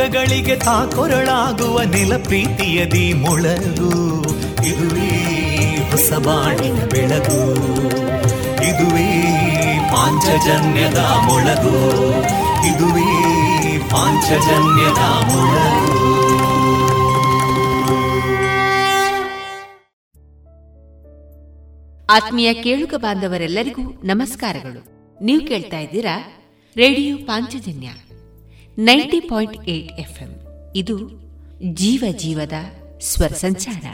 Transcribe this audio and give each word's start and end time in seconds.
ದುಃಖಗಳಿಗೆ 0.00 0.56
ತಾಕೊರಳಾಗುವ 0.56 1.82
ನಿಲ 1.82 2.16
ಪ್ರೀತಿಯದಿ 2.16 3.12
ಮೊಳಗು. 3.12 4.22
ಇದುವೇ 4.66 5.08
ಹೊಸ 5.90 6.12
ಬಾಣಿನ 6.12 6.74
ಬೆಳಗು. 6.74 7.54
ಇದುವೇ 8.64 9.22
ಪಾಂಚಜನ್ಯದ 9.92 10.98
ಮೊಳಗು. 10.98 11.76
ಇದುವೇ 12.66 13.78
ಪಾಂಚಜನ್ಯದ 13.90 15.02
ಮೊಳಗು. 15.02 16.10
ಆತ್ಮೀಯ 22.10 22.54
ಕೇಳುಗ 22.54 22.94
ಬಾಂಧವರೆಲ್ಲರಿಗೂ 22.96 23.82
ನಮಸ್ಕಾರಗಳು. 24.04 24.86
ನೀವು 25.24 25.46
ಕೇಳ್ತಾ 25.46 25.78
ಇದ್ದೀರಾ 25.78 26.32
radio 26.76 27.16
Panchajanya. 27.16 27.88
Ninety 28.80 29.20
point 29.20 29.68
eight 29.68 29.92
FM. 29.92 30.46
ಇದು 30.76 30.98
ಜೀವ 31.74 32.04
ಜೀವದ 32.10 32.52
ಸ್ವರ 33.00 33.28
ಸಂಚಾರ. 33.28 33.84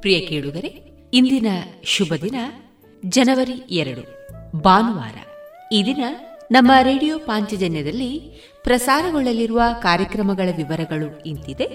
ಪ್ರಿಯ 0.00 0.20
ಕೇಳುಗರೆ, 0.26 0.68
ಇಂದಿನ 1.14 1.46
ಶುಭ 1.84 2.12
ದಿನ 2.22 2.34
ಜನವರಿ 3.06 3.52
ಎರಡು, 3.52 4.28
ಭಾನುವಾರ. 4.60 5.14
ಈ 5.72 5.82
ದಿನ 5.86 6.04
ನಮ್ಮ 6.50 6.72
ರೇಡಿಯೋ 6.82 7.18
ಪಾಂಚಜನ್ಯದಲ್ಲಿ 7.18 8.18
ಪ್ರಸಾರಗೊಳ್ಳಲಿರುವ 8.62 9.60
ಕಾರ್ಯಕ್ರಮಗಳ 9.82 10.48
ವಿವರಗಳು 10.56 11.22
ಇಂತಿದೆ. 11.24 11.68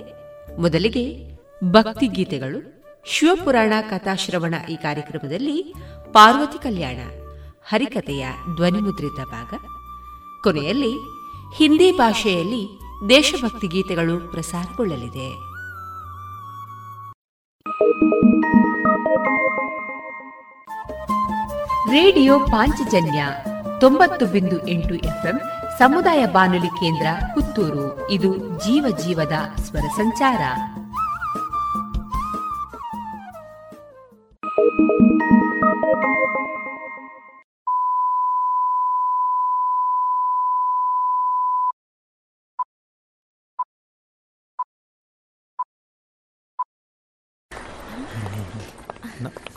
ಮೊದಲಿಗೆ 0.58 1.36
ಭಕ್ತಿ 1.64 2.08
ಗೀತೆಗಳು, 2.08 2.84
ಶಿವಪುರಾಣ 3.06 3.74
ಕಥಾಶ್ರವಣ 3.90 4.56
ಈ 4.72 4.76
ಕಾರ್ಯಕ್ರಮದಲ್ಲಿ 4.76 5.74
ಪಾರ್ವತಿ 6.14 6.64
ಕಲ್ಯಾಣ 6.64 6.98
ಹರಿಕತೆಯ 7.70 8.28
ಧ್ವನಿಮುದ್ರಿತ 8.56 9.28
ಭಾಗ. 9.28 9.54
ಕೊನೆಯಲ್ಲಿ 10.44 11.17
ಹಿಂದಿ 11.54 11.92
ಭಾಷೆಯಲ್ಲಿ 11.92 12.80
ದೇಶಭಕ್ತಿ 13.10 13.68
ಗೀತೆಗಳು 13.68 14.32
ಪ್ರಸಾರಗೊಳ್ಳಲಿದೆ. 14.32 15.30
ರೇಡಿಯೋ 21.92 22.40
ಪಾಂಚಜನ್ಯ 22.40 23.28
ತೊಂಬತ್ತು 23.80 24.26
ಬಿಂದು 24.26 24.68
ಎಂಟು 24.68 24.96
ಎಫ್ಎಂ 24.96 25.40
ಸಮುದಾಯ 25.80 26.26
ಬಾನುಲಿ 26.26 26.68
ಕೇಂದ್ರ 26.68 27.08
ಪುತ್ತೂರು. 27.34 28.12
ಇದು 28.12 28.38
ಜೀವ 28.38 28.98
ಜೀವದ 28.98 29.34
ಸ್ವರ 29.56 29.88
ಸಂಚಾರ. 29.98 30.40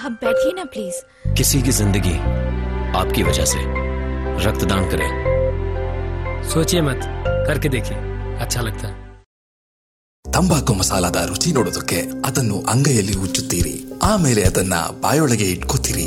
आप 0.00 0.12
बैठिए 0.22 0.52
ना 0.52 0.64
प्लीज 0.74 0.94
किसी 1.38 1.62
की 1.62 1.72
जिंदगी 1.72 2.16
आपकी 2.98 3.22
वजह 3.22 3.44
से 3.46 3.62
रक्तदान 4.46 4.88
करें 4.90 5.08
सोचिए 6.50 6.80
मत 6.82 7.00
करके 7.48 7.68
देखिए 7.70 7.98
अच्छा 8.40 8.62
लगता 8.62 8.86
है 8.88 8.94
ತಂಬಾಕು 10.24 10.72
ಮಸಾಲಾದ 10.74 11.18
ರುಚಿ 11.28 11.50
ನೋಡೋದಕ್ಕೆ 11.56 11.98
ಅದನ್ನು 12.28 12.56
ಅಂಗೈಯಲ್ಲಿ 12.72 13.14
ಉಚ್ಚುತ್ತೀರಿ 13.24 13.74
ಆಮೇಲೆ 14.04 14.42
ಅದನ್ನ 14.42 14.74
ಬಾಯೊಳಗೆ 15.04 15.46
ಇಟ್ಕೋತೀರಿ 15.52 16.06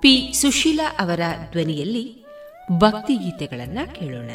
ಪಿ. 0.00 0.32
ಸುಶೀಲಾ 0.32 0.96
ಅವರ 0.98 1.20
ಧ್ವನಿಯಲ್ಲಿ 1.50 2.24
ಭಕ್ತಿ 2.78 3.14
ಗೀತೆಗಳನ್ನ 3.16 3.78
ಕೇಳೋಣ. 3.94 4.30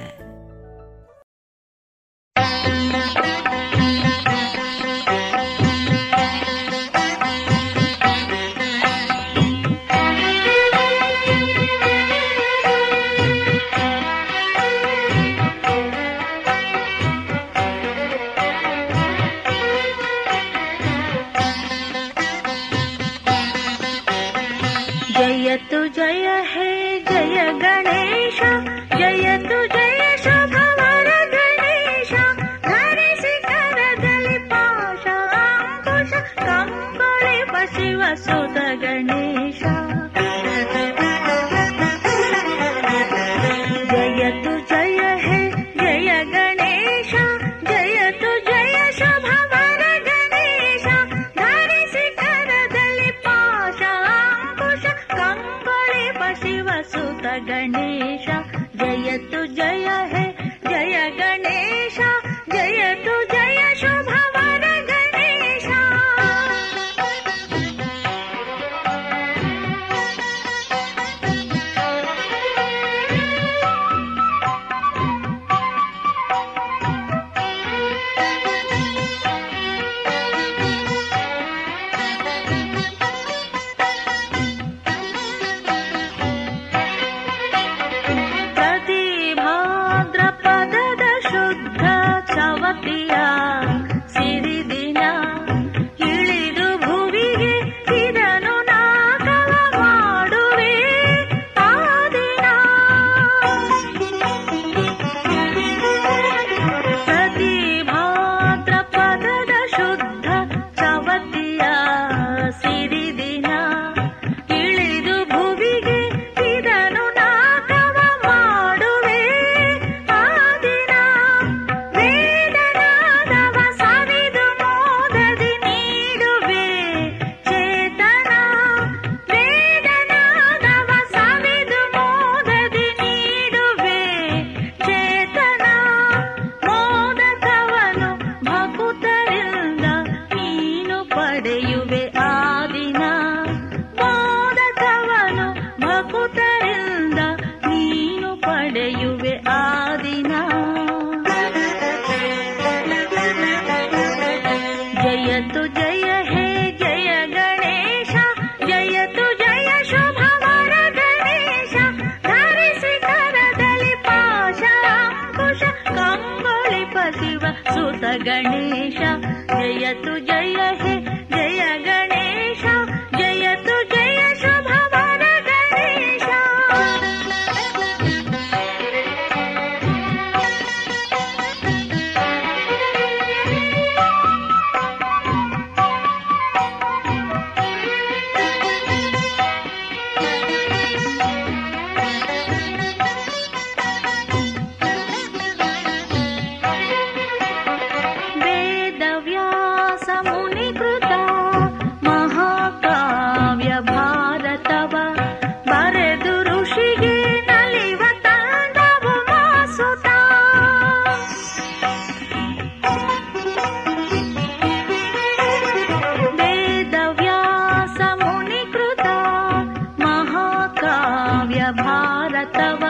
भारत 221.72 222.83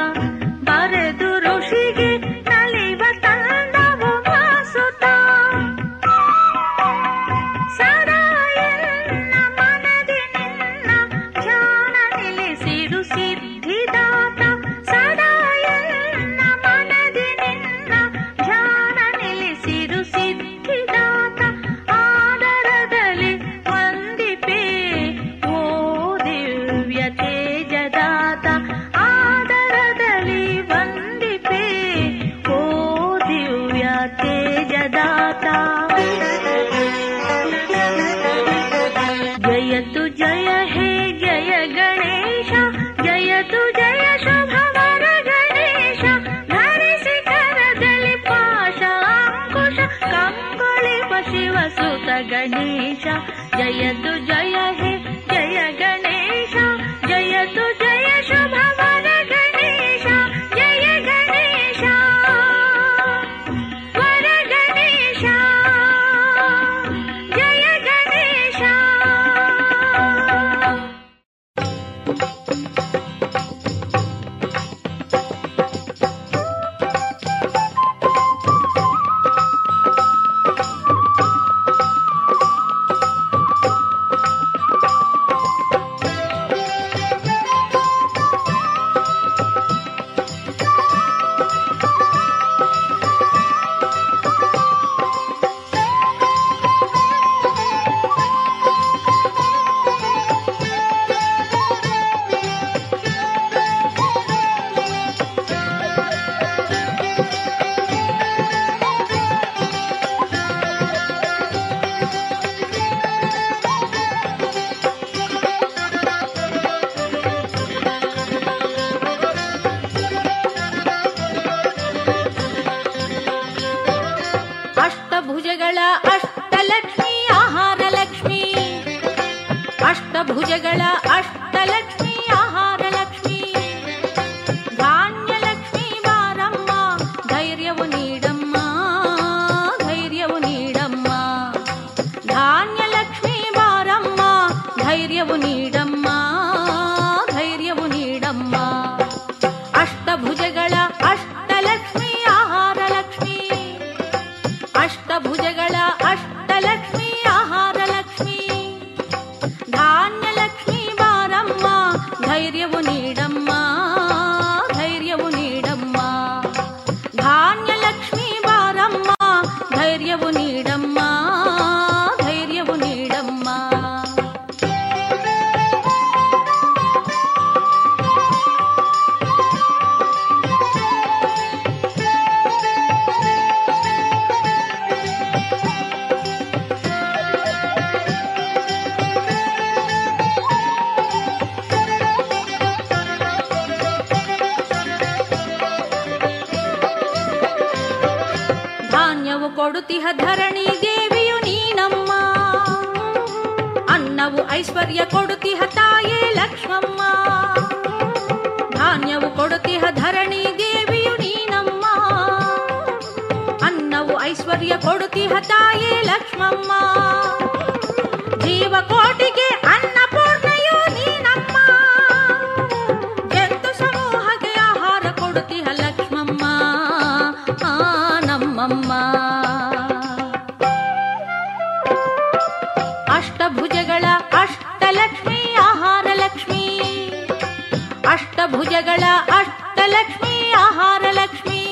ಅಷ್ಟಭುಜಗಳ 238.63 239.05
ಅಷ್ಟಲಕ್ಷ್ಮಿ 239.37 240.35
ಆಹಾರ 240.59 241.05
ಲಕ್ಷ್ಮಿ 241.11 241.63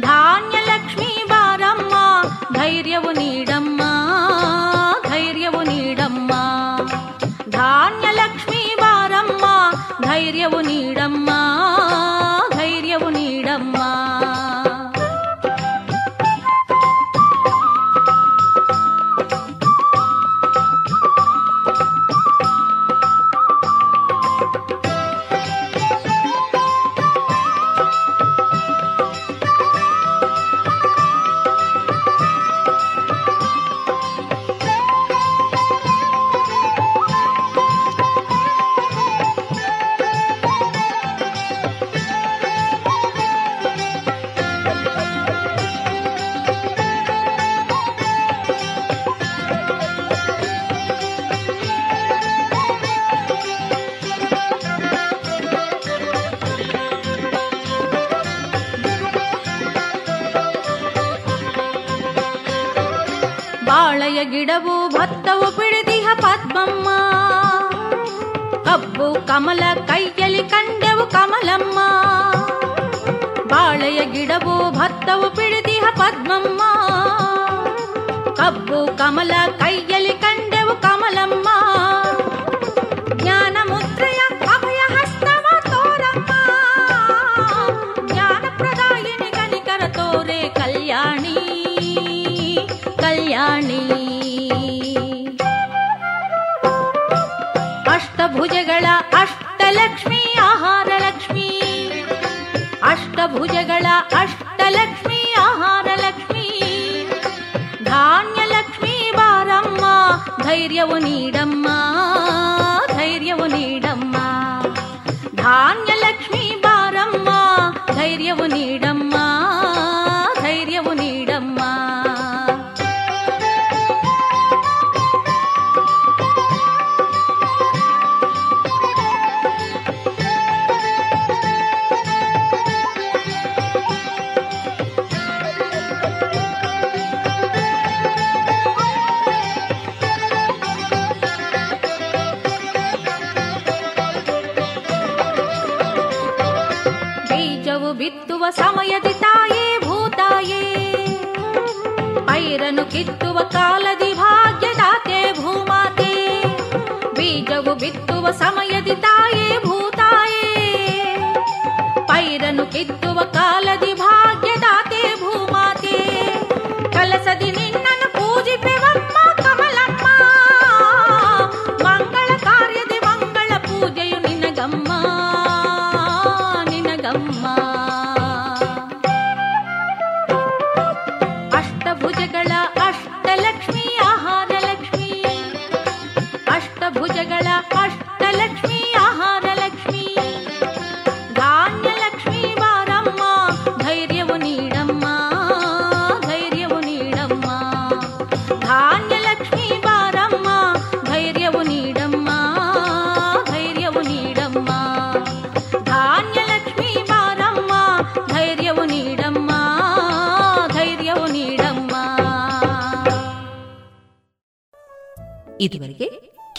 ಧಾನ್ಯ 0.00 0.56
ಲಕ್ಷ್ಮಿ 0.66 1.08
ಬಾರಮ್ಮ 1.30 1.94
ಧೈರ್ಯವು 2.52 3.12
ನೀಡಮ್ಮ 3.12 3.80
ಧೈರ್ಯವು 5.08 5.62
ನೀಡಮ್ಮ 5.62 6.32
ಧಾನ್ಯ 7.50 8.10
ಲಕ್ಷ್ಮೀ 8.12 8.62
ಬಾರಮ್ಮ 8.82 9.46
ಧೈರ್ಯವು 10.02 10.60
ನೀಡಮ್ಮ 10.62 11.23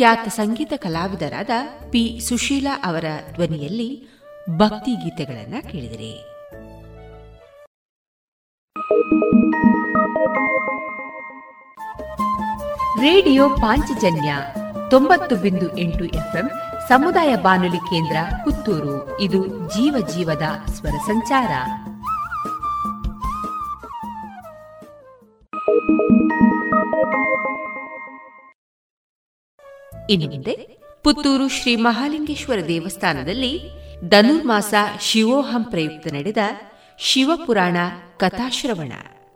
ಖ್ಯಾತ 0.07 0.29
ಸಂಗೀತ 0.29 0.73
ಕಲಾವಿದರಾದ 0.77 1.51
ಪಿ. 1.91 2.21
ಸುಶೀಲಾ 2.29 2.83
ಅವರ 2.85 3.05
ಧ್ವನಿಯಲ್ಲಿ 3.35 4.09
ಭಕ್ತಿ 4.57 4.95
ಗೀತೆಗಳನ್ನು 4.95 5.73
ಕೇಳಿದಿರಿ. 5.73 6.15
ರೇಡಿಯೋ 13.01 13.49
ಪಾಂಚಜನ್ಯ 13.49 14.37
ತೊಂಬತ್ತು 14.91 15.37
ಬಿಂದು 15.37 15.79
ಎಂಟು 15.79 16.05
ಎಫ್ಎಂ 16.05 16.51
ಸಮುದಾಯ 16.89 17.37
ಬಾನುಲಿ 17.37 17.77
ಕೇಂದ್ರ 17.77 18.17
ಪುತ್ತೂರು. 18.45 19.21
ಇದು 19.21 19.47
ಜೀವ 19.47 20.07
ಜೀವದ 20.07 20.71
ಸ್ವರ 20.71 20.97
ಸಂಚಾರ. 21.07 21.49
ಇನ್ನು 30.11 30.27
ಮುಂದೆ 30.31 30.55
ಪುತ್ತೂರು 31.03 31.49
ಶ್ರೀ 31.49 31.77
ಮಹಾಲಿಂಗೇಶ್ವರ 31.77 32.59
ದೇವಸ್ಥಾನದಲ್ಲಿ 32.69 33.61
ಧನುರ್ಮಾಸ 34.09 34.75
ಶಿವೋಹಂ 35.01 35.65
ಪ್ರಯುಕ್ತ 35.65 36.07
ನಡೆದ 36.13 36.37
ಶಿವಪುರಾಣ 36.99 37.77
ಕಥಾಶ್ರವಣ. 38.17 38.93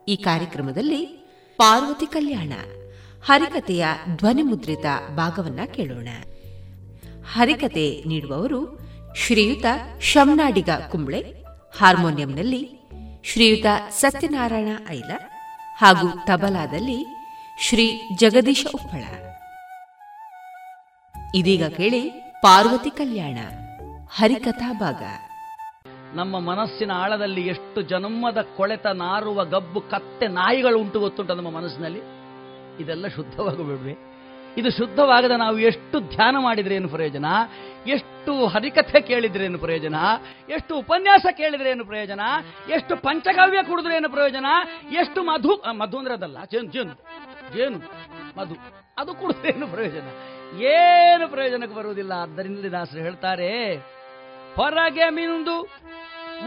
ಈ 0.08 0.16
ಕಾರ್ಯಕ್ರಮದಲ್ಲಿ 0.16 1.06
ಪಾರ್ವತಿ 1.56 2.06
ಕಲ್ಯಾಣ 2.06 2.52
ಹರಿಕತೆಯ 3.24 3.86
ಧ್ವನಿಮುದ್ರಿತ 4.16 4.86
ಭಾಗವನ್ನ 5.16 5.60
ಕೇಳೋಣ. 5.74 6.08
ಹರಿಕತೆ 7.32 8.02
ನೀಡುವವರು 8.06 8.60
ಶ್ರೀಯುತ 9.16 9.64
ಶಮ್ನಾಡಿಗ 10.00 10.70
ಕುಂಬ್ಳೆ, 10.90 11.20
ಹಾರ್ಮೋನಿಯಂನಲ್ಲಿ 11.78 12.62
ಶ್ರೀಯುತ 13.24 13.66
ಸತ್ಯನಾರಾಯಣ 13.90 14.68
ಐಲ 14.90 15.12
ಹಾಗೂ 15.76 16.08
ತಬಲಾದಲ್ಲಿ 16.26 17.06
ಶ್ರೀ 17.62 18.00
ಜಗದೀಶ 18.16 18.66
ಉಪ್ಪಳ. 18.74 19.29
ಇದೀಗ 21.38 21.64
ಕೇಳಿ 21.76 22.00
ಪಾರ್ವತಿ 22.44 22.90
ಕಲ್ಯಾಣ, 22.90 23.38
ಹರಿಕಥಾ 24.16 24.68
ಭಾಗ. 24.80 25.02
ನಮ್ಮ 26.18 26.34
ಮನಸ್ಸಿನ 26.48 26.92
ಆಳದಲ್ಲಿ 27.02 27.42
ಎಷ್ಟು 27.52 27.80
ಜನ್ಮದ 27.90 28.40
ಕೊಳೆತ 28.56 28.86
ನಾರುವ 29.02 29.38
ಗಬ್ಬು 29.52 29.80
ಕತ್ತೆ 29.92 30.26
ನಾಯಿಗಳು 30.38 30.78
ಉಂಟು 30.82 30.98
ಗೊತ್ತುಂಟು 31.04 31.34
ನಮ್ಮ 31.40 31.50
ಮನಸ್ಸಿನಲ್ಲಿ? 31.58 32.02
ಇದೆಲ್ಲ 32.82 33.06
ಶುದ್ಧವಾಗಿ 33.16 33.64
ಬಿಡ್ವೆ 33.68 33.94
ಇದು 34.60 34.70
ಶುದ್ಧವಾಗದ 34.78 35.34
ನಾವು 35.42 35.58
ಎಷ್ಟು 35.70 35.96
ಧ್ಯಾನ 36.14 36.36
ಮಾಡಿದ್ರೆ 36.46 36.74
ಏನು 36.78 36.88
ಪ್ರಯೋಜನ? 36.94 37.26
ಎಷ್ಟು 37.96 38.32
ಹರಿಕಥೆ 38.54 39.00
ಕೇಳಿದ್ರೆ 39.10 39.44
ಏನು 39.48 39.60
ಪ್ರಯೋಜನ? 39.66 39.96
ಎಷ್ಟು 40.56 40.72
ಉಪನ್ಯಾಸ 40.82 41.26
ಕೇಳಿದ್ರೆ 41.40 41.70
ಏನು 41.74 41.84
ಪ್ರಯೋಜನ? 41.92 42.22
ಎಷ್ಟು 42.76 42.92
ಪಂಚಗವ್ಯ 43.06 43.62
ಕುಡಿದ್ರೆ 43.70 43.94
ಏನು 44.00 44.10
ಪ್ರಯೋಜನ? 44.16 44.46
ಎಷ್ಟು 45.02 45.22
ಮಧು 45.30 45.54
ಮಧು 45.82 45.98
ಅಂದ್ರೆ 46.00 46.14
ಅದಲ್ಲ, 46.18 46.38
ಜೇನು 46.52 46.70
ಜೇನು 46.74 46.96
ಜೇನು, 47.54 47.78
ಮಧು, 48.38 48.56
ಅದು 48.98 49.12
ಕುಡಿದ್ರೆ 49.20 49.50
ಏನು 49.56 49.68
ಪ್ರಯೋಜನ? 49.76 50.08
ಏನು 50.58 51.28
ಪ್ರಯೋಜನಕ್ಕೆ 51.28 51.76
ಬರುವುದಿಲ್ಲ. 51.76 52.12
ಆದ್ದರಿಂದ 52.12 52.66
ದಾಸರು 52.66 53.00
ಹೇಳ್ತಾರೆ, 53.00 53.76
ಹೊರಗೆ 54.56 55.10
ಮಿಂದು, 55.10 55.68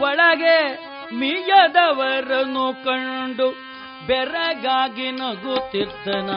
ಒಳಗೆ 0.00 0.84
ಮಿಯದವರನ್ನು 1.14 2.84
ಕಂಡು 2.84 3.54
ಬೆರಗಾಗಿ 4.06 5.10
ನಗುತ್ತಿದ್ದನ 5.10 6.30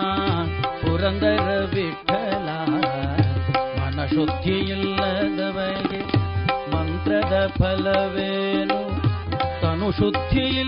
ಪುರಂದರ 0.82 1.70
ವಿಠಲ. 1.74 2.50
ಮನಶುದ್ಧಿಯಿಲ್ಲದವಗೆ 3.80 6.02
ಮಂತ್ರದ 6.76 7.54
ಫಲವೇನು? 7.60 8.80
ತನು 9.62 9.92
ಶುದ್ಧಿ 9.92 10.64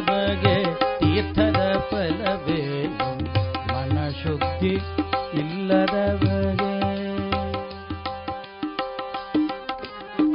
ಬಗೆ 0.00 0.58
ತೀರ್ಥದ 0.98 1.86
ಫಲವೇನು? 1.90 3.08
ಮನಶುದ್ಧಿ 3.74 4.68
ಇಲ್ಲದ 4.68 4.95
ಬಗೆ 5.70 6.34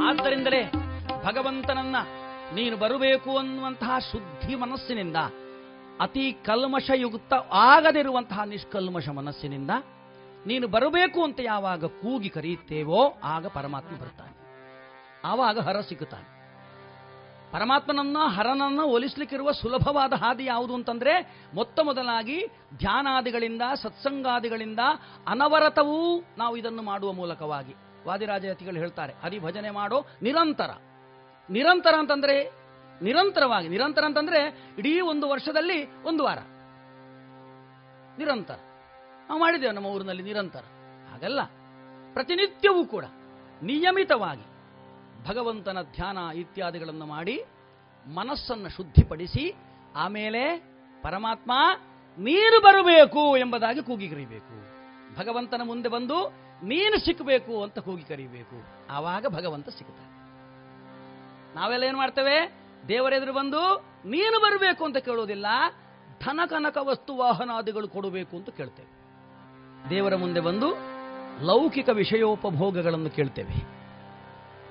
ಆದ್ದರಿಂದಲೇ 0.08 0.62
ಭಗವಂತನನ್ನ 1.26 1.96
ನೀನು 2.56 2.78
ಬರಬೇಕು 2.78 3.38
ಅನ್ನುವಂತಹ 3.38 4.00
ಶುದ್ಧಿ 4.12 4.56
ಮನಸ್ಸಿನಿಂದ, 4.56 5.16
ಅತಿ 6.02 6.26
ಕಲ್ಮಶಯುಕ್ತ 6.46 7.34
ಆಗದಿರುವಂತಹ 7.54 8.44
ನಿಷ್ಕಲ್ಮಶ 8.44 9.10
ಮನಸ್ಸಿನಿಂದ 9.10 9.72
ನೀನು 10.48 10.68
ಬರಬೇಕು 10.68 11.24
ಅಂತ 11.24 11.40
ಯಾವಾಗ 11.44 11.86
ಕೂಗಿ 11.86 12.30
ಕರೆಯುತ್ತೇವೋ, 12.30 13.02
ಆಗ 13.24 13.48
ಪರಮಾತ್ಮ 13.48 13.96
ಬರ್ತಾನೆ 13.98 14.36
ಆವಾಗ 15.24 15.60
ಹರ 15.60 15.80
ಸಿಗುತ್ತಾನೆ. 15.82 16.41
ಪರಮಾತ್ಮನನ್ನ 17.52 18.18
ಹರನನ್ನ 18.20 18.80
ಒಲಿಸ್ಲಿಕ್ಕಿರುವ 18.80 19.52
ಸುಲಭವಾದ 19.52 20.14
ಹಾದಿ 20.14 20.46
ಯಾವುದು 20.46 20.74
ಅಂತಂದ್ರೆ 20.74 21.46
ಮೊತ್ತ 21.54 21.80
ಮೊದಲಾಗಿ 21.80 22.46
ಧ್ಯಾನಾದಿಗಳಿಂದ, 22.78 23.62
ಸತ್ಸಂಗಾದಿಗಳಿಂದ 23.76 24.80
ಅನವರತವೂ 25.28 26.24
ನಾವು 26.38 26.58
ಇದನ್ನು 26.58 26.82
ಮಾಡುವ 26.82 27.12
ಮೂಲಕವಾಗಿ. 27.12 27.76
ವಾದಿರಾಜಯತಿಗಳು 28.08 28.76
ಹೇಳ್ತಾರೆ 28.76 29.14
ಹರಿಭಜನೆ 29.14 29.70
ಮಾಡೋ 29.70 30.06
ನಿರಂತರ. 30.22 30.70
ನಿರಂತರ 31.50 31.96
ಅಂತಂದ್ರೆ 32.00 32.54
ನಿರಂತರವಾಗಿ, 33.02 33.68
ನಿರಂತರ 33.68 34.06
ಅಂತಂದ್ರೆ 34.06 34.70
ಇಡೀ 34.78 35.00
ಒಂದು 35.00 35.30
ವರ್ಷದಲ್ಲಿ 35.30 36.04
ಒಂದು 36.04 36.24
ವಾರ. 36.24 36.38
ನಿರಂತರ. 38.18 38.56
ನಾವು 39.30 39.40
ಮಾಡಿದ್ದೇವೆ 39.40 39.74
ನಮ್ಮ 39.74 39.88
ಊರಿನಲ್ಲಿ 39.88 40.24
ನಿರಂತರ. 40.24 40.62
ಹಾಗಲ್ಲ. 41.12 41.44
ಪ್ರತಿನಿತ್ಯವೂ 42.14 42.86
ಕೂಡ, 42.86 43.06
ನಿಯಮಿತವಾಗಿ. 43.62 44.51
ಭಗವಂತನ 45.28 45.82
ಧ್ಯಾನ 45.82 46.18
ಇತ್ಯಾದಿಗಳನ್ನು 46.36 47.06
ಮಾಡಿ 47.06 47.44
ಮನಸ್ಸನ್ನು 48.08 48.70
ಶುದ್ಧಿಪಡಿಸಿ 48.70 49.56
ಆಮೇಲೆ 49.96 50.44
ಪರಮಾತ್ಮ 51.04 51.52
ನೀರು 52.18 52.60
ಬರಬೇಕು 52.62 53.38
ಎಂಬುದಾಗಿ 53.38 53.82
ಕೂಗಿ 53.84 54.10
ಕರಿಬೇಕು. 54.10 54.54
ಭಗವಂತನ 55.20 55.62
ಮುಂದೆ 55.66 55.90
ಬಂದು 55.90 56.18
ನೀನು 56.64 57.06
ಸಿಕ್ಕಬೇಕು 57.06 57.64
ಅಂತ 57.64 57.80
ಕೂಗಿ 57.80 58.04
ಕರಿಬೇಕು. 58.04 58.58
ಆವಾಗ 58.90 59.26
ಭಗವಂತ 59.28 59.70
ಸಿಗುತ್ತಾನೆ 59.70 60.10
ನಾವೆಲ್ಲ 61.56 61.84
ಏನು 61.84 61.98
ಮಾಡ್ತೇವೆ? 61.98 62.38
ದೇವರೆದುರು 62.88 63.34
ಬಂದು 63.34 63.62
ನೀನು 64.06 64.38
ಬರಬೇಕು 64.40 64.86
ಅಂತ 64.86 64.98
ಕೇಳೋದಿಲ್ಲ, 64.98 65.46
ಧನ 66.24 66.40
ಕನಕ 66.50 66.78
ವಸ್ತು 66.82 67.18
ವಾಹನಾದಿಗಳು 67.18 67.88
ಕೊಡಬೇಕು 67.88 68.38
ಅಂತ 68.38 68.50
ಕೇಳ್ತೇವೆ. 68.50 68.92
ದೇವರ 69.90 70.16
ಮುಂದೆ 70.16 70.40
ಬಂದು 70.40 70.68
ಲೌಕಿಕ 71.46 71.90
ವಿಷಯೋಪಭೋಗಗಳನ್ನು 71.90 73.10
ಕೇಳ್ತೇವೆ. 73.10 73.81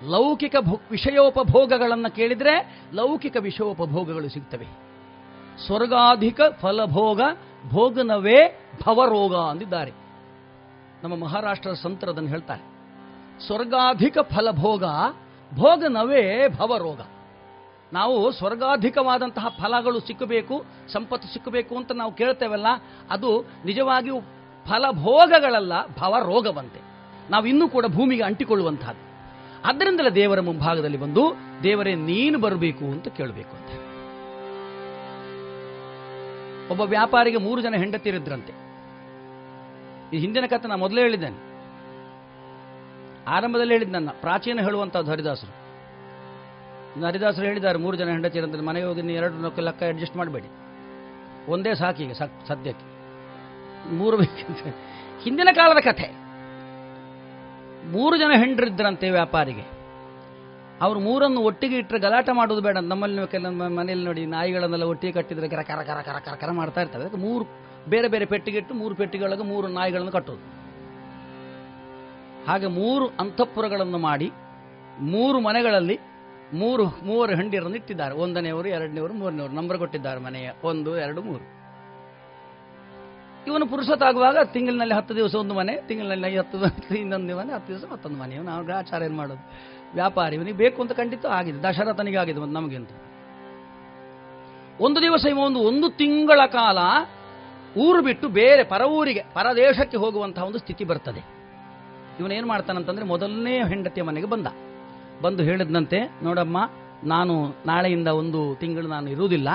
ಲೌಕಿಕ 0.08 0.54
ವಿಷಯೋಪಭೋಗಗಳನ್ನು 0.90 2.14
ಕೇಳಿದರೆ 2.14 2.82
ಲೌಕಿಕ 2.92 3.36
ವಿಷಯೋಪಭೋಗಗಳು 3.40 4.28
ಸಿಗ್ತವೆ. 4.28 4.66
ಸ್ವರ್ಗಾಧಿಕ 5.66 6.40
ಫಲಭೋಗ 6.60 7.20
ಭೋಗನವೇ 7.68 8.60
ಭವರೋಗ 8.86 9.36
ಅಂದಿದ್ದಾರೆ. 9.36 9.92
ನಮ್ಮ 11.02 11.24
ಮಹಾರಾಷ್ಟ್ರದ 11.24 11.74
ಸಂತರು 11.74 12.10
ಅದನ್ನು 12.10 12.28
ಹೇಳ್ತಾರೆ. 12.28 12.62
ಸ್ವರ್ಗಾಧಿಕ 13.46 14.18
ಫಲಭೋಗ 14.18 14.84
ಭೋಗನವೇ 15.54 16.48
ಭವರೋಗ. 16.48 17.00
ನಾವು 17.92 18.32
ಸ್ವರ್ಗಾಧಿಕವಾದಂತಹ 18.32 19.48
ಫಲಗಳು 19.48 20.00
ಸಿಕ್ಕಬೇಕು, 20.00 20.64
ಸಂಪತ್ತು 20.92 21.28
ಸಿಕ್ಕಬೇಕು 21.28 21.76
ಅಂತ 21.76 21.92
ನಾವು 21.92 22.12
ಕೇಳ್ತೇವಲ್ಲ, 22.12 22.66
ಅದು 23.10 23.40
ನಿಜವಾಗಿಯೂ 23.64 24.20
ಫಲಭೋಗಗಳಲ್ಲ, 24.66 25.86
ಭವರೋಗವಂತೆ. 25.86 26.80
ನಾವು 27.30 27.46
ಇನ್ನೂ 27.46 27.68
ಕೂಡ 27.68 27.86
ಭೂಮಿಗೆ 27.86 28.22
ಅಂಟಿಕೊಳ್ಳುವಂತಹದ್ದು. 28.22 29.09
ಅದರಿಂದಲೇ 29.64 30.10
ದೇವರ 30.10 30.40
ಮುಂಭಾಗದಲ್ಲಿ 30.40 30.96
ಬಂದು, 30.96 31.34
ದೇವರೇ, 31.62 31.94
ನೀನು 31.94 32.38
ಬರಬೇಕು 32.38 32.84
ಅಂತ 32.84 33.08
ಕೇಳಬೇಕು 33.08 33.56
ಅಂತ 33.56 33.68
ಒಬ್ಬ 36.70 36.80
ವ್ಯಾಪಾರಿಗೆ 36.80 37.36
ಮೂರು 37.36 37.60
ಜನ 37.60 37.74
ಹೆಂಡತಿರಿದ್ರಂತೆ 37.76 38.52
ಈ 40.16 40.18
ಹಿಂದಿನ 40.18 40.46
ಕಥೆ 40.46 40.68
ನಾನು 40.68 40.80
ಮೊದಲೇ 40.80 41.00
ಹೇಳಿದ್ದೇನೆ. 41.00 41.50
ಆರಂಭದಲ್ಲಿ 43.28 43.74
ಹೇಳಿದ್ 43.74 43.90
ನನ್ನ, 43.90 44.08
ಪ್ರಾಚೀನ 44.10 44.60
ಹೇಳುವಂತಹ 44.60 45.00
ಹರಿದಾಸರು. 45.00 45.52
ಹರಿದಾಸರು 47.06 47.44
ಹೇಳಿದ್ದಾರೆ, 47.44 47.78
ಮೂರು 47.78 47.96
ಜನ 47.96 48.08
ಹೆಂಡತಿರಂತೆ 48.08 48.60
ಮನೆಗೆ 48.60 48.86
ಹೋಗಿ 48.86 49.02
ನೀವು 49.02 49.18
ಎರಡು 49.18 49.34
ನೊಕ್ಕ 49.34 49.60
ಲೆಕ್ಕ 49.60 49.82
ಅಡ್ಜಸ್ಟ್ 49.82 50.16
ಮಾಡಬೇಡಿ. 50.16 50.48
ಒಂದೇ 51.50 51.74
ಸಾಕಿಗೆ, 51.74 52.14
ಸದ್ಯಕ್ಕೆ. 52.14 52.86
ಮೂರು 53.92 54.16
ಹಿಂದಿನ 55.20 55.48
ಕಾಲದ 55.52 55.80
ಕಥೆ. 55.80 56.19
ಮೂರು 57.84 58.16
ಜನ 58.16 58.30
ಹೆಂಡರಿದ್ರಂತೆ 58.36 59.10
ವ್ಯಾಪಾರಿಗೆ. 59.10 59.80
ಅವರು 60.80 61.00
ಮೂರನ್ನು 61.00 61.40
ಒಟ್ಟಿಗೆ 61.40 61.76
ಇಟ್ಟರೆ 61.76 61.98
ಗಲಾಟೆ 61.98 62.32
ಮಾಡೋದು 62.32 62.60
ಬೇಡ. 62.60 62.78
ನಮ್ಮಲ್ಲಿ 62.78 63.16
ನೀವು 63.16 63.28
ಕೆಲ 63.28 63.46
ಮನೆಯಲ್ಲಿ 63.48 64.04
ನೋಡಿ 64.04 64.26
ನಾಯಿಗಳನ್ನೆಲ್ಲ 64.26 64.84
ಒಟ್ಟಿಗೆ 64.84 65.12
ಕಟ್ಟಿದ್ರೆ 65.12 65.48
ಕರ 65.48 65.62
ಕರ 65.62 65.82
ಕರ 65.82 66.00
ಕರ 66.00 66.18
ಕರ 66.18 66.34
ಕರ 66.34 66.50
ಮಾಡ್ತಾ 66.50 66.80
ಇರ್ತವೆ 66.80 67.02
ಅದಕ್ಕೆ 67.02 67.18
ಮೂರು, 67.18 67.44
ಬೇರೆ 67.88 68.08
ಬೇರೆ 68.08 68.24
ಪೆಟ್ಟಿಗೆ 68.24 68.58
ಇಟ್ಟು 68.58 68.74
ಮೂರು 68.74 68.94
ಪೆಟ್ಟಿಗೆಯೊಳಗೆ 68.94 69.42
ಮೂರು 69.42 69.68
ನಾಯಿಗಳನ್ನು 69.68 70.12
ಕಟ್ಟೋದು 70.12 70.60
ಹಾಗೆ 72.46 72.66
ಮೂರು 72.66 73.06
ಅಂತಃಪುರಗಳನ್ನು 73.06 73.98
ಮಾಡಿ 73.98 74.30
ಮೂರು 75.00 75.40
ಮನೆಗಳಲ್ಲಿ 75.40 75.98
ಮೂರು, 76.54 76.84
ಮೂವರು 76.86 77.34
ಹೆಂಡಿರನ್ನು 77.34 77.76
ಇಟ್ಟಿದ್ದಾರೆ. 77.76 78.14
ಒಂದನೆಯವರು 78.14 78.68
ಎರಡನೇವರು 78.68 79.12
ಮೂರನೇವರು 79.12 79.52
ನಂಬರ್ 79.52 79.78
ಕೊಟ್ಟಿದ್ದಾರೆ 79.78 80.20
ಮನೆಯ 80.20 80.50
ಒಂದು, 80.64 80.96
ಎರಡು, 80.98 81.22
ಮೂರು. 81.22 81.59
ಇವನು 83.46 83.66
ಪುರುಷತಾಗುವಾಗ 83.66 84.36
ತಿಂಗಳಿನಲ್ಲಿ 84.44 84.94
ಹತ್ತು 84.94 85.16
ದಿವಸ 85.16 85.34
ಒಂದು 85.34 85.54
ಮನೆ, 85.54 85.74
ತಿಂಗಳಿನಲ್ಲಿ 85.88 86.38
ಹತ್ತು 86.38 86.58
ಇನ್ನೊಂದು 86.94 87.36
ಮನೆ, 87.36 87.52
ಹತ್ತು 87.52 87.70
ದಿವಸ 87.72 87.84
ಮತ್ತೊಂದು 87.92 88.18
ಮನೆ. 88.18 88.34
ಇವನು 88.34 88.50
ಅವ್ರಿಗೆ 88.50 88.74
ಆಚಾರ 88.78 89.02
ಏನು 89.02 89.16
ಮಾಡೋದು? 89.16 89.44
ವ್ಯಾಪಾರಿ. 89.94 90.34
ಇವನಿಗೆ 90.36 90.56
ಬೇಕು 90.56 90.78
ಅಂತ 90.82 90.92
ಖಂಡಿತ 90.92 91.26
ಆಗಿದೆ. 91.26 91.58
ದಶರಥನಿಗೆ 91.62 92.16
ಆಗಿದೆ 92.16 92.40
ಒಂದು 92.40 92.54
ನಮಗೆ 92.54 92.76
ಅಂತ 92.76 92.92
ಒಂದು 94.80 94.98
ದಿವಸ 95.02 95.24
ಇವ 95.26 95.38
ಒಂದು 95.38 95.60
ಒಂದು 95.60 95.86
ತಿಂಗಳ 95.90 96.40
ಕಾಲ 96.46 96.78
ಊರು 97.80 98.02
ಬಿಟ್ಟು 98.02 98.28
ಬೇರೆ 98.28 98.62
ಪರ 98.64 98.82
ಊರಿಗೆ 98.82 99.22
ಪರದೇಶಕ್ಕೆ 99.34 99.96
ಹೋಗುವಂತಹ 99.96 100.44
ಒಂದು 100.44 100.58
ಸ್ಥಿತಿ 100.58 100.84
ಬರ್ತದೆ. 100.84 101.22
ಇವನೇನು 102.20 102.46
ಮಾಡ್ತಾನಂತಂದ್ರೆ 102.46 103.06
ಮೊದಲನೇ 103.06 103.56
ಹೆಂಡತಿಯ 103.68 104.02
ಮನೆಗೆ 104.02 104.26
ಬಂದ. 104.26 104.46
ಬಂದು 105.22 105.42
ಹೇಳಿದ್ನಂತೆ, 105.42 105.98
ನೋಡಮ್ಮ, 106.22 106.58
ನಾನು 107.04 107.34
ನಾಳೆಯಿಂದ 107.66 108.08
ಒಂದು 108.22 108.40
ತಿಂಗಳು 108.60 108.88
ನಾನು 108.88 109.08
ಇರುವುದಿಲ್ಲ. 109.10 109.48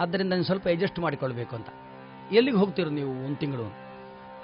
ಆದ್ದರಿಂದ 0.00 0.32
ನೀನು 0.32 0.44
ಸ್ವಲ್ಪ 0.44 0.66
ಅಡ್ಜಸ್ಟ್ 0.68 0.98
ಮಾಡಿಕೊಳ್ಬೇಕು 0.98 1.56
ಅಂತ. 1.56 1.68
ಎಲ್ಲಿಗೆ 2.32 2.56
ಹೋಗ್ತೀರಿ 2.56 2.90
ನೀವು 2.90 3.10
ಒಂದು 3.26 3.36
ತಿಂಗಳು? 3.36 3.66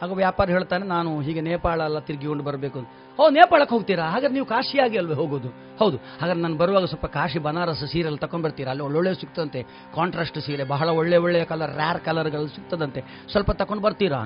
ಆಗ 0.03 0.12
ವ್ಯಾಪಾರ 0.12 0.51
ಹೇಳ್ತಾನೆ, 0.51 0.85
ನಾನು 0.87 1.20
ಹೀಗೆ 1.20 1.40
ನೇಪಾಳ 1.40 1.81
ಎಲ್ಲ 1.81 1.99
ತಿರುಗಿಕೊಂಡು 1.99 2.44
ಬರಬೇಕು 2.44 2.79
ಅಂತ. 2.79 2.88
ಓ, 3.20 3.31
ನೇಪಾಳಕ್ಕೆ 3.31 3.75
ಹೋಗ್ತೀರಾ? 3.75 4.05
ಹಾಗಾದ್ರೆ 4.05 4.33
ನೀವು 4.33 4.46
ಕಾಶಿಯಾಗಿ 4.46 4.96
ಅಲ್ವೇ 4.99 5.14
ಹೋಗೋದು? 5.14 5.49
ಹೌದು. 5.79 5.96
ಹಾಗಾದ್ರೆ 6.20 6.42
ನಾನು 6.42 6.57
ಬರುವಾಗ 6.57 6.85
ಸ್ವಲ್ಪ 6.85 7.07
ಕಾಶಿ 7.07 7.38
ಬನಾರಸ್ 7.38 7.87
ಸೀರೆಲ್ಲ 7.87 8.16
ತಗೊಂಡ್ಬರ್ತೀರಾ 8.16 8.70
ಅಲ್ಲಿ 8.70 8.85
ಒಳ್ಳೊಳ್ಳೆ 8.85 9.14
ಸಿಗ್ತದಂತೆ. 9.14 9.62
ಕಾಂಟ್ರಾಸ್ಟ್ 9.94 10.40
ಸೀರೆ, 10.40 10.64
ಬಹಳ 10.64 10.88
ಒಳ್ಳೆ 10.88 11.16
ಒಳ್ಳೆಯ 11.16 11.44
ಕಲರ್ 11.44 11.75
ರ್ಯಾರ್ 11.77 12.01
ಕಲರ್ಗಳು 12.01 12.49
ಸಿಗ್ತದಂತೆ. 12.49 13.03
ಸ್ವಲ್ಪ 13.31 13.51
ತಗೊಂಡು 13.51 13.83
ಬರ್ತೀರಾ? 13.83 14.20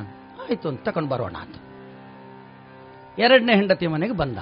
ಆಯ್ತು 0.49 0.69
ಅಂತ 0.69 0.89
ತಗೊಂಡು 0.89 1.09
ಬರೋಣ 1.09 1.37
ಅಂತ. 1.37 1.57
ಎರಡನೇ 3.19 3.55
ಹೆಂಡತಿ 3.55 3.87
ಮನೆಗೆ 3.87 4.17
ಬಂದ. 4.17 4.39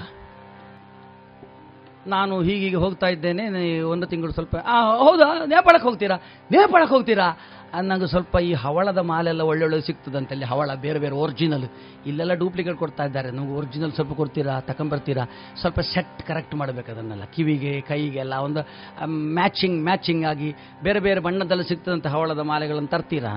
ನಾನು 2.07 2.43
ಹೀಗೀಗೆ 2.43 2.77
ಹೋಗ್ತಾ 2.77 3.07
ಇದ್ದೇನೆ 3.07 3.81
ಒಂದು 3.81 4.07
ತಿಂಗಳು 4.07 4.33
ಸ್ವಲ್ಪ 4.33 4.57
ಹೌದಾ? 4.57 5.45
ನೇಪಾಳಕ್ಕೆ 5.45 5.89
ಹೋಗ್ತೀರಾ? 5.89 6.17
ನೇಪಾಳಕ್ಕೆ 6.51 6.95
ಹೋಗ್ತೀರಾ? 6.95 7.27
ನಂಗೆ 7.75 8.07
ಸ್ವಲ್ಪ 8.07 8.37
ಈ 8.37 8.53
ಹವಳದ 8.53 8.99
ಮಾಲೆಲ್ಲ 8.99 9.43
ಒಳ್ಳೊಳ್ಳೆ 9.43 9.81
ಸಿಗ್ತದಂತೆ 9.81 10.33
ಅಲ್ಲಿ 10.35 10.47
ಹವಳ 10.47 10.75
ಬೇರೆ 10.75 10.99
ಬೇರೆ 10.99 11.15
ಒರಿಜಿನಲ್ 11.15 11.65
ಇಲ್ಲೆಲ್ಲ 12.07 12.35
ಡೂಪ್ಲಿಕೇಟ್ 12.35 12.77
ಕೊಡ್ತಾ 12.77 13.05
ಇದ್ದಾರೆ. 13.05 13.31
ನಮಗೆ 13.31 13.53
ಒರಿಜಿನಲ್ 13.53 13.93
ಸ್ವಲ್ಪ 13.93 14.13
ಕೊಡ್ತೀರಾ 14.13 14.61
ತಗೊಂಬರ್ತೀರಾ 14.61 15.25
ಸ್ವಲ್ಪ 15.61 15.81
ಸೆಟ್ 15.81 16.23
ಕರೆಕ್ಟ್ 16.27 16.55
ಮಾಡಬೇಕು 16.55 16.93
ಅದನ್ನೆಲ್ಲ. 16.93 17.25
ಕಿವಿಗೆ 17.25 17.81
ಕೈಗೆ 17.81 18.19
ಎಲ್ಲ 18.19 18.35
ಒಂದು 18.35 18.61
ಮ್ಯಾಚಿಂಗ್ 19.07 19.85
ಮ್ಯಾಚಿಂಗ್ 19.85 20.25
ಆಗಿ 20.25 20.55
ಬೇರೆ 20.83 21.01
ಬೇರೆ 21.01 21.21
ಬಣ್ಣದಲ್ಲಿ 21.21 21.69
ಸಿಗ್ತದಂತ 21.69 22.07
ಹವಳದ 22.07 22.39
ಮಾಲೆಗಳನ್ನು 22.39 22.89
ತರ್ತೀರಾ? 22.89 23.35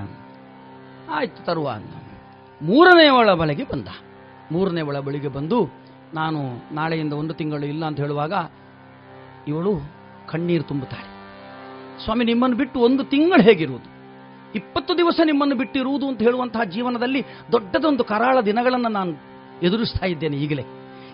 ಆಯ್ತು, 1.10 1.44
ತರುವ 1.44 1.76
ಮೂರನೇ 2.62 3.08
ಒಳ 3.08 3.34
ಬಳಿಗೆ 3.34 3.64
ಬಂದ. 3.64 3.88
ಮೂರನೇ 4.52 4.80
ಒಳ 4.80 4.98
ಬಳಿಗೆ 4.98 5.28
ಬಂದು 5.28 5.70
ನಾನು 6.14 6.40
ನಾಳೆಯಿಂದ 6.74 7.12
ಒಂದು 7.12 7.34
ತಿಂಗಳು 7.34 7.66
ಇಲ್ಲ 7.66 7.84
ಅಂತ 7.84 8.00
ಹೇಳುವಾಗ 8.00 8.32
ಇವಳು 9.48 9.72
ಕಣ್ಣೀರು 10.28 10.64
ತುಂಬುತ್ತಾಳೆ. 10.64 11.08
ಸ್ವಾಮಿ, 12.04 12.24
ನಿಮ್ಮನ್ನು 12.24 12.56
ಬಿಟ್ಟು 12.56 12.80
ಒಂದು 12.80 13.04
ತಿಂಗಳು 13.04 13.42
ಹೇಗಿರುವುದು? 13.42 13.91
ಇಪ್ಪತ್ತು 14.54 14.96
ದಿವಸ 14.96 15.20
ನಿಮ್ಮನ್ನು 15.24 15.56
ಬಿಟ್ಟಿರುವುದು 15.56 16.08
ಅಂತ 16.08 16.22
ಹೇಳುವಂತಹ 16.22 16.62
ಜೀವನದಲ್ಲಿ 16.62 17.22
ದೊಡ್ಡದೊಂದು 17.52 18.04
ಕರಾಳ 18.04 18.40
ದಿನಗಳನ್ನು 18.40 18.88
ನಾನು 18.88 19.12
ಎದುರಿಸ್ತಾ 19.62 20.06
ಇದ್ದೇನೆ 20.06 20.36
ಈಗಲೇ. 20.36 20.64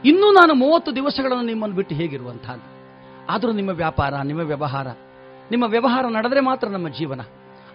ಇನ್ನೂ 0.05 0.33
ನಾನು 0.33 0.55
ಮೂವತ್ತು 0.55 0.95
ದಿವಸಗಳನ್ನು 0.95 1.45
ನಿಮ್ಮನ್ನು 1.45 1.77
ಬಿಟ್ಟು 1.77 1.95
ಹೇಗಿರುವಂಥದ್ದು? 1.95 2.67
ಆದರೂ 3.31 3.53
ನಿಮ್ಮ 3.53 3.71
ವ್ಯಾಪಾರ, 3.71 4.15
ನಿಮ್ಮ 4.21 4.41
ವ್ಯವಹಾರ 4.41 4.87
ನಿಮ್ಮ 5.51 5.65
ವ್ಯವಹಾರ 5.65 6.07
ನಡೆದ್ರೆ 6.07 6.41
ಮಾತ್ರ 6.41 6.69
ನಮ್ಮ 6.69 6.89
ಜೀವನ. 6.89 7.21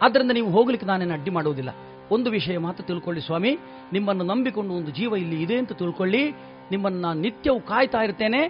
ಆದ್ದರಿಂದ 0.02 0.32
ನೀವು 0.32 0.52
ಹೋಗ್ಲಿಕ್ಕೆ 0.52 0.88
ನಾನೇನು 0.88 1.14
ಅಡ್ಡಿ 1.14 1.32
ಮಾಡುವುದಿಲ್ಲ. 1.32 1.70
ಒಂದು 2.12 2.30
ವಿಷಯ 2.30 2.58
ಮಾತ್ರ 2.58 2.84
ತಿಳ್ಕೊಳ್ಳಿ 2.84 3.22
ಸ್ವಾಮಿ, 3.22 3.60
ನಿಮ್ಮನ್ನು 3.94 4.24
ನಂಬಿಕೊಂಡು 4.24 4.74
ಒಂದು 4.74 4.92
ಜೀವ 4.92 5.16
ಇಲ್ಲಿ 5.16 5.42
ಇದೆ 5.42 5.58
ಅಂತ 5.58 5.72
ತಿಳ್ಕೊಳ್ಳಿ, 5.72 6.32
ನಿಮ್ಮನ್ನು 6.72 7.00
ನಾನು 7.00 7.22
ನಿತ್ಯವೂ 7.22 7.60
ಕಾಯ್ತಾ 7.60 8.02
ಇರ್ತೇನೆ, 8.02 8.48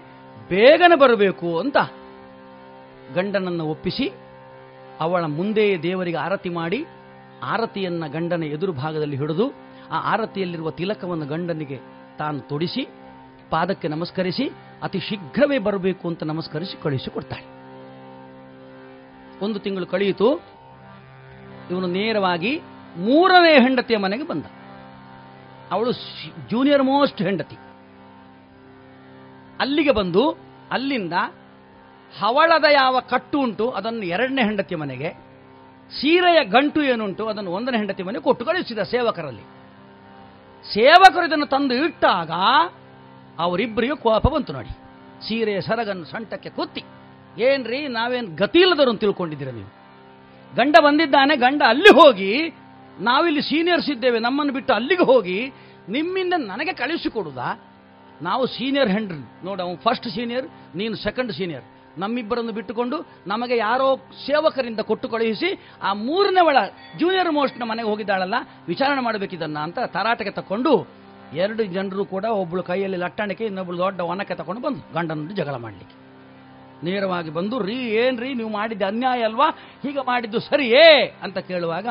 ಬೇಗನೆ 0.50 0.96
ಬರಬೇಕು 0.96 1.60
ಅಂತ 1.60 1.78
ಗಂಡನನ್ನು 3.16 3.66
ಒಪ್ಪಿಸಿ, 3.66 4.12
ಅವಳ 5.00 5.26
ಮುಂದೆಯೇ 5.26 5.78
ದೇವರಿಗೆ 5.78 6.18
ಆರತಿ 6.18 6.50
ಮಾಡಿ 6.50 6.86
ಆರತಿಯನ್ನ 7.44 8.08
ಗಂಡನ 8.08 8.44
ಎದುರು 8.44 8.74
ಭಾಗದಲ್ಲಿ 8.74 9.18
ಹಿಡಿದು 9.18 9.46
ಆ 9.92 9.98
ಆರತಿಯಲ್ಲಿರುವ 10.14 10.72
ತಿಲಕವನ್ನು 10.72 11.26
ಗಂಡನಿಗೆ 11.26 11.80
ತಾನು 12.18 12.40
ತೊಡಿಸಿ, 12.40 12.88
ಪಾದಕ್ಕೆ 13.50 13.88
ನಮಸ್ಕರಿಸಿ, 13.88 14.46
ಅತಿ 14.84 15.00
ಶೀಘ್ರವೇ 15.00 15.58
ಬರಬೇಕು 15.60 16.08
ಅಂತ 16.08 16.24
ನಮಸ್ಕರಿಸಿ 16.24 16.82
ಕಳುಹಿಸಿಕೊಡ್ತಾಳೆ 16.82 17.46
ಒಂದು 19.46 19.60
ತಿಂಗಳು 19.60 19.86
ಕಳೆಯಿತು. 19.86 20.28
ಇವನು 21.72 21.88
ನೇರವಾಗಿ 21.88 22.62
ಮೂರನೇ 22.98 23.54
ಹೆಂಡತಿಯ 23.54 23.98
ಮನೆಗೆ 23.98 24.28
ಬಂದ. 24.28 24.46
ಅವಳು 25.72 25.92
ಜೂನಿಯರ್ 26.50 26.84
ಮೋಸ್ಟ್ 26.84 27.22
ಹೆಂಡತಿ. 27.22 27.56
ಅಲ್ಲಿಗೆ 29.60 29.92
ಬಂದು, 29.92 30.38
ಅಲ್ಲಿಂದ 30.72 31.14
ಹವಳದ 32.20 32.64
ಯಾವ 32.74 33.00
ಕಟ್ಟು 33.00 33.40
ಉಂಟು 33.40 33.70
ಅದನ್ನು 33.70 34.06
ಎರಡನೇ 34.06 34.42
ಹೆಂಡತಿಯ 34.42 34.78
ಮನೆಗೆ 34.78 35.33
ಸೀರೆಯ 35.92 36.44
ಗಂಟು 36.44 36.82
ಏನುಂಟು, 36.84 37.28
ಅದನ್ನು 37.28 37.52
ಒಂದನೇ 37.52 37.78
ಹೆಂಡತಿ 37.78 38.04
ಮನೆ 38.04 38.20
ಕೊಟ್ಟು 38.20 38.46
ಕಳಿಸಿದ 38.46 38.82
ಸೇವಕರಲ್ಲಿ. 38.84 39.44
ಸೇವಕರು 40.66 41.26
ಇದನ್ನು 41.26 41.46
ತಂದು 41.46 41.74
ಇಟ್ಟಾಗ 41.86 42.32
ಅವರಿಬ್ಬರಿಗೂ 43.40 43.96
ಕೋಪ 43.96 44.28
ಬಂತು 44.28 44.54
ನೋಡಿ. 44.54 44.72
ಸೀರೆಯ 45.28 45.62
ಸರಗನ್ನು 45.62 46.06
ಸಂಟಕ್ಕೆ 46.06 46.50
ಕುತ್ತಿ 46.50 46.84
ಏನ್ರಿ, 47.38 47.88
ನಾವೇನು 47.88 48.36
ಗತಿ 48.36 48.60
ಇಲ್ಲದರು 48.60 48.90
ಅಂತ 48.90 49.00
ತಿಳ್ಕೊಂಡಿದ್ದೀರ 49.00 49.50
ನೀವು? 49.50 49.72
ಗಂಡ 50.56 50.76
ಬಂದಿದ್ದಾನೆ, 50.84 51.36
ಗಂಡ 51.36 51.62
ಅಲ್ಲಿ 51.68 51.90
ಹೋಗಿ, 51.90 52.50
ನಾವಿಲ್ಲಿ 53.00 53.42
ಸೀನಿಯರ್ಸ್ 53.42 53.90
ಇದ್ದೇವೆ, 53.90 54.20
ನಮ್ಮನ್ನು 54.20 54.54
ಬಿಟ್ಟು 54.54 54.74
ಅಲ್ಲಿಗೆ 54.74 55.04
ಹೋಗಿ, 55.04 55.52
ನಿಮ್ಮಿಂದ 55.90 56.34
ನನಗೆ 56.38 56.74
ಕಳಿಸಿಕೊಡುದಾ 56.74 57.48
ನಾವು 58.22 58.46
ಸೀನಿಯರ್ 58.46 58.90
ಹೆಂಡ್ರಿ. 58.90 59.46
ನೋಡ, 59.46 59.62
ಅವನು 59.62 59.78
ಫಸ್ಟ್ 59.78 60.08
ಸೀನಿಯರ್ 60.08 60.46
ನೀನು 60.76 60.96
ಸೆಕೆಂಡ್ 60.96 61.32
ಸೀನಿಯರ್ 61.32 61.66
ನಮ್ಮಿಬ್ಬರನ್ನು 61.98 62.52
ಬಿಟ್ಟುಕೊಂಡು 62.52 62.98
ನಮಗೆ 63.28 63.58
ಯಾರೋ 63.58 63.98
ಸೇವಕರಿಂದ 64.26 64.80
ಕೊಟ್ಟು 64.80 65.10
ಕಳುಹಿಸಿ 65.10 65.70
ಆ 65.82 65.94
ಮೂರನೇ 65.94 66.46
ಒಳ 66.46 66.58
ಜೂನಿಯರ್ 67.00 67.32
ಮೋಸ್ಟ್ನ 67.32 67.64
ಮನೆಗೆ 67.64 67.88
ಹೋಗಿದ್ದಾಳಲ್ಲ, 67.88 68.36
ವಿಚಾರಣೆ 68.68 69.02
ಮಾಡಬೇಕಿದನ್ನ 69.02 69.58
ಅಂತ 69.58 69.80
ತರಾಟೆಗೆ 69.86 70.32
ತಕೊಂಡು 70.32 71.04
ಎರಡು 71.34 71.64
ಜನರು 71.64 72.06
ಕೂಡ 72.06 72.26
ಒಬ್ಬಳು 72.26 72.64
ಕೈಯಲ್ಲಿ 72.64 72.98
ಲಟ್ಟಣಿಕೆ, 72.98 73.46
ಇನ್ನೊಬ್ಳು 73.46 73.78
ದೊಡ್ಡ 73.78 74.00
ಒನಕ್ಕೆ 74.00 74.36
ತಕೊಂಡು 74.36 74.62
ಬಂದು 74.62 74.94
ಗಂಡನೊಂದು 74.94 75.36
ಜಗಳ 75.36 75.56
ಮಾಡಲಿಕ್ಕೆ. 75.56 76.04
ನೇರವಾಗಿ 76.86 77.30
ಬಂದು, 77.30 77.60
ರೀ, 77.60 77.76
ಏನ್ರಿ, 77.76 78.34
ನೀವು 78.34 78.50
ಮಾಡಿದ್ದು 78.50 78.86
ಅನ್ಯಾಯ 78.86 79.24
ಅಲ್ವಾ? 79.24 79.50
ಹೀಗೆ 79.82 80.00
ಮಾಡಿದ್ದು 80.00 80.40
ಸರಿಯೇ 80.40 81.18
ಅಂತ 81.24 81.38
ಕೇಳುವಾಗ, 81.38 81.88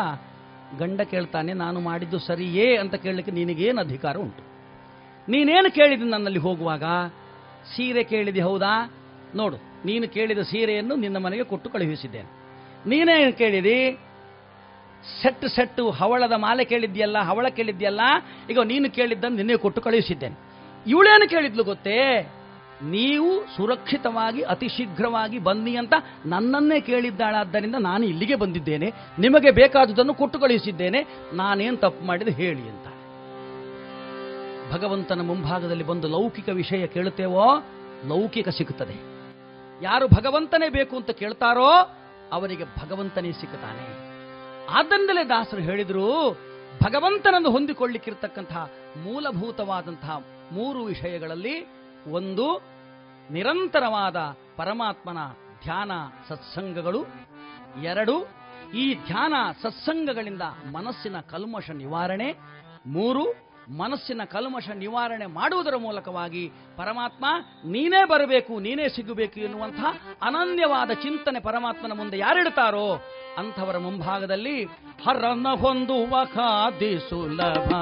ಗಂಡ 0.79 1.01
ಕೇಳ್ತಾನೆ, 1.01 1.53
ನಾನು 1.53 1.81
ಮಾಡಿದ್ದು 1.81 2.19
ಸರಿಯೇ 2.19 2.77
ಅಂತ 2.77 2.95
ಕೇಳಲಿಕ್ಕೆ 2.95 3.33
ನಿನಗೇನು 3.33 3.81
ಅಧಿಕಾರ 3.81 4.17
ಉಂಟು? 4.17 4.43
ನೀನೇನು 5.29 5.75
ಕೇಳಿದ್ದು 5.75 6.07
ನನ್ನಲ್ಲಿ 6.07 6.39
ಹೋಗುವಾಗ? 6.39 6.83
ಸೀರೆ 7.77 8.05
ಕೇಳಿದೆ 8.05 8.41
ಹೌದಾ? 8.41 8.91
ನೋಡು, 9.35 9.57
ನೀನು 9.85 10.07
ಕೇಳಿದ 10.09 10.43
ಸೀರೆಯನ್ನು 10.51 10.95
ನಿನ್ನ 10.97 11.17
ಮನೆಗೆ 11.17 11.45
ಕೊಟ್ಟು 11.45 11.69
ಕಳುಹಿಸಿದ್ದೇನೆ. 11.71 12.29
ನೀನೇ 12.87 13.17
ಕೇಳಿದಿ, 13.33 13.79
ಸೆಟ್ 15.23 15.47
ಸೆಟ್ಟು 15.55 15.85
ಹವಳದ 15.91 16.35
ಮಾಲೆ 16.37 16.65
ಕೇಳಿದ್ಯಲ್ಲ 16.65 17.19
ಹವಳ 17.19 17.47
ಕೇಳಿದ್ಯಲ್ಲ 17.49 18.03
ಈಗ 18.51 18.61
ನೀನು 18.65 18.89
ಕೇಳಿದ್ದನ್ನು 18.91 19.37
ನಿನ್ನೆ 19.37 19.57
ಕೊಟ್ಟು 19.57 19.81
ಕಳುಹಿಸಿದ್ದೇನೆ. 19.81 20.37
ಇವಳೇನು 20.87 21.27
ಕೇಳಿದ್ಲು 21.29 21.65
ಗೊತ್ತೇ? 21.65 21.99
ನೀವು 22.83 23.31
ಸುರಕ್ಷಿತವಾಗಿ 23.57 24.41
ಅತಿ 24.43 24.69
ಶೀಘ್ರವಾಗಿ 24.69 25.39
ಬನ್ನಿ 25.39 25.73
ಅಂತ 25.77 25.95
ನನ್ನನ್ನೇ 26.27 26.79
ಕೇಳಿದ್ದಾಳಾದ್ದರಿಂದ 26.81 27.77
ನಾನು 27.81 28.05
ಇಲ್ಲಿಗೆ 28.05 28.35
ಬಂದಿದ್ದೇನೆ. 28.35 28.89
ನಿಮಗೆ 29.19 29.51
ಬೇಕಾದುದನ್ನು 29.51 30.15
ಕೊಟ್ಟು 30.15 30.39
ಕಳುಹಿಸಿದ್ದೇನೆ. 30.39 31.01
ನಾನೇನು 31.33 31.77
ತಪ್ಪು 31.77 32.03
ಮಾಡಿದೆ 32.07 32.31
ಹೇಳಿ 32.31 32.65
ಅಂತ. 32.73 32.87
ಭಗವಂತನ 34.73 35.21
ಮುಂಭಾಗದಲ್ಲಿ 35.21 35.85
ಬಂದು 35.85 36.09
ಲೌಕಿಕ 36.09 36.49
ವಿಷಯ 36.49 36.87
ಕೇಳುತ್ತೇವೋ, 36.87 37.47
ಲೌಕಿಕ 38.09 38.49
ಸಿಗುತ್ತದೆ. 38.49 39.12
ಯಾರು 39.83 40.09
ಭಗವಂತನೇ 40.09 40.69
ಬೇಕು 40.69 40.97
ಅಂತ 40.97 41.11
ಕೇಳ್ತಾರೋ 41.11 41.71
ಅವರಿಗೆ 42.33 42.65
ಭಗವಂತನೇ 42.65 43.33
ಸಿಗುತ್ತಾನೆ 43.33 43.85
ಆದ್ದರಿಂದಲೇ 44.71 45.25
ದಾಸರು 45.25 45.61
ಹೇಳಿದ್ರು, 45.61 46.31
ಭಗವಂತನನ್ನು 46.83 47.51
ಹೊಂದಿಕೊಳ್ಳಿಕ್ಕಿರ್ತಕ್ಕಂತಹ 47.51 48.71
ಮೂಲಭೂತವಾದಂತಹ 49.05 50.23
ಮೂರು 50.53 50.85
ವಿಷಯಗಳಲ್ಲಿ 50.85 51.57
ಒಂದು, 52.13 52.47
ನಿರಂತರವಾದ 53.31 54.17
ಪರಮಾತ್ಮನ 54.57 55.19
ಧ್ಯಾನ 55.63 55.93
ಸತ್ಸಂಗಗಳು, 56.29 57.01
ಎರಡು, 57.83 58.17
ಈ 58.75 58.95
ಧ್ಯಾನ 58.95 59.35
ಸತ್ಸಂಗಗಳಿಂದ 59.63 60.43
ಮನಸ್ಸಿನ 60.73 61.21
ಕಲ್ಮಶ 61.31 61.71
ನಿವಾರಣೆ, 61.71 62.29
ಮೂರು 62.87 63.25
ಮನಸ್ಸಿನ 63.71 64.21
ಕಲ್ಮಶ 64.25 64.69
ನಿವಾರಣೆ 64.71 65.27
ಮಾಡುವುದರ 65.27 65.77
ಮೂಲಕವಾಗಿ 65.77 66.53
ಪರಮಾತ್ಮ, 66.77 67.25
ನೀನೇ 67.65 68.05
ಬರಬೇಕು, 68.05 68.61
ನೀನೇ 68.61 68.89
ಸಿಗಬೇಕು 68.89 69.41
ಎನ್ನುವಂತಹ 69.41 69.97
ಅನನ್ಯವಾದ 70.23 70.91
ಚಿಂತನೆ 70.91 71.41
ಪರಮಾತ್ಮನ 71.41 71.93
ಮುಂದೆ 71.93 72.19
ಯಾರಿಡ್ತಾರೋ 72.19 73.05
ಅಂಥವರ 73.39 73.79
ಮುಂಭಾಗದಲ್ಲಿ 73.79 74.65
ಹರನ 75.07 75.47
ಹೊಂದುವ 75.49 76.25
ಖಾದಿ 76.25 76.99
ಸುಲಭ. 76.99 77.73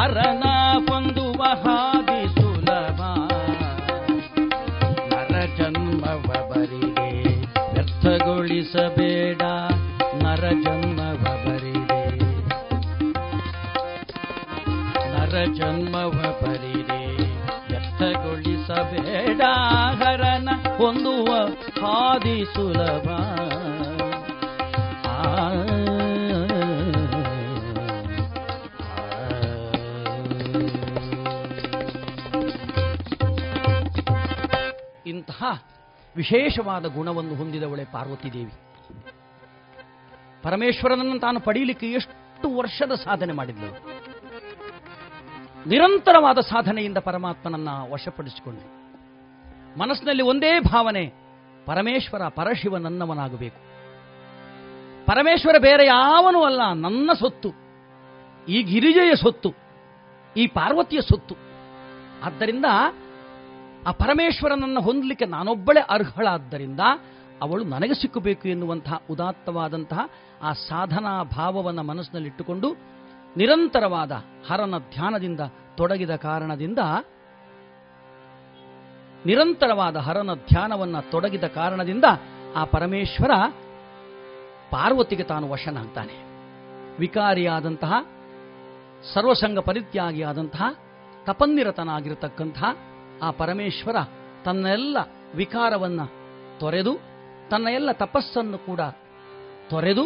ಹರನ 0.00 0.42
ಹೊಂದುವ 0.90 1.42
ಹಾದಿ 1.42 2.28
ಸುಲಭ. 2.28 3.00
ನರ 5.14 5.46
ಜನ್ಮವ 5.56 6.50
ಬರಿಗೆ 6.50 7.40
ವ್ಯರ್ಥಗೊಳಿಸಬೇಡ. 7.72 9.42
ಜನ್ಮವ 15.58 16.10
ಬರಿದೆ 16.42 17.00
ವ್ಯರ್ಥಗೊಳಿಸಬೇಡ 17.68 19.42
ಹರನ 20.00 20.48
ಹೊಂದುವ 20.78 21.30
ಹಾದಿ 21.80 22.38
ಸುಲಭ 22.54 23.06
ಇಂತಹ 35.06 35.42
ವಿಶೇಷವಾದ 36.16 36.86
ಗುಣವನ್ನು 36.94 37.34
ಹೊಂದಿದವಳೆ 37.34 37.84
ಪಾರ್ವತಿ 37.92 38.32
ದೇವಿ 38.32 38.54
ಪರಮೇಶ್ವರನನ್ನು 40.42 41.18
ತಾನು 41.18 41.38
ಪಡೀಲಿಕ್ಕೆ 41.40 41.86
ಎಷ್ಟು 41.92 42.56
ವರ್ಷದ 42.56 42.92
ಸಾಧನೆ 43.04 43.32
ಮಾಡಿದ್ಳು 43.32 43.68
ನಿರಂತರವಾದ 45.66 46.38
ಸಾಧನೆಯಿಂದ 46.38 46.98
ಪರಮಾತ್ಮನನ್ನ 46.98 47.68
ವಶಪಡಿಸಿಕೊಂಡೆ 47.92 48.78
ಮನಸ್ಸಿನಲ್ಲಿ 49.78 50.22
ಒಂದೇ 50.22 50.60
ಭಾವನೆ, 50.60 51.12
ಪರಮೇಶ್ವರ, 51.66 52.28
ಪರಶಿವ 52.28 52.76
ನನ್ನವನಾಗಬೇಕು. 52.76 53.56
ಪರಮೇಶ್ವರ 55.06 55.54
ಬೇರೆ 55.58 55.86
ಯಾವನೂ 55.86 56.42
ಅಲ್ಲ, 56.42 56.72
ನನ್ನ 56.72 57.10
ಸೊತ್ತು. 57.12 57.48
ಈ 58.48 58.62
ಗಿರಿಜೆಯ 58.62 59.14
ಸೊತ್ತು, 59.14 59.54
ಈ 60.36 60.46
ಪಾರ್ವತಿಯ 60.46 61.00
ಸೊತ್ತು. 61.00 61.34
ಆದ್ದರಿಂದ 62.24 62.64
ಆ 63.88 63.90
ಪರಮೇಶ್ವರನನ್ನು 63.90 64.80
ಹೊಂದಲಿಕ್ಕೆ 64.80 65.24
ನಾನೊಬ್ಬಳೇ 65.24 65.80
ಅರ್ಹಳಾದ್ದರಿಂದ 65.80 66.80
ಅವಳು 67.42 67.64
ನನಗೆ 67.64 67.94
ಸಿಕ್ಕಬೇಕು 67.94 68.48
ಎನ್ನುವಂತಹ 68.48 69.00
ಉದಾತ್ತವಾದಂತಹ 69.10 69.98
ಆ 70.42 70.52
ಸಾಧನಾ 70.52 71.22
ಭಾವವನ್ನು 71.22 71.82
ಮನಸ್ಸಿನಲ್ಲಿಟ್ಟುಕೊಂಡು 71.82 72.97
ನಿರಂತರವಾದ 73.36 74.12
ಹರನ 74.48 74.74
ಧ್ಯಾನದಿಂದ 74.78 75.40
ತೊಡಗಿದ 75.76 76.16
ಕಾರಣದಿಂದ, 76.16 76.78
ನಿರಂತರವಾದ 79.26 79.96
ಹರನ 79.96 80.34
ಧ್ಯಾನವನ್ನು 80.34 81.10
ತೊಡಗಿದ 81.10 81.44
ಕಾರಣದಿಂದ 81.44 82.04
ಆ 82.56 82.64
ಪರಮೇಶ್ವರ 82.64 83.30
ಪಾರ್ವತಿಗೆ 84.70 85.22
ತಾನು 85.22 85.48
ವಶನಾಗ್ತಾನೆ 85.48 86.12
ವಿಕಾರಿಯಾದಂತಹ, 86.98 87.92
ಸರ್ವಸಂಗ 89.14 89.58
ಪರಿತ್ಯಾಗಿಯಾದಂತಹ, 89.58 90.62
ತಪನ್ನಿರತನಾಗಿರತಕ್ಕಂತಹ 91.26 92.64
ಆ 93.22 93.30
ಪರಮೇಶ್ವರ 93.30 93.96
ತನ್ನೆಲ್ಲ 94.44 94.96
ವಿಕಾರವನ್ನ 95.34 96.00
ತೊರೆದು, 96.60 96.94
ತನ್ನ 97.50 97.68
ಎಲ್ಲ 97.68 97.92
ತಪಸ್ಸನ್ನು 97.92 98.58
ಕೂಡ 98.58 98.80
ತೊರೆದು, 99.70 100.04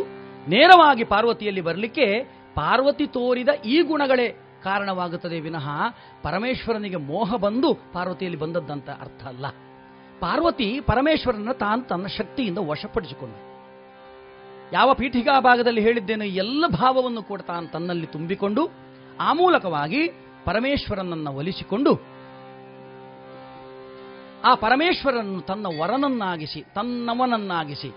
ನೇರವಾಗಿ 0.51 1.05
ಪಾರ್ವತಿಯಲ್ಲಿ 1.05 1.61
ಬರಲಿಕ್ಕೆ 1.61 2.07
ಪಾರ್ವತಿ 2.55 3.07
ತೋರಿದ 3.07 3.49
ಈ 3.65 3.83
ಗುಣಗಳೇ 3.83 4.29
ಕಾರಣವಾಗುತ್ತದೆ 4.63 5.41
ವಿನಃ 5.41 5.69
ಪರಮೇಶ್ವರನಿಗೆ 6.23 6.97
ಮೋಹ 6.97 7.35
ಬಂದು 7.37 7.75
ಪಾರ್ವತಿಯಲ್ಲಿ 7.75 8.41
ಬಂದದ್ದಂತ 8.41 8.91
ಅರ್ಥ 8.91 9.25
ಅಲ್ಲ. 9.25 9.47
ಪಾರ್ವತಿ 10.21 10.81
ಪರಮೇಶ್ವರನ 10.81 11.53
ತಾನು 11.53 11.83
ತನ್ನ 11.83 12.07
ಶಕ್ತಿಯಿಂದ 12.07 12.59
ವಶಪಡಿಸಿಕೊಂಡ. 12.59 13.35
ಯಾವ 14.73 14.95
ಪೀಠಿಕಾ 14.95 15.41
ಭಾಗದಲ್ಲಿ 15.41 15.81
ಹೇಳಿದ್ದೇನೆ 15.81 16.29
ಎಲ್ಲ 16.29 16.67
ಭಾವವನ್ನು 16.67 17.23
ಕೂಡ 17.23 17.41
ತಾನು 17.41 17.67
ತನ್ನಲ್ಲಿ 17.67 18.07
ತುಂಬಿಕೊಂಡು 18.07 18.69
ಆ 19.21 19.33
ಮೂಲಕವಾಗಿ 19.33 20.09
ಪರಮೇಶ್ವರನನ್ನ 20.45 21.29
ಒಲಿಸಿಕೊಂಡು 21.29 21.95
ಆ 24.45 24.55
ಪರಮೇಶ್ವರನನ್ನು 24.55 25.41
ತನ್ನ 25.41 25.67
ವರನನ್ನಾಗಿಸಿ, 25.81 26.65
ತನ್ನವನನ್ನಾಗಿಸಿ 26.75 27.95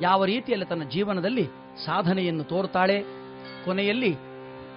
ಯಾವ 0.00 0.24
ರೀತಿಯಲ್ಲಿ 0.24 0.66
ತನ್ನ 0.66 0.82
ಜೀವನದಲ್ಲಿ 0.82 1.44
ಸಾಧನೆಯನ್ನು 1.86 2.44
ತೋರುತ್ತಾಳೆ 2.44 3.25
ಕೊನೆಯಲ್ಲಿ 3.66 4.16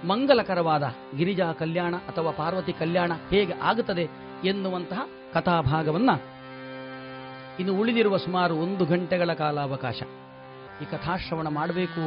ಮಂಗಲಕರವಾದ 0.08 0.84
ಗಿರಿಜಾ 1.17 1.52
ಕಲ್ಯಾಣ 1.54 1.95
ಅಥವಾ 1.95 2.32
ಪಾರ್ವತಿ 2.32 2.73
ಕಲ್ಯಾಣ 2.73 3.12
ಹೇಗೆ 3.30 3.54
ಆಗುತ್ತದೆ 3.54 4.08
ಎನ್ನುವಂತಹ 4.43 5.02
ಕಥಾಭಾಗವನ್ನ 5.34 6.10
ಇನ್ನು 7.60 7.73
ಉಳಿದಿರುವ 7.80 8.17
ಸುಮಾರು 8.17 8.56
ಒಂದು 8.56 8.86
ಗಂಟೆಗಳ 8.86 9.34
ಕಾಲಾವಕಾಶ. 9.34 10.02
ಈ 10.82 10.86
ಕಥಾಶ್ರವಣ 10.86 11.47
ಮಾಡಬೇಕು 11.47 12.04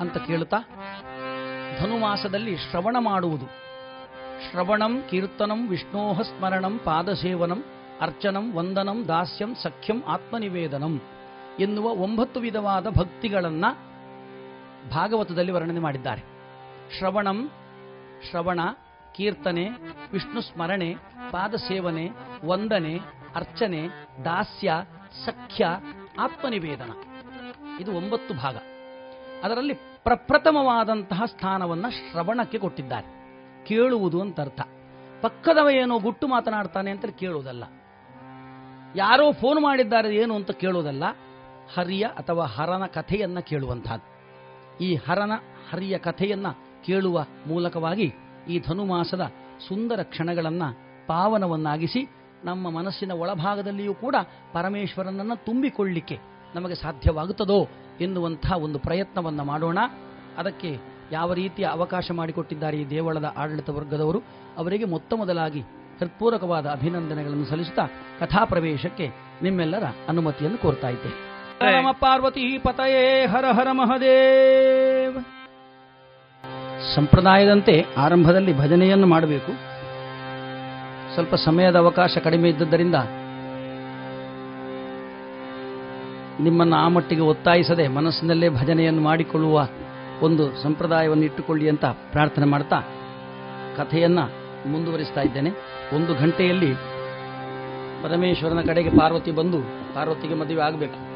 ಅಂತ 0.00 0.18
ಕೇಳುತ್ತಾ? 0.18 0.56
ಧನುಮಾಸದಲ್ಲಿ 1.80 2.56
ಶ್ರವಣ 2.56 2.96
ಮಾಡುವುದು. 3.00 3.46
ಶ್ರವಣಂ, 4.50 5.02
ಕೀರ್ತನಂ, 5.10 5.68
ವಿಷ್ಣೋಹ 5.68 6.20
ಸ್ಮರಣಂ, 6.20 6.80
ಪಾದಸೇವನಂ, 6.84 7.64
ಅರ್ಚನಂ, 8.00 8.56
ವಂದನಂ, 8.56 9.08
ದಾಸ್ಯಂ, 9.08 9.54
ಸಖ್ಯಂ, 9.62 10.02
ಆತ್ಮನಿವೇದನಂ 10.08 11.00
ಎನ್ನುವ 11.60 11.84
ಒಂಬತ್ತು 11.84 12.40
ವಿಧವಾದ 12.40 12.86
ಭಕ್ತಿಗಳನ್ನ 12.90 13.64
ಭಾಗವತದಲ್ಲಿ 14.90 15.52
ವರ್ಣನೆ 15.52 15.80
ಮಾಡಿದ್ದಾರೆ. 15.80 16.22
ಶ್ರವಣಂ, 16.98 17.50
ಶ್ರವಣ, 18.30 18.60
ಕೀರ್ತನೆ, 19.14 19.68
ವಿಷ್ಣು 20.12 20.40
ಸ್ಮರಣೆ 20.40 20.94
ಪಾದಸೇವನೆ 21.30 22.08
ವಂದನೆ, 22.44 22.98
ಅರ್ಚನೆ, 23.34 23.88
ದಾಸ್ಯ, 24.24 24.72
ಸಖ್ಯ, 25.26 25.66
ಆತ್ಮನಿವೇದನ. 26.18 26.90
ಇದು 27.80 27.92
ಒಂಬತ್ತು 27.92 28.34
ಭಾಗ. 28.34 28.56
ಅದರಲ್ಲಿ 29.44 29.74
ಪ್ರಪ್ರಥಮವಾದಂತಹ 29.74 31.22
ಸ್ಥಾನವನ್ನ 31.26 31.86
ಶ್ರವಣಕ್ಕೆ 31.88 32.58
ಕೊಟ್ಟಿದ್ದಾರೆ. 32.58 33.22
ಕೇಳುವುದು 33.64 34.20
ಅಂತ 34.20 34.40
ಅರ್ಥ. 34.40 34.60
ಪಕ್ಕದವ 35.22 35.68
ಏನೋ 35.68 35.98
ಗುಟ್ಟು 35.98 36.28
ಮಾತನಾಡ್ತಾನೆ 36.28 36.90
ಅಂತ 36.90 37.04
ಕೇಳುವುದಲ್ಲ. 37.04 37.64
ಯಾರೋ 38.96 39.32
ಫೋನ್ 39.32 39.62
ಮಾಡಿದ್ದಾರೆ 39.62 40.16
ಏನು 40.16 40.34
ಅಂತ 40.34 40.50
ಕೇಳುವುದಲ್ಲ. 40.50 41.04
ಹರಿಯ 41.74 42.02
ಅಥವಾ 42.04 42.46
ಹರನ 42.46 42.86
ಕಥೆಯನ್ನ 42.86 43.38
ಕೇಳುವಂತಹದ್ದು. 43.38 44.11
ಈ 44.80 44.94
ಹರನ 44.94 45.32
ಹರಿಯ 45.70 45.98
ಕಥೆಯನ್ನ 45.98 46.46
ಕೇಳುವ 46.86 47.24
ಮೂಲಕವಾಗಿ 47.46 48.12
ಈ 48.48 48.60
ಧನುಮಾಸದ 48.60 49.32
ಸುಂದರ 49.68 50.02
ಕ್ಷಣಗಳನ್ನು 50.02 50.78
ಪಾವನವನ್ನಾಗಿಸಿ 51.06 52.08
ನಮ್ಮ 52.44 52.70
ಮನಸ್ಸಿನ 52.70 53.12
ಒಳಭಾಗದಲ್ಲಿಯೂ 53.12 53.94
ಕೂಡ 53.94 54.16
ಪರಮೇಶ್ವರನನ್ನ 54.52 55.32
ತುಂಬಿಕೊಳ್ಳಿಕ್ಕೆ 55.34 56.18
ನಮಗೆ 56.54 56.74
ಸಾಧ್ಯವಾಗುತ್ತದೋ 56.74 57.68
ಎನ್ನುವಂತಹ 58.00 58.56
ಒಂದು 58.58 58.78
ಪ್ರಯತ್ನವನ್ನ 58.78 59.40
ಮಾಡೋಣ. 59.40 59.78
ಅದಕ್ಕೆ 60.38 60.78
ಯಾವ 61.12 61.32
ರೀತಿಯ 61.32 61.66
ಅವಕಾಶ 61.66 62.10
ಮಾಡಿಕೊಟ್ಟಿದ್ದಾರೆ 62.14 62.76
ಈ 62.76 62.90
ದೇವಳದ 62.90 63.34
ಆಡಳಿತ 63.36 63.68
ವರ್ಗದವರು? 63.68 64.22
ಅವರಿಗೆ 64.56 64.84
ಮೊತ್ತ 64.84 65.14
ಮೊದಲಾಗಿ 65.14 65.60
ಹೃತ್ಪೂರ್ವಕವಾದ 66.00 66.66
ಅಭಿನಂದನೆಗಳನ್ನು 66.66 67.44
ಸಲ್ಲಿಸುತ್ತಾ 67.44 67.86
ಕಥಾಪ್ರವೇಶಕ್ಕೆ 68.20 69.08
ನಿಮ್ಮೆಲ್ಲರ 69.42 69.84
ಅನುಮತಿಯನ್ನು 70.08 70.58
ಕೋರ್ತಾ 70.58 70.88
ಇದ್ದೇನೆ. 70.88 71.31
ನಮ 71.70 71.90
ಪಾರ್ವತಿ 71.90 72.58
ಪತಯೇ 72.58 73.26
ಹರ 73.26 73.44
ಹರ 73.44 73.68
ಮಹದೇವ್. 73.72 75.24
ಸಂಪ್ರದಾಯದಂತೆ 76.94 77.86
ಆರಂಭದಲ್ಲಿ 77.96 78.58
ಭಜನೆಯನ್ನು 78.58 79.06
ಮಾಡಬೇಕು. 79.06 79.72
ಸ್ವಲ್ಪ 81.14 81.34
ಸಮಯದ 81.34 81.76
ಅವಕಾಶ 81.76 82.18
ಕಡಿಮೆ 82.24 82.48
ಇದ್ದದ್ದರಿಂದ 82.48 82.94
ನಿಮ್ಮನ್ನು 86.40 86.76
ಆ 86.76 86.88
ಮಟ್ಟಿಗೆ 86.88 87.20
ಒತ್ತಾಯಿಸದೆ 87.20 87.88
ಮನಸ್ಸಿನಲ್ಲೇ 87.88 88.48
ಭಜನೆಯನ್ನು 88.48 89.02
ಮಾಡಿಕೊಳ್ಳುವ 89.02 89.66
ಒಂದು 90.22 90.62
ಸಂಪ್ರದಾಯವನ್ನು 90.62 91.24
ಇಟ್ಟುಕೊಳ್ಳಿ 91.24 91.68
ಅಂತ 91.68 91.84
ಪ್ರಾರ್ಥನೆ 91.84 92.46
ಮಾಡ್ತಾ 92.46 92.80
ಕಥೆಯನ್ನ 93.76 94.18
ಮುಂದುವರಿಸ್ತಾ 94.66 95.20
ಇದ್ದೇನೆ. 95.20 95.50
ಒಂದು 95.96 96.14
ಗಂಟೆಯಲ್ಲಿ 96.14 96.74
ಪರಮೇಶ್ವರನ 98.02 98.60
ಕಡೆಗೆ 98.66 98.90
ಪಾರ್ವತಿ 98.90 99.30
ಬಂದು 99.30 99.58
ಪಾರ್ವತಿಗೆ 99.94 100.34
ಮದುವೆ 100.34 100.62
ಆಗಬೇಕು. 100.62 101.11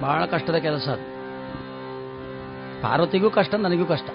ಬಹಳ 0.00 0.24
ಕಷ್ಟದ 0.24 0.54
ಕೆಲಸ 0.54 0.88
ಅದು. 0.88 1.18
ಪಾರ್ವತಿಗೂ 2.82 3.30
ಕಷ್ಟ, 3.30 3.54
ನನಗೂ 3.54 3.84
ಕಷ್ಟ. 3.84 4.08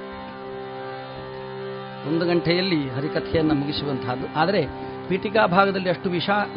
ಒಂದು 2.07 2.25
ಗಂಟೆಯಲ್ಲಿ 2.25 2.89
ಹರಿಕಥೆಯನ್ನು 2.89 3.53
ಮುಗಿಸುವಂತಹದ್ದು. 3.53 4.27
ಆದರೆ 4.35 4.67
ಪೀಠಿಕಾ 5.09 5.45
ಭಾಗದಲ್ಲಿ 5.45 5.89
ಅಷ್ಟು 5.89 6.09
ವಿಷಾ 6.09 6.55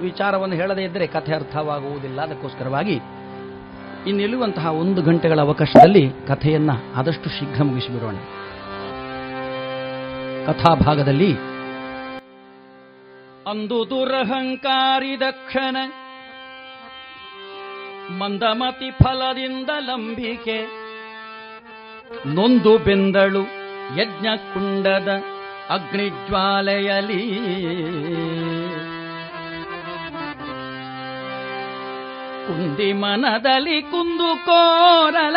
ವಿಚಾರವನ್ನು 0.00 0.54
ಹೇಳದೇ 0.54 0.82
ಇದ್ದರೆ 0.82 1.06
ಕಥೆ 1.06 1.34
ಅರ್ಥವಾಗುವುದಿಲ್ಲ. 1.34 2.20
ಅದಕ್ಕೋಸ್ಕರವಾಗಿ 2.20 3.00
ಇನ್ನಿಲ್ಲುವಂತಹ 4.06 4.66
ಒಂದು 4.66 5.02
ಗಂಟೆಗಳ 5.02 5.40
ಅವಕಾಶದಲ್ಲಿ 5.40 6.10
ಕಥೆಯನ್ನ 6.28 6.70
ಆದಷ್ಟು 6.96 7.30
ಶೀಘ್ರ 7.30 7.62
ಮುಗಿಸಿಬಿಡೋಣ. 7.62 8.14
ಕಥಾಭಾಗದಲ್ಲಿ 10.46 11.32
ಅಂದು 13.50 13.90
ದುರಹಂಕಾರಿ 13.90 15.20
ದಕ್ಷನ 15.20 15.76
ಮಂದಮತಿ 18.10 18.90
ಫಲದಿಂದ 18.90 19.70
ಲಂಬಿಕೆ. 19.78 20.58
ನೊಂದು 22.26 22.72
ಬೆಂದಳು 22.78 23.42
ಯಜ್ಞಕುಂಡದ 23.96 25.10
ಅಗ್ನಿಜ್ವಾಲೆಯಲಿ 25.70 27.22
ಕುಂದಿ 32.46 32.92
ಮನದಲ್ಲಿ 32.92 33.78
ಕುಂದು 33.82 34.30
ಕೋರಲ, 34.46 35.36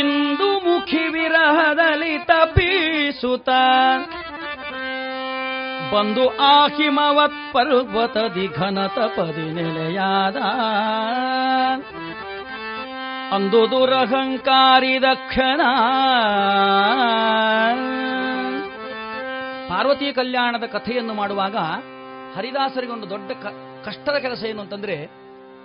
ಇಂದು 0.00 0.48
ಮುಖಿ 0.64 1.04
ವಿರಹದಲ್ಲಿ 1.08 2.14
ತಪೀಸುತ್ತ 2.18 3.48
ಬಂದು 5.92 6.24
ಆ 6.38 6.54
ಹಿಮವತ್ 6.66 7.38
ಪರ್ವತದಿ 7.52 8.46
ಘನ 8.46 8.78
ತಪದಿ 8.86 9.46
ನೆಲೆಯಾದ 9.56 10.36
ಅಂದು 13.36 13.60
ದುರಹಂಕಾರಿ 13.70 15.02
ದಕ್ಷಣ 15.02 15.60
ಪಾರ್ವತಿ 19.70 20.12
ಕಲ್ಯಾಣದ 20.12 20.66
ಕಥೆಯನ್ನು 20.66 21.14
ಮಾಡುವಾಗ 21.14 21.56
ಹರಿದಾಸರಿಗೆ 22.36 22.92
ಒಂದು 22.92 23.10
ದೊಡ್ಡ 23.10 23.30
ಕಷ್ಟದ 23.84 24.16
ಕೆಲಸ 24.16 24.44
ಏನು 24.44 24.60
ಅಂತಂದ್ರೆ, 24.60 24.96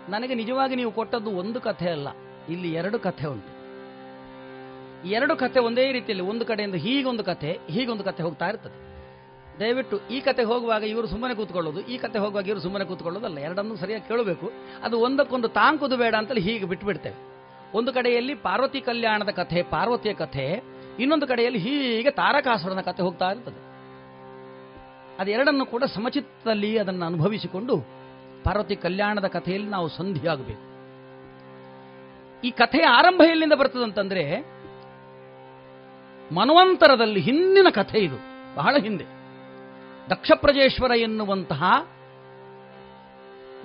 ನನಗೆ 0.10 0.36
ನಿಜವಾಗಿ 0.36 0.76
ನೀವು 0.76 0.92
ಕೊಟ್ಟದ್ದು 0.92 1.32
ಒಂದು 1.42 1.62
ಕಥೆ 1.62 1.90
ಅಲ್ಲ, 1.90 2.08
ಇಲ್ಲಿ 2.50 2.74
ಎರಡು 2.74 3.00
ಕಥೆ 3.00 3.26
ಉಂಟು. 3.28 3.52
ಎರಡು 5.10 5.36
ಕಥೆ 5.36 5.60
ಒಂದೇ 5.60 5.92
ರೀತಿಯಲ್ಲಿ 5.92 6.26
ಒಂದು 6.32 6.46
ಕಡೆಯಿಂದ 6.46 6.76
ಹೀಗೊಂದು 6.76 7.24
ಕಥೆ 7.24 7.60
ಹೀಗೊಂದು 7.70 8.04
ಕಥೆ 8.04 8.24
ಹೋಗ್ತಾ 8.24 8.46
ಇರ್ತದೆ. 8.46 8.78
ದಯವಿಟ್ಟು 9.64 9.98
ಈ 10.16 10.18
ಕತೆ 10.28 10.44
ಹೋಗುವಾಗ 10.52 10.84
ಇವರು 10.94 11.08
ಸುಮ್ಮನೆ 11.14 11.34
ಕೂತ್ಕೊಳ್ಳೋದು, 11.40 11.82
ಈ 11.94 11.98
ಕತೆ 11.98 12.18
ಹೋಗುವಾಗ 12.24 12.48
ಇವರು 12.52 12.64
ಸುಮ್ಮನೆ 12.66 12.86
ಕೂತ್ಕೊಳ್ಳೋದಲ್ಲ, 12.86 13.38
ಎರಡನ್ನೂ 13.48 13.76
ಸರಿಯಾಗಿ 13.84 14.06
ಕೇಳಬೇಕು. 14.08 14.48
ಅದು 14.84 14.96
ಒಂದಕ್ಕೊಂದು 15.00 15.48
ತಾಂಕುದು 15.60 15.98
ಬೇಡ 15.98 16.16
ಅಂತಲ್ಲಿ 16.16 16.44
ಹೀಗೆ 16.50 16.66
ಬಿಟ್ಬಿಡ್ತೇವೆ. 16.66 17.20
ಒಂದು 17.78 17.94
ಕಡೆಯಲ್ಲಿ 17.94 18.34
ಪಾರ್ವತಿ 18.48 18.82
ಕಲ್ಯಾಣದ 18.82 19.30
ಕಥೆ, 19.30 19.62
ಪಾರ್ವತಿಯ 19.76 20.14
ಕಥೆ, 20.14 20.48
ಇನ್ನೊಂದು 21.00 21.28
ಕಡೆಯಲ್ಲಿ 21.28 21.60
ಹೀಗೆ 21.60 22.12
ತಾರಕಾಸುರನ 22.12 22.82
ಕಥೆ 22.82 23.02
ಹೋಗ್ತಾ 23.04 23.28
ಇರ್ತದೆ. 23.32 23.60
ಅದೆರಡನ್ನು 25.20 25.66
ಕೂಡ 25.66 25.84
ಸಮಚಿತ್ತದಲ್ಲಿ 25.84 26.78
ಅದನ್ನು 26.78 27.06
ಅನುಭವಿಸಿಕೊಂಡು 27.06 27.76
ಪಾರ್ವತಿ 28.44 28.76
ಕಲ್ಯಾಣದ 28.76 29.28
ಕಥೆಯಲ್ಲಿ 29.28 29.70
ನಾವು 29.70 29.88
ಸಂಧಿಯಾಗಬೇಕು. 29.90 30.64
ಈ 32.48 32.52
ಕಥೆಯ 32.52 32.86
ಆರಂಭ 32.98 33.22
ಎಲ್ಲಿಂದ 33.32 33.54
ಬರ್ತದಂತಂದ್ರೆ 33.54 34.24
ಮನ್ವಂತರದಲ್ಲಿ 36.34 37.20
ಹಿಂದಿನ 37.20 37.70
ಕಥೆ 37.70 38.00
ಇದು, 38.00 38.18
ಬಹಳ 38.56 38.76
ಹಿಂದೆ. 38.82 39.06
ದಕ್ಷಪ್ರಜೇಶ್ವರ 40.10 40.92
ಎನ್ನುವಂತಹ 40.92 41.64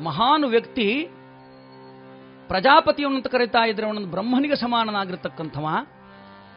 ಮಹಾನ್ 0.03 0.45
ವ್ಯಕ್ತಿ 0.45 1.09
ಪ್ರಜಾಪತಿಯವನಂತ 2.49 3.27
ಕರೀತಾ 3.27 3.67
ಇದ್ರೆ 3.67 3.87
ಅವನೊಂದು 3.87 4.09
ಬ್ರಹ್ಮನಿಗೆ 4.09 4.57
ಸಮಾನನಾಗಿರ್ತಕ್ಕಂಥವ, 4.57 5.67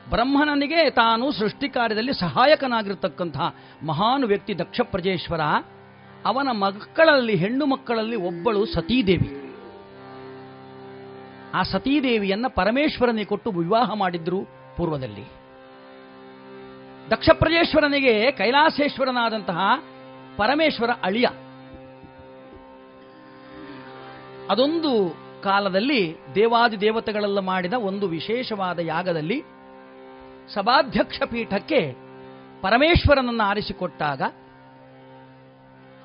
ಬ್ರಹ್ಮನನಿಗೆ 0.10 0.90
ತಾನು 0.90 1.32
ಸೃಷ್ಟಿ 1.32 1.70
ಕಾರ್ಯದಲ್ಲಿ 1.70 2.14
ಸಹಾಯಕನಾಗಿರ್ತಕ್ಕಂತಹ 2.14 3.56
ಮಹಾನ್ 3.86 4.24
ವ್ಯಕ್ತಿ 4.24 4.60
ದಕ್ಷಪ್ರಜೇಶ್ವರ, 4.60 5.42
ಅವನ 6.26 6.48
ಮಕ್ಕಳಲ್ಲಿ, 6.52 7.36
ಹೆಣ್ಣು 7.36 7.66
ಮಕ್ಕಳಲ್ಲಿ 7.66 8.16
ಒಬ್ಬಳು 8.16 8.66
ಸತೀದೇವಿ. 8.66 9.30
ಆ 11.54 11.62
ಸತೀದೇವಿಯನ್ನ 11.62 12.46
ಪರಮೇಶ್ವರನಿಗೆ 12.48 13.26
ಕೊಟ್ಟು 13.26 13.52
ವಿವಾಹ 13.52 13.94
ಮಾಡಿದ್ರು 13.94 14.42
ಪೂರ್ವದಲ್ಲಿ. 14.78 15.41
ದಕ್ಷಪ್ರಜೇಶ್ವರನಿಗೆ 17.10 18.32
ಕೈಲಾಸೇಶ್ವರನಾದಂತಹ 18.32 19.60
ಪರಮೇಶ್ವರ 20.38 20.90
ಅಳಿಯ. 21.04 21.28
ಅದೊಂದು 24.50 25.16
ಕಾಲದಲ್ಲಿ 25.44 26.18
ದೇವಾದಿ 26.36 26.82
ದೇವತೆಗಳೆಲ್ಲ 26.82 27.40
ಮಾಡಿದ 27.40 27.74
ಒಂದು 27.74 28.08
ವಿಶೇಷವಾದ 28.08 28.80
ಯಾಗದಲ್ಲಿ 28.80 29.44
ಸಭಾಧ್ಯಕ್ಷ 30.54 31.22
ಪೀಠಕ್ಕೆ 31.32 31.96
ಪರಮೇಶ್ವರನನ್ನು 32.62 33.44
ಆರಿಸಿಕೊಟ್ಟಾಗ 33.44 34.22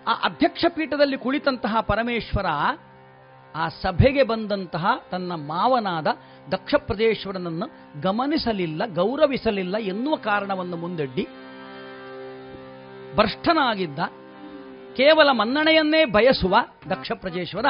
ಆ 0.08 0.12
ಅಧ್ಯಕ್ಷ 0.24 0.64
ಪೀಠದಲ್ಲಿ 0.68 1.18
ಕುಳಿತಂತಹ 1.18 1.80
ಪರಮೇಶ್ವರ 1.80 2.46
ಆ 3.54 3.68
ಸಭೆಗೆ 3.68 4.22
ಬಂದಂತಹ 4.22 4.86
ತನ್ನ 5.10 5.32
ಮಾವನಾದ 5.34 6.06
ದಕ್ಷ 6.50 6.74
ಪ್ರದೇಶ್ವರನನ್ನು 6.78 7.66
ಗಮನಿಸಲಿಲ್ಲ, 8.00 8.82
ಗೌರವಿಸಲಿಲ್ಲ 8.94 9.76
ಎನ್ನುವ 9.76 10.16
ಕಾರಣವನ್ನು 10.16 10.76
ಮುಂದಡ್ಡಿ 10.76 11.26
ಭ್ರಷ್ಟನಾಗಿದ್ದ, 13.14 13.98
ಕೇವಲ 14.96 15.28
ಮನ್ನಣೆಯನ್ನೇ 15.32 16.04
ಬಯಸುವ 16.04 16.56
ದಕ್ಷ 16.90 17.12
ಪ್ರಜೇಶ್ವರ 17.12 17.66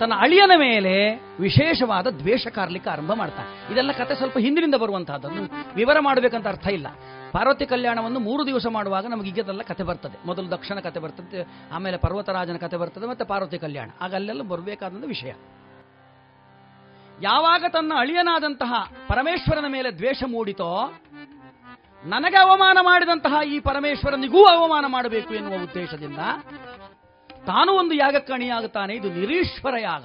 ತನ್ನ 0.00 0.12
ಅಳಿಯನ 0.16 0.50
ಮೇಲೆ 0.56 0.92
ವಿಶೇಷವಾದ 1.40 2.06
ದ್ವೇಷ 2.06 2.46
ಕಾರ್ಲಿಕ್ಕೆ 2.46 2.90
ಆರಂಭ 2.90 3.12
ಮಾಡ್ತಾನೆ. 3.12 3.72
ಇದೆಲ್ಲ 3.72 3.92
ಕತೆ 3.92 4.14
ಸ್ವಲ್ಪ 4.14 4.38
ಹಿಂದಿನಿಂದ 4.38 4.74
ಬರುವಂತಹದ್ದನ್ನು 4.74 5.74
ವಿವರ 5.74 5.96
ಮಾಡಬೇಕಂತ 6.00 6.46
ಅರ್ಥ 6.46 6.66
ಇಲ್ಲ. 6.66 6.86
ಪಾರ್ವತಿ 7.32 7.66
ಕಲ್ಯಾಣವನ್ನು 7.66 8.20
ಮೂರು 8.20 8.46
ದಿವಸ 8.46 8.66
ಮಾಡುವಾಗ 8.70 9.06
ನಮಗೆ 9.06 9.28
ಈಗದೆಲ್ಲ 9.30 9.62
ಕತೆ 9.62 9.82
ಬರ್ತದೆ. 9.82 10.26
ಮೊದಲು 10.26 10.50
ದಕ್ಷಿಣ 10.50 10.78
ಕತೆ 10.80 11.00
ಬರ್ತದೆ, 11.00 11.48
ಆಮೇಲೆ 11.72 11.96
ಪರ್ವತರಾಜನ 11.96 12.56
ಕತೆ 12.56 12.76
ಬರ್ತದೆ, 12.76 13.06
ಮತ್ತೆ 13.06 13.24
ಪಾರ್ವತಿ 13.24 13.58
ಕಲ್ಯಾಣ. 13.58 13.90
ಆಗ 14.00 14.14
ಅಲ್ಲೆಲ್ಲ 14.14 14.42
ವಿಷಯ. 15.06 15.32
ಯಾವಾಗ 17.22 17.64
ತನ್ನ 17.72 17.92
ಅಳಿಯನಾದಂತಹ 17.96 18.92
ಪರಮೇಶ್ವರನ 19.08 19.64
ಮೇಲೆ 19.68 19.90
ದ್ವೇಷ 19.90 20.22
ಮೂಡಿತೋ, 20.26 20.92
ನನಗೆ 22.04 22.36
ಅವಮಾನ 22.36 22.78
ಮಾಡಿದಂತಹ 22.80 23.48
ಈ 23.48 23.60
ಪರಮೇಶ್ವರನಿಗೂ 23.60 24.46
ಅವಮಾನ 24.46 24.84
ಮಾಡಬೇಕು 24.86 25.34
ಎನ್ನುವ 25.34 25.54
ಉದ್ದೇಶದಿಂದ 25.54 26.18
ತಾನು 27.46 27.72
ಒಂದು 27.72 27.94
ಯಾಗಕ್ಕೆ 27.94 28.32
ಅಣಿಯಾಗುತ್ತಾನೆ 28.32 28.94
ಇದು 28.94 29.08
ನಿರೀಶ್ವರ 29.08 29.74
ಯಾಗ. 29.78 30.04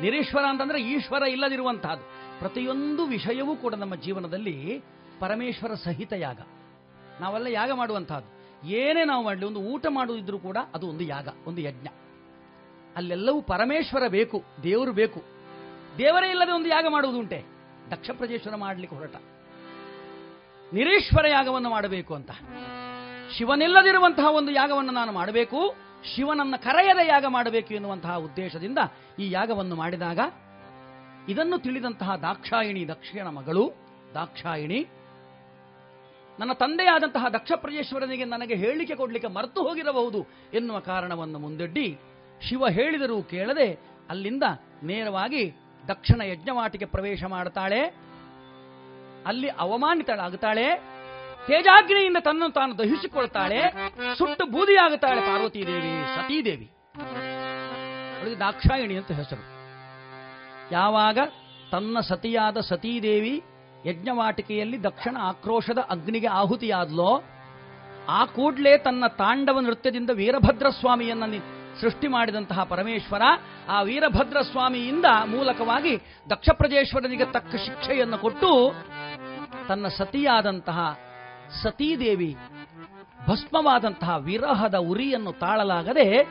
ನಿರೀಶ್ವರ 0.00 0.44
ಅಂತಂದ್ರೆ 0.44 0.82
ಈಶ್ವರ 0.82 1.22
ಇಲ್ಲದಿರುವಂತಹದ್ದು. 1.22 2.04
ಪ್ರತಿಯೊಂದು 2.38 3.06
ವಿಷಯವೂ 3.06 3.56
ಕೂಡ 3.56 3.74
ನಮ್ಮ 3.74 3.94
ಜೀವನದಲ್ಲಿ 3.94 4.82
ಪರಮೇಶ್ವರ 5.20 5.74
ಸಹಿತ 5.74 6.12
ಯಾಗ. 6.12 6.38
ನಾವೆಲ್ಲ 7.20 7.46
ಯಾಗ 7.46 7.72
ಮಾಡುವಂತಹದ್ದು. 7.72 8.36
ಏನೇ 8.68 9.04
ನಾವು 9.04 9.24
ಮಾಡಲಿ, 9.24 9.44
ಒಂದು 9.44 9.60
ಊಟ 9.60 9.86
ಮಾಡುವುದಿದ್ರೂ 9.90 10.38
ಕೂಡ 10.38 10.56
ಅದು 10.74 10.88
ಒಂದು 10.88 11.04
ಯಾಗ, 11.04 11.28
ಒಂದು 11.46 11.60
ಯಜ್ಞ. 11.60 11.86
ಅಲ್ಲೆಲ್ಲವೂ 12.96 13.42
ಪರಮೇಶ್ವರ 13.42 14.08
ಬೇಕು, 14.08 14.42
ದೇವರು 14.62 14.92
ಬೇಕು. 14.92 15.35
ದೇವರೇ 15.98 16.30
ಇಲ್ಲದೆ 16.30 16.52
ಒಂದು 16.52 16.68
ಯಾಗ 16.68 16.86
ಮಾಡುವುದುಂಟೆ 16.88 17.44
ದಕ್ಷ 17.90 18.10
ಪ್ರಜೇಶ್ವರ 18.10 18.54
ಮಾಡಲಿಕ್ಕೆ 18.54 18.96
ಹೊರಟ. 18.96 19.16
ನಿರೀಶ್ವರ 20.72 21.26
ಯಾಗವನ್ನು 21.28 21.70
ಮಾಡಬೇಕು 21.70 22.14
ಅಂತ. 22.14 22.30
ಶಿವನಿಲ್ಲದಿರುವಂತಹ 23.36 24.30
ಒಂದು 24.30 24.52
ಯಾಗವನ್ನು 24.52 24.92
ನಾನು 24.92 25.12
ಮಾಡಬೇಕು, 25.12 25.74
ಶಿವನನ್ನ 26.14 26.54
ಕರೆಯದ 26.56 26.98
ಯಾಗ 27.06 27.24
ಮಾಡಬೇಕು 27.28 27.74
ಎನ್ನುವಂತಹ 27.74 28.16
ಉದ್ದೇಶದಿಂದ 28.16 28.78
ಈ 29.18 29.30
ಯಾಗವನ್ನು 29.30 29.76
ಮಾಡಿದಾಗ 29.76 30.20
ಇದನ್ನು 31.28 31.58
ತಿಳಿದಂತಹ 31.58 32.16
ದಾಕ್ಷಾಯಿಣಿ 32.16 32.88
ದಕ್ಷಿಣ 32.88 33.26
ಮಗಳು, 33.26 33.72
ದಾಕ್ಷಾಯಿಣಿ, 34.14 34.86
ನನ್ನ 36.38 36.52
ತಂದೆಯಾದಂತಹ 36.52 37.28
ದಕ್ಷ 37.28 37.52
ಪ್ರಜೇಶ್ವರನಿಗೆ 37.56 38.24
ನನಗೆ 38.24 38.54
ಹೇಳಿಕೆ 38.54 38.94
ಕೊಡಲಿಕ್ಕೆ 38.94 39.32
ಮರೆತು 39.32 39.62
ಹೋಗಿರಬಹುದು 39.62 40.26
ಎನ್ನುವ 40.54 40.78
ಕಾರಣವನ್ನು 40.78 41.38
ಮುಂದಿಡ್ಡಿ 41.38 41.98
ಶಿವ 42.48 42.68
ಹೇಳಿದರೂ 42.68 43.22
ಕೇಳದೆ 43.22 43.68
ಅಲ್ಲಿಂದ 44.10 44.42
ನೇರವಾಗಿ 44.82 45.65
ದಕ್ಷಿಣ 45.88 46.20
ಯಜ್ಞವಾಟಿಗೆ 46.20 46.84
ಪ್ರವೇಶ 46.84 47.24
ಮಾಡ್ತಾಳೆ. 47.24 47.80
ಅಲ್ಲಿ 49.26 49.48
ಅವಮಾನಿತಳಾಗುತ್ತಾಳೆ. 49.48 50.96
ತೇಜಾಗ್ನಿಯಿಂದ 51.46 52.16
ತನ್ನನ್ನು 52.20 52.54
ತಾನು 52.54 52.78
ದಹಿಸಿಕೊಳ್ತಾಳೆ. 52.78 53.62
ಸುಟ್ಟು 54.18 54.46
ಬೂದಿಯಾಗುತ್ತಾಳೆ 54.46 55.20
ಪಾರ್ವತೀ 55.20 55.66
ದೇವಿ 55.66 56.06
ಸತೀದೇವಿ 56.16 56.70
ಅವಳಿಗೆ 58.18 58.38
ದಾಕ್ಷಾಯಿಣಿ 58.38 58.96
ಅಂತ 58.96 59.12
ಹೆಸರು. 59.12 59.56
ಯಾವಾಗ? 60.72 61.18
ತನ್ನ 61.72 62.00
ಸತಿಯಾದ 62.00 62.60
ಸತೀದೇವಿ 62.60 63.42
ಯಜ್ಞವಾಟಿಕೆಯಲ್ಲಿ 63.86 64.84
ದಕ್ಷಿಣ 64.84 65.16
ಆಕ್ರೋಶದ 65.20 65.78
ಅಗ್ನಿಗೆ 65.78 66.26
ಆಹುತಿಯಾದ್ಲೋ, 66.26 67.22
ಆ 68.08 68.24
ಕೂಡಲೇ 68.24 68.78
ತನ್ನ 68.78 69.06
ತಾಂಡವ 69.06 69.60
ನೃತ್ಯದಿಂದ 69.60 70.10
ವೀರಭದ್ರ 70.10 70.68
ಸ್ವಾಮಿಯನ್ನ 70.68 71.24
ನಿ- 71.24 71.55
ಸೃಷ್ಟಿ 71.80 72.08
ಮಾಡಿದಂತಹ 72.08 72.64
ಪರಮೇಶ್ವರ 72.64 73.22
ಆ 73.68 73.82
ವೀರಭದ್ರ 73.82 74.40
ಸ್ವಾಮಿಯಿಂದ 74.40 75.04
ಮೂಲಕವಾಗಿ 75.26 75.96
ದಕ್ಷ 76.30 76.48
ಪ್ರಜೇಶ್ವರನಿಗೆ 76.52 77.24
ತಕ್ಕ 77.24 77.56
ಶಿಕ್ಷೆಯನ್ನು 77.56 78.18
ಕೊಟ್ಟು 78.18 78.74
ತನ್ನ 79.68 79.88
ಸತಿಯಾದಂತಹ 79.88 80.98
ಸತೀದೇವಿ 81.62 82.36
ಭಸ್ಮವಾದಂತಹ 83.28 84.16
ವಿರಹದ 84.16 84.74
ಉರಿಯನ್ನು 84.74 85.32
ತಾಳಲಾಗದೆ 85.32 86.22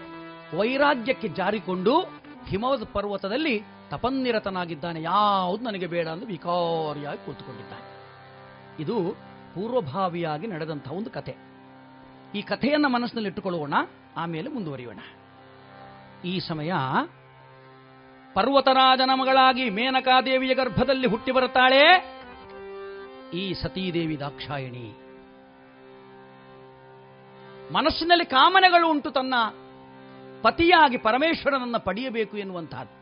ವೈರಾಗ್ಯಕ್ಕೆ 0.58 1.28
ಜಾರಿಕೊಂಡು 1.28 2.00
ಹಿಮವದ 2.48 2.84
ಪರ್ವತದಲ್ಲಿ 2.84 3.62
ತಪನ್ನಿರತನಾಗಿದ್ದಾನೆ. 3.90 5.02
ಯಾವುದು 5.02 5.64
ನನಗೆ 5.64 5.88
ಬೇಡ 5.88 6.08
ಎಂದು 6.08 6.26
ವಿಕಾರಿಯಾಗಿ 6.26 7.26
ಕೂತುಕೊಂಡಿದ್ದಾನೆ. 7.26 7.86
ಇದು 8.80 9.12
ಪೂರ್ವಭಾವಿಯಾಗಿ 9.56 10.48
ನಡೆದಂತಹ 10.48 10.92
ಒಂದು 10.92 11.10
ಕಥೆ. 11.10 11.36
ಈ 12.36 12.42
ಕಥೆಯನ್ನು 12.42 12.90
ಮನಸ್ಸಿನಲ್ಲಿ 12.90 13.28
ಇಟ್ಟುಕೊಳ್ಳೋಣ, 13.28 13.74
ಆಮೇಲೆ 14.18 14.50
ಮುಂದುವರಿಯೋಣ. 14.50 15.00
ಈ 16.26 16.40
ಸಮಯ 16.40 16.74
ಪರ್ವತರಾಜನ 18.34 19.12
ಮಗಳಾಗಿ 19.14 19.70
ಮೇನಕಾದೇವಿಯ 19.70 20.54
ಗರ್ಭದಲ್ಲಿ 20.54 21.08
ಹುಟ್ಟಿ 21.08 21.32
ಬರುತ್ತಾಳೆ 21.32 21.82
ಈ 23.34 23.54
ಸತೀದೇವಿ 23.54 24.20
ದಾಕ್ಷಾಯಣಿ. 24.20 24.88
ಮನಸ್ಸಿನಲ್ಲಿ 27.74 28.26
ಕಾಮನೆಗಳು 28.26 28.90
ಉಂಟು 28.90 29.12
ತನ್ನ 29.12 29.34
ಪತಿಯಾಗಿ 30.42 30.98
ಪರಮೇಶ್ವರನನ್ನ 30.98 31.78
ಪಡೆಯಬೇಕು 31.78 32.38
ಎನ್ನುವಂತಹದ್ದು 32.38 32.94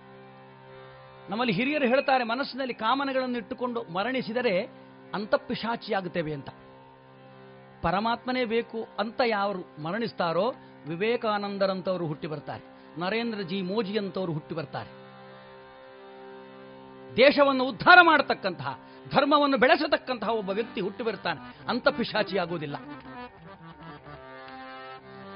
ನಮ್ಮಲ್ಲಿ 1.32 1.53
ಹಿರಿಯರು 1.53 1.88
ಹೇಳ್ತಾರೆ, 1.88 2.24
ಮನಸ್ಸಿನಲ್ಲಿ 2.24 2.74
ಕಾಮನೆಗಳನ್ನು 2.74 3.38
ಇಟ್ಟುಕೊಂಡು 3.38 3.82
ಮರಣಿಸಿದರೆ 3.93 4.55
ಅಂತಪಿಶಾಚಿಯಾಗುತ್ತೇವೆ 5.13 6.34
ಅಂತ. 6.34 6.49
ಪರಮಾತ್ಮನೇ 7.82 8.45
ಬೇಕು 8.45 8.88
ಅಂತ 8.99 9.21
ಯಾರು 9.26 9.84
ಮರಣಿಸ್ತಾರೋ 9.84 10.45
ವಿವೇಕಾನಂದರಂತವರು 10.88 12.07
ಹುಟ್ಟಿ 12.07 12.28
ಬರ್ತಾರೆ. 12.28 12.72
ನರೇಂದ್ರ 12.97 13.41
ಜಿ 13.41 13.61
ಮೋಜಿ 13.61 13.97
ಅಂತವರು 13.97 14.33
ಹುಟ್ಟಿ 14.33 14.55
ಬರ್ತಾರೆ. 14.55 15.03
ದೇಶವನ್ನು 17.17 17.63
ಉದ್ಧಾರ 17.63 17.97
ಮಾಡತಕ್ಕಂತಹ, 18.01 18.79
ಧರ್ಮವನ್ನು 19.11 19.57
ಬೆಳೆಸತಕ್ಕಂತಹ 19.57 20.29
ಒಬ್ಬ 20.29 20.49
ವ್ಯಕ್ತಿ 20.49 20.81
ಹುಟ್ಟಿ 20.81 21.03
ಬರ್ತಾನೆ. 21.03 21.69
ಅಂತ 21.69 21.87
ಪಿಶಾಚಿಯಾಗುವುದಿಲ್ಲ. 21.87 22.75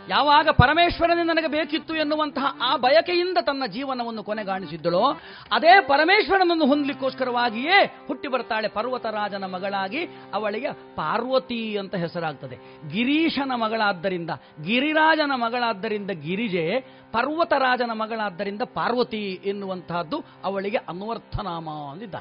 ಯಾವಾಗ 0.09 0.47
ಪರಮೇಶ್ವರನೇ 0.51 1.23
ನನಗೆ 1.23 1.47
ಬೇಕಿತ್ತು 1.47 1.95
ಎನ್ನುವಂತಹ 1.95 2.57
ಆ 2.61 2.75
ಬಯಕೆಯಿಂದ 2.75 3.37
ತನ್ನ 3.45 3.63
ಜೀವನವನ್ನು 3.65 4.23
ಕೊನೆಗಾಣಿಸಿದ್ದಳೋ, 4.23 5.13
ಅದೇ 5.51 5.81
ಪರಮೇಶ್ವರನನ್ನು 5.81 6.65
ಹೊಂದಲಿಕ್ಕೋಸ್ಕರವಾಗಿಯೇ 6.65 8.05
ಹುಟ್ಟಿ 8.07 8.27
ಬರ್ತಾಳೆ 8.27 8.67
ಪರ್ವತರಾಜನ 8.67 9.43
ಮಗಳಾಗಿ 9.43 10.05
ಅವಳಿಗೆ 10.33 10.71
ಪಾರ್ವತಿ 10.73 11.77
ಅಂತ 11.77 11.95
ಹೆಸರಾಗ್ತದೆ. 11.95 12.55
ಗಿರೀಶನ 12.89 13.51
ಮಗಳಾದ್ದರಿಂದ, 13.55 14.29
ಗಿರಿರಾಜನ 14.63 15.31
ಮಗಳಾದ್ದರಿಂದ 15.35 16.11
ಗಿರಿಜೆ, 16.11 16.79
ಪರ್ವತರಾಜನ 17.11 17.91
ಮಗಳಾದ್ದರಿಂದ 17.93 18.61
ಪಾರ್ವತಿ 18.61 19.41
ಎನ್ನುವಂತಹದ್ದು 19.45 20.23
ಅವಳಿಗೆ 20.43 20.77
ಅನ್ವರ್ಥನಾಮ 20.77 21.69
ಅಂದಿದ್ದ. 21.69 22.15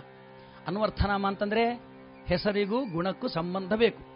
ಅನ್ವರ್ಥನಾಮ 0.66 1.26
ಅಂತಂದ್ರೆ 1.26 1.74
ಹೆಸರಿಗೂ 2.26 2.84
ಗುಣಕ್ಕೂ 2.84 3.28
ಸಂಬಂಧ 3.28 3.72
ಬೇಕು. 3.72 4.15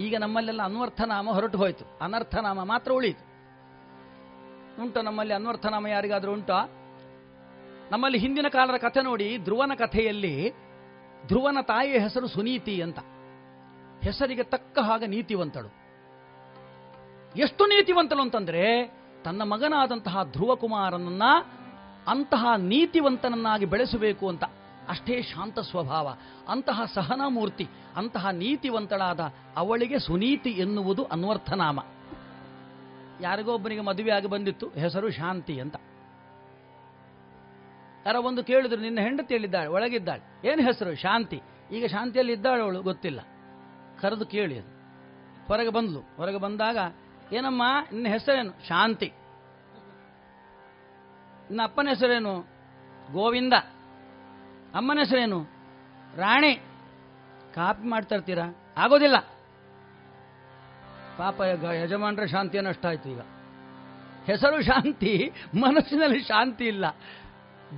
ಈಗ 0.00 0.16
ನಮ್ಮಲ್ಲೆಲ್ಲ 0.16 0.62
ಅನ್ವರ್ಥನಾಮ 0.62 1.30
ಹೊರಟು 1.30 1.58
ಹೋಯಿತು. 1.58 1.98
ಅನರ್ಥನಾಮ 2.00 2.64
ಮಾತ್ರ 2.64 2.92
ಉಳಿಯಿತು. 2.92 3.28
ಉಂಟು 4.82 5.02
ನಮ್ಮಲ್ಲಿ 5.02 5.34
ಅನ್ವರ್ಥನಾಮ 5.34 5.86
ಯಾರಿಗಾದ್ರೂ 5.86 6.32
ಉಂಟಾ? 6.32 6.64
ನಮ್ಮಲ್ಲಿ 7.90 8.18
ಹಿಂದಿನ 8.18 8.46
ಕಾಲದ 8.48 8.78
ಕಥೆ 8.78 9.02
ನೋಡಿ, 9.02 9.38
ಧ್ರುವನ 9.38 9.72
ಕಥೆಯಲ್ಲಿ 9.74 10.52
ಧ್ರುವನ 11.26 11.58
ತಾಯಿಯ 11.62 11.98
ಹೆಸರು 11.98 12.26
ಸುನೀತಿ 12.26 12.82
ಅಂತ. 12.82 12.98
ಹೆಸರಿಗೆ 14.02 14.42
ತಕ್ಕ 14.42 14.78
ಹಾಗೆ 14.78 15.06
ನೀತಿವಂತಳು. 15.06 15.78
ಎಷ್ಟು 17.36 17.66
ನೀತಿವಂತಳು 17.66 18.20
ಅಂತಂದ್ರೆ, 18.20 18.94
ತನ್ನ 19.24 19.42
ಮಗನಾದಂತಹ 19.42 20.22
ಧ್ರುವಕುಮಾರನನ್ನ 20.22 21.22
ಅಂತಹ 22.06 22.46
ನೀತಿವಂತನನ್ನಾಗಿ 22.56 23.64
ಬೆಳೆಸಬೇಕು 23.64 24.28
ಅಂತ. 24.28 24.44
ಅಷ್ಟೇ 24.88 25.22
ಶಾಂತ 25.22 25.58
ಸ್ವಭಾವ, 25.58 26.16
ಅಂತಹ 26.48 26.82
ಸಹನಾಮೂರ್ತಿ, 26.94 27.68
ಅಂತಹ 27.96 28.28
ನೀತಿವಂತಳಾದ 28.28 29.32
ಅವಳಿಗೆ 29.56 29.98
ಸುನೀತಿ 29.98 30.50
ಎನ್ನುವುದು 30.50 31.04
ಅನ್ವರ್ಥನಾಮ. 31.04 31.80
ಯಾರಿಗೋ 33.20 33.52
ಒಬ್ಬನಿಗೆ 33.52 33.80
ಮದುವೆ 33.80 34.10
ಆಗಿ 34.10 34.26
ಬಂದಿತ್ತು, 34.26 34.68
ಹೆಸರು 34.68 35.10
ಶಾಂತಿ 35.10 35.60
ಅಂತ. 35.60 35.76
ಯಾರೋ 38.06 38.22
ಒಂದು 38.22 38.44
ಕೇಳಿದ್ರು, 38.44 38.80
ನಿನ್ನ 38.80 39.00
ಹೆಂಡತಿ 39.00 39.34
ಹೇಳಿದ್ದಾಳೆ 39.34 39.68
ಒಳಗಿದ್ದಾಳೆ. 39.68 40.48
ಏನು 40.48 40.62
ಹೆಸರು? 40.62 40.94
ಶಾಂತಿ. 40.94 41.40
ಈಗ 41.72 41.86
ಶಾಂತಿಯಲ್ಲಿ 41.86 42.32
ಇದ್ದಾಳೆ 42.32 42.62
ಅವಳು, 42.62 42.82
ಗೊತ್ತಿಲ್ಲ. 42.82 43.20
ಕರೆದು 44.00 44.26
ಕೇಳಿ 44.26 44.58
ಅದು. 44.58 44.68
ಹೊರಗೆ 45.46 45.68
ಬಂದ್ಲು. 45.68 46.00
ಹೊರಗೆ 46.16 46.36
ಬಂದಾಗ, 46.36 46.78
ಏನಮ್ಮ, 47.32 47.62
ನಿನ್ನ 47.92 48.08
ಹೆಸರೇನು? 48.08 48.68
ಶಾಂತಿ. 48.68 49.12
ನಿನ್ನ 51.42 51.60
ಅಪ್ಪನ 51.64 51.88
ಹೆಸರೇನು? 51.88 52.40
ಗೋವಿಂದ. 53.12 53.52
ಅಮ್ಮನ 54.74 54.98
ಹೆಸರೇನು? 54.98 55.46
ರಾಣಿ. 56.16 56.54
ಕಾಪಿ 57.54 57.88
ಮಾಡ್ತಾ 57.88 58.14
ಇರ್ತೀರಾ? 58.14 58.74
ಆಗೋದಿಲ್ಲ. 58.76 59.16
ಪಾಪ 61.18 61.40
ಯಜಮಾನ್ರ 61.84 62.26
ಶಾಂತಿ 62.26 62.60
ನಷ್ಟಾಯ್ತು 62.60 63.08
ಈಗ. 63.08 63.20
ಹೆಸರು 64.26 64.62
ಶಾಂತಿ, 64.62 65.32
ಮನಸ್ಸಿನಲ್ಲಿ 65.54 66.20
ಶಾಂತಿ 66.20 66.64
ಇಲ್ಲ. 66.64 66.84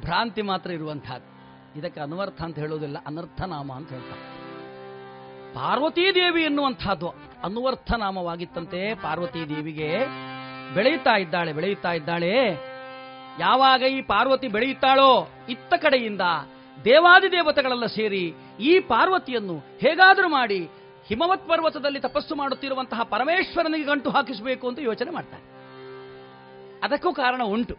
ಭ್ರಾಂತಿ 0.00 0.42
ಮಾತ್ರ 0.42 0.70
ಇರುವಂತಹದ್ದು. 0.70 1.30
ಇದಕ್ಕೆ 1.78 2.00
ಅನ್ವರ್ಥ 2.00 2.42
ಅಂತ 2.42 2.58
ಹೇಳೋದಿಲ್ಲ, 2.58 2.96
ಅನರ್ಥನಾಮ 3.06 3.72
ಅಂತ 3.72 3.92
ಹೇಳ್ತಾರೆ. 3.92 4.40
ಪಾರ್ವತೀ 5.54 6.10
ದೇವಿ 6.14 6.42
ಎನ್ನುವಂತಹದ್ದು 6.42 7.08
ಅನ್ವರ್ಥ 7.44 7.92
ನಾಮವಾಗಿತ್ತಂತೆ 7.92 8.94
ಪಾರ್ವತೀ 8.94 9.44
ದೇವಿಗೆ. 9.44 9.98
ಬೆಳೆಯುತ್ತಾ 10.74 11.16
ಇದ್ದಾಳೆ 11.16 11.52
ಬೆಳೆಯುತ್ತಾ 11.52 11.92
ಇದ್ದಾಳೆ. 11.92 12.36
ಯಾವಾಗ 13.38 13.82
ಈ 13.82 14.02
ಪಾರ್ವತಿ 14.02 14.48
ಬೆಳೆಯುತ್ತಾಳೋ? 14.48 15.28
ಇತ್ತ 15.48 15.74
ಕಡೆಯಿಂದ. 15.74 16.20
ದೇವಾದಿ 16.84 17.32
ದೇವತೆಗಳೆಲ್ಲ 17.32 17.86
ಸೇರಿ 17.86 18.34
ಈ 18.60 18.80
ಪಾರ್ವತಿಯನ್ನು 18.80 19.58
ಹೇಗಾದರೂ 19.58 20.28
ಮಾಡಿ 20.28 20.68
ಹಿಮವತ್ 21.06 21.48
ಪರ್ವತದಲ್ಲಿ 21.48 22.00
ತಪಸ್ಸು 22.00 22.34
ಮಾಡುತ್ತಿರುವಂತಹ 22.34 23.02
ಪರಮೇಶ್ವರನಿಗೆ 23.02 23.84
ಗಂಟು 23.84 24.10
ಹಾಕಿಸಬೇಕು 24.10 24.68
ಅಂತ 24.68 24.78
ಯೋಚನೆ 24.78 25.10
ಮಾಡ್ತಾರೆ. 25.10 25.42
ಅದಕ್ಕೂ 26.82 27.12
ಕಾರಣ 27.12 27.42
ಉಂಟು. 27.44 27.76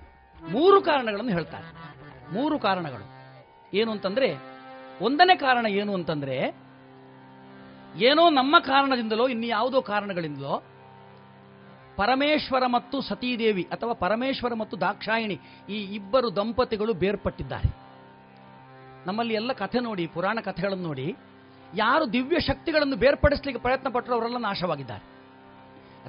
ಮೂರು 0.49 0.81
ಕಾರಣಗಳನ್ನು 0.81 1.31
ಹೇಳ್ತಾರೆ. 1.31 1.93
ಮೂರು 2.33 2.59
ಕಾರಣಗಳು. 2.59 3.11
ಏನು 3.77 3.91
ಅಂತಂದ್ರೆ, 3.91 4.35
ಒಂದನೇ 5.01 5.35
ಕಾರಣ 5.35 5.65
ಏನು 5.65 5.93
ಅಂತಂದ್ರೆ, 5.93 6.55
ಏನೋ 7.95 8.29
ನಮ್ಮ 8.29 8.59
ಕಾರಣದಿಂದಲೋ 8.59 9.27
ಇನ್ಯಾವುದೋ 9.27 9.81
ಕಾರಣಗಳಿಂದಲೋ 9.81 10.63
ಪರಮೇಶ್ವರ 11.95 12.63
ಮತ್ತು 12.65 13.01
ಸತೀದೇವಿ 13.01 13.63
ಅಥವಾ 13.63 13.93
ಪರಮೇಶ್ವರ 13.93 14.53
ಮತ್ತು 14.53 14.81
ದಾಕ್ಷಾಯಿಣಿ 14.81 15.39
ಈ 15.69 15.95
ಇಬ್ಬರು 15.95 16.35
ದಂಪತಿಗಳು 16.35 16.93
ಬೇರ್ಪಟ್ಟಿದ್ದಾರೆ. 16.93 17.90
ನಮ್ಮಲ್ಲಿ 19.07 19.33
ಎಲ್ಲ 19.33 19.51
ಕಥೆ 19.51 19.79
ನೋಡಿ, 19.79 20.07
ಪುರಾಣ 20.07 20.39
ಕಥೆಗಳನ್ನು 20.39 20.83
ನೋಡಿ, 20.83 21.15
ಯಾರು 21.75 22.13
ದಿವ್ಯ 22.13 22.39
ಶಕ್ತಿಗಳನ್ನು 22.39 22.95
ಬೇರ್ಪಡಿಸಲಿಕ್ಕೆ 22.95 23.61
ಪ್ರಯತ್ನ 23.61 23.89
ಪಟ್ಟರು 23.89 24.15
ಅವರೆಲ್ಲ 24.15 24.37
ನಾಶವಾಗಿದ್ದಾರೆ. 24.37 25.21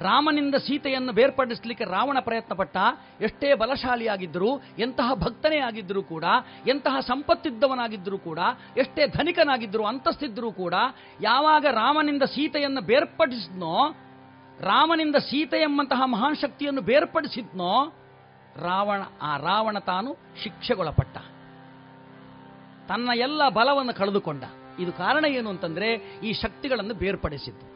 ರಾಮನಿಂದ 0.01 0.55
ಸೀತೆಯನ್ನು 0.55 1.13
ಬೇರ್ಪಡಿಸಲಿಕ್ಕೆ 1.13 1.85
ರಾವಣ 1.85 2.17
ಪ್ರಯತ್ನ 2.19 2.53
ಪಟ್ಟ 2.53 2.77
ಎಷ್ಟೇ 3.21 3.53
ಬಲಶಾಲಿಯಾಗಿದ್ದರೂ, 3.53 4.61
ಎಂತಹ 4.79 5.13
ಭಕ್ತನೇ 5.13 5.59
ಆಗಿದ್ದರೂ 5.59 6.03
ಕೂಡ, 6.03 6.23
ಎಂತಹ 6.67 6.99
ಸಂಪತ್ತಿದ್ದವನಾಗಿದ್ದರೂ 6.99 8.17
ಕೂಡ, 8.17 8.39
ಎಷ್ಟೇ 8.77 9.07
ಧನಿಕನಾಗಿದ್ದರೂ, 9.07 9.83
ಅಂತಸ್ತಿದ್ದರೂ 9.83 10.51
ಕೂಡ, 10.51 10.73
ಯಾವಾಗ 11.21 11.65
ರಾಮನಿಂದ 11.71 12.23
ಸೀತೆಯನ್ನು 12.23 12.81
ಬೇರ್ಪಡಿಸಿದ್ನೋ, 12.81 13.89
ರಾಮನಿಂದ 14.59 15.15
ಸೀತೆ 15.15 15.57
ಎಂಬಂತಹ 15.61 16.01
ಮಹಾನ್ 16.05 16.35
ಶಕ್ತಿಯನ್ನು 16.35 16.81
ಬೇರ್ಪಡಿಸಿದ್ನೋ, 16.81 17.93
ರಾವಣ, 18.55 19.01
ಆ 19.21 19.37
ರಾವಣ 19.37 19.79
ತಾನು 19.79 20.17
ಶಿಕ್ಷೆಗೊಳಪಟ್ಟ. 20.43 21.17
ತನ್ನ 22.87 23.09
ಎಲ್ಲ 23.15 23.49
ಬಲವನ್ನು 23.49 23.93
ಕಳೆದುಕೊಂಡ. 23.93 24.43
ಇದು 24.79 24.93
ಕಾರಣ 24.93 25.25
ಏನು 25.25 25.49
ಅಂತಂದ್ರೆ, 25.49 25.93
ಈ 26.23 26.33
ಶಕ್ತಿಗಳನ್ನು 26.33 26.93
ಬೇರ್ಪಡಿಸಿದ್ದು. 26.93 27.73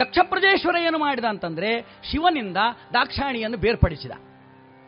ದಕ್ಷ 0.00 0.18
ಪ್ರಜೇಶ್ವರ 0.22 0.76
ಏನು 0.76 0.98
ಮಾಡಿದ 0.98 1.24
ಅಂತಂದ್ರೆ, 1.24 1.80
ಶಿವನಿಂದ 1.80 2.56
ದಾಕ್ಷಾಣಿಯನ್ನು 2.92 3.56
ಬೇರ್ಪಡಿಸಿದ. 3.56 4.10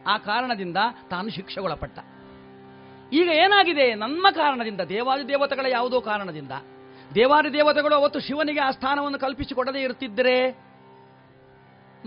ಆ 0.07 0.18
ಕಾರಣದಿಂದ 0.18 0.76
ತಾನು 1.11 1.30
ಶಿಕ್ಷೆಗೊಳಪಟ್ಟ. 1.30 1.99
ಈಗ 3.12 3.28
ಏನಾಗಿದೆ? 3.28 3.94
ನಮ್ಮ 3.94 4.26
ಕಾರಣದಿಂದ, 4.30 4.80
ದೇವಾದಿ 4.80 5.28
ದೇವತೆಗಳ 5.28 5.66
ಯಾವುದೋ 5.66 6.01
ಕಾರಣದಿಂದ. 6.01 6.53
ದೇವಾದಿ 7.14 7.53
ದೇವತೆಗಳು 7.53 7.94
ಅವತ್ತು 7.94 8.20
ಶಿವನಿಗೆ 8.20 8.61
ಆ 8.61 8.70
ಸ್ಥಾನವನ್ನು 8.70 9.18
ಕಲ್ಪಿಸಿಕೊಡದೇ 9.18 9.80
ಇರುತ್ತಿದ್ದರೆ 9.80 10.66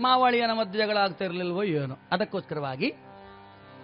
ಮಾವಳಿಯನ 0.00 0.52
ಮಧ್ಯೆ 0.52 0.82
ಏನು 0.82 0.98
ಆಗ್ತಾ 0.98 1.24
ಏನೋ. 1.62 1.98
ಅದಕ್ಕೋಸ್ಕರವಾಗಿ 2.12 2.94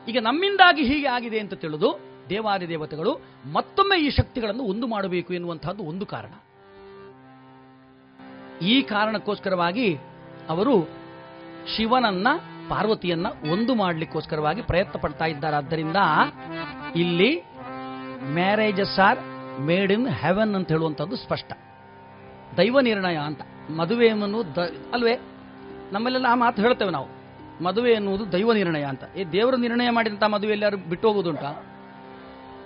ಈಗ 0.09 0.19
ನಮ್ಮಿಂದಾಗಿ 0.21 0.85
ಹೀಗೆ 0.85 1.09
ಆಗಿದೆ 1.09 1.39
ಅಂತ 1.39 1.55
ತಿಳಿದು 1.55 2.16
ದೇವಾದಿ 2.29 2.69
ದೇವತೆಗಳು 2.69 3.21
ಮತ್ತೊಮ್ಮೆ 3.53 4.01
ಈ 4.01 4.11
ಶಕ್ತಿಗಳನ್ನು 4.11 4.63
ಒಂದು 4.63 4.87
ಮಾಡಬೇಕು 4.87 5.35
ಎನ್ನುವಂತಹದ್ದು 5.35 5.85
ಒಂದು 5.85 6.07
ಕಾರಣ. 6.07 6.33
ಈ 8.63 8.83
ಕಾರಣಕ್ಕೋಸ್ಕರವಾಗಿ 8.83 9.99
ಅವರು 10.49 10.89
ಶಿವನನ್ನ, 11.77 12.29
ಪಾರ್ವತಿಯನ್ನ 12.69 13.27
ಒಂದು 13.51 13.75
ಮಾಡಲಿಕ್ಕೋಸ್ಕರವಾಗಿ 13.75 14.63
ಪ್ರಯತ್ನ 14.63 14.99
ಪಡ್ತಾ 15.01 15.25
ಇದ್ದಾರೆ. 15.25 15.57
ಆದ್ದರಿಂದ 15.57 15.97
ಇಲ್ಲಿ 16.97 17.43
marriages 18.23 18.99
are 18.99 19.21
made 19.61 19.93
in 19.93 20.09
heaven 20.09 20.55
ಅಂತ 20.55 20.69
ಹೇಳುವಂಥದ್ದು 20.69 21.17
ಸ್ಪಷ್ಟ. 21.17 21.53
ದೈವ 22.57 22.81
ನಿರ್ಣಯ 22.81 23.17
ಅಂತ. 23.17 23.41
ಮದುವೆ 23.71 24.09
ಅಲ್ವೇ? 24.09 25.17
ನಮ್ಮಲ್ಲೆಲ್ಲ 25.93 26.27
ಆ 26.31 26.35
ಮಾತು 26.35 26.63
ಹೇಳ್ತೇವೆ 26.63 26.91
ನಾವು. 26.91 27.09
ಮದುವೆ 27.65 27.93
ಎನ್ನುವುದು 27.93 28.33
ದೈವ 28.33 28.53
ನಿರ್ಣಯ 28.53 28.85
ಅಂತ. 28.85 29.17
ಈ 29.17 29.25
ದೇವರು 29.25 29.57
ನಿರ್ಣಯ 29.57 29.91
ಮಾಡಿದಂಥ 29.91 30.23
ಮದುವೆ 30.23 30.53
ಎಲ್ಲರೂ 30.53 30.77
ಬಿಟ್ಟು 30.77 31.09
ಹೋಗುದುಂಟಾ 31.09 31.76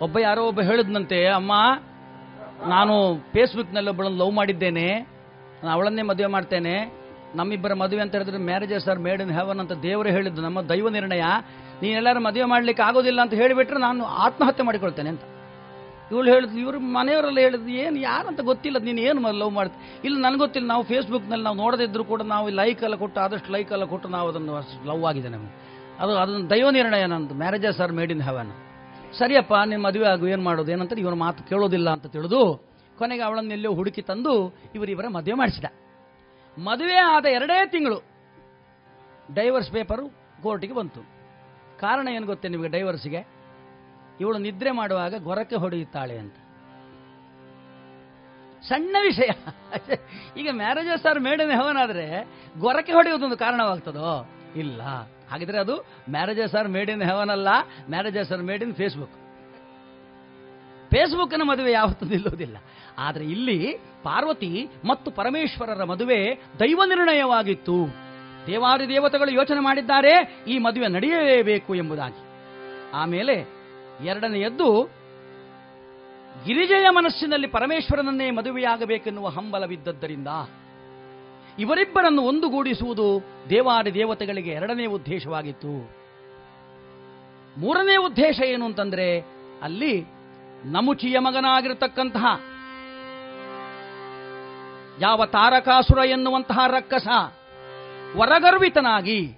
ಒಬ್ಬ 0.05 0.17
ಯಾರೋ 0.27 0.43
ಒಬ್ಬ 0.51 0.61
ಹೇಳಿದ್ನಂತೆ, 0.69 1.19
ಅಮ್ಮ, 1.39 1.53
ನಾನು 2.75 2.95
ಫೇಸ್ಬುಕ್ನಲ್ಲಿ 3.33 3.91
ಒಬ್ಬಳನ್ನು 3.93 4.19
ಲವ್ 4.23 4.33
ಮಾಡಿದ್ದೇನೆ. 4.39 4.87
ನಾನು 5.61 5.73
ಅವಳನ್ನೇ 5.77 6.03
ಮದುವೆ 6.11 6.29
ಮಾಡ್ತೇನೆ. 6.35 6.75
ನಮ್ಮಿಬ್ಬರ 7.39 7.73
ಮದುವೆ 7.81 8.01
ಅಂತ 8.05 8.13
ಹೇಳಿದ್ರೆ 8.17 8.39
marriages 8.51 8.87
are 8.93 9.01
made 9.07 9.21
in 9.25 9.33
heaven 9.39 9.61
ಅಂತ 9.65 9.75
ದೇವರೇ 9.85 10.11
ಹೇಳಿದ್ದು, 10.17 10.41
ನಮ್ಮ 10.47 10.61
ದೈವ 10.71 10.89
ನಿರ್ಣಯ. 10.97 11.25
ನೀನೆಲ್ಲರೂ 11.83 12.21
ಮದುವೆ 12.29 12.47
ಮಾಡ್ಲಿಕ್ಕೆ 12.53 12.83
ಆಗೋದಿಲ್ಲ 12.87 13.21
ಅಂತ 13.25 13.35
ಹೇಳಿಬಿಟ್ರೆ 13.43 13.81
ನಾನು 13.89 14.05
ಆತ್ಮಹತ್ಯೆ 14.25 14.65
ಮಾಡಿಕೊಳ್ತೇನೆ 14.69 15.11
ಅಂತ. 15.15 15.25
ಇವಳು 16.13 16.29
ಹೇಳಿದ್ಲು, 16.35 16.59
ಇವರು 16.65 16.79
ಮನೆಯವರೆಲ್ಲ 16.97 17.41
ಹೇಳಿದ್ರು, 17.47 17.73
ಏನು 17.85 17.99
ಯಾರಂತ 18.09 18.41
ಗೊತ್ತಿಲ್ಲ, 18.49 18.79
ನೀನು 18.87 19.01
ಏನು 19.09 19.21
ಲವ್ 19.43 19.53
ಮಾಡ್ತಿ 19.59 19.79
ಇಲ್ಲ, 20.07 20.17
ನನಗೆ 20.27 20.41
ಗೊತ್ತಿಲ್ಲ, 20.45 20.67
ನಾವು 20.73 20.85
ಫೇಸ್ಬುಕ್ನಲ್ಲಿ 20.91 21.45
ನಾವು 21.49 21.59
ನೋಡದಿದ್ರು 21.65 22.05
ಕೂಡ 22.13 22.23
ನಾವು 22.35 22.49
ಲೈಕ್ 22.61 22.83
ಎಲ್ಲ 22.89 22.97
ಕೊಟ್ಟು, 23.03 23.21
ಆದಷ್ಟು 23.27 23.53
ಲೈಕ್ 23.57 23.71
ಎಲ್ಲ 23.77 23.87
ಕೊಟ್ಟು 23.93 24.11
ನಾವು 24.17 24.29
ಅದನ್ನು 24.33 24.55
ಲವ್ 24.91 25.05
ಆಗಿದೆ 25.11 25.31
ನಮಗೆ 25.37 25.55
ಅದು 26.03 26.13
ಅದನ್ನು 26.25 26.45
ದೈವ 26.55 26.67
ನಿರ್ಣಯ 26.79 27.07
ನಂದು. 27.15 27.35
Marriages 27.45 27.81
are 27.87 27.95
made 28.01 28.13
in 28.17 28.25
heaven 28.31 28.53
ಸರಿಯಪ್ಪ 29.19 29.53
ನಿಮ್ಮ 29.67 29.87
ಮದುವೆ 29.87 30.07
ಆಗು, 30.07 30.27
ಏನು 30.29 30.43
ಮಾಡೋದು, 30.43 30.73
ಏನಂತ 30.73 30.93
ಇವನ 30.99 31.13
ಮಾತು 31.13 31.45
ಕೇಳೋದಿಲ್ಲ 31.45 31.91
ಅಂತ 31.91 32.07
ತಿಳಿದು 32.07 32.71
ಕೊನೆಗೆ 32.99 33.23
ಅವಳನ್ನೆಲ್ಲೋ 33.23 33.75
ಹುಡುಕಿ 33.75 34.03
ತಂದು 34.03 34.55
ಇವರಿವರ 34.75 35.09
ಮದುವೆ 35.09 35.33
ಮಾಡಿಸಿದ. 35.33 35.65
ಮದುವೆ 36.59 36.97
ಆದ 36.97 37.25
ಎರಡೇ 37.25 37.67
ತಿಂಗಳು 37.67 38.03
ಡೈವರ್ಸ್ 39.35 39.71
ಪೇಪರು 39.71 40.09
ಕೋರ್ಟಿಗೆ 40.43 40.75
ಬಂತು. 40.75 41.01
ಕಾರಣ 41.79 42.09
ಏನು 42.09 42.27
ಗೊತ್ತೇ 42.27 42.49
ನಿಮಗೆ 42.49 42.69
ಡೈವರ್ಸ್ಗೆ? 42.69 43.27
ಇವಳು 44.21 44.39
ನಿದ್ರೆ 44.39 44.71
ಮಾಡುವಾಗ 44.71 45.15
ಗೊರಕ್ಕೆ 45.23 45.57
ಹೊಡೆಯುತ್ತಾಳೆ 45.57 46.19
ಅಂತ. 46.19 46.35
ಸಣ್ಣ 48.69 48.97
ವಿಷಯ. 49.03 49.31
ಈಗ 50.41 50.49
ಮ್ಯಾರೇಜಸ್ 50.53 51.07
ಆರ್ 51.07 51.21
ಮೇಡಮ್ 51.21 51.51
ಹೆವನ್ 51.51 51.77
ಆದರೆ 51.77 52.29
ಗೊರಕೆ 52.59 52.93
ಹೊಡೆಯುವುದೊಂದು 52.93 53.37
ಕಾರಣವಾಗ್ತದೋ? 53.37 54.29
ಇಲ್ಲ. 54.57 54.83
ಹಾಗಿದ್ರೆ 55.31 55.59
ಅದು 55.59 55.77
marriages 56.11 56.55
are 56.55 56.69
made 56.69 56.91
in 56.91 57.03
heaven 57.03 57.31
ಅಲ್ಲ 57.31 57.49
marriages 57.91 58.33
are 58.33 58.43
made 58.43 58.63
in 58.63 58.75
Facebook 58.75 59.17
ಫೇಸ್ಬುಕ್ನ 60.91 61.43
ಮದುವೆ 61.43 61.73
ಯಾವತ್ತೂ 61.73 62.07
ನಿಲ್ಲುವುದಿಲ್ಲ. 62.07 62.57
ಆದರೆ 62.99 63.25
ಇಲ್ಲಿ 63.25 63.59
ಪಾರ್ವತಿ 64.03 64.69
ಮತ್ತು 64.85 65.11
ಪರಮೇಶ್ವರರ 65.11 65.85
ಮದುವೆ 65.85 66.19
ದೈವ 66.61 66.81
ನಿರ್ಣಯವಾಗಿತ್ತು. 66.87 67.77
ದೇವಾದಿ 68.47 68.89
ದೇವತೆಗಳು 68.89 69.31
ಯೋಚನೆ 69.31 69.61
ಮಾಡಿದ್ದಾರೆ, 69.61 70.45
ಈ 70.49 70.59
ಮದುವೆ 70.59 70.89
ನಡೆಯಲೇಬೇಕು 70.89 71.75
ಎಂಬುದಾಗಿ. 71.75 72.23
ಆಮೇಲೆ 72.95 73.37
ಎರಡನೆಯದ್ದು, 74.05 74.85
ಗಿರಿಜೆಯ 76.45 76.87
ಮನಸ್ಸಿನಲ್ಲಿ 76.91 77.47
ಪರಮೇಶ್ವರನನ್ನೇ 77.47 78.31
ಮದುವೆಯಾಗಬೇಕೆನ್ನುವ 78.31 79.29
ಹಂಬಲವಿದ್ದದ್ದರಿಂದ 79.29 80.29
ಇವರಿಬ್ಬರನ್ನು 81.61 82.23
ಒಂದುಗೂಡಿಸುವುದು 82.23 83.23
ದೇವಾದಿ 83.51 83.95
ದೇವತೆಗಳಿಗೆ 83.95 84.51
ಎರಡನೇ 84.51 84.87
ಉದ್ದೇಶವಾಗಿತ್ತು. 84.87 85.91
ಮೂರನೇ 87.61 87.97
ಉದ್ದೇಶ 87.97 88.41
ಏನು 88.41 88.65
ಅಂತಂದ್ರೆ, 88.65 89.21
ಅಲ್ಲಿ 89.63 90.05
ನಮುಚಿಯ 90.65 91.19
ಮಗನಾಗಿರತಕ್ಕಂತಹ 91.19 92.41
ಯಾವ 95.01 95.27
ತಾರಕಾಸುರ 95.27 95.99
ಎನ್ನುವಂತಹ 95.99 96.59
ರಕ್ಕಸ 96.67 97.09
ವರಗರ್ವಿತನಾಗಿ 98.17 99.33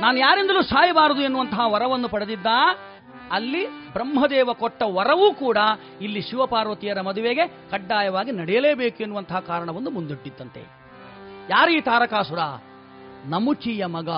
ನಾನು 0.00 0.18
ಯಾರಿಂದಲೂ 0.18 0.62
ಸಾಯಬಾರದು 0.62 1.22
ಎನ್ನುವಂತಹ 1.22 1.60
ವರವನ್ನು 1.72 2.08
ಪಡೆದಿದ್ದ, 2.08 2.46
ಅಲ್ಲಿ 3.32 3.92
ಬ್ರಹ್ಮದೇವ 3.92 4.52
ಕೊಟ್ಟ 4.52 4.82
ವರವೂ 4.82 5.34
ಕೂಡ 5.34 5.58
ಇಲ್ಲಿ 6.00 6.20
ಶಿವಪಾರ್ವತಿಯರ 6.20 7.00
ಮದುವೆಗೆ 7.00 7.48
ಕಡ್ಡಾಯವಾಗಿ 7.70 8.32
ನಡೆಯಲೇಬೇಕು 8.32 8.96
ಎನ್ನುವಂತಹ 8.96 9.38
ಕಾರಣವನ್ನು 9.38 9.90
ಮುಂದಿಟ್ಟಿತ್ತಂತೆ. 9.90 10.85
ಯಾರೀ 11.50 11.80
ತಾರಕಾಸುರ? 11.80 12.38
ನಮುಚಿಯ 13.26 13.86
ಮಗ, 13.86 14.08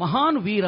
ಮಹಾನ್ 0.00 0.38
ವೀರ. 0.38 0.66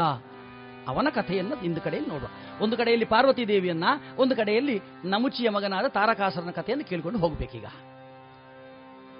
ಅವನ 0.88 1.08
ಕಥೆಯನ್ನು 1.14 1.64
ಇಂದು 1.64 1.80
ಕಡೆಯಲ್ಲಿ 1.80 2.10
ನೋಡುವ. 2.10 2.28
ಒಂದು 2.60 2.76
ಕಡೆಯಲ್ಲಿ 2.76 3.04
ಪಾರ್ವತಿ 3.04 3.48
ದೇವಿಯನ್ನ, 3.48 3.84
ಒಂದು 4.16 4.36
ಕಡೆಯಲ್ಲಿ 4.36 4.82
ನಮುಚಿಯ 5.04 5.50
ಮಗನಾದ 5.50 5.86
ತಾರಕಾಸುರನ 5.86 6.50
ಕಥೆಯನ್ನು 6.50 6.84
ಕೇಳಿಕೊಂಡು 6.84 7.18
ಹೋಗಬೇಕೀಗ. 7.18 7.64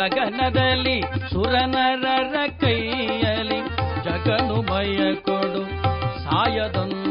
ಗಗನದಲ್ಲಿ 0.02 0.96
ಸುರನರರ 1.30 2.36
ಕೈಯಲಿ 2.60 3.60
ಜಗನುಮಯ 4.04 5.14
ಕೊಡು 5.20 5.62
ಸಾಯದಂತಿಹ 6.24 7.01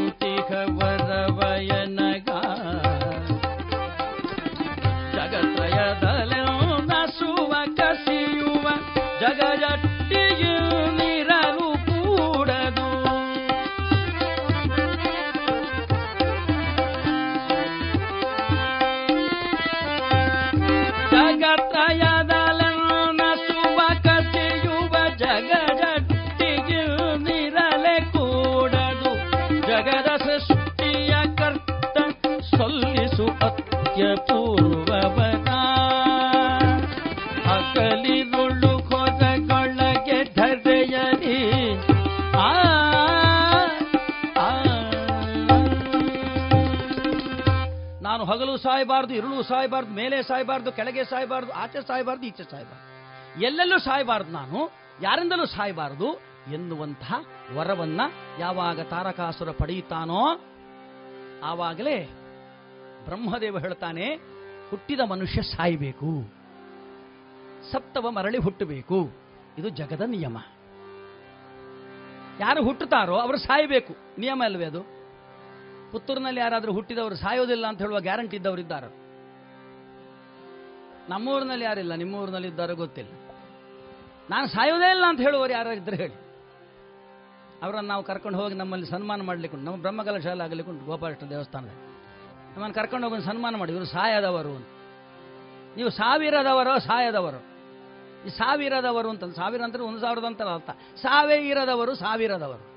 ಹಗಲು 48.52 48.64
ಸಾಯಬಾರ್ದು, 48.64 49.14
ಇರುಳು 49.14 49.44
ಸಾಯಬಾರ್ದು, 49.44 49.92
ಮೇಲೆ 49.92 50.24
ಸಾಯಬಾರ್ದು, 50.24 50.72
ಕೆಳಗೆ 50.72 51.04
ಸಾಯಬಾರ್ದು, 51.04 51.52
ಆಚೆ 51.52 51.88
ಸಾಯಬಾರ್ದು, 51.88 52.26
ಈಚೆ 52.26 52.44
ಸಾಯಬಾರ್ದು. 52.44 53.42
ಎಲ್ಲೆಲ್ಲೂ 53.44 53.80
ಸಾಯಬಾರ್ದು 53.80 54.32
ನಾನು, 54.32 54.72
ಯಾರಿಂದಲೂ 55.02 55.46
ಸಾಯಬಾರದು 55.46 56.14
ಎನ್ನುವಂತಹ 56.54 57.14
ವರವನ್ನ 57.56 58.02
ಯಾವಾಗ 58.40 58.82
ತಾರಕಾಸುರ 58.82 59.52
ಪಡೆಯುತ್ತಾನೋ, 59.52 60.40
ಆವಾಗಲೇ 61.44 62.10
ಬ್ರಹ್ಮದೇವ 63.06 63.60
ಹೇಳ್ತಾನೆ, 63.60 64.16
ಹುಟ್ಟಿದ 64.70 65.00
ಮನುಷ್ಯ 65.00 65.42
ಸಾಯಬೇಕು. 65.42 66.34
ಸಪ್ತವ 67.72 68.12
ಮರಳಿ 68.12 68.38
ಹುಟ್ಟಬೇಕು. 68.38 69.10
ಇದು 69.58 69.70
ಜಗದ 69.70 70.02
ನಿಯಮ. 70.02 70.38
ಯಾರು 72.40 72.64
ಹುಟ್ಟುತ್ತಾರೋ 72.64 73.16
ಅವರು 73.16 73.38
ಸಾಯಬೇಕು. 73.38 73.96
ನಿಯಮ 74.18 74.42
ಅಲ್ವೇ 74.46 74.66
ಅದು? 74.66 75.01
ಪುತ್ತೂರಿನಲ್ಲಿ 75.92 76.40
ಯಾರಾದರೂ 76.40 76.74
ಹುಟ್ಟಿದವರು 76.74 77.16
ಸಾಯೋದಿಲ್ಲ 77.16 77.68
ಅಂತ 77.68 77.82
ಹೇಳುವ 77.82 78.00
ಗ್ಯಾರಂಟಿ 78.00 78.38
ಇದ್ದವರು 78.38 78.62
ಇದ್ದಾರೆ. 78.62 79.02
ನಮ್ಮೂರಿನಲ್ಲಿ 81.10 81.66
ಯಾರಿಲ್ಲ, 81.66 81.96
ನಿಮ್ಮೂರಿನಲ್ಲಿ 81.96 82.48
ಇದ್ದಾರೋ 82.48 82.76
ಗೊತ್ತಿಲ್ಲ. 82.76 83.10
ನಾನು 84.30 84.48
ಸಾಯೋದೇ 84.48 84.90
ಇಲ್ಲ 84.90 85.06
ಅಂತ 85.08 85.22
ಹೇಳುವವರು 85.22 85.54
ಯಾರಾಗಿದ್ದರೆ 85.54 85.96
ಹೇಳಿ. 85.96 86.14
ಅವರನ್ನು 87.64 87.90
ನಾವು 87.90 88.04
ಕರ್ಕೊಂಡು 88.04 88.40
ಹೋಗಿ 88.40 88.56
ನಮ್ಮಲ್ಲಿ 88.56 88.88
ಸನ್ಮಾನ 88.88 89.22
ಮಾಡಲಿಕ್ಕೆ 89.22 89.58
ನಮ್ಮ 89.58 89.78
ಬ್ರಹ್ಮಕಲ 89.78 90.18
ಶಾಲೆ 90.18 90.44
ಆಗಲಿಕ್ಕೆ 90.44 90.72
ಉಂಟು 90.72 90.86
ಗೋಪಾಲಕೃಷ್ಣ 90.86 91.30
ದೇವಸ್ಥಾನದಲ್ಲಿ. 91.30 91.82
ನಮ್ಮನ್ನು 92.54 92.76
ಕರ್ಕೊಂಡು 92.76 93.10
ಹೋಗಿ 93.10 93.22
ಸನ್ಮಾನ 93.22 93.56
ಮಾಡಿ, 93.56 93.72
ಇವರು 93.72 93.86
ಸಾಯದವರು 93.86 94.50
ಅಂತ. 94.50 94.68
ನೀವು 95.78 95.90
ಸಾವಿರದವರೋ, 95.90 96.78
ಸಾಯದವರು? 96.78 97.52
ಈ 98.28 98.30
ಸಾವಿರದವರು 98.30 99.10
ಅಂತ, 99.10 99.24
ಸಾವಿರ 99.24 99.62
ಅಂದ್ರೆ 99.62 99.84
ಒಂದು 99.84 100.00
ಸಾವಿರದ 100.00 100.24
ಅಂತ 100.24 100.42
ಅರ್ಥ. 100.42 100.70
ಸಾವೇ 100.98 101.36
ಇರದವರು, 101.36 101.96
ಸಾವಿರದವರು. 101.96 102.71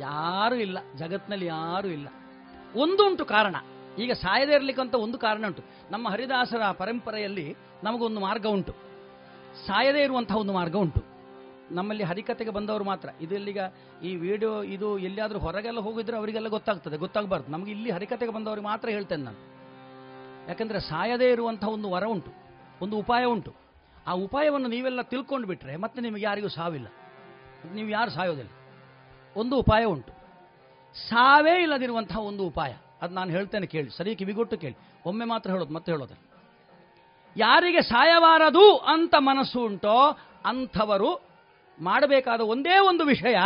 ಯಾರೂ 0.00 0.54
ಇಲ್ಲ, 0.54 0.78
ಜಗತ್ನಲ್ಲಿ 0.96 1.46
ಯಾರೂ 1.46 1.88
ಇಲ್ಲ. 1.88 2.08
ಒಂದುಂಟು 2.76 3.24
ಕಾರಣ. 3.24 3.56
ಈಗ 3.98 4.12
ಸಾಯದೇ 4.12 4.52
ಇರಲಿಕ್ಕಂತ 4.52 4.94
ಒಂದು 4.94 5.18
ಕಾರಣ 5.18 5.46
ಉಂಟು. 5.46 5.62
ನಮ್ಮ 5.90 6.08
ಹರಿದಾಸರ 6.08 6.70
ಪರಂಪರೆಯಲ್ಲಿ 6.70 7.56
ನಮಗೊಂದು 7.84 8.20
ಮಾರ್ಗ 8.20 8.46
ಉಂಟು. 8.46 8.72
ಸಾಯದೇ 9.66 10.02
ಇರುವಂತಹ 10.02 10.36
ಒಂದು 10.36 10.52
ಮಾರ್ಗ 10.52 10.76
ಉಂಟು. 10.76 11.04
ನಮ್ಮಲ್ಲಿ 11.70 12.04
ಹರಿಕತೆಗೆ 12.04 12.50
ಬಂದವರು 12.50 12.84
ಮಾತ್ರ. 12.84 13.08
ಇದೆಲ್ಲೀಗ 13.20 13.58
ಈ 14.02 14.16
ವಿಡಿಯೋ, 14.16 14.62
ಇದು 14.62 14.98
ಎಲ್ಲಿಯಾದರೂ 14.98 15.38
ಹೊರಗೆಲ್ಲ 15.38 15.78
ಹೋಗಿದ್ರೆ 15.78 16.16
ಅವರಿಗೆಲ್ಲ 16.16 16.48
ಗೊತ್ತಾಗ್ತದೆ, 16.48 16.96
ಗೊತ್ತಾಗಬಾರ್ದು. 16.96 17.52
ನಮಗೆ 17.52 17.70
ಇಲ್ಲಿ 17.70 17.90
ಹರಿಕತೆಗೆ 17.90 18.32
ಬಂದವರಿಗೆ 18.32 18.66
ಮಾತ್ರ 18.66 18.88
ಹೇಳ್ತೇನೆ 18.88 19.22
ನಾನು. 19.22 19.36
ಯಾಕಂದ್ರೆ 20.48 20.80
ಸಾಯದೇ 20.80 21.30
ಇರುವಂತಹ 21.30 21.68
ಒಂದು 21.68 21.90
ವರ 21.90 22.04
ಉಂಟು, 22.04 22.30
ಒಂದು 22.82 22.98
ಉಪಾಯ 22.98 23.24
ಉಂಟು. 23.24 23.54
ಆ 24.06 24.12
ಉಪಾಯವನ್ನು 24.12 24.68
ನೀವೆಲ್ಲ 24.68 25.02
ತಿಳ್ಕೊಂಡು 25.02 25.46
ಬಿಟ್ರೆ 25.46 25.76
ಮತ್ತೆ 25.76 26.00
ನಿಮಗೆ 26.00 26.24
ಯಾರಿಗೂ 26.24 26.48
ಸಾವಿಲ್ಲ. 26.48 26.86
ನೀವು 27.74 27.88
ಯಾರು 27.88 28.10
ಸಾಯೋದಿಲ್ಲ? 28.10 28.50
ಒಂದು 29.36 29.56
ಉಪಾಯ 29.56 29.84
ಉಂಟು. 29.84 30.12
ಸಾವೇ 31.08 31.62
ಇಲ್ಲದಿರುವಂತಹ 31.62 32.18
ಒಂದು 32.18 32.46
ಉಪಾಯ. 32.46 32.72
ಅದು 33.02 33.14
ನಾನು 33.14 33.30
ಹೇಳ್ತೇನೆ 33.30 33.66
ಕೇಳಿ, 33.66 33.90
ಸರಿ 33.90 34.16
ಕಿವಿಗೊಟ್ಟು 34.16 34.58
ಕೇಳಿ. 34.58 34.76
ಒಮ್ಮೆ 35.06 35.24
ಮಾತ್ರ 35.24 35.50
ಹೇಳೋದು, 35.50 35.74
ಮತ್ತೆ 35.74 35.92
ಹೇಳೋದು 35.92 36.14
ಯಾರಿಗೆ 37.36 37.82
ಸಾಯಬಾರದು 37.82 38.76
ಅಂತ 38.76 39.14
ಮನಸ್ಸು 39.18 39.64
ಉಂಟೋ, 39.64 40.18
ಅಂಥವರು 40.44 41.20
ಮಾಡಬೇಕಾದ 41.80 42.40
ಒಂದೇ 42.40 42.78
ಒಂದು 42.78 43.04
ವಿಷಯ, 43.04 43.36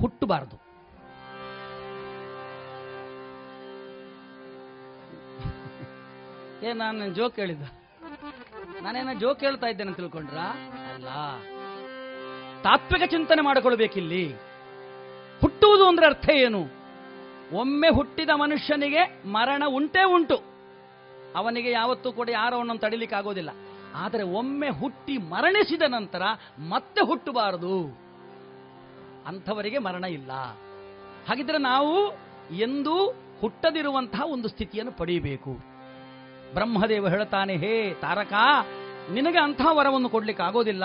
ಹುಟ್ಟಬಾರದು. 0.00 0.66
ಏ, 6.66 6.72
ನಾನು 6.72 7.14
ಜೋಕ್ 7.14 7.36
ಹೇಳಿದ್ದ 7.36 7.62
ನಾನೇನ 8.82 9.18
ಜೋಕ್ 9.20 9.40
ಹೇಳ್ತಾ 9.40 9.66
ಇದ್ದೇನೆ 9.66 9.92
ತಿಳ್ಕೊಂಡ್ರ? 9.92 10.38
ಅಲ್ಲ. 10.94 11.08
ತಾತ್ವಿಕ 12.62 13.02
ಚಿಂತನೆ 13.10 13.42
ಮಾಡಿಕೊಳ್ಬೇಕಿಲ್ಲಿ. 13.42 14.55
ಹುಟ್ಟುವುದು 15.40 15.88
ಅಂದ್ರೆ 15.88 16.06
ಅರ್ಥ 16.06 16.30
ಏನು? 16.30 16.76
ಒಮ್ಮೆ 17.52 17.88
ಹುಟ್ಟಿದ 17.88 18.30
ಮನುಷ್ಯನಿಗೆ 18.34 19.22
ಮರಣ 19.26 19.62
ಉಂಟೇ 19.66 20.04
ಉಂಟು. 20.04 20.42
ಅವನಿಗೆ 21.36 21.70
ಯಾವತ್ತೂ 21.70 22.12
ಕೂಡ 22.12 22.28
ಯಾರೋ 22.28 22.56
ಅವನನ್ನು 22.56 22.80
ತಡಿಲಿಕ್ಕೆ 22.80 23.16
ಆಗೋದಿಲ್ಲ. 23.16 23.50
ಆದರೆ 23.94 24.22
ಒಮ್ಮೆ 24.22 24.68
ಹುಟ್ಟಿ 24.68 25.18
ಮರಣಿಸಿದ 25.18 25.82
ನಂತರ 25.88 26.22
ಮತ್ತೆ 26.58 27.06
ಹುಟ್ಟಬಾರದು. 27.06 27.98
ಅಂಥವರಿಗೆ 29.26 29.78
ಮರಣ 29.78 30.04
ಇಲ್ಲ. 30.04 30.32
ಹಾಗಿದ್ರೆ 31.28 31.58
ನಾವು 31.58 32.10
ಎಂದೂ 32.56 33.14
ಹುಟ್ಟದಿರುವಂತಹ 33.40 34.22
ಒಂದು 34.26 34.48
ಸ್ಥಿತಿಯನ್ನು 34.48 34.92
ಪಡೆಯಬೇಕು. 34.92 35.50
ಬ್ರಹ್ಮದೇವ 36.54 37.08
ಹೇಳ್ತಾನೆ, 37.08 37.56
ಹೇ 37.56 37.94
ತಾರಕ, 37.94 38.32
ನಿನಗೆ 39.12 39.38
ಅಂತಹ 39.38 39.66
ವರವನ್ನು 39.70 40.08
ಕೊಡ್ಲಿಕ್ಕೆ 40.08 40.44
ಆಗೋದಿಲ್ಲ. 40.44 40.84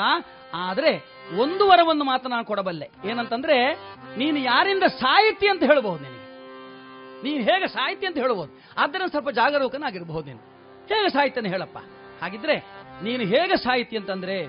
ಆದರೆ 0.54 1.11
ಒಂದು 1.38 1.68
ವರವನ್ನು 1.68 2.04
ಮಾತ್ರ 2.04 2.30
ನಾನು 2.30 2.46
ಕೊಡಬಲ್ಲೆ. 2.46 2.90
ಏನಂತಂದ್ರೆ, 3.06 3.74
ನೀನು 4.18 4.40
ಯಾರಿಂದ 4.40 4.84
ಸಾಹಿತಿ 4.84 5.48
ಅಂತ 5.48 5.64
ಹೇಳಬಹುದು 5.64 6.04
ನಿನಗೆ. 6.04 6.22
ನೀನು 7.24 7.44
ಹೇಗೆ 7.44 7.68
ಸಾಹಿತಿ 7.68 8.06
ಅಂತ 8.06 8.18
ಹೇಳಬಹುದು. 8.18 8.62
ಆದ್ದರಿಂದ 8.78 9.10
ಸ್ವಲ್ಪ 9.10 9.30
ಜಾಗರೂಕನಾಗಿರಬಹುದು 9.30 10.28
ನೀನು. 10.28 10.40
ಹೇಗೆ 10.90 11.10
ಸಾಹಿತ್ಯನ 11.10 11.46
ಹೇಳಪ್ಪ? 11.46 11.78
ಹಾಗಿದ್ರೆ, 12.22 12.58
ನೀನು 13.04 13.24
ಹೇಗೆ 13.24 13.64
ಸಾಹಿತಿ 13.64 13.98
ಅಂತಂದ್ರೆ, 13.98 14.46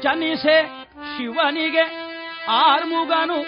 ಜನಿಸೆ 0.00 0.62
ಶಿವನಿಗೆ 1.16 2.06
ಆರ್ಮುಗನು, 2.48 3.42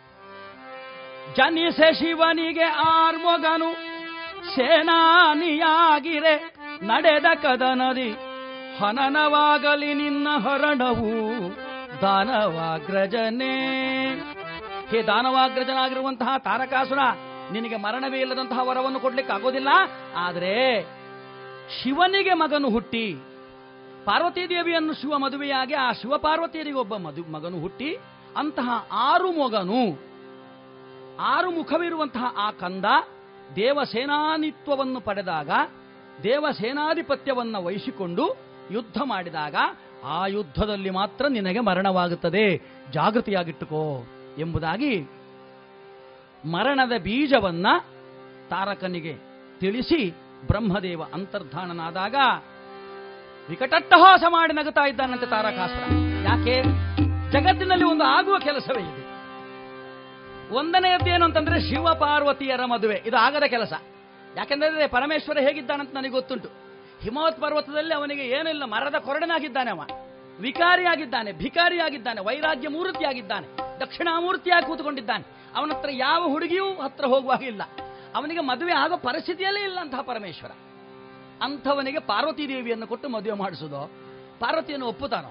ಜನಿಸೆ 1.34 1.90
ಶಿವನಿಗೆ 1.94 2.68
ಆರ್ಮೊಗನು, 2.88 3.70
ಸೇನಾನಿಯಾಗಿರೆ 4.56 6.36
ನಡೆದ 6.84 7.28
ಕದನದಿ. 7.44 8.10
ಹನನವಾಗಲಿ 8.80 9.92
ನಿನ್ನ 9.94 10.28
ಹರಣವು 10.46 11.12
ದಾನವಾಗ್ರಜನೇ. 12.02 13.56
ಹೇ 14.90 15.00
ದಾನವಾಗ್ರಜನಾಗಿರುವಂತಹ 15.02 16.32
ತಾರಕಾಸುರ, 16.38 17.02
ನಿನಗೆ 17.52 17.78
ಮರಣವೇ 17.78 18.20
ಇಲ್ಲದಂತಹ 18.22 18.60
ವರವನ್ನು 18.68 19.00
ಕೊಡ್ಲಿಕ್ಕೆ 19.00 19.34
ಆಗೋದಿಲ್ಲ. 19.34 19.70
ಆದರೆ 20.16 20.56
ಶಿವನಿಗೆ 21.78 22.34
ಮಗನು 22.34 22.70
ಹುಟ್ಟಿ, 22.70 23.06
ಪಾರ್ವತೀ 24.06 24.44
ದೇವಿಯನ್ನು 24.48 24.94
ಶಿವ 24.94 25.18
ಮದುವೆಯಾಗಿ 25.18 25.74
ಆ 25.74 25.88
ಶಿವ 25.92 26.18
ಪಾರ್ವತಿಯರಿಗೆ 26.18 26.78
ಒಬ್ಬ 26.78 26.96
ಮಗನು 27.38 27.60
ಹುಟ್ಟಿ, 27.62 27.90
ಅಂತಹ 28.38 28.70
ಆರು 29.10 29.30
ಮೊಗನು 29.32 29.82
ಆರು 31.20 31.52
ಮುಖವಿರುವಂತಹ 31.52 32.34
ಆ 32.38 32.52
ಕಂದ 32.52 32.86
ದೇವಸೇನಾನಿತ್ವವನ್ನು 33.56 35.02
ಪಡೆದಾಗ, 35.02 35.50
ದೇವಸೇನಾಧಿಪತ್ಯವನ್ನು 36.24 37.64
ವಹಿಸಿಕೊಂಡು 37.64 38.38
ಯುದ್ಧ 38.72 38.98
ಮಾಡಿದಾಗ 39.04 39.56
ಆ 40.04 40.28
ಯುದ್ಧದಲ್ಲಿ 40.28 40.90
ಮಾತ್ರ 40.90 41.28
ನಿನಗೆ 41.28 41.60
ಮರಣವಾಗುತ್ತದೆ. 41.60 42.62
ಜಾಗೃತಿಯಾಗಿಟ್ಟುಕೋ 42.92 44.08
ಎಂಬುದಾಗಿ 44.38 45.02
ಮರಣದ 46.52 46.92
ಬೀಜವನ್ನ 47.02 47.68
ತಾರಕನಿಗೆ 48.50 49.18
ತಿಳಿಸಿ 49.60 50.10
ಬ್ರಹ್ಮದೇವ 50.48 51.04
ಅಂತರ್ಧಾನನಾದಾಗ 51.14 52.16
ವಿಕಟಟ್ಟಹಾಸ 53.50 54.24
ಮಾಡಿ 54.30 54.54
ನಗುತ್ತಾ 54.54 54.88
ಇದ್ದಾನಂತೆ 54.88 55.26
ತಾರಕಾಸುರ. 55.26 55.94
ಯಾಕೆ? 56.24 56.64
ಜಗತ್ತಿನಲ್ಲಿ 57.32 57.86
ಒಂದು 57.86 58.04
ಆಗುವ 58.04 58.40
ಕೆಲಸವೇ 58.40 59.05
ಒಂದನೆಯದ್ದು 60.52 61.10
ಏನು 61.10 61.26
ಅಂತಂದ್ರೆ 61.26 61.62
ಶಿವ 61.62 61.94
ಪಾರ್ವತಿಯರ 61.94 62.66
ಮದುವೆ. 62.66 63.04
ಇದು 63.06 63.18
ಆಗದ 63.18 63.44
ಕೆಲಸ. 63.44 63.74
ಯಾಕೆಂದ್ರೆ 64.36 64.88
ಪರಮೇಶ್ವರ 64.88 65.38
ಹೇಗಿದ್ದಾನಂತ 65.38 65.96
ನನಗೆ 65.96 66.10
ಗೊತ್ತುಂಟು. 66.10 66.50
ಹಿಮವತ್ 67.02 67.42
ಪರ್ವತದಲ್ಲಿ 67.42 67.94
ಅವನಿಗೆ 67.94 68.22
ಏನಿಲ್ಲ, 68.22 68.64
ಮರದ 68.64 68.96
ಕೊರಡನಾಗಿದ್ದಾನೆ 68.96 69.72
ಅವ. 69.72 69.82
ವಿಕಾರಿಯಾಗಿದ್ದಾನೆ, 70.40 71.32
ಭಿಕಾರಿಯಾಗಿದ್ದಾನೆ 71.32 72.22
ವೈರಾಗ್ಯ 72.22 72.68
ಮೂರ್ತಿಯಾಗಿದ್ದಾನೆ 72.68 73.80
ದಕ್ಷಿಣಾಮೂರ್ತಿಯಾಗಿ 73.80 74.66
ಕೂತ್ಕೊಂಡಿದ್ದಾನೆ. 74.66 75.24
ಅವನ 75.56 75.72
ಹತ್ರ 75.72 75.90
ಯಾವ 75.92 76.28
ಹುಡುಗಿಯೂ 76.28 76.74
ಹತ್ರ 76.74 77.06
ಹೋಗುವಾಗ 77.06 77.44
ಇಲ್ಲ. 77.44 77.62
ಅವನಿಗೆ 78.16 78.40
ಮದುವೆ 78.40 78.74
ಆಗೋ 78.74 78.98
ಪರಿಸ್ಥಿತಿಯಲ್ಲೇ 78.98 79.62
ಇಲ್ಲ 79.62 79.80
ಅಂತಹ 79.80 80.02
ಪರಮೇಶ್ವರ. 80.02 80.52
ಅಂಥವನಿಗೆ 81.42 82.00
ಪಾರ್ವತಿ 82.00 82.50
ದೇವಿಯನ್ನು 82.50 82.88
ಕೊಟ್ಟು 82.88 83.10
ಮದುವೆ 83.10 83.38
ಮಾಡಿಸೋದು? 83.38 83.92
ಪಾರ್ವತಿಯನ್ನು 84.40 84.88
ಒಪ್ಪುತ್ತಾನೋ? 84.88 85.30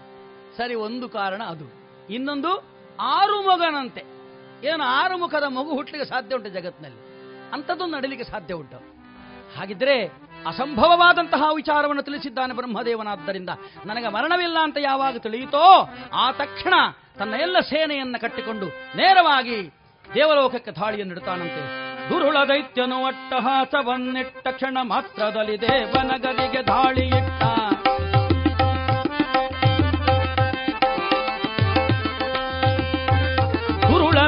ಸರಿ, 0.56 0.74
ಒಂದು 0.74 1.08
ಕಾರಣ 1.08 1.42
ಅದು. 1.42 1.64
ಇನ್ನೊಂದು, 2.10 2.64
ಆರು 3.00 3.42
ಮಗನಂತೆ. 3.42 4.14
ಏನು 4.64 4.84
ಆರು 4.84 5.18
ಮುಖದ 5.18 5.44
ಮಗು 5.48 5.70
ಹುಟ್ಟಲಿಕ್ಕೆ 5.74 6.08
ಸಾಧ್ಯ 6.08 6.36
ಉಂಟು 6.36 6.48
ಜಗತ್ತಿನಲ್ಲಿ? 6.48 7.00
ಅಂಥದ್ದು 7.52 7.86
ನಡಲಿಕ್ಕೆ 7.86 8.30
ಸಾಧ್ಯ 8.30 8.54
ಉಂಟು. 8.54 8.76
ಹಾಗಿದ್ರೆ 9.58 10.06
ಅಸಂಭವವಾದಂತಹ 10.46 11.42
ವಿಚಾರವನ್ನು 11.54 12.02
ತಿಳಿಸಿದ್ದಾನೆ 12.02 12.54
ಬ್ರಹ್ಮದೇವನಾದ್ದರಿಂದ 12.54 13.50
ನನಗೆ 13.86 14.08
ಮರಣವಿಲ್ಲ 14.08 14.58
ಅಂತ 14.62 14.76
ಯಾವಾಗ 14.80 15.16
ತಿಳಿಯಿತೋ, 15.16 15.88
ಆ 16.12 16.30
ತಕ್ಷಣ 16.30 16.74
ತನ್ನ 17.18 17.34
ಎಲ್ಲ 17.34 17.60
ಸೇನೆಯನ್ನ 17.60 18.16
ಕಟ್ಟಿಕೊಂಡು 18.20 18.66
ನೇರವಾಗಿ 18.96 19.70
ದೇವಲೋಕಕ್ಕೆ 20.14 20.70
ಧಾಳಿಯನ್ನಿಡುತ್ತಾನಂತೆ 20.70 21.84
ದುರುಳ 22.10 22.36
ದೈತ್ಯನು 22.48 23.04
ಅಟ್ಟಹಾಸವನ್ನಿಟ್ಟ 23.04 24.48
ಕ್ಷಣ 24.48 24.78
ಮಾತ್ರದಲ್ಲಿ 24.82 25.60
ದೇವನಗರಿಗೆ 25.60 26.62
ಧಾಳಿಯಿಟ್ಟ. 26.62 27.42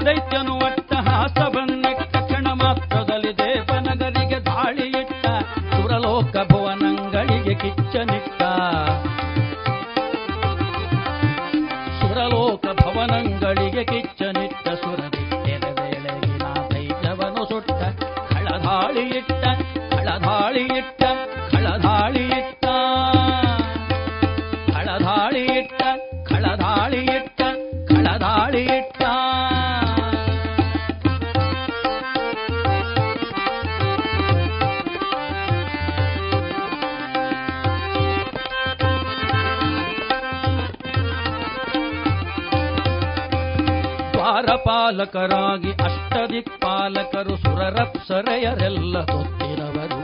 ದೈತ್ಯನು 0.04 0.54
ಅಟ್ಟಹಾಸವನ್ನಿಟ್ಟ 0.60 2.16
ಕ್ಷಣ 2.16 2.46
ಮಾತ್ರದಲ್ಲಿ 2.62 3.38
ದೇವನಗರಿಗೆ 3.38 4.40
ಧಾಳಿಯಿಟ್ಟ 4.44 5.24
ಸುರಲೋಕ 5.70 6.36
ಭುವನಂಗಳಿಗೆ 6.52 7.54
ಕಿಚ್ಚನಿಟ್ಟ 7.54 8.40
ದ್ವಾರಪಾಲಕರಾಗಿ 45.16 45.70
ಅಷ್ಟದಿಕ್ಪಾಲಕರು 45.84 47.34
ಸುರರಪ್ಸರೆಯರೆಲ್ಲ 47.36 49.04
ತೊತ್ತಿರವರು 49.04 50.00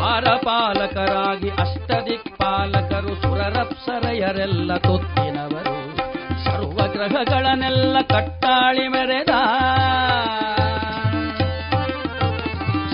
ಅಷ್ಟದಿಕ್ 0.00 1.50
ಅಷ್ಟದಿಕ್ಪಾಲಕರು 1.60 3.14
ಸುರರಪ್ಸರೆಯರೆಲ್ಲ 3.22 4.76
ತೊತ್ತಿನವರು 4.76 5.74
ಸರ್ವಗ್ರಹಗಳನ್ನೆಲ್ಲ 6.44 7.96
ಕಟ್ಟಾಳಿ 8.08 8.88
ಮೆರೆದ. 8.88 9.32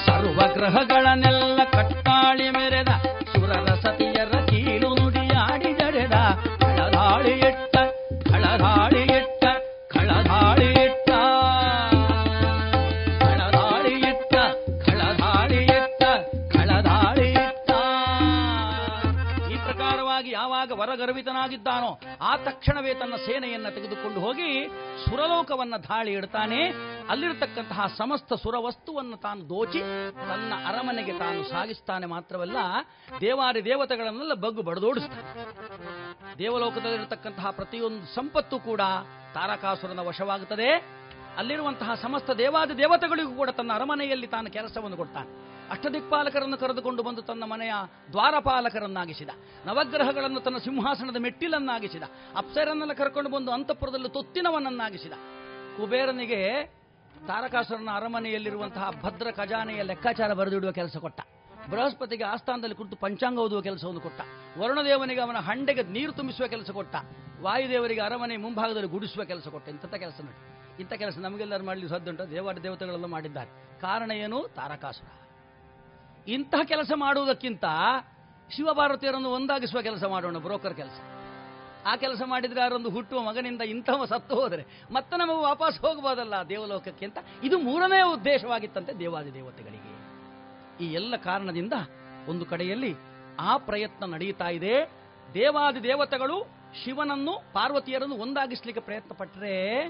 ಸರ್ವಗ್ರಹಗಳನ್ನೆಲ್ಲ 0.06 1.45
ವರಗರ್ವಿತನಾಗಿದ್ದಾನೋ 21.16 21.90
ಆ 22.20 22.36
ತಕ್ಷಣವೇ 22.36 22.94
ತನ್ನ 22.94 23.16
ಸೇನೆಯನ್ನ 23.16 23.68
ತೆಗೆದುಕೊಂಡು 23.68 24.20
ಹೋಗಿ 24.20 24.68
ಸುರಲೋಕವನ್ನ 25.04 25.76
ಧಾಳಿ 25.76 26.12
ಇಡ್ತಾನೆ. 26.12 26.60
ಅಲ್ಲಿರತಕ್ಕಂತಹ 27.08 27.86
ಸಮಸ್ತ 27.98 28.32
ಸುರವಸ್ತುವನ್ನು 28.34 29.16
ತಾನು 29.16 29.48
ದೋಚಿ 29.48 29.80
ತನ್ನ 30.28 30.52
ಅರಮನೆಗೆ 30.66 31.18
ತಾನು 31.18 31.48
ಸಾಗಿಸ್ತಾನೆ 31.48 32.06
ಮಾತ್ರವಲ್ಲ 32.06 32.56
ದೇವಾರಿ 33.20 33.64
ದೇವತೆಗಳನ್ನೆಲ್ಲ 33.64 34.34
ಬಗ್ಗು 34.34 34.62
ಬಡದೋಡಿಸ್ತಾನೆ. 34.62 35.24
ದೇವಲೋಕದಲ್ಲಿರತಕ್ಕಂತಹ 36.38 37.50
ಪ್ರತಿಯೊಂದು 37.50 38.14
ಸಂಪತ್ತು 38.14 38.58
ಕೂಡ 38.58 38.80
ತಾರಕಾಸುರನ 39.34 39.98
ವಶವಾಗುತ್ತದೆ. 39.98 40.70
ಅಲ್ಲಿರುವಂತಹ 41.36 41.94
ಸಮಸ್ತ 41.94 42.30
ದೇವಾದಿ 42.30 42.78
ದೇವತೆಗಳಿಗೂ 42.78 43.32
ಕೂಡ 43.34 43.50
ತನ್ನ 43.50 43.72
ಅರಮನೆಯಲ್ಲಿ 43.74 44.26
ತಾನು 44.26 44.50
ಕೆಲಸವನ್ನು 44.50 44.96
ಕೊಡ್ತಾನೆ. 44.96 45.45
ಅಷ್ಟದಿಕ್ಪಾಲಕರನ್ನು 45.70 46.58
ಕರೆದುಕೊಂಡು 46.58 47.02
ಬಂದು 47.02 47.22
ತನ್ನ 47.22 47.44
ಮನೆಯ 47.44 47.72
ದ್ವಾರಪಾಲಕರನ್ನಾಗಿಸಿದ, 48.12 49.28
ನವಗ್ರಹಗಳನ್ನು 49.66 50.40
ತನ್ನ 50.40 50.56
ಸಿಂಹಾಸನದ 50.56 51.16
ಮೆಟ್ಟಿಲನ್ನಾಗಿಸಿದ 51.16 52.02
ಅಪ್ಸರನ್ನೆಲ್ಲ 52.36 52.92
ಕರ್ಕೊಂಡು 52.92 53.30
ಬಂದು 53.30 53.52
ಅಂತಃಪುರದಲ್ಲಿ 53.52 54.08
ತೊತ್ತಿನವನನ್ನಾಗಿಸಿದ. 54.08 55.12
ಕುಬೇರನಿಗೆ 55.76 56.64
ತಾರಕಾಸುರನ 57.26 57.88
ಅರಮನೆಯಲ್ಲಿರುವಂತಹ 57.94 58.90
ಭದ್ರ 59.02 59.30
ಖಜಾನೆಯ 59.30 59.82
ಲೆಕ್ಕಾಚಾರ 59.82 60.32
ಬರೆದಿಡುವ 60.32 60.70
ಕೆಲಸ 60.70 60.96
ಕೊಟ್ಟ. 60.96 61.20
ಬೃಹಸ್ಪತಿಗೆ 61.70 62.24
ಆಸ್ಥಾನದಲ್ಲಿ 62.24 62.74
ಕುರಿತು 62.74 62.96
ಪಂಚಾಂಗ 62.96 63.38
ಓದುವ 63.38 63.60
ಕೆಲಸವನ್ನು 63.60 64.00
ಕೊಟ್ಟ. 64.00 64.20
ವರುಣದೇವನಿಗೆ 64.58 65.20
ಅವನ 65.20 65.36
ಹಂಡೆಗೆ 65.36 65.82
ನೀರು 65.82 66.12
ತುಂಬಿಸುವ 66.12 66.46
ಕೆಲಸ 66.46 66.70
ಕೊಟ್ಟ. 66.70 66.96
ವಾಯುದೇವರಿಗೆ 67.40 68.00
ಅರಮನೆ 68.00 68.36
ಮುಂಭಾಗದಲ್ಲಿ 68.36 68.88
ಗುಡಿಸುವ 68.88 69.24
ಕೆಲಸ 69.24 69.48
ಕೊಟ್ಟ. 69.48 69.68
ಇಂಥ 69.68 69.94
ಕೆಲಸ 69.94 70.14
ನೋಡಿ 70.20 70.56
ಇಂಥ 70.80 70.92
ಕೆಲಸ 70.92 71.18
ನಮಗೆಲ್ಲರೂ 71.18 71.64
ಮಾಡಲಿ 71.64 71.86
ಉಂಟು? 71.86 72.30
ದೇವಾಡ 72.30 72.58
ದೇವತೆಗಳೆಲ್ಲ 72.58 73.04
ಮಾಡಿದ್ದಾರೆ. 73.04 73.80
ಕಾರಣ 73.80 74.10
ಏನು? 74.10 74.48
ತಾರಕಾಸುರ. 74.48 75.25
ಇಂತಹ 76.28 76.62
ಕೆಲಸ 76.64 76.92
ಮಾಡುವುದಕ್ಕಿಂತ 76.94 77.64
ಶಿವಭಾರತೀಯರನ್ನು 78.56 79.28
ಒಂದಾಗಿಸುವ 79.28 79.80
ಕೆಲಸ 79.80 80.04
ಮಾಡೋಣ, 80.04 80.38
ಬ್ರೋಕರ್ 80.38 80.74
ಕೆಲಸ. 80.74 81.00
ಆ 81.86 81.96
ಕೆಲಸ 81.96 82.22
ಮಾಡಿದರೆ 82.26 82.60
ಯಾರೊಂದು 82.60 82.90
ಹುಟ್ಟುವ 82.90 83.22
ಮಗನಿಂದ 83.22 83.62
ಇಂಥವ 83.62 84.04
ಸತ್ತು 84.04 84.34
ಹೋದರೆ 84.34 84.64
ಮತ್ತೆ 84.90 85.16
ನಮಗೆ 85.16 85.42
ವಾಪಸ್ 85.42 85.80
ಹೋಗಬಹುದಲ್ಲ 85.80 86.34
ದೇವಲೋಕಕ್ಕೆ 86.48 87.04
ಅಂತ? 87.04 87.18
ಇದು 87.44 87.58
ಮೂರನೇ 87.58 88.02
ಉದ್ದೇಶವಾಗಿತ್ತಂತೆ 88.02 88.92
ದೇವಾದಿ 88.92 89.34
ದೇವತೆಗಳಿಗೆ. 89.34 89.96
ಈ 90.84 90.92
ಎಲ್ಲ 90.92 91.16
ಕಾರಣದಿಂದ 91.16 91.72
ಒಂದು 92.28 92.44
ಕಡೆಯಲ್ಲಿ 92.44 92.94
ಆ 93.40 93.56
ಪ್ರಯತ್ನ 93.56 94.04
ನಡೆಯುತ್ತಾ 94.04 94.48
ಇದೆ. 94.48 94.90
ದೇವಾದಿ 95.34 95.82
ದೇವತೆಗಳು 95.82 96.42
ಶಿವನನ್ನು, 96.84 97.32
ಪಾರ್ವತಿಯರನ್ನು 97.52 98.14
ಒಂದಾಗಿಸ್ಲಿಕ್ಕೆ 98.14 98.84
ಪ್ರಯತ್ನ 98.84 99.10
ಪಟ್ಟರೆ 99.14 99.86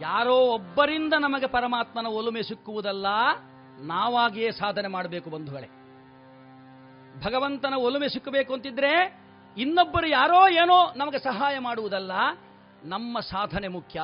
ಯಾರೋ 0.00 0.34
ಒಬ್ಬರಿಂದ 0.34 1.12
ನಮಗೆ 1.20 1.46
ಪರಮಾತ್ಮನ 1.46 2.06
ಒಲುಮೆ 2.06 2.42
ಸಿಕ್ಕುವುದಲ್ಲ. 2.42 3.06
ನಾವಾಗಿಯೇ 3.80 4.50
ಸಾಧನೆ 4.50 4.88
ಮಾಡಬೇಕು 4.88 5.30
ಬಂಧುಗಳೇ. 5.30 5.66
ಭಗವಂತನ 7.24 7.74
ಒಲುಮೆ 7.74 8.08
ಸಿಕ್ಕಬೇಕು 8.08 8.54
ಅಂತಿದ್ರೆ 8.54 9.20
ಇನ್ನೊಬ್ಬರು 9.56 10.06
ಯಾರೋ 10.06 10.48
ಏನೋ 10.48 10.92
ನಮಗೆ 10.96 11.18
ಸಹಾಯ 11.18 11.58
ಮಾಡುವುದಲ್ಲ, 11.58 12.12
ನಮ್ಮ 12.84 13.20
ಸಾಧನೆ 13.20 13.68
ಮುಖ್ಯ. 13.68 14.02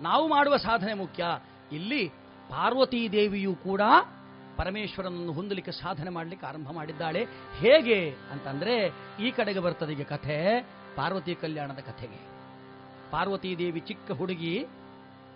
ನಾವು 0.00 0.28
ಮಾಡುವ 0.28 0.56
ಸಾಧನೆ 0.56 0.94
ಮುಖ್ಯ. 0.94 1.24
ಇಲ್ಲಿ 1.72 2.08
ಪಾರ್ವತೀ 2.48 3.08
ದೇವಿಯೂ 3.08 3.54
ಕೂಡ 3.54 3.80
ಪರಮೇಶ್ವರನನ್ನು 4.56 5.32
ಹೊಂದಲಿಕ್ಕೆ 5.32 5.72
ಸಾಧನೆ 5.72 6.10
ಮಾಡಲಿಕ್ಕೆ 6.10 6.46
ಆರಂಭ 6.46 6.70
ಮಾಡಿದ್ದಾಳೆ. 6.72 7.26
ಹೇಗೆ 7.58 8.10
ಅಂತಂದ್ರೆ 8.32 8.92
ಈ 9.20 9.30
ಕಡೆಗೆ 9.30 9.58
ಬರ್ತದೆ 9.58 9.92
ಈಗ 9.92 10.02
ಕಥೆ, 10.02 10.62
ಪಾರ್ವತಿ 10.96 11.34
ಕಲ್ಯಾಣದ 11.34 11.78
ಕಥೆಗೆ. 11.78 12.34
ಪಾರ್ವತೀ 13.10 13.56
ದೇವಿ 13.56 13.80
ಚಿಕ್ಕ 13.80 14.12
ಹುಡುಗಿ 14.12 14.66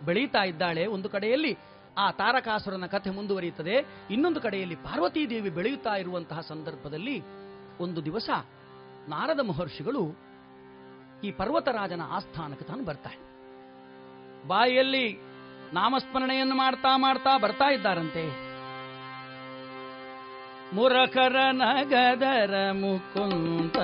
ಬೆಳೀತಾ 0.04 0.42
ಇದ್ದಾಳೆ. 0.42 0.86
ಒಂದು 0.86 1.08
ಕಡೆಯಲ್ಲಿ 1.08 1.58
ಆ 1.98 2.10
ತಾರಕಾಸುರನ 2.10 2.86
ಕಥೆ 2.86 3.10
ಮುಂದುವರಿಯುತ್ತದೆ. 3.10 3.76
ಇನ್ನೊಂದು 4.10 4.40
ಕಡೆಯಲ್ಲಿ 4.40 4.74
ಪಾರ್ವತೀ 4.74 5.26
ದೇವಿ 5.26 5.50
ಬೆಳೆಯುತ್ತಾ 5.50 5.94
ಇರುವಂತಹ 5.94 6.40
ಸಂದರ್ಭದಲ್ಲಿ 6.40 7.22
ಒಂದು 7.80 8.04
ದಿವಸ 8.04 8.30
ನಾರದ 9.08 9.40
ಮಹರ್ಷಿಗಳು 9.40 10.02
ಈ 11.24 11.30
ಪರ್ವತರಾಜನ 11.32 12.00
ಆಸ್ಥಾನಕ್ಕೆ 12.10 12.64
ತಾನು 12.64 12.84
ಬರ್ತಾರೆ. 12.84 13.18
ಬಾಯಿಯಲ್ಲಿ 14.48 15.06
ನಾಮಸ್ಮರಣೆಯನ್ನು 15.72 16.54
ಮಾಡ್ತಾ 16.54 16.96
ಮಾಡ್ತಾ 16.96 17.38
ಬರ್ತಾ 17.38 17.72
ಇದ್ದಾರಂತೆ. 17.72 18.48
ಮುರಕರ 20.74 21.36
ನಗದರ 21.52 22.54
ಮುಕುಂತ 22.72 23.76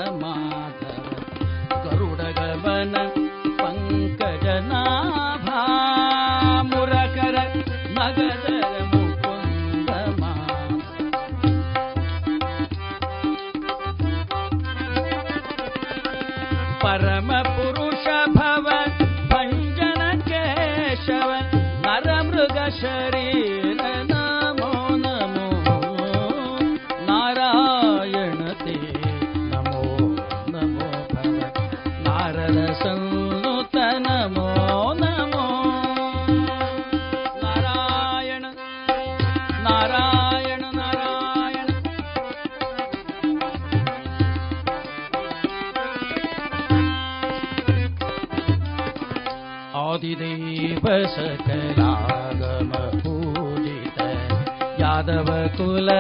ಕುಲ 55.64 55.90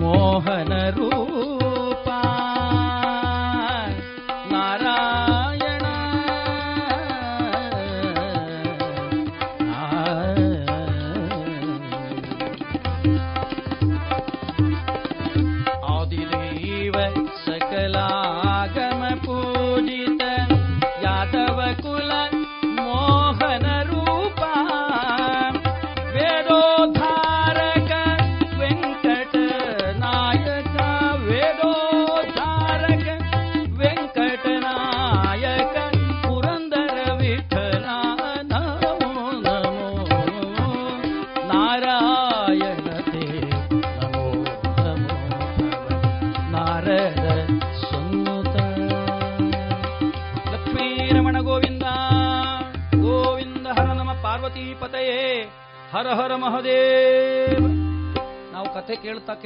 ಮೋಹನರು 0.00 1.08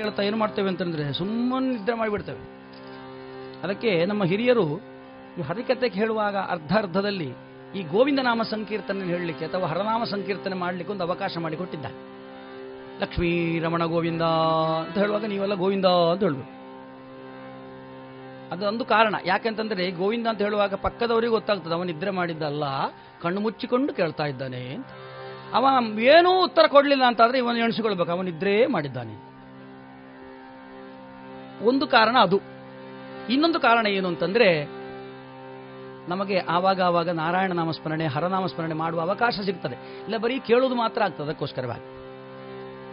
ಕೇಳ್ತಾ 0.01 0.23
ಏನು 0.23 0.37
ಮಾಡ್ತೇವೆ 0.37 0.69
ಅಂತಂದ್ರೆ 0.69 1.13
ಸುಮ್ಮನೆ 1.13 1.69
ನಿದ್ರೆ 1.77 1.97
ಮಾಡಿಬಿಡ್ತೇವೆ. 1.97 2.43
ಅದಕ್ಕೆ 3.63 4.05
ನಮ್ಮ 4.05 4.25
ಹಿರಿಯರು 4.25 4.67
ಈ 5.39 5.43
ಹರಿಕತೆ 5.49 5.89
ಹೇಳುವಾಗ 5.89 6.37
ಅರ್ಧ 6.37 6.73
ಅರ್ಧದಲ್ಲಿ 6.77 7.31
ಈ 7.79 7.83
ಗೋವಿಂದ 7.83 8.19
ನಾಮ 8.19 8.43
ಸಂಕೀರ್ತನೆ 8.43 9.05
ಹೇಳಲಿಕ್ಕೆ 9.05 9.45
ಅಥವಾ 9.45 9.67
ಹರನಾಮ 9.67 10.05
ಸಂಕೀರ್ತನೆ 10.05 10.57
ಮಾಡಲಿಕ್ಕೆ 10.57 10.93
ಒಂದು 10.93 11.05
ಅವಕಾಶ 11.05 11.39
ಮಾಡಿಕೊಟ್ಟಿದ್ದಾರೆ 11.39 11.97
ಲಕ್ಷ್ಮೀ 13.01 13.59
ರಮಣ 13.59 13.85
ಗೋವಿಂದ 13.85 14.23
ಅಂತ 14.81 14.99
ಹೇಳುವಾಗ 14.99 15.25
ನೀವೆಲ್ಲ 15.25 15.55
ಗೋವಿಂದ 15.55 15.87
ಅಂತ 15.87 16.23
ಹೇಳ್ಬೇಕು. 16.23 16.51
ಅದು 18.53 18.67
ಒಂದು 18.67 18.85
ಕಾರಣ. 18.85 19.15
ಯಾಕೆಂತಂದ್ರೆ 19.25 19.91
ಗೋವಿಂದ 19.91 20.27
ಅಂತ 20.27 20.41
ಹೇಳುವಾಗ 20.43 20.75
ಪಕ್ಕದವರಿಗೆ 20.75 21.31
ಗೊತ್ತಾಗ್ತದೆ 21.31 21.75
ಅವನು 21.75 21.85
ನಿದ್ರೆ 21.85 22.11
ಮಾಡಿದ್ದಲ್ಲ, 22.11 22.65
ಕಣ್ಣು 23.23 23.41
ಮುಚ್ಚಿಕೊಂಡು 23.41 23.95
ಕೇಳ್ತಾ 23.95 24.25
ಇದ್ದಾನೆ. 24.25 24.63
ಅವ 25.55 25.67
ಏನೂ 26.01 26.45
ಉತ್ತರ 26.45 26.67
ಕೊಡಲಿಲ್ಲ 26.67 27.05
ಅಂತಾದ್ರೆ 27.05 27.39
ಇವನು 27.39 27.59
ಎಣಿಸಿಕೊಳ್ಬೇಕು 27.59 28.23
ನಿದ್ರೆ 28.23 28.67
ಮಾಡಿದ್ದಾನೆ. 28.67 29.30
ಒಂದು 31.63 31.87
ಕಾರಣ 31.87 32.17
ಅದು. 32.19 32.41
ಇನ್ನೊಂದು 33.31 33.61
ಕಾರಣ 33.61 33.87
ಏನು 33.87 34.09
ಅಂತಂದ್ರೆ, 34.09 34.65
ನಮಗೆ 36.09 36.39
ಆವಾಗ 36.39 36.83
ಆವಾಗ 36.83 37.11
ನಾರಾಯಣ 37.11 37.53
ನಾಮಸ್ಮರಣೆ 37.53 38.07
ಹರನಾಮಸ್ಮರಣೆ 38.07 38.75
ಮಾಡುವ 38.75 39.01
ಅವಕಾಶ 39.01 39.41
ಸಿಗ್ತದೆ. 39.45 39.75
ಇಲ್ಲ, 39.75 40.17
ಬರೀ 40.17 40.39
ಕೇಳೋದು 40.39 40.75
ಮಾತ್ರ 40.75 41.03
ಆಗ್ತದೆ 41.03 41.27
ಅದಕ್ಕೋಸ್ಕರವಾಗಿ. 41.27 42.01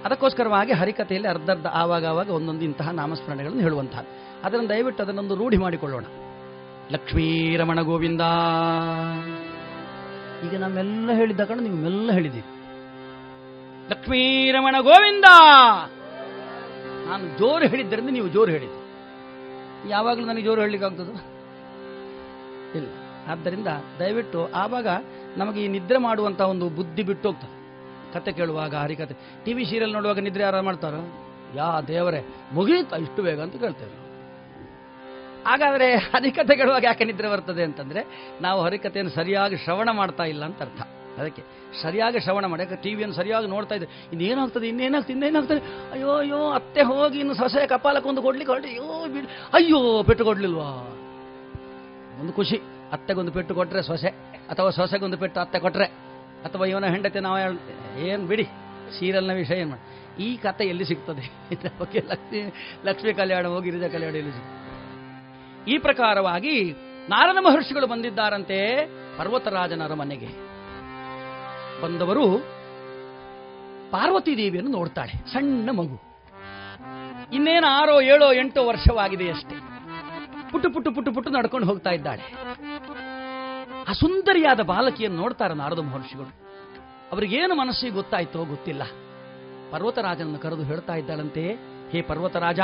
ಅದಕ್ಕೋಸ್ಕರವಾಗಿ 0.05 0.73
ಹರಿಕಥೆಯಲ್ಲಿ 0.73 1.29
ಅರ್ಧರ್ಧ 1.29 1.67
ಆವಾಗ 1.67 2.05
ಆವಾಗ 2.05 2.29
ಒಂದೊಂದು 2.29 2.65
ಇಂತಹ 2.65 2.89
ನಾಮಸ್ಮರಣೆಗಳನ್ನು 2.89 3.61
ಹೇಳುವಂತಹ 3.61 4.05
ಅದನ್ನು 4.43 4.69
ದಯವಿಟ್ಟು 4.69 5.03
ಅದನ್ನೊಂದು 5.03 5.35
ರೂಢಿ 5.35 5.57
ಮಾಡಿಕೊಳ್ಳೋಣ. 5.57 6.03
ಲಕ್ಷ್ಮೀ 6.91 7.55
ರಮಣ 7.55 7.81
ಗೋವಿಂದ. 7.81 8.21
ಈಗ 10.45 10.59
ನಾವೆಲ್ಲ 10.59 11.11
ಹೇಳಿದ್ದ 11.11 11.41
ಕಣ 11.41 11.59
ನೀವೆಲ್ಲ 11.59 12.11
ಹೇಳಿದ್ದೀರಿ 12.11 12.45
ಲಕ್ಷ್ಮೀ 13.89 14.51
ರಮಣ 14.51 14.75
ಗೋವಿಂದ. 14.81 15.25
ನಾನು 17.07 17.37
ಜೋರು 17.37 17.67
ಹೇಳಿದ್ದರಿಂದ 17.67 18.09
ನೀವು 18.09 18.27
ಜೋರು 18.27 18.51
ಹೇಳಿದ್ರಿ. 18.51 18.83
ಯಾವಾಗಲೂ 19.89 20.25
ನನಗೆ 20.25 20.43
ಜೋರು 20.43 20.61
ಹೇಳಲಿಕ್ಕಾಗ್ತದ? 20.61 21.09
ಇಲ್ಲ. 22.77 22.87
ಆದ್ದರಿಂದ 23.27 23.67
ದಯವಿಟ್ಟು 23.99 24.47
ಆವಾಗ 24.47 24.87
ನಮಗೆ 25.37 25.63
ಈ 25.63 25.67
ನಿದ್ರೆ 25.67 25.97
ಮಾಡುವಂತಹ 25.97 26.45
ಒಂದು 26.45 26.69
ಬುದ್ಧಿ 26.69 27.03
ಬಿಟ್ಟು 27.03 27.31
ಹೋಗ್ತದೆ 27.31 27.57
ಕತೆ 28.13 28.31
ಕೇಳುವಾಗ, 28.31 28.75
ಹರಿಕತೆ. 28.75 29.15
ಟಿ 29.45 29.53
ವಿ 29.53 29.65
ಸೀರಿಯಲ್ 29.65 29.93
ನೋಡುವಾಗ 29.93 30.19
ನಿದ್ರೆ 30.19 30.43
ಯಾರು 30.43 30.61
ಮಾಡ್ತಾರೋ? 30.61 31.01
ಯಾ 31.55 31.81
ದೇವರೇ, 31.81 32.25
ಮುಗಿಯುತ್ತಾ 32.53 32.95
ಇಷ್ಟು 32.95 33.23
ಬೇಗ 33.23 33.41
ಅಂತ 33.41 33.55
ಕೇಳ್ತೇವೆ 33.55 34.07
ಹಾಗಾದ್ರೆ 35.43 35.95
ಹರಿಕತೆ 35.95 36.55
ಕೇಳುವಾಗ 36.55 36.83
ಯಾಕೆ 36.83 37.03
ನಿದ್ರೆ 37.05 37.27
ಬರ್ತದೆ 37.27 37.63
ಅಂತಂದ್ರೆ 37.63 38.01
ನಾವು 38.41 38.61
ಹರಿಕತೆಯನ್ನು 38.61 39.11
ಸರಿಯಾಗಿ 39.11 39.57
ಶ್ರವಣ 39.57 39.89
ಮಾಡ್ತಾ 39.91 40.23
ಇಲ್ಲ 40.23 40.45
ಅಂತ 40.45 40.61
ಅರ್ಥ. 40.61 40.81
ಅದಕ್ಕೆ 41.17 41.41
ಸರಿಯಾಗಿ 41.81 42.19
ಶ್ರವಣ 42.19 42.45
ಮಾಡಿ 42.45 42.63
ಯಾಕೆ 42.63 42.75
ಟಿವಿಯನ್ನು 42.75 43.15
ಸರಿಯಾಗಿ 43.15 43.47
ನೋಡ್ತಾ 43.47 43.75
ಇದ್ದೆ. 43.75 44.09
ಇನ್ನೇನಾಗ್ತದೆ 44.11 44.67
ಇನ್ನೇನಾಗ್ತದೆ 44.67 45.13
ಇನ್ನೇನಾಗ್ತದೆ? 45.13 45.91
ಅಯ್ಯೋ 45.91 46.11
ಅಯ್ಯೋ, 46.11 46.51
ಅತ್ತೆ 46.51 46.81
ಹೋಗಿ 46.81 47.19
ಇನ್ನು 47.19 47.33
ಸೊಸೆ 47.33 47.67
ಕಪಾಲಕ್ಕೊಂದು 47.67 48.21
ಕೊಡ್ಲಿಕ್ಕೆ 48.21 48.51
ಹೊರಟಿ. 48.51 48.67
ಅಯ್ಯೋ, 48.67 49.07
ಬಿಡಿ, 49.07 49.27
ಅಯ್ಯೋ, 49.53 50.03
ಪೆಟ್ಟು 50.03 50.25
ಕೊಡ್ಲಿಲ್ವಾ? 50.25 50.69
ಒಂದು 52.21 52.33
ಖುಷಿ, 52.33 52.61
ಅತ್ತೆಗೊಂದು 52.91 53.31
ಪೆಟ್ಟು 53.31 53.55
ಕೊಟ್ಟರೆ 53.55 53.81
ಸೊಸೆ, 53.81 54.07
ಅಥವಾ 54.49 54.69
ಸೊಸೆಗೊಂದು 54.69 55.17
ಪೆಟ್ಟು 55.17 55.39
ಅತ್ತೆ 55.39 55.59
ಕೊಟ್ಟರೆ 55.59 55.85
ಅಥವಾ 56.45 56.65
ಇವನ 56.65 56.85
ಹೆಂಡತಿ 56.85 57.19
ನಾವು 57.19 57.37
ಏನು 57.99 58.25
ಬಿಡಿ, 58.25 58.43
ಸೀರಿಯಲ್ನ 58.99 59.31
ವಿಷಯ 59.31 59.53
ಏನು 59.53 59.69
ಮಾಡಿ, 59.69 60.23
ಈ 60.23 60.37
ಕತೆ 60.37 60.65
ಎಲ್ಲಿ 60.65 60.85
ಸಿಗ್ತದೆ? 60.85 61.31
ಇದರ 61.51 61.67
ಬಗ್ಗೆ 61.79 61.99
ಲಕ್ಷ್ಮೀ 61.99 62.41
ಲಕ್ಷ್ಮೀ 62.85 63.13
ಕಲ್ಯಾಣ 63.13 63.47
ಹೋಗಿ 63.47 63.69
ಗಿರಿಜಾ 63.69 63.87
ಕಲ್ಯಾಣ 63.87 64.15
ಎಲ್ಲಿ 64.15 64.31
ಸಿಗ್ತದೆ? 64.31 64.57
ಈ 65.71 65.77
ಪ್ರಕಾರವಾಗಿ 65.77 66.71
ನಾರದ 67.09 67.37
ಮಹರ್ಷಿಗಳು 67.39 67.87
ಬಂದಿದ್ದಾರಂತೆ 67.87 68.85
ಪರ್ವತರಾಜನರ 69.17 69.93
ಮನೆಗೆ. 69.93 70.56
ಬಂದವರು 71.83 72.25
ಪಾರ್ವತಿ 73.91 74.33
ದೇವಿಯನ್ನು 74.37 74.71
ನೋಡ್ತಾಳೆ, 74.71 75.13
ಸಣ್ಣ 75.33 75.69
ಮಗು. 75.79 75.97
ಇನ್ನೇನು 77.35 77.67
ಆರೋ 77.67 77.95
ಏಳೋ 78.13 78.27
ಎಂಟೋ 78.33 78.61
ವರ್ಷವಾಗಿದೆ 78.67 79.27
ಅಷ್ಟೇ. 79.31 79.55
ಪುಟ್ಟು 80.51 80.67
ಪುಟ್ಟು 80.73 80.89
ಪುಟ್ಟು 80.95 81.11
ಪುಟ್ಟು 81.15 81.29
ನಡ್ಕೊಂಡು 81.31 81.67
ಹೋಗ್ತಾ 81.67 81.89
ಇದ್ದಾಳೆ. 81.89 82.25
ಆ 83.89 83.93
ಸುಂದರಿಯಾದ 83.93 84.61
ಬಾಲಕಿಯನ್ನು 84.71 85.17
ನೋಡ್ತಾರೆ 85.21 85.53
ನಾರದ 85.53 85.81
ಮಹರ್ಷಿಗಳು. 85.89 86.31
ಅವರಿಗೇನು 87.11 87.55
ಮನಸ್ಸಿಗೆ 87.55 87.93
ಗೊತ್ತಾಯ್ತೋ 87.93 88.45
ಗೊತ್ತಿಲ್ಲ. 88.45 88.83
ಪರ್ವತರಾಜನನ್ನು 89.71 90.39
ಕರೆದು 90.39 90.63
ಹೇಳ್ತಾ 90.63 90.95
ಇದ್ದಾಳಂತೆ, 90.95 91.43
ಹೇ 91.91 92.01
ಪರ್ವತರಾಜ 92.01 92.59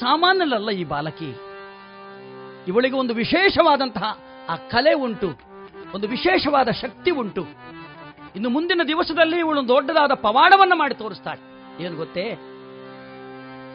ಸಾಮಾನ್ಯಲ್ಲ 0.00 0.70
ಈ 0.70 0.84
ಬಾಲಕಿ. 0.84 1.30
ಇವಳಿಗೆ 2.68 2.96
ಒಂದು 2.96 3.14
ವಿಶೇಷವಾದಂತಹ 3.14 4.08
ಆ 4.48 4.54
ಕಲೆ 4.72 4.92
ಉಂಟು, 5.06 5.28
ಒಂದು 5.94 6.06
ವಿಶೇಷವಾದ 6.08 6.70
ಶಕ್ತಿ 6.82 7.10
ಉಂಟು. 7.22 7.42
ಇನ್ನು 8.34 8.48
ಮುಂದಿನ 8.50 8.82
ದಿವಸದಲ್ಲಿ 8.88 9.36
ಇವಳು 9.38 9.60
ದೊಡ್ಡದಾದ 9.68 10.12
ಪವಾಡವನ್ನು 10.14 10.76
ಮಾಡಿ 10.76 10.94
ತೋರಿಸ್ತಾಳೆ. 10.94 11.40
ಏನು 11.84 11.96
ಗೊತ್ತೇ? 11.96 12.24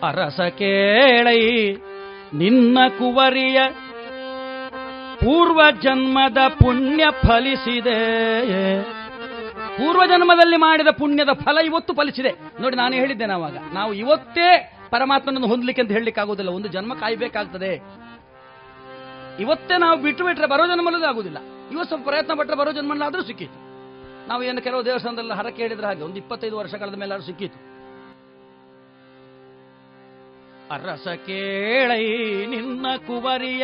ಅರಸ 0.08 0.40
ಕೇಳೈ, 0.40 1.42
ನಿನ್ನ 2.34 2.78
ಕುವರಿಯ 2.98 3.60
ಪೂರ್ವ 5.22 5.62
ಜನ್ಮದ 5.84 6.42
ಪುಣ್ಯ 6.48 7.06
ಫಲಿಸಿದೆ. 7.28 8.02
ಪೂರ್ವ 9.78 10.06
ಜನ್ಮದಲ್ಲಿ 10.06 10.58
ಮಾಡಿದ 10.58 10.88
ಪುಣ್ಯದ 10.88 11.34
ಫಲ 11.46 11.58
ಇವತ್ತು 11.66 11.94
ಫಲಿಸಿದೆ. 11.94 12.32
ನೋಡಿ, 12.62 12.76
ನಾನು 12.76 12.94
ಹೇಳಿದ್ದೇನೆ 12.96 13.34
ಅವಾಗ 13.34 13.58
ನಾವು 13.74 13.94
ಇವತ್ತೇ 13.94 14.50
ಪರಮಾತ್ಮನನ್ನು 14.92 15.48
ಹೊಂದಲಿಕ್ಕೆ 15.48 15.82
ಅಂತ 15.82 15.92
ಹೇಳಲಿಕ್ಕೆ 15.92 16.22
ಆಗುದಿಲ್ಲ 16.22 16.50
ಒಂದು 16.50 16.68
ಜನ್ಮ 16.68 16.94
ಕಾಯ್ಬೇಕಾಗ್ತದೆ. 16.94 17.72
ಇವತ್ತೇ 19.40 19.76
ನಾವು 19.78 19.98
ಬಿಟ್ಟು 20.02 20.26
ಬಿಟ್ರೆ 20.26 20.48
ಬರೋ 20.48 20.68
ಜನ್ಮಲ್ಲೂ 20.68 21.06
ಆಗುದಿಲ್ಲ 21.06 21.38
ಇವತ್ತು 21.72 21.88
ಸ್ವಲ್ಪ 21.88 22.06
ಪ್ರಯತ್ನ 22.10 22.34
ಪಟ್ಟರೆ 22.34 22.58
ಬರೋ 22.58 22.72
ಜನ್ಮಲ್ಲಾದ್ರೂ 22.72 23.24
ಸಿಕ್ಕಿತು. 23.24 23.69
ನಾವು 24.30 24.42
ಏನು 24.44 24.62
ಕೆಲವು 24.62 24.82
ದೇವಸ್ಥಾನದಲ್ಲಿ 24.86 25.34
ಹರಕೆ 25.34 25.62
ಹೇಳಿದ್ರೆ 25.62 25.88
ಹಾಗೆ 25.88 26.04
ಒಂದು 26.08 26.18
ಇಪ್ಪತ್ತೈದು 26.18 26.58
ವರ್ಷ 26.58 26.74
ಕಳೆದ 26.76 26.96
ಮೇಲೆ 26.96 27.14
ಅದು 27.14 27.26
ಸಿಕ್ಕಿತು. 27.30 27.60
ಅರಸ 30.74 31.08
ಕೇಳೈ 31.26 32.06
ನಿನ್ನ 32.46 32.86
ಕುವರಿಯ 33.08 33.64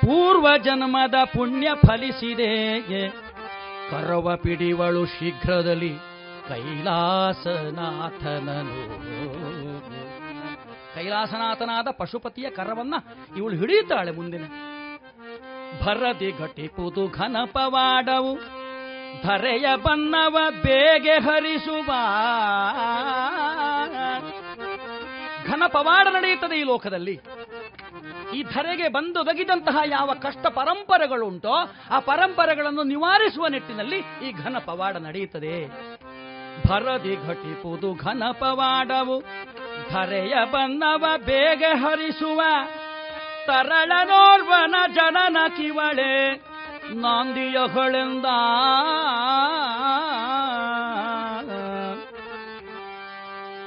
ಪೂರ್ವ 0.00 0.46
ಜನ್ಮದ 0.64 1.18
ಪುಣ್ಯ 1.24 1.68
ಫಲಿಸಿದೆ 1.86 2.50
ಕರವ 3.90 4.36
ಪಿಡಿವಳು 4.36 5.02
ಶೀಘ್ರದಲ್ಲಿ 5.06 5.92
ಕೈಲಾಸನಾಥನನು. 6.48 7.56
ಕೈಲಾಸನಾಥನಾದ 10.94 11.88
ಪಶುಪತಿಯ 11.98 12.50
ಕರವನ್ನ 12.50 12.94
ಇವಳು 13.36 13.54
ಹಿಡಿಯುತ್ತಾಳೆ 13.56 14.10
ಮುಂದಿನ. 14.10 14.44
ಭರದಿ 15.82 16.30
ಘಟಿಪುದು 16.38 17.04
ಘನ 17.08 17.36
ಪವಾಡವು 17.52 18.32
ಧರೆಯ 19.22 19.66
ಬನ್ನವ 19.76 20.38
ಬೇಗೆ 20.62 21.12
ಹರಿಸುವ. 21.12 21.86
ಘನ 25.46 25.62
ಪವಾಡ 25.66 26.08
ನಡೆಯುತ್ತದೆ 26.08 26.60
ಈ 26.60 26.62
ಲೋಕದಲ್ಲಿ. 26.62 27.20
ಈ 28.34 28.42
ಧರೆಗೆ 28.42 28.88
ಬಂದೊದಗಿದಂತಹ 28.88 29.76
ಯಾವ 29.84 30.14
ಕಷ್ಟ 30.22 30.46
ಪರಂಪರೆಗಳುಂಟೋ 30.46 31.52
ಆ 31.90 31.98
ಪರಂಪರೆಗಳನ್ನು 31.98 32.82
ನಿವಾರಿಸುವ 32.82 33.46
ನಿಟ್ಟಿನಲ್ಲಿ 33.46 33.98
ಈ 33.98 34.32
ಘನ 34.32 34.56
ಪವಾಡ 34.58 34.96
ನಡೆಯುತ್ತದೆ. 34.96 35.66
ಭರದಿ 36.68 37.16
ಘಟಿಪುದು 37.26 37.94
ಘನ 37.94 38.22
ಪವಾಡವು. 38.32 39.20
ಧರೆಯ 39.90 40.34
ಬನ್ನವ 40.52 41.04
ಬೇಗ 41.16 41.64
ಹರಿಸುವ. 41.74 42.42
ತರಳನೋರ್ವನ 43.46 44.74
ಜನನ 44.94 45.36
ಕಿವಳೆ. 45.48 46.45
ನಾಂದಿಯಗಳೆಂದ 46.94 48.26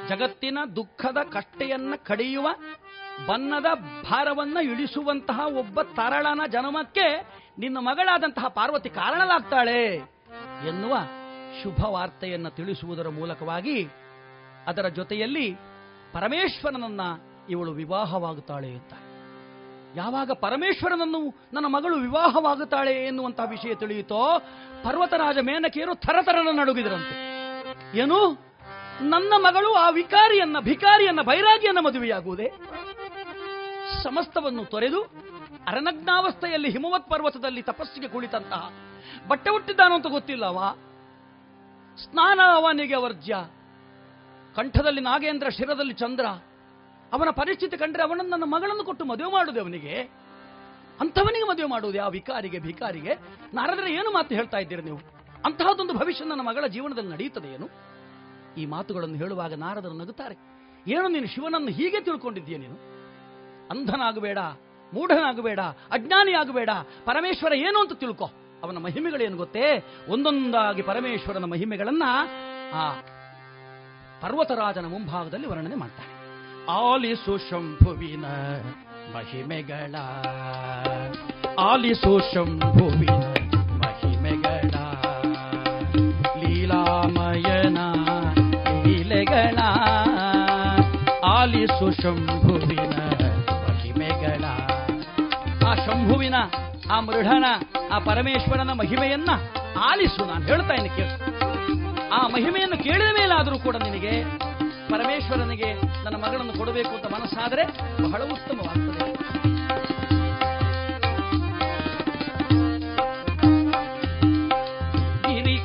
ಜಗತ್ತಿನ 0.10 0.58
ದುಃಖದ 0.76 1.18
ಕಷ್ಟೆಯನ್ನ 1.34 1.94
ಕಡಿಯುವ 2.04 2.48
ಬನ್ನದ 3.28 3.66
ಭಾರವನ್ನ 4.10 4.58
ಇಳಿಸುವಂತಹ 4.62 5.40
ಒಬ್ಬ 5.40 5.82
ತರಳನ 5.82 6.42
ಜನ್ಮಕ್ಕೆ 6.52 7.32
ನಿನ್ನ 7.60 7.78
ಮಗಳಾದಂತಹ 7.78 8.48
ಪಾರ್ವತಿ 8.48 8.90
ಕಾರಣಲಾಗ್ತಾಳೆ 8.90 9.96
ಎನ್ನುವ 10.68 10.98
ಶುಭ 11.64 11.86
ವಾರ್ತೆಯನ್ನು 11.86 12.50
ತಿಳಿಸುವುದರ 12.50 13.10
ಮೂಲಕವಾಗಿ 13.10 13.86
ಅದರ 14.68 14.88
ಜೊತೆಯಲ್ಲಿ 14.88 15.56
ಪರಮೇಶ್ವರನನ್ನ 16.14 17.02
ಇವಳು 17.50 17.72
ವಿವಾಹವಾಗುತ್ತಾಳೆ 17.72 18.72
ಅಂತ. 18.72 18.94
ಯಾವಾಗ 19.96 20.32
ಪರಮೇಶ್ವರನನ್ನು 20.32 21.50
ನನ್ನ 21.54 21.66
ಮಗಳು 21.66 21.96
ವಿವಾಹವಾಗುತ್ತಾಳೆ 21.96 22.92
ಎನ್ನುವಂತಹ 22.92 23.50
ವಿಷಯ 23.50 23.76
ತಿಳಿಯಿತೋ, 23.76 24.40
ಪರ್ವತರಾಜ 24.84 25.38
ಮೇನಕೆಯರು 25.42 25.96
ಥರಥರನ 25.96 26.48
ನಡುಗಿದರಂತೆ. 26.52 27.30
ಏನು? 27.98 28.50
ನನ್ನ 29.02 29.34
ಮಗಳು 29.38 29.74
ಆ 29.74 29.90
ವಿಕಾರಿಯನ್ನ, 29.90 30.60
ಭಿಕಾರಿಯನ್ನ, 30.60 31.22
ಬೈರಾಗಿಯನ್ನ 31.22 31.80
ಮದುವೆಯಾಗುವುದೇ? 31.80 32.52
ಸಮಸ್ತವನ್ನು 34.04 34.66
ತೊರೆದು 34.66 35.02
ಅರನಗ್ನಾವಸ್ಥೆಯಲ್ಲಿ 35.68 36.70
ಹಿಮವತ್ 36.70 37.10
ಪರ್ವತದಲ್ಲಿ 37.10 37.62
ತಪಸ್ಸಿಗೆ 37.62 38.08
ಕುಳಿತಂತಹ 38.08 38.72
ಬಟ್ಟೆ 39.28 39.50
ಹುಟ್ಟಿದ್ದಾನೋ 39.50 39.96
ಅಂತ 39.96 40.08
ಗೊತ್ತಿಲ್ಲವ? 40.08 40.76
ಸ್ನಾನ, 42.04 42.40
ಅವನಿಗೆ 42.54 42.96
ವರ್ಜ್ಯ 42.96 43.36
ಕಂಠದಲ್ಲಿ 44.56 45.02
ನಾಗೇಂದ್ರ, 45.02 45.50
ಶಿರದಲ್ಲಿ 45.50 45.94
ಚಂದ್ರ. 45.94 46.26
ಅವನ 47.14 47.30
ಪರಿಸ್ಥಿತಿ 47.30 47.78
ಕಂಡ್ರೆ 47.78 48.04
ಅವನನ್ನು 48.04 48.30
ನನ್ನ 48.30 48.44
ಮಗಳನ್ನು 48.44 48.84
ಕೊಟ್ಟು 48.84 49.06
ಮದುವೆ 49.06 49.32
ಮಾಡುವುದು 49.32 49.62
ಅವನಿಗೆ? 49.62 50.02
ಅಂಥವನಿಗೆ 51.00 51.48
ಮದುವೆ 51.50 51.68
ಮಾಡುವುದು 51.68 52.04
ಆ 52.04 52.08
ವಿಕಾರಿಗೆ, 52.08 52.60
ಭಿಕಾರಿಗೆ? 52.60 53.14
ನಾರದರೆ 53.54 53.94
ಏನು 53.94 54.14
ಮಾತು 54.14 54.36
ಹೇಳ್ತಾ 54.36 54.58
ಇದ್ದೀರಿ 54.58 54.82
ನೀವು? 54.82 55.00
ಅಂತಹದೊಂದು 55.46 55.94
ಭವಿಷ್ಯ 55.94 56.26
ನನ್ನ 56.26 56.42
ಮಗಳ 56.42 56.68
ಜೀವನದಲ್ಲಿ 56.68 57.12
ನಡೆಯುತ್ತದೆ 57.12 57.54
ಏನು? 57.54 57.70
ಈ 58.58 58.66
ಮಾತುಗಳನ್ನು 58.66 59.16
ಹೇಳುವಾಗ 59.16 59.54
ನಾರದರು 59.54 59.94
ನಗುತ್ತಾರೆ. 59.94 60.36
ಏನು 60.88 61.08
ನೀನು 61.08 61.28
ಶಿವನನ್ನು 61.28 61.68
ಹೀಗೆ 61.68 62.02
ತಿಳ್ಕೊಂಡಿದ್ದೀಯ 62.02 62.58
ನೀನು? 62.58 62.74
ಅಂಧನಾಗಬೇಡ, 63.70 64.38
ಮೂಢನಾಗಬೇಡ, 64.94 65.60
ಅಜ್ಞಾನಿಯಾಗಬೇಡ, 65.92 66.70
ಪರಮೇಶ್ವರ 67.06 67.54
ಏನು 67.54 67.80
ಅಂತ 67.80 67.94
ತಿಳ್ಕೊ. 67.94 68.30
ಅವನ 68.64 68.78
ಮಹಿಮೆಗಳೇನು 68.78 69.38
ಗೊತ್ತೇ? 69.38 69.84
ಒಂದೊಂದಾಗಿ 70.10 70.82
ಪರಮೇಶ್ವರನ 70.82 71.46
ಮಹಿಮೆಗಳನ್ನ 71.46 72.04
ಆ 72.74 72.92
ಪರ್ವತರಾಜನ 74.22 74.86
ಮುಂಭಾಗದಲ್ಲಿ 74.86 75.48
ವರ್ಣನೆ 75.48 75.76
ಮಾಡ್ತಾನೆ. 75.76 76.19
ಆಲಿಸು 76.68 77.38
ಶಂಭುವಿನ 77.38 78.26
ಮಹಿಮೆಗಳ, 79.16 79.96
ಆಲಿಸು 81.60 82.20
ಶಂಭುವಿನ 82.20 83.24
ಮಹಿಮೆಗಳ, 83.80 84.74
ಲೀಲಾಮಯನ 86.38 87.78
ಲೀಲೆಗಳ, 88.84 89.58
ಆಲಿಸು 91.26 92.02
ಶಂಭುವಿನ 92.02 93.00
ಮಹಿಮೆಗಳ. 93.70 94.44
ಆ 95.68 95.76
ಶಂಭುವಿನ, 95.76 96.36
ಆ 96.92 97.00
ಮೃಢನ, 97.00 97.46
ಆ 97.92 98.00
ಪರಮೇಶ್ವರನ 98.00 98.70
ಮಹಿಮೆಯನ್ನ 98.72 99.30
ಆಲಿಸು, 99.80 100.26
ನಾನು 100.26 100.46
ಹೇಳ್ತಾ 100.46 100.74
ಇದ್ದೀನಿ 100.74 100.96
ಕೇಳು. 100.96 101.40
ಆ 102.14 102.28
ಮಹಿಮೆಯನ್ನು 102.28 102.84
ಕೇಳಿದ 102.84 103.14
ಮೇಲಾದರೂ 103.20 103.60
ಕೂಡ 103.60 103.76
ನಿನಗೆ 103.76 104.49
ಪರಮೇಶ್ವರನಿಗೆ 104.90 105.74
ನನ್ನ 106.04 106.16
ಮಗಳನ್ನು 106.16 106.54
ಕೊಡಬೇಕು 106.58 106.90
ಅಂತ 106.90 107.06
ಮನಸ್ಸಾದರೆ 107.06 107.64
ಬಹಳ 108.04 108.22
ಉತ್ತಮವಾಗ್ತದೆ. 108.24 109.20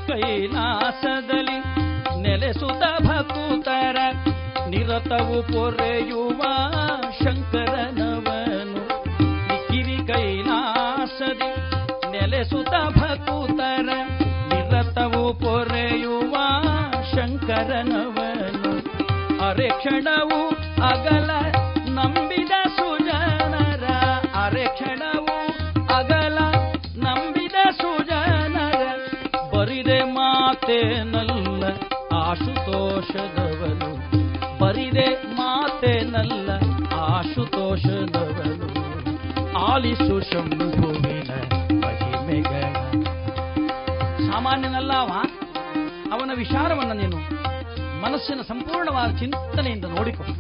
ಕೈಲಾಸದಲ್ಲಿ 0.07 1.59
ನೆಲೆಸುತ್ತ 2.23 2.85
ಭಕುತರ 3.03 3.97
ನಿರತವು 4.69 5.39
ಪೊರೆಯುವ 5.43 6.34
ಅರೆ 19.55 19.69
ಕ್ಷಣವು 19.69 20.49
ಅಗಲ 20.83 21.31
ನಂಬಿದ 21.89 22.51
ಸುಜನರ 22.77 23.85
ಅರೆ 24.45 24.65
ಕ್ಷಣವು 24.65 25.47
ಅಗಲ 25.95 26.39
ನಂಬಿದ 26.97 27.53
ಸುಜನರ 27.81 28.87
ಬರಿದೆ 29.55 30.05
ಮಾತೇನಲ್ಲ 30.05 31.65
ಆಶುತೋಷದವನು. 32.17 33.91
ಬರಿದೆ 34.59 35.37
ಮಾತೇನಲ್ಲ 35.37 36.51
ಆಶುತೋಷದವನು. 37.01 38.69
ಆಲಿಸು 39.73 40.21
ಶಂಭುವಿನ 40.21 41.31
ಮಹಿಮೆಗಳ. 41.85 42.75
ಸಾಮಾನ್ಯನಲ್ಲ 44.31 44.93
ಅವ? 44.93 45.09
ಅವನ 46.13 46.31
ವಿಚಾರವನ್ನು 46.37 46.95
ನೀನು 46.95 47.34
ಮನಸ್ಸಿನ 48.05 48.41
ಸಂಪೂರ್ಣವಾದ 48.49 49.11
ಚಿಂತನೆಯಿಂದ 49.21 49.87
ನೋಡಿಕೊಂಡು. 49.95 50.35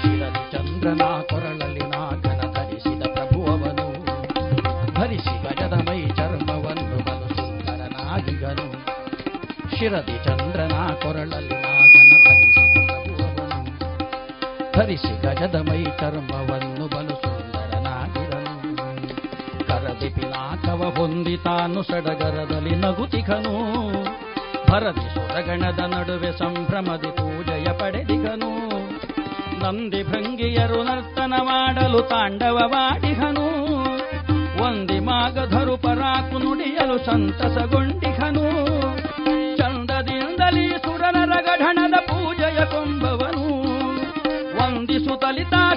ಶಿರದಿ 0.00 0.42
ಚಂದ್ರನ 0.52 1.04
ಕೊರಳಲ್ಲಿ 1.30 1.84
ನಾಗನ 1.94 2.40
ಧರಿಸಿದ 2.56 3.02
ಪ್ರಭುವವನು, 3.14 3.86
ಧರಿಸಿ 4.98 5.34
ಗಜದ 5.44 5.76
ಮೈ 5.88 6.00
ಚರ್ಮವನ್ನು 6.18 6.98
ಬಲು 7.06 7.28
ಸುಂದರನಾಗಿಗನು 7.38 8.66
ಶಿರದಿ 9.76 10.16
ಚಂದ್ರನ 10.26 10.76
ಕೊರಳಲ್ಲಿ 11.04 11.56
ನಾಗನ 11.64 12.12
ಧರಿಸಿದ 12.26 12.76
ಪ್ರಭುವವನು, 12.90 13.58
ಧರಿಸಿ 14.76 15.14
ಗಜದ 15.24 15.56
ಮೈ 15.70 15.82
ಚರ್ಮವನ್ನು 16.02 16.86
ಬಲು 16.94 17.16
ಸುಂದರನಾಗಿರನು 17.24 18.54
ಕರದಿ 19.70 20.10
ಪಿನಾಕವ 20.16 20.90
ಹೊಂದಿತಾನು 20.98 21.82
ಸಡಗರದಲ್ಲಿ 21.82 22.76
ನಗುತಿಗನು 22.84 23.54
ಭರದಿ 24.74 25.14
ಸುರಗಣದ 25.14 25.78
ನಡುವೆ 25.78 26.38
ಸಂಭ್ರಮದಿ 26.38 27.10
ಪೂಜಯ 27.10 27.64
ಪಡೆದಿಗನು. 27.64 28.50
ನಂದಿ 29.58 30.02
ಭಂಗಿಯರು 30.02 30.82
ನರ್ತನ 30.82 31.34
ಮಾಡಲು 31.42 32.00
ತಾಂಡವವಾಡಿಹನು 32.00 33.46
ಒಂದಿ 34.62 35.00
ಮಾಗಧರು 35.00 35.76
ಪರಾಕು 35.76 36.38
ನುಡಿಯಲು 36.38 36.98
ಸಂತಸಗೊಂಡಿಹನು. 36.98 38.46
ಚಂದದಿಂದಲೇ 39.56 40.78
ಸುರನರ 40.78 41.40
ಗಢಣದ 41.40 41.94
ಪೂಜೆಯ 42.00 42.64
ಕೊಂಬವನು. 42.64 43.44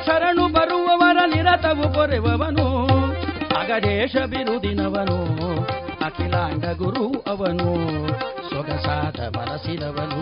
ಶರಣು 0.05 0.47
ಬರುವವರ 0.47 1.17
ನಿರತವು 1.35 1.93
ಕೊರೆವವನು 1.93 2.87
ಅಗಡೇಶ 3.59 4.15
ಬಿರುದಿನವನು, 4.15 5.19
ಅಖಿಲಾಂಡ 6.05 6.65
ಗುರು 6.65 7.23
ಅವನು. 7.27 8.36
ಸೊಗಸಾದ 8.58 9.20
ಮನಸ್ಸಿನವನು 9.38 10.22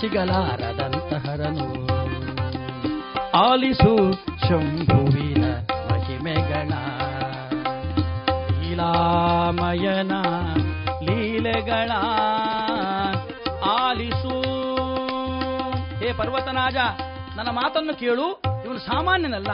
ಸಿಗಲಾರದಂತಹರನು. 0.00 1.68
ಆಲಿಸು 3.30 4.12
ಶಂಭುವಿನ 4.48 5.44
ಮಹಿಮೆಗಳ 5.90 6.68
ಲೀಲಾಮಯನ 8.60 10.12
ಲೀಲೆಗಳ. 11.00 11.92
ಆಲಿಸು. 13.68 14.40
ಹೇ 15.98 16.12
ಪರ್ವತನಾಜ 16.12 16.76
ನನ್ನ 17.36 17.48
ಮಾತನ್ನು 17.48 17.94
ಕೇಳು, 17.94 18.42
ಇವನು 18.64 18.78
ಸಾಮಾನ್ಯನಲ್ಲ. 18.78 19.48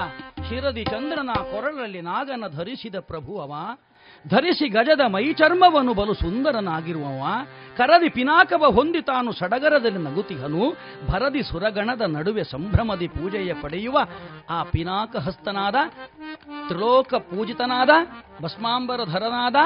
ಶಿರದಿ 0.48 0.84
ಚಂದ್ರನ 0.84 1.30
ಕೊರಳಲ್ಲಿ 1.50 2.00
ನಾಗನ 2.00 2.44
ಧರಿಸಿದ 2.56 2.96
ಪ್ರಭುವವ, 2.96 3.52
ಧರಿಸಿ 4.28 4.68
ಗಜದ 4.68 5.00
ಮೈ 5.00 5.24
ಮೈಚರ್ಮವನ್ನು 5.24 5.94
ಬಲು 5.94 6.14
ಸುಂದರನಾಗಿರುವವ, 6.14 7.22
ಕರದಿ 7.76 8.08
ಪಿನಾಕವ 8.08 8.64
ಹೊಂದಿ 8.72 9.00
ತಾನು 9.00 9.32
ಸಡಗರದಲ್ಲಿ 9.32 9.98
ನಗುತಿಹನು, 9.98 10.64
ಭರದಿ 11.10 11.42
ಸುರಗಣದ 11.42 12.02
ನಡುವೆ 12.06 12.44
ಸಂಭ್ರಮದಿ 12.44 13.08
ಪೂಜೆಯ 13.08 13.52
ಪಡೆಯುವ 13.54 13.98
ಆ 14.50 14.62
ಪಿನಾಕ 14.62 15.16
ಹಸ್ತನಾದ 15.16 15.74
ತ್ರಿಲೋಕ 16.68 17.14
ಪೂಜಿತನಾದ 17.14 17.90
ಭಸ್ಮಾಂಬರಧರನಾದ 18.42 19.56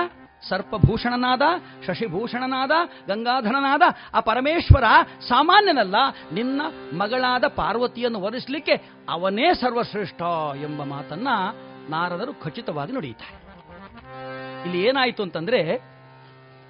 ಸರ್ಪಭೂಷಣನಾದ, 0.48 1.42
ಶಶಿಭೂಷಣನಾದ, 1.86 2.70
ಗಂಗಾಧರನಾದ 3.08 3.82
ಆ 4.14 4.20
ಪರಮೇಶ್ವರ 4.20 4.84
ಸಾಮಾನ್ಯನಲ್ಲ, 5.28 5.94
ನಿನ್ನ 6.32 6.62
ಮಗಳಾದ 6.92 7.44
ಪಾರ್ವತಿಯನ್ನು 7.46 8.20
ವರಿಸಲಿಕ್ಕೆ 8.20 8.72
ಅವನೇ 9.08 9.54
ಸರ್ವಶ್ರೇಷ್ಠ 9.54 10.22
ಎಂಬ 10.62 10.82
ಮಾತನ್ನ 10.82 11.28
ನಾರದರು 11.90 12.40
ಖಚಿತವಾಗಿ 12.40 12.92
ನುಡಿಯುತ್ತಾರೆ. 12.92 13.48
ಇಲ್ಲಿ 14.64 14.82
ಏನಾಯಿತು 14.82 15.22
ಅಂತಂದ್ರೆ, 15.22 15.80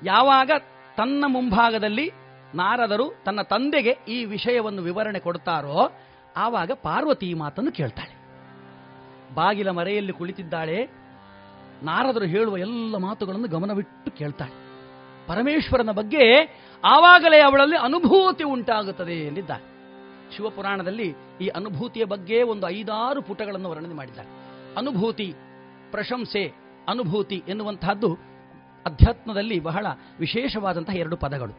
ಯಾವಾಗ 0.05 0.51
ತನ್ನ 0.97 1.25
ಮುಂಭಾಗದಲ್ಲಿ 1.27 2.11
ನಾರದರು 2.55 3.23
ತನ್ನ 3.25 3.43
ತಂದೆಗೆ 3.43 3.99
ಈ 4.09 4.25
ವಿಷಯವನ್ನು 4.25 4.83
ವಿವರಣೆ 4.83 5.19
ಕೊಡ್ತಾರೋ, 5.19 5.93
ಆವಾಗ 6.37 6.71
ಪಾರ್ವತಿ 6.73 7.27
ಈ 7.27 7.35
ಮಾತನ್ನು 7.35 7.73
ಕೇಳ್ತಾಳೆ. 7.73 8.19
ಬಾಗಿಲ 9.35 9.71
ಮರೆಯಲ್ಲಿ 9.71 10.13
ಕುಳಿತಿದ್ದಾಳೆ 10.13 10.98
ನಾರದರು 11.83 12.25
ಹೇಳುವ 12.25 12.59
ಎಲ್ಲ 12.59 12.97
ಮಾತುಗಳನ್ನು 12.97 13.49
ಗಮನವಿಟ್ಟು 13.49 14.11
ಕೇಳ್ತಾಳೆ 14.11 14.69
ಪರಮೇಶ್ವರನ 15.27 15.91
ಬಗ್ಗೆ 15.91 16.33
ಆವಾಗಲೇ 16.85 17.41
ಅವಳಲ್ಲಿ 17.41 17.77
ಅನುಭೂತಿ 17.77 18.45
ಉಂಟಾಗುತ್ತದೆ 18.45 19.27
ಎಂದಿದ್ದಾರೆ. 19.27 19.79
ಶಿವಪುರಾಣದಲ್ಲಿ 20.37 21.15
ಈ 21.41 21.49
ಅನುಭೂತಿಯ 21.49 22.05
ಬಗ್ಗೆ 22.05 22.43
ಒಂದು 22.43 22.69
ಐದಾರು 22.69 23.23
ಪುಟಗಳನ್ನು 23.23 23.71
ವರ್ಣನೆ 23.71 23.95
ಮಾಡಿದ್ದಾರೆ. 23.95 24.29
ಅನುಭೂತಿ, 24.77 25.35
ಪ್ರಶಂಸೆ, 25.91 26.53
ಅನುಭೂತಿ 26.89 27.43
ಎನ್ನುವಂತಹದ್ದು 27.49 28.15
ಅಧ್ಯಾತ್ಮದಲ್ಲಿ 28.87 29.61
ಬಹಳ 29.61 29.87
ವಿಶೇಷವಾದಂತಹ 30.19 30.97
ಎರಡು 30.97 31.17
ಪದಗಳು. 31.17 31.53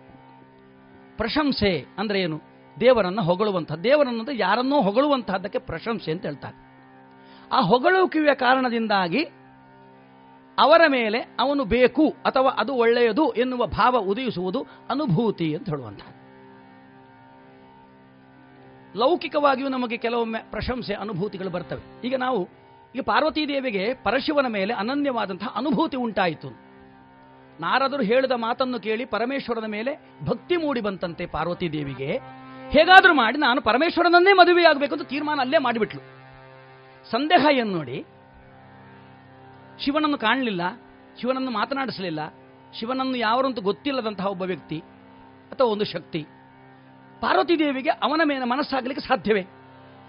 ಪ್ರಶಂಸೆ 1.18 1.86
ಅಂದ್ರೆ 1.98 2.22
ಏನು? 2.22 2.42
ದೇವರನ್ನ 2.80 3.22
ಹೊಗಳುವಂತಹ 3.22 3.76
ದೇವರನ್ನು 3.76 4.32
ಯಾರನ್ನೋ 4.32 4.82
ಹೊಗಳುವಂತಹದ್ದಕ್ಕೆ 4.82 5.60
ಪ್ರಶಂಸೆ 5.60 6.12
ಅಂತ 6.12 6.26
ಹೇಳ್ತಾರೆ. 6.26 6.70
ಆ 7.52 7.62
ಹೊಗಳುವಿಕೆಯ 7.62 8.34
ಕಾರಣದಿಂದಾಗಿ 8.34 9.28
ಅವರ 10.60 10.82
ಮೇಲೆ 10.88 11.20
ಅವನು 11.40 11.66
ಬೇಕು 11.66 12.06
ಅಥವಾ 12.26 12.52
ಅದು 12.52 12.74
ಒಳ್ಳೆಯದು 12.76 13.32
ಎನ್ನುವ 13.32 13.66
ಭಾವ 13.66 13.98
ಉದಯಿಸುವುದು 13.98 14.62
ಅನುಭೂತಿ 14.90 15.56
ಅಂತ 15.56 15.70
ಹೇಳುವಂತಹ 15.70 16.10
ಲೌಕಿಕವಾಗಿಯೂ 18.96 19.70
ನಮಗೆ 19.70 19.98
ಕೆಲವೊಮ್ಮೆ 19.98 20.40
ಪ್ರಶಂಸೆ, 20.52 20.94
ಅನುಭೂತಿಗಳು 20.94 21.50
ಬರ್ತವೆ. 21.50 22.02
ಈಗ 22.08 22.16
ನಾವು 22.16 22.40
ಈಗ 22.96 23.02
ಪಾರ್ವತೀ 23.06 23.48
ದೇವಿಗೆ 23.48 23.94
ಪರಶಿವನ 24.04 24.48
ಮೇಲೆ 24.48 24.74
ಅನನ್ಯವಾದಂತಹ 24.74 25.54
ಅನುಭೂತಿ 25.56 25.98
ಉಂಟಾಯಿತು. 25.98 26.50
ನಾರದರು 27.60 28.04
ಹೇಳಿದ 28.04 28.32
ಮಾತನ್ನು 28.32 28.80
ಕೇಳಿ 28.80 29.06
ಪರಮೇಶ್ವರನ 29.06 29.66
ಮೇಲೆ 29.66 29.92
ಭಕ್ತಿ 30.26 30.56
ಮೂಡಿ 30.56 30.82
ಬಂತಂತೆ 30.82 31.26
ಪಾರ್ವತೀ 31.26 31.70
ದೇವಿಗೆ. 31.70 32.12
ಹೇಗಾದರೂ 32.70 33.14
ಮಾಡಿ 33.14 33.38
ನಾನು 33.38 33.62
ಪರಮೇಶ್ವರನನ್ನೇ 33.62 34.34
ಮದುವೆಯಾಗಬೇಕು 34.34 34.96
ಅಂತ 34.96 35.08
ತೀರ್ಮಾನ 35.08 35.40
ಅಲ್ಲೇ 35.40 35.58
ಮಾಡಿಬಿಟ್ಲು. 35.58 36.02
ಸಂದೇಹ 37.12 37.46
ಏನು 37.52 37.72
ನೋಡಿ? 37.72 38.06
ಶಿವನನ್ನು 39.80 40.18
ಕಾಣಲಿಲ್ಲ, 40.18 40.62
ಶಿವನನ್ನು 41.22 41.52
ಮಾತನಾಡಿಸಲಿಲ್ಲ, 41.52 42.20
ಶಿವನನ್ನು 42.80 43.16
ಯಾವರಂತೂ 43.16 43.62
ಗೊತ್ತಿಲ್ಲದಂತಹ 43.62 44.28
ಒಬ್ಬ 44.28 44.42
ವ್ಯಕ್ತಿ 44.42 44.80
ಅಥವಾ 45.52 45.68
ಒಂದು 45.68 45.86
ಶಕ್ತಿ. 45.86 46.24
ಪಾರ್ವತಿ 47.22 47.60
ದೇವಿಗೆ 47.60 47.90
ಅವನ 47.90 48.22
ಮೇಲೆ 48.26 48.46
ಮನಸ್ಸಾಗಲಿಕ್ಕೆ 48.46 49.08
ಸಾಧ್ಯವೇ? 49.08 49.46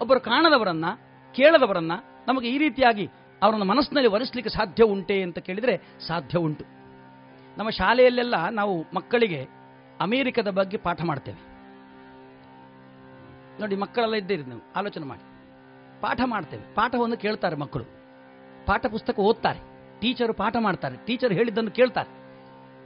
ಒಬ್ಬರು 0.01 0.19
ಕಾಣದವರನ್ನ, 0.19 0.85
ಕೇಳದವರನ್ನ 1.35 1.91
ನಮಗೆ 2.27 2.49
ಈ 2.49 2.57
ರೀತಿಯಾಗಿ 2.57 3.09
ಅವರನ್ನು 3.43 3.65
ಮನಸ್ಸಿನಲ್ಲಿ 3.65 4.09
ಒರೆಸಲಿಕ್ಕೆ 4.09 4.49
ಸಾಧ್ಯ 4.49 4.83
ಉಂಟೆ 4.83 5.21
ಅಂತ 5.21 5.39
ಕೇಳಿದರೆ 5.39 5.77
ಸಾಧ್ಯ 6.07 6.37
ಉಂಟು. 6.37 6.63
ನಮ್ಮ 7.57 7.69
ಶಾಲೆಯಲ್ಲೆಲ್ಲ 7.69 8.49
ನಾವು 8.49 8.85
ಮಕ್ಕಳಿಗೆ 8.95 9.47
ಅಮೇರಿಕದ 10.01 10.49
ಬಗ್ಗೆ 10.49 10.77
ಪಾಠ 10.77 11.01
ಮಾಡ್ತೇವೆ. 11.03 11.51
ನೋಡಿ, 13.61 13.75
ಮಕ್ಕಳೆಲ್ಲ 13.75 14.13
ಇದ್ದೀರಿ 14.13 14.43
ನೀವು, 14.43 14.73
ಆಲೋಚನೆ 14.75 15.05
ಮಾಡಿ. 15.05 15.21
ಪಾಠ 16.01 16.21
ಮಾಡ್ತೇವೆ. 16.25 16.75
ಪಾಠವನ್ನು 16.75 17.17
ಕೇಳ್ತಾರೆ 17.17 17.55
ಮಕ್ಕಳು. 17.55 18.00
ಪಾಠ 18.65 18.85
ಪುಸ್ತಕ 18.85 19.19
ಓದ್ತಾರೆ. 19.19 19.59
ಟೀಚರು 19.99 20.33
ಪಾಠ 20.33 20.55
ಮಾಡ್ತಾರೆ. 20.59 20.95
ಟೀಚರ್ 21.05 21.33
ಹೇಳಿದ್ದನ್ನು 21.33 21.71
ಕೇಳ್ತಾರೆ. 21.71 22.21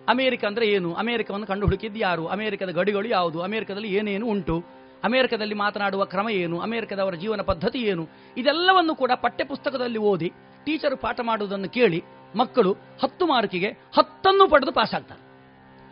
ಅಮೆರಿಕ 0.08 0.46
ಅಂದ್ರೆ 0.46 0.66
ಏನು? 0.66 0.94
ಅಮೆರಿಕವನ್ನು 0.94 1.48
ಕಂಡು 1.48 1.66
ಹುಡುಕಿದ್ದು 1.66 2.00
ಯಾರು? 2.00 2.28
ಅಮೆರಿಕದ 2.28 2.70
ಗಡಿಗಳು 2.70 3.08
ಯಾವುದು? 3.08 3.42
ಅಮೆರಿಕದಲ್ಲಿ 3.42 3.94
ಏನೇನು 3.94 4.28
ಉಂಟು? 4.28 4.64
ಅಮೆರಿಕದಲ್ಲಿ 5.04 5.56
ಮಾತನಾಡುವ 5.56 6.06
ಕ್ರಮ 6.06 6.30
ಏನು? 6.30 6.60
ಅಮೆರಿಕದವರ 6.60 7.14
ಜೀವನ 7.14 7.42
ಪದ್ಧತಿ 7.42 7.80
ಏನು? 7.80 8.08
ಇದೆಲ್ಲವನ್ನು 8.38 8.96
ಕೂಡ 8.96 9.12
ಪಠ್ಯಪುಸ್ತಕದಲ್ಲಿ 9.16 9.98
ಓದಿ, 9.98 10.32
ಟೀಚರು 10.66 10.98
ಪಾಠ 10.98 11.20
ಮಾಡುವುದನ್ನು 11.24 11.70
ಕೇಳಿ, 11.70 12.04
ಮಕ್ಕಳು 12.38 12.76
ಹತ್ತು 13.04 13.26
ಮಾರ್ಕಿಗೆ 13.26 13.68
ಹತ್ತನ್ನು 13.68 14.50
ಪಡೆದು 14.50 14.72
ಪಾಸ್ 14.72 14.94
ಆಗ್ತಾರೆ 14.94 15.22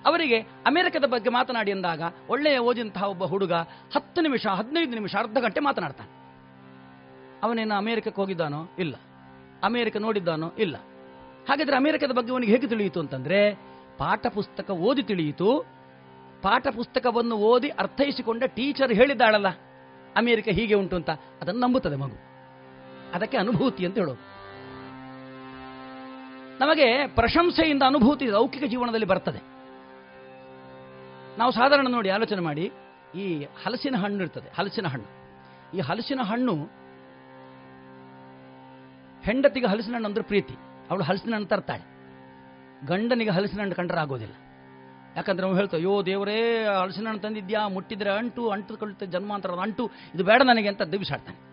ಅವರಿಗೆ 0.06 0.40
ಅಮೆರಿಕದ 0.40 1.06
ಬಗ್ಗೆ 1.06 1.30
ಮಾತನಾಡಿ 1.30 1.72
ಎಂದಾಗ 1.72 2.02
ಒಳ್ಳೆಯ 2.30 2.58
ಓದಿದಂತಹ 2.58 3.04
ಒಬ್ಬ 3.04 3.24
ಹುಡುಗ 3.24 3.54
ಹತ್ತು 3.96 4.22
ನಿಮಿಷ, 4.22 4.48
ಹದಿನೈದು 4.48 4.92
ನಿಮಿಷ, 4.92 5.16
ಅರ್ಧ 5.16 5.38
ಗಂಟೆ 5.38 5.60
ಮಾತನಾಡ್ತಾನೆ. 5.60 6.10
ಅವನೇನು 7.44 7.76
ಅಮೆರಿಕಕ್ಕೆ 7.76 8.22
ಹೋಗಿದ್ದಾನೋ? 8.22 8.76
ಇಲ್ಲ. 8.80 8.96
ಅಮೆರಿಕ 9.64 9.98
ನೋಡಿದ್ದಾನೋ? 9.98 10.52
ಇಲ್ಲ. 10.58 10.78
ಹಾಗಾದ್ರೆ 11.50 11.78
ಅಮೆರಿಕದ 11.78 12.12
ಬಗ್ಗೆ 12.12 12.32
ಅವನಿಗೆ 12.32 12.52
ಹೇಗೆ 12.52 12.68
ತಿಳಿಯಿತು 12.68 13.00
ಅಂತಂದ್ರೆ, 13.00 13.54
ಪಾಠ 13.98 14.28
ಪುಸ್ತಕ 14.28 14.70
ಓದಿ 14.70 15.04
ತಿಳಿಯಿತು. 15.04 15.66
ಪಾಠ 16.42 16.68
ಪುಸ್ತಕವನ್ನು 16.68 17.36
ಓದಿ 17.36 17.70
ಅರ್ಥೈಸಿಕೊಂಡ 17.70 18.44
ಟೀಚರ್ 18.44 18.94
ಹೇಳಿದ್ದಾಳಲ್ಲ, 18.94 19.50
ಅಮೇರಿಕ 20.16 20.48
ಹೀಗೆ 20.48 20.74
ಉಂಟು 20.74 20.96
ಅಂತ. 20.96 21.10
ಅದನ್ನು 21.10 21.62
ನಂಬುತ್ತದೆ 21.62 21.96
ಮಗು. 21.96 22.34
ಅದಕ್ಕೆ 23.14 23.38
ಅನುಭೂತಿ 23.38 23.86
ಅಂತ 23.86 23.98
ಹೇಳೋದು. 23.98 24.34
ನಮಗೆ 26.60 27.08
ಪ್ರಶಂಸೆಯಿಂದ 27.08 27.84
ಅನುಭೂತಿ 27.84 28.26
ಲೌಕಿಕ 28.26 28.64
ಜೀವನದಲ್ಲಿ 28.64 29.06
ಬರ್ತದೆ. 29.06 29.54
ನಾವು 31.38 31.52
ಸಾಧಾರಣ 31.52 31.88
ನೋಡಿ 31.90 32.10
ಆಲೋಚನೆ 32.10 32.42
ಮಾಡಿ, 32.42 32.72
ಈ 33.16 33.44
ಹಲಸಿನ 33.44 33.96
ಹಣ್ಣು 33.96 34.22
ಇರ್ತದೆ, 34.22 34.54
ಹಲಸಿನ 34.58 34.88
ಹಣ್ಣು. 34.88 35.24
ಈ 35.78 35.80
ಹಲಸಿನ 35.80 36.20
ಹಣ್ಣು 36.24 36.83
ಹೆಂಡತಿಗೆ 39.24 39.66
ಹಲಸಿನ 39.66 39.94
ಹಣ್ಣು 39.94 40.08
ಅಂದ್ರೆ 40.08 40.24
ಪ್ರೀತಿ. 40.24 40.54
ಅವಳು 40.90 41.04
ಹಲಸಿನ 41.04 41.34
ಹಣ್ಣು 41.34 41.48
ತರ್ತಾಳೆ. 41.48 41.94
ಗಂಡನಿಗೆ 42.88 43.30
ಹಲಸಿನ 43.30 43.60
ಹಣ್ಣು 43.60 43.76
ಕಂಡ್ರೆ 43.76 44.00
ಆಗೋದಿಲ್ಲ. 44.00 44.34
ಯಾಕಂದ್ರೆ 45.16 45.48
ನಾವು 45.48 45.56
ಹೇಳ್ತೇವೆ 45.56 45.84
ಅಯ್ಯೋ 45.84 46.06
ದೇವರೇ 46.06 46.66
ಹಲಸಿನ 46.66 47.08
ಹಣ್ಣು 47.08 47.22
ತಂದಿದ್ಯಾ? 47.22 47.68
ಮುಟ್ಟಿದ್ರೆ 47.68 48.10
ಅಂಟು 48.10 48.50
ಅಂಟುಕೊಳ್ತದೆ 48.50 49.06
ಜನ್ಮಾಂತರ 49.06 49.52
ಅಂಟು. 49.52 49.92
ಇದು 50.16 50.24
ಬೇಡ 50.24 50.42
ನನಗೆ 50.42 50.68
ಅಂತ 50.68 50.82
ದಿವಿಸಾಡ್ತಾನೆ 50.82 51.53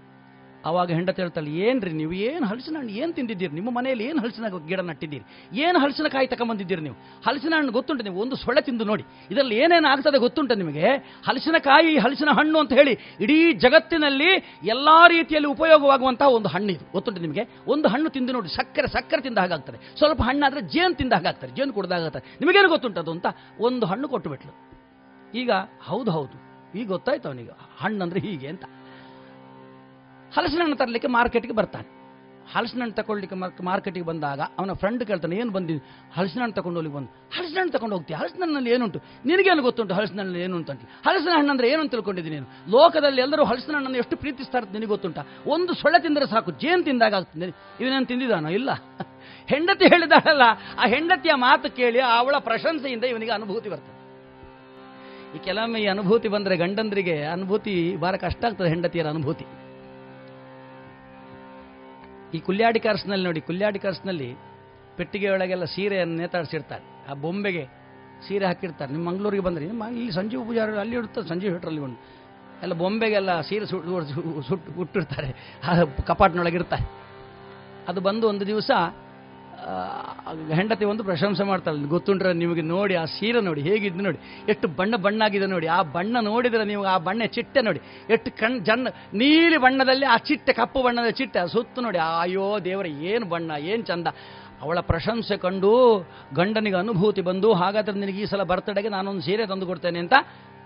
ಅವಾಗ 0.64 0.90
ಹೆಂಡತಿ 0.90 1.22
ಹೇಳ್ತಾಳೆ, 1.22 1.50
ಏನ್ರಿ 1.50 1.92
ನೀವು 1.92 2.12
ಏನು 2.12 2.46
ಹಲಸಿನ 2.46 2.76
ಹಣ್ಣು 2.76 2.92
ಏನು 2.92 3.12
ತಿಂದಿದ್ದೀರಿ? 3.12 3.54
ನಿಮ್ಮ 3.54 3.70
ಮನೆಯಲ್ಲಿ 3.70 4.04
ಏನು 4.04 4.20
ಹಲಸಿನ 4.20 4.44
ಗಿಡ 4.68 4.80
ನಟ್ಟಿದ್ದೀರಿ? 4.80 5.24
ಏನು 5.52 5.78
ಹಲಸಿನ 5.78 6.08
ಕಾಯಿ 6.08 6.26
ತಗೊಂಬಂದಿದ್ದೀರಿ 6.26 6.80
ನೀವು? 6.80 6.96
ಹಲಸಿನ 7.26 7.52
ಹಣ್ಣು 7.56 7.72
ಗೊತ್ತುಂಟು 7.72 8.04
ನೀವು 8.04 8.20
ಒಂದು 8.20 8.36
ಸೊಳ್ಳೆ 8.36 8.60
ತಿಂದು 8.60 8.84
ನೋಡಿ. 8.84 9.04
ಇದರಲ್ಲಿ 9.30 9.56
ಏನೇನು 9.56 9.88
ಆಗ್ತದೆ 9.88 10.18
ಗೊತ್ತುಂಟು 10.18 10.54
ನಿಮಗೆ? 10.54 10.96
ಹಲಸಿನ 11.26 11.54
ಕಾಯಿ, 11.58 11.98
ಹಲಸಿನ 11.98 12.28
ಹಣ್ಣು 12.28 12.58
ಅಂತ 12.58 12.72
ಹೇಳಿ 12.72 12.98
ಇಡೀ 13.20 13.52
ಜಗತ್ತಿನಲ್ಲಿ 13.52 14.30
ಎಲ್ಲ 14.64 14.88
ರೀತಿಯಲ್ಲಿ 15.08 15.48
ಉಪಯೋಗವಾಗುವಂತಹ 15.48 16.26
ಒಂದು 16.26 16.48
ಹಣ್ಣು 16.48 16.72
ಇದು. 16.72 16.92
ಗೊತ್ತುಂಟು 16.92 17.20
ನಿಮಗೆ? 17.20 17.48
ಒಂದು 17.66 17.88
ಹಣ್ಣು 17.88 18.10
ತಿಂದು 18.10 18.32
ನೋಡಿ, 18.32 18.48
ಸಕ್ಕರೆ 18.48 18.88
ಸಕ್ಕರೆ 18.88 19.22
ತಿಂದ 19.22 19.38
ಹಾಗಾಗ್ತದೆ. 19.38 19.96
ಸ್ವಲ್ಪ 19.98 20.22
ಹಣ್ಣಾದ್ರೆ 20.22 20.60
ಜೇನು 20.60 20.94
ತಿಂದ 20.94 21.12
ಹಾಗಾಗ್ತಾರೆ 21.12 21.52
ಜೇನು 21.52 21.72
ಕುಡ್ದಾಗತ್ತಾರೆ 21.72 22.36
ನಿಮಗೇನು 22.40 22.68
ಗೊತ್ತುಂಟದು 22.68 23.10
ಅಂತ? 23.10 23.26
ಒಂದು 23.60 23.86
ಹಣ್ಣು 23.86 24.08
ಕೊಟ್ಟು 24.08 24.30
ಬಿಟ್ಲು. 24.30 24.52
ಈಗ 25.34 25.50
ಹೌದು 25.80 26.10
ಹೌದು. 26.10 26.50
ಈಗ 26.78 26.88
ಗೊತ್ತಾಯ್ತು 26.88 27.28
ಅವನಿಗೆ. 27.28 27.50
ಹಣ್ಣು 27.78 28.02
ಅಂದ್ರೆ 28.02 28.20
ಹೀಗೆ 28.20 28.48
ಅಂತ. 28.48 28.64
ಹಲಸಿನ 30.36 30.60
ಹಣ್ಣು 30.62 30.76
ತರಲಿಕ್ಕೆ 30.76 31.08
ಮಾರ್ಕೆಟ್ಗೆ 31.08 31.52
ಬರ್ತಾನೆ. 31.52 32.00
ಹಲಸಿನ 32.52 32.80
ಹಣ್ಣು 32.80 32.94
ತಗೊಳ್ಳಿಕ್ಕೆ 32.94 33.62
ಮಾರ್ಕೆಟಿಗೆ 33.62 34.06
ಬಂದಾಗ 34.06 34.40
ಅವನ 34.40 34.72
ಫ್ರೆಂಡ್ 34.72 35.04
ಕೇಳ್ತಾನೆ, 35.04 35.36
ಏನು 35.36 35.50
ಬಂದಿದ್ದು 35.50 35.86
ಹಲಸಿನ 36.16 36.40
ಹಣ್ಣು 36.40 36.54
ತಗೊಂಡು 36.54 36.80
ಹೋಗಿ 36.80 36.92
ಬಂದು. 36.92 37.08
ಹಲಸಿನ 37.36 37.58
ಹಣ್ಣು 37.58 37.72
ತಗೊಂಡು 37.72 37.96
ಹೋಗ್ತೀಯ? 37.96 38.16
ಹಲಸಿನ 38.16 38.42
ಹಣ್ಣಲ್ಲಿ 38.42 38.70
ಏನುಂಟು? 38.70 38.98
ನಿನಗೇನು 39.26 39.62
ಗೊತ್ತುಂಟು 39.62 39.94
ಹಲಸಿನ 39.94 40.18
ಹಣ್ಣಲ್ಲಿ 40.18 40.40
ಏನು 40.40 40.56
ಅಂತ? 40.56 40.70
ಹಲಸಿನ 41.06 41.28
ಹಣ್ಣು 41.36 41.50
ಅಂದ್ರೆ 41.50 41.68
ಏನು 41.68 41.80
ಅಂತ 41.80 41.90
ತಿಳ್ಕೊಂಡಿದ್ದೀನಿ 41.90 42.36
ನೀನು? 42.36 42.70
ಲೋಕದಲ್ಲಿ 42.70 43.20
ಎಲ್ಲರೂ 43.20 43.44
ಹಲಸಿನ 43.44 43.74
ಹಣ್ಣನ್ನು 43.74 43.98
ಎಷ್ಟು 43.98 44.16
ಪ್ರೀತಿಸ್ತಾರೆ 44.16 44.72
ನಿನಗೆ 44.72 44.86
ಗೊತ್ತುಂಟ? 44.86 45.18
ಒಂದು 45.46 45.74
ಸೊಳ್ಳೆ 45.74 46.02
ತಿಂದರೆ 46.02 46.26
ಸಾಕು, 46.26 46.50
ಜೇನು 46.50 46.82
ತಿಂದಾಗ 46.82 47.14
ಆಗ್ತದೆ 47.14 47.44
ಇವನೇನು 47.80 48.06
ತಿಂದಿದ್ದಾನೋ? 48.06 48.48
ಇಲ್ಲ. 48.48 48.70
ಹೆಂಡತಿ 49.46 49.84
ಹೇಳಿದಾಳಲ್ಲ, 49.84 50.42
ಆ 50.78 50.86
ಹೆಂಡತಿಯ 50.86 51.34
ಮಾತು 51.34 51.76
ಕೇಳಿ 51.76 52.00
ಅವಳ 52.00 52.34
ಪ್ರಶಂಸೆಯಿಂದ 52.38 53.04
ಇವನಿಗೆ 53.04 53.32
ಅನುಭೂತಿ 53.32 53.68
ಬರ್ತದೆ. 53.68 54.00
ಈ 55.36 55.44
ಕೆಲವೊಮ್ಮೆ 55.44 55.80
ಈ 55.80 55.86
ಅನುಭೂತಿ 55.86 56.28
ಬಂದರೆ 56.28 56.56
ಗಂಡಂದ್ರಿಗೆ 56.56 57.22
ಅನುಭೂತಿ 57.22 57.96
ಬಾರ 57.96 58.16
ಕಷ್ಟ 58.16 58.44
ಆಗ್ತದೆ, 58.44 58.68
ಹೆಂಡತಿಯರ 58.68 59.06
ಅನುಭೂತಿ. 59.06 59.44
ಈ 62.34 62.40
ಕುಲ್ಯಾಡಿ 62.40 62.80
ಕಾರ್ಸ್ನಲ್ಲಿ 62.80 63.24
ನೋಡಿ, 63.24 63.40
ಕುಲ್ಯಾಡಿ 63.40 63.78
ಕಾರ್ಸ್ನಲ್ಲಿ 63.78 64.36
ಪೆಟ್ಟಿಗೆ 64.96 65.30
ಒಳಗೆಲ್ಲ 65.30 65.64
ಸೀರೆಯನ್ನು 65.64 66.16
ನೇತಾಡಿಸಿರ್ತಾರೆ. 66.16 67.10
ಆ 67.10 67.14
ಬೊಂಬೆಗೆ 67.14 67.64
ಸೀರೆ 68.28 68.46
ಹಾಕಿರ್ತಾರೆ. 68.46 68.92
ನಿಮ್ಮ 68.92 69.08
ಮಂಗಳೂರಿಗೆ 69.08 69.42
ಬಂದರೆ, 69.42 69.66
ನಿಮ್ಮ 69.66 69.84
ಇಲ್ಲಿ 69.84 70.12
ಸಂಜೀವ್ 70.12 70.46
ಪೂಜಾರಿ 70.46 70.76
ಅಲ್ಲಿ 70.76 70.96
ಇಡ್ತಾರೆ 70.96 71.28
ಸಂಜೀವ್ 71.28 71.52
ಹೆಟ್ರಲ್ಲಿ 71.52 71.80
ಒಂದು. 71.80 71.98
ಎಲ್ಲ 72.62 72.74
ಬೊಂಬೆಗೆಲ್ಲ 72.74 73.40
ಸೀರೆ 73.40 73.66
ಸುಟ್ಟು 73.66 74.42
ಸುಟ್ಟು 74.42 74.72
ಹುಟ್ಟಿರ್ತಾರೆ 74.72 75.58
ಆ 75.64 75.84
ಕಪಾಟಿನೊಳಗಿರ್ತಾರೆ. 76.06 76.84
ಅದು 77.88 78.00
ಬಂದು 78.00 78.28
ಒಂದು 78.28 78.46
ದಿವಸ 78.46 78.70
ಹೆಂಡತಿ 80.58 80.84
ಒಂದು 80.84 81.04
ಪ್ರಶಂಸೆ 81.04 81.44
ಮಾಡ್ತಾಳೆ. 81.44 81.88
ಗೊತ್ತುಂಟ್ರೆ 81.94 82.32
ನಿಮಗೆ 82.32 82.62
ನೋಡಿ, 82.62 82.94
ಆ 82.94 83.04
ಸೀರೆ 83.04 83.40
ನೋಡಿ, 83.40 83.62
ಹೇಗಿದ್ದು 83.62 84.02
ನೋಡಿ. 84.04 84.18
ಎಷ್ಟು 84.48 84.68
ಬಣ್ಣ 84.68 84.96
ಬಣ್ಣ 84.96 85.22
ಆಗಿದೆ 85.26 85.46
ನೋಡಿ. 85.46 85.66
ಆ 85.66 85.82
ಬಣ್ಣ 85.82 86.16
ನೋಡಿದರೆ 86.20 86.64
ನೀವು 86.64 86.84
ಆ 86.84 86.98
ಬಣ್ಣ 86.98 87.22
ಚಿಟ್ಟೆ 87.36 87.62
ನೋಡಿ. 87.62 87.80
ಎಷ್ಟು 88.10 88.30
ಕಣ್, 88.38 88.58
ಜನ್, 88.60 88.86
ನೀಲಿ 89.14 89.56
ಬಣ್ಣದಲ್ಲಿ 89.56 90.06
ಆ 90.06 90.16
ಚಿಟ್ಟೆ, 90.16 90.52
ಕಪ್ಪು 90.52 90.82
ಬಣ್ಣದ 90.82 91.10
ಚಿಟ್ಟೆ 91.10 91.48
ಸುತ್ತು 91.52 91.80
ನೋಡಿ. 91.80 91.98
ಅಯ್ಯೋ 91.98 92.46
ದೇವರ, 92.68 92.86
ಏನು 92.86 93.26
ಬಣ್ಣ, 93.26 93.50
ಏನು 93.50 93.82
ಚಂದ. 93.82 94.06
ಅವಳ 94.62 94.78
ಪ್ರಶಂಸೆ 94.80 95.36
ಕಂಡು 95.36 95.72
ಗಂಡನಿಗೆ 96.34 96.76
ಅನುಭೂತಿ 96.76 97.20
ಬಂದು, 97.20 97.52
ಹಾಗಾದ್ರೆ 97.52 97.98
ನಿನಗೆ 98.00 98.22
ಈ 98.22 98.24
ಸಲ 98.24 98.42
ಬರ್ತಡೆಗೆ 98.42 98.88
ನಾನೊಂದು 98.88 99.20
ಸೀರೆ 99.20 99.46
ತಂದು 99.46 99.66
ಕೊಡ್ತೇನೆ 99.66 99.98
ಅಂತ 99.98 100.14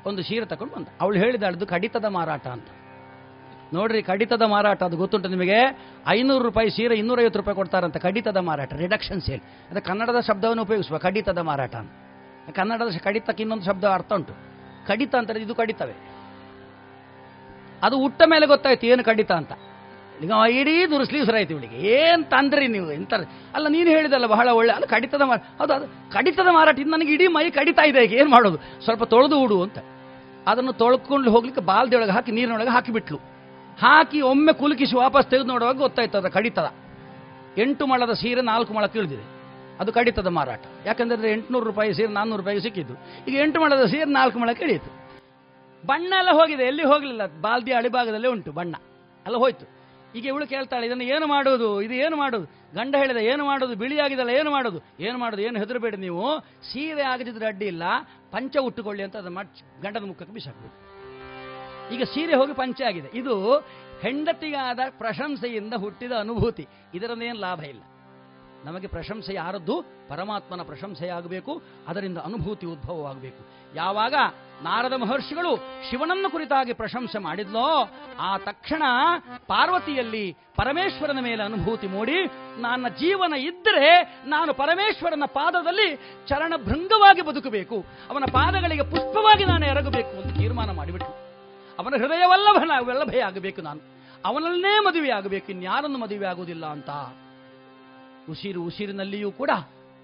ಒಂದು 0.06 0.22
ಸೀರೆ 0.22 0.46
ತಗೊಂಡು 0.46 0.74
ಬಂದ. 0.74 0.88
ಅವಳು 1.00 1.16
ಹೇಳಿದಾಳದು 1.18 1.66
ಕಡಿತದ 1.66 2.04
ಮಾರಾಟ 2.04 2.46
ಅಂತ. 2.46 2.68
ನೋಡ್ರಿ, 3.74 4.02
ಕಡಿತದ 4.02 4.42
ಮಾರಾಟ, 4.42 4.82
ಅದು 4.82 4.96
ಗೊತ್ತುಂಟು 4.96 5.28
ನಿಮಗೆ? 5.28 5.58
ಐನೂರು 6.08 6.44
ರೂಪಾಯಿ 6.44 6.70
ಸೀರೆ 6.70 6.94
ಇನ್ನೂರೈವತ್ತು 6.94 7.38
ರೂಪಾಯಿ 7.38 7.56
ಕೊಡ್ತಾರಂತ, 7.56 7.96
ಕಡಿತದ 7.96 8.36
ಮಾರಾಟ 8.36 8.72
ರಿಡಕ್ಷನ್ 8.72 9.20
ಸೇಲ್ 9.20 9.40
ಅದು 9.70 9.82
ಕನ್ನಡದ 9.82 10.20
ಶಬ್ದವನ್ನು 10.20 10.62
ಉಪಯೋಗಿಸುವ 10.62 10.98
ಕಡಿತದ 10.98 11.38
ಮಾರಾಟ 11.38 11.74
ಅಂತ. 11.74 11.92
ಕನ್ನಡದ 12.54 12.96
ಕಡಿತಕ್ಕೆ 13.04 13.42
ಇನ್ನೊಂದು 13.42 13.64
ಶಬ್ದ 13.64 13.84
ಅರ್ಥ 13.84 14.12
ಉಂಟು. 14.12 14.32
ಕಡಿತ 14.86 15.14
ಅಂತಾರೆ 15.14 15.40
ಇದು 15.40 15.54
ಕಡಿತವೇ. 15.54 15.96
ಅದು 17.82 17.98
ಹುಟ್ಟ 17.98 18.22
ಮೇಲೆ 18.26 18.46
ಗೊತ್ತಾಯ್ತು, 18.46 18.86
ಏನು 18.86 19.04
ಕಡಿತ 19.04 19.32
ಅಂತ. 19.32 19.52
ಈಗ 20.22 20.30
ಇಡೀ 20.50 20.86
ದುರ್ಸ್ಲೀವ್ಸರಾಯ್ತು 20.86 21.52
ಇವಳಿಗೆ. 21.54 21.76
ಏನ್ 21.76 22.24
ತಂದ್ರಿ 22.24 22.66
ನೀವು, 22.66 22.92
ಎಂತ? 22.92 23.14
ಅಲ್ಲ, 23.54 23.68
ನೀನು 23.68 23.90
ಹೇಳಿದಲ್ಲ, 23.90 24.26
ಬಹಳ 24.26 24.48
ಒಳ್ಳೆ, 24.48 24.72
ಅಲ್ಲ, 24.72 24.84
ಕಡಿತದ 24.84 25.22
ಮಾರ 25.22 25.38
ಹೌದು 25.58 25.72
ಅದು, 25.72 25.86
ಕಡಿತದ 26.12 26.48
ಮಾರಾಟ 26.50 26.78
ನನಗೆ 26.78 27.12
ಇಡೀ 27.12 27.26
ಮೈ 27.26 27.50
ಕಡಿತಾ 27.50 27.82
ಇದೆ 27.82 28.04
ಏನು 28.04 28.30
ಮಾಡೋದು? 28.30 28.58
ಸ್ವಲ್ಪ 28.84 29.04
ತೊಳೆದು 29.04 29.40
ಉಡು 29.40 29.62
ಅಂತ. 29.62 29.78
ಅದನ್ನು 30.46 30.72
ತೊಳ್ಕೊಂಡು 30.72 31.30
ಹೋಗ್ಲಿಕ್ಕೆ 31.30 31.62
ಬಾಲ್ದೊಳಗೆ 31.62 32.10
ಹಾಕಿ, 32.10 32.32
ನೀರಿನೊಳಗೆ 32.32 32.70
ಹಾಕಿಬಿಟ್ಲು. 32.70 33.33
ಹಾಕಿ 33.82 34.20
ಒಮ್ಮೆ 34.20 34.52
ಕುಲುಕಿಸಿ 34.52 34.96
ವಾಪಸ್ 34.96 35.26
ತೆಗೆದು 35.30 35.48
ನೋಡುವಾಗ 35.48 35.76
ಗೊತ್ತಾಯ್ತದ, 35.76 36.28
ಕಡಿತದ. 36.28 36.68
ಎಂಟು 37.58 37.86
ಮಳದ 37.86 38.12
ಸೀರೆ, 38.12 38.40
ನಾಲ್ಕು 38.40 38.74
ಮಳ 38.74 38.86
ತಿಳಿದಿದೆ. 38.86 39.24
ಅದು 39.80 39.92
ಕಡಿತದ 39.92 40.26
ಮಾರಾಟ. 40.26 40.60
ಯಾಕಂದ್ರೆ 40.86 41.32
ಎಂಟುನೂರು 41.32 41.66
ರೂಪಾಯಿ 41.66 41.94
ಸೀರೆ, 41.94 42.12
ನಾನ್ನೂರು 42.12 42.40
ರೂಪಾಯಿಗೆ 42.42 42.62
ಸಿಕ್ಕಿದ್ದು. 42.62 42.94
ಈಗ 43.28 43.34
ಎಂಟು 43.44 43.60
ಮಳದ 43.60 43.86
ಸೀರೆ, 43.86 44.04
ನಾಲ್ಕು 44.04 44.38
ಮಳ 44.38 44.50
ಇಳಿಯಿತು 44.62 44.90
ಬಣ್ಣ 45.86 46.12
ಎಲ್ಲ 46.18 46.30
ಹೋಗಿದೆ, 46.30 46.64
ಎಲ್ಲಿ 46.64 46.84
ಹೋಗಲಿಲ್ಲ? 46.84 47.22
ಬಾಲ್ದಿ 47.40 47.72
ಅಳಿಭಾಗದಲ್ಲೇ 47.72 48.28
ಉಂಟು 48.28 48.52
ಬಣ್ಣ. 48.52 48.74
ಅಲ್ಲ 49.26 49.36
ಹೋಯ್ತು. 49.36 49.66
ಈಗ 50.18 50.24
ಇವಳು 50.26 50.46
ಕೇಳ್ತಾಳೆ, 50.46 50.86
ಇದನ್ನು 50.86 51.04
ಏನು 51.04 51.26
ಮಾಡೋದು 51.26 51.82
ಇದು 51.82 51.94
ಏನು 51.94 52.16
ಮಾಡೋದು 52.16 52.46
ಗಂಡ 52.74 52.94
ಹೇಳಿದ, 52.96 53.16
ಏನು 53.16 53.44
ಮಾಡೋದು 53.44 53.74
ಬಿಳಿಯಾಗಿದಲ್ಲ 53.74 54.30
ಏನು 54.30 54.50
ಮಾಡೋದು 54.50 54.78
ಏನು 55.00 55.18
ಮಾಡೋದು 55.18 55.42
ಏನು 55.42 55.58
ಹೆದರಬೇಡಿ 55.58 55.96
ನೀವು. 55.96 56.24
ಸೀರೆ 56.72 57.02
ಆಗದಿದ್ರೆ 57.02 57.46
ಅಡ್ಡಿ 57.46 57.66
ಇಲ್ಲ. 57.66 57.82
ಪಂಚ 58.32 58.56
ಉಟ್ಟುಕೊಳ್ಳಿ 58.56 59.02
ಅಂತ 59.02 59.16
ಅದನ್ನು 59.16 59.42
ಗಂಡನ 59.82 60.04
ಮುಖಕ್ಕೆ 60.06 60.34
ಬಿಸಾಕ್ಬೇಕು 60.34 60.83
ಈಗ 61.92 62.02
ಸೀರೆ 62.02 62.34
ಹೋಗಿ 62.34 62.52
ಪಂಚೆ 62.52 62.84
ಆಗಿದೆ. 62.84 63.18
ಇದು 63.18 63.58
ಹೆಂಡತಿಗಾದ 64.02 64.78
ಪ್ರಶಂಸೆಯಿಂದ 64.90 65.74
ಹುಟ್ಟಿದ 65.74 66.12
ಅನುಭೂತಿ. 66.12 66.66
ಇದರಲ್ಲೇನು 66.94 67.40
ಲಾಭ 67.40 67.62
ಇಲ್ಲ. 67.62 67.82
ನಮಗೆ 68.64 68.86
ಪ್ರಶಂಸೆ 68.86 69.34
ಯಾರದ್ದು? 69.34 69.82
ಪರಮಾತ್ಮನ 69.82 70.62
ಪ್ರಶಂಸೆಯಾಗಬೇಕು, 70.62 71.62
ಅದರಿಂದ 71.88 72.18
ಅನುಭೂತಿ 72.18 72.66
ಉದ್ಭವವಾಗಬೇಕು. 72.66 73.74
ಯಾವಾಗ 73.74 74.14
ನಾರದ 74.62 74.92
ಮಹರ್ಷಿಗಳು 74.92 75.56
ಶಿವನನ್ನು 75.56 76.30
ಕುರಿತಾಗಿ 76.30 76.72
ಪ್ರಶಂಸೆ 76.72 77.18
ಮಾಡಿದ್ಲೋ, 77.18 77.90
ಆ 78.20 78.38
ತಕ್ಷಣ 78.38 78.82
ಪಾರ್ವತಿಯಲ್ಲಿ 79.46 80.32
ಪರಮೇಶ್ವರನ 80.32 81.18
ಮೇಲೆ 81.20 81.42
ಅನುಭೂತಿ 81.42 81.86
ಮೂಡಿ, 81.86 82.24
ನನ್ನ 82.60 82.88
ಜೀವನ 82.88 83.34
ಇದ್ದರೆ 83.34 84.02
ನಾನು 84.26 84.54
ಪರಮೇಶ್ವರನ 84.54 85.22
ಪಾದದಲ್ಲಿ 85.26 85.96
ಚರಣಭೃಂಗವಾಗಿ 86.28 87.22
ಬದುಕಬೇಕು. 87.22 87.84
ಅವನ 88.10 88.24
ಪಾದಗಳಿಗೆ 88.32 88.82
ಪುಷ್ಪವಾಗಿ 88.82 89.44
ನಾನು 89.44 89.66
ಎರಗಬೇಕು 89.66 90.22
ಅಂತ 90.22 90.38
ತೀರ್ಮಾನ 90.38 90.70
ಮಾಡಿಬಿಟ್ಟು 90.70 91.23
ಅವನ 91.78 91.94
ಹೃದಯವಲ್ಲಭನ 91.98 92.70
ವಲ್ಲಭೆ 92.78 93.20
ಆಗಬೇಕು 93.20 93.62
ನಾನು. 93.62 93.80
ಅವನಲ್ಲೇ 94.24 94.80
ಮದುವೆ 94.80 95.10
ಆಗಬೇಕು 95.10 95.50
ಇನ್ಯಾರನ್ನು 95.52 95.98
ಮದುವೆ 95.98 96.26
ಆಗುವುದಿಲ್ಲ 96.26 96.66
ಅಂತ. 96.66 96.90
ಉಸಿರು 98.30 98.62
ಉಸಿರಿನಲ್ಲಿಯೂ 98.62 99.32
ಕೂಡ 99.32 99.50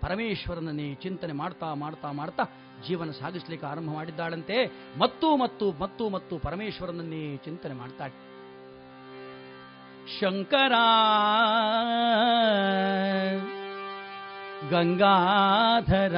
ಪರಮೇಶ್ವರನನ್ನೇ 0.01 0.95
ಚಿಂತನೆ 0.95 1.33
ಮಾಡ್ತಾ 1.33 1.75
ಮಾಡ್ತಾ 1.75 2.13
ಮಾಡ್ತಾ 2.13 2.45
ಜೀವನ 2.89 3.11
ಸಾಗಿಸ್ಲಿಕ್ಕೆ 3.11 3.67
ಆರಂಭ 3.67 3.91
ಮಾಡಿದ್ದಾಳಂತೆ. 3.91 4.73
ಮತ್ತು 4.99 5.37
ಮತ್ತು 5.37 5.73
ಮತ್ತು 5.81 6.09
ಮತ್ತು 6.09 6.39
ಪರಮೇಶ್ವರನನ್ನೇ 6.39 7.37
ಚಿಂತನೆ 7.37 7.75
ಮಾಡ್ತಾಳೆ. 7.75 8.31
ಶಂಕರ, 10.21 10.73
ಗಂಗಾಧರ, 14.71 16.17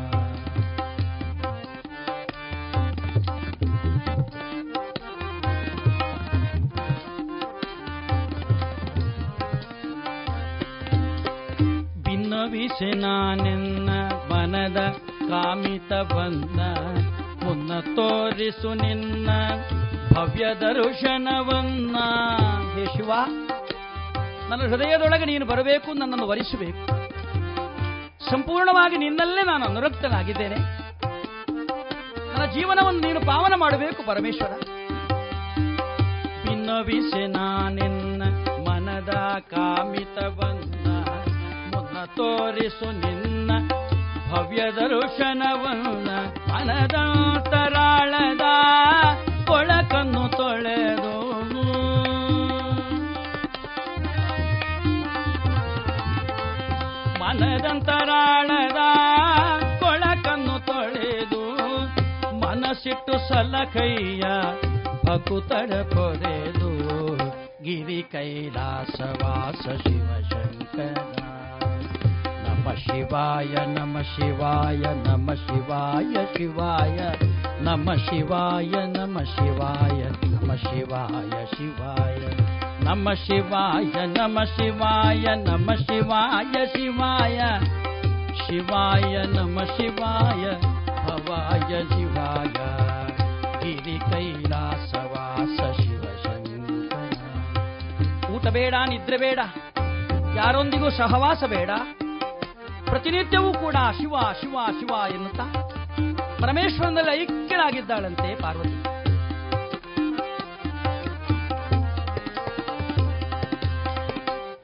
ಕೈಲಾಸವಾಸ 12.51 12.95
ನಾನೆನ್ನ 12.95 13.89
ಮನದ 14.31 14.79
ಕಾಮಿತ 15.29 15.93
ಬಂದ. 15.93 16.59
ಮುನ್ನ 17.43 17.79
ತೋರಿಸು 17.79 18.73
ನಿನ್ನ 18.73 19.29
ಭವ್ಯ 20.13 20.45
ದರ್ಶನವನ್ನ. 20.59 21.97
ಹೇ 22.75 22.85
ಶಿವ, 22.85 23.11
ನನ್ನ 24.49 24.61
ಹೃದಯದೊಳಗೆ 24.61 25.25
ನೀನು 25.25 25.45
ಬರಬೇಕು, 25.45 25.93
ನನ್ನನ್ನು 25.93 26.27
ವರಿಸಬೇಕು. 26.27 26.87
ಸಂಪೂರ್ಣವಾಗಿ 28.29 28.97
ನಿನ್ನಲ್ಲೇ 28.97 29.43
ನಾನು 29.43 29.65
ಅನುರಕ್ತನಾಗಿದ್ದೇನೆ. 29.65 30.55
ನನ್ನ 32.33 32.45
ಜೀವನವನ್ನು 32.53 32.99
ನೀನು 32.99 33.19
ಪಾವನ 33.19 33.53
ಮಾಡಬೇಕು, 33.55 34.05
ಪರಮೇಶ್ವರ. 34.07 34.51
ಭಿನ್ನವಿಸೆ 36.47 37.27
ನಾನೆನ್ನ 37.27 38.23
ಮನದ 38.67 39.13
ಕಾಮಿತ 39.51 40.19
ಬಂದ 40.23 40.76
ತೋರಿಸು 42.15 42.91
ನಿನ್ನ 42.91 43.51
ಭವ್ಯ 44.31 44.57
ದರ್ಶನವನ್ನ 44.57 46.09
ಮನದಂತರಾಳದ 46.51 48.41
ಕೊಳಕನ್ನು 49.47 50.37
ತೊಳೆದು. 50.37 51.17
ಮನದಂತರಾಳದ 57.19 58.77
ಕೊಳಕನ್ನು 59.79 60.65
ತೊಳೆದು 60.65 61.43
ಮನಸ್ಸಿಟ್ಟು 62.39 63.29
ಸಲಕೈಯ 63.29 64.21
ಭಕುತಡ 65.05 65.69
ಕೊರೆದು 65.69 66.71
ಗಿರಿ 67.63 68.01
ಕೈಲಾಸವಾಸ 68.11 69.69
ಶಿವಶಂಕರ. 69.69 71.16
ಶಿವಾಯ 72.83 73.53
ನಮ 73.75 73.97
ಶಿವಾಯ 74.11 74.83
ನಮ 75.05 75.33
ಶಿವಾಯ 75.43 76.15
ಶಿವಾಯ 76.35 76.99
ನಮ 77.61 77.93
ಶಿವಾಯ 78.05 78.73
ನಮ 78.95 79.17
ಶಿವಾಯ 79.33 80.01
ನಮ 80.33 80.51
ಶಿವಾಯ 80.63 81.33
ಶಿವಾಯ 81.55 82.23
ನಮ 82.85 83.13
ಶಿವಾಯ 83.23 83.95
ನಮ 84.17 84.37
ಶಿವಾಯ 84.55 85.25
ನಮ 85.47 85.69
ಶಿವಾಯ 85.83 86.55
ಶಿವಾಯ 86.75 87.39
ಶಿವಾಯ 88.41 89.15
ನಮ 89.35 89.57
ಶಿವಾಯ 89.75 90.43
ಭವಾಯ 90.99 91.71
ಶಿವಾಯ 91.91 92.57
ಗಿರಿ 93.61 93.97
ಕೈಲಾಸವಾಸ 94.09 95.57
ಶಿವಶಂಕರ 95.79 97.03
ಊಟ 98.35 98.47
ಬೇಡ 98.57 98.75
ನಿದ್ರೆ 98.89 99.17
ಬೇಡ 99.17 99.39
ಯಾರೊಂದಿಗೂ 100.37 100.89
ಸಹವಾಸ 100.99 101.43
ಬೇಡ 101.49 101.71
ಪ್ರತಿನಿತ್ಯವೂ 102.89 103.53
ಕೂಡ 103.53 103.75
ಶಿವ 103.97 104.15
ಶಿವ 104.41 104.57
ಶಿವ 104.79 105.13
ಎನ್ನುತ್ತಾ 105.13 105.45
ಪರಮೇಶ್ವರನಲ್ಲಿ 106.41 107.21
ಐಕ್ಯನಾಗಿದ್ದಾಳಂತೆ 107.21 108.35
ಪಾರ್ವತಿ. 108.35 108.75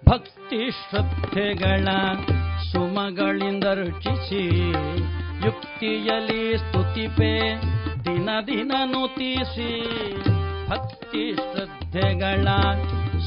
ಭಕ್ತಿ 0.10 0.72
ಶ್ರದ್ಧೆಗಳ 0.72 1.88
ಸುಮಗಳಿಂದ 2.72 3.64
ರುಚಿಸಿ 3.64 4.72
ಯುಕ್ತಿಯಲಿ 5.46 6.58
ಸ್ತುತಿಪೆ 6.58 7.34
ದಿನ 8.06 8.30
ದಿನ 8.48 8.72
ನುತಿಸಿ 8.86 9.72
ಭಕ್ತಿ 10.70 11.36
ಶ್ರದ್ಧೆಗಳ 11.36 12.48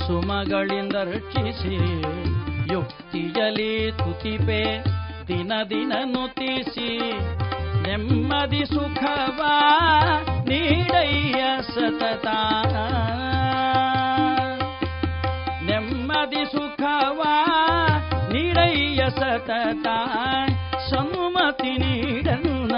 ಸುಮಗಳಿಂದ 0.07 0.93
ರಚಿಸಿ 0.93 1.77
ಯುಕ್ತಿಯಲಿ 2.73 3.93
ತುತಿಪೆ, 3.93 4.85
ದಿನ 5.29 5.53
ದಿನ 5.71 5.93
ನುತಿಸಿ, 6.05 6.99
ನೆಮ್ಮದಿ 7.83 8.65
ಸುಖವ 8.67 9.43
ನೀಡಯ್ಯ 10.49 11.45
ಸತತ. 11.75 12.27
ನೆಮ್ಮದಿ 15.65 16.45
ಸುಖವ 16.45 17.23
ನೀಡಯ್ಯ 18.33 19.05
ಸತತ. 19.11 19.87
ಸಮ್ಮತಿ 20.91 21.71
ನೀಡನ್ನ 21.71 22.75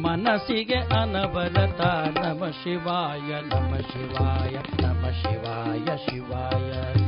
ಮನಸ್ಸಿಗೆ 0.00 0.76
ಅನಬರತ 0.76 1.80
ನಮ 2.18 2.44
ಶಿವಾಯ 2.62 3.40
ನಮ 3.40 3.74
ಶಿವಾಯ 3.74 4.56
ನಮ 4.82 5.04
ಶಿವಾಯ 5.22 5.96
ಶಿವಾಯ. 5.96 7.07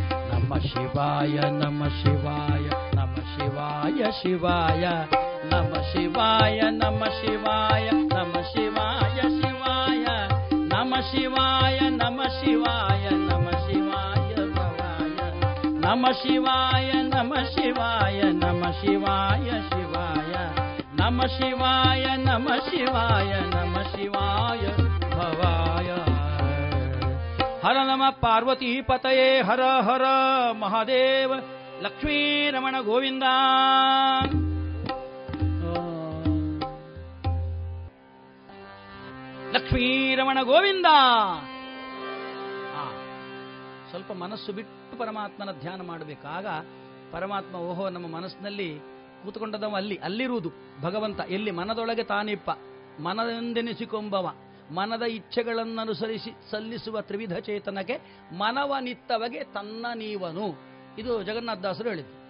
नमः 0.50 0.62
शिवाय 0.66 1.36
नमः 1.54 1.88
शिवाय 1.96 2.64
नम 2.94 3.14
शिवाय 3.32 4.10
शिवाय 4.12 4.84
नम 5.52 5.74
शिवाय 5.90 6.60
नम 6.78 7.04
शिवाय 7.18 7.90
नम 7.92 8.32
शिवाय 8.50 9.20
शिवाय 9.36 10.06
नम 10.72 11.00
शिवाय 11.10 11.78
नम 12.00 12.18
शिवाय 12.40 13.08
नम 13.12 13.48
शिवाय 13.68 14.34
भवाय 14.56 15.30
नम 15.86 16.12
शिवाय 16.22 16.92
नमः 17.14 17.44
शिवाय 17.54 18.22
नमः 18.42 18.72
शिवाय 18.82 19.62
शिवाय 19.70 20.34
नम 21.00 21.26
शिवाय 21.38 22.16
नमः 22.26 22.58
शिवाय 22.70 23.40
नमः 23.54 23.82
शिवाय 23.94 24.66
भवाय 25.14 25.69
ಹರ 27.64 27.76
ನಮ 27.82 28.02
ಪಾರ್ವತಿ 28.10 28.82
ಪತಯೇ 28.82 29.40
ಹರ 29.40 29.60
ಹರ 29.60 30.04
ಮಹಾದೇವ 30.52 31.32
ಲಕ್ಷ್ಮೀ 31.82 32.50
ರಮಣ 32.50 32.80
ಗೋವಿಂದ. 32.80 33.22
ಲಕ್ಷ್ಮೀ 39.52 40.14
ರಮಣ 40.14 40.38
ಗೋವಿಂದ. 40.42 40.88
ಸ್ವಲ್ಪ 43.90 44.12
ಮನಸ್ಸು 44.12 44.52
ಬಿಟ್ಟು 44.52 44.98
ಪರಮಾತ್ಮನ 44.98 45.52
ಧ್ಯಾನ 45.60 45.80
ಮಾಡಬೇಕಾಗ 45.82 46.46
ಪರಮಾತ್ಮ 47.12 47.56
ಓಹೋ 47.56 47.88
ನಮ್ಮ 47.88 48.16
ಮನಸ್ಸಿನಲ್ಲಿ 48.16 48.68
ಕೂತ್ಕೊಂಡದವ 49.22 49.74
ಅಲ್ಲಿ 49.76 49.96
ಅಲ್ಲಿರುವುದು 49.96 50.50
ಭಗವಂತ 50.82 51.20
ಎಲ್ಲಿ 51.28 51.50
ಮನದೊಳಗೆ 51.50 52.04
ತಾನಿಪ್ಪ 52.04 52.50
ಮನದೆಂದೆನಿಸಿಕೊಂಬವ 53.00 54.26
ಮನದ 54.70 55.02
ಇಚ್ಛೆಗಳನ್ನನುಸರಿಸಿ 55.02 56.30
ಸಲ್ಲಿಸುವ 56.50 57.00
ತ್ರಿವಿಧ 57.00 57.36
ಚೇತನಕ್ಕೆ 57.36 58.00
ಮನವನಿತ್ತವಗೆ 58.32 59.44
ತನ್ನ 59.44 59.86
ನೀವನು. 59.94 60.58
ಇದು 60.98 61.22
ಜಗನ್ನಾಥದಾಸರು 61.22 61.88
ಹೇಳಿದರು 61.88 62.20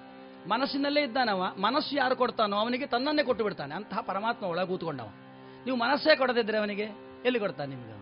ಮನಸ್ಸಿನಲ್ಲೇ 0.48 1.02
ಇದ್ದಾನವ, 1.02 1.52
ಮನಸ್ಸು 1.58 1.96
ಯಾರು 1.96 2.16
ಕೊಡ್ತಾನೋ 2.16 2.56
ಅವನಿಗೆ 2.56 2.86
ತನ್ನನ್ನೇ 2.86 3.22
ಕೊಟ್ಟು 3.22 3.44
ಬಿಡ್ತಾನೆ. 3.44 3.74
ಅಂತಹ 3.74 4.00
ಪರಮಾತ್ಮ 4.00 4.46
ಒಳಗೆ 4.46 4.66
ಕೂತ್ಕೊಂಡವ. 4.66 5.08
ನೀವು 5.64 5.76
ಮನಸ್ಸೇ 5.76 6.16
ಕೊಡದಿದ್ರೆ 6.16 6.58
ಅವನಿಗೆ 6.58 6.86
ಎಲ್ಲಿ 7.24 7.40
ಕೊಡ್ತಾನೆ 7.40 7.74
ನಿಮ್ಗೆ 7.74 8.00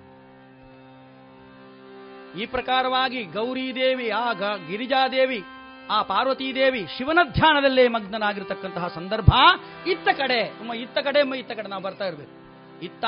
ಈ 2.42 2.46
ಪ್ರಕಾರವಾಗಿ 2.46 3.24
ಗೌರಿದೇವಿ 3.24 4.10
ಆ 4.10 4.32
ಗಿರಿಜಾದೇವಿ 4.68 5.44
ಆ 5.90 6.02
ಪಾರ್ವತೀದೇವಿ 6.02 6.86
ಶಿವನ 6.98 7.18
ಧ್ಯಾನದಲ್ಲೇ 7.32 7.88
ಮಗ್ನನಾಗಿರ್ತಕ್ಕಂತಹ 7.88 8.88
ಸಂದರ್ಭ 8.88 9.30
ಇತ್ತ 9.86 10.08
ಕಡೆ. 10.08 10.40
ಇತ್ತ 10.76 10.98
ಕಡೆ 10.98 11.38
ಇತ್ತ 11.38 11.52
ಕಡೆ 11.52 11.68
ನಾವು 11.68 11.82
ಬರ್ತಾ 11.82 12.04
ಇರ್ಬೇಕು. 12.04 12.34
ಇತ್ತ 12.84 13.04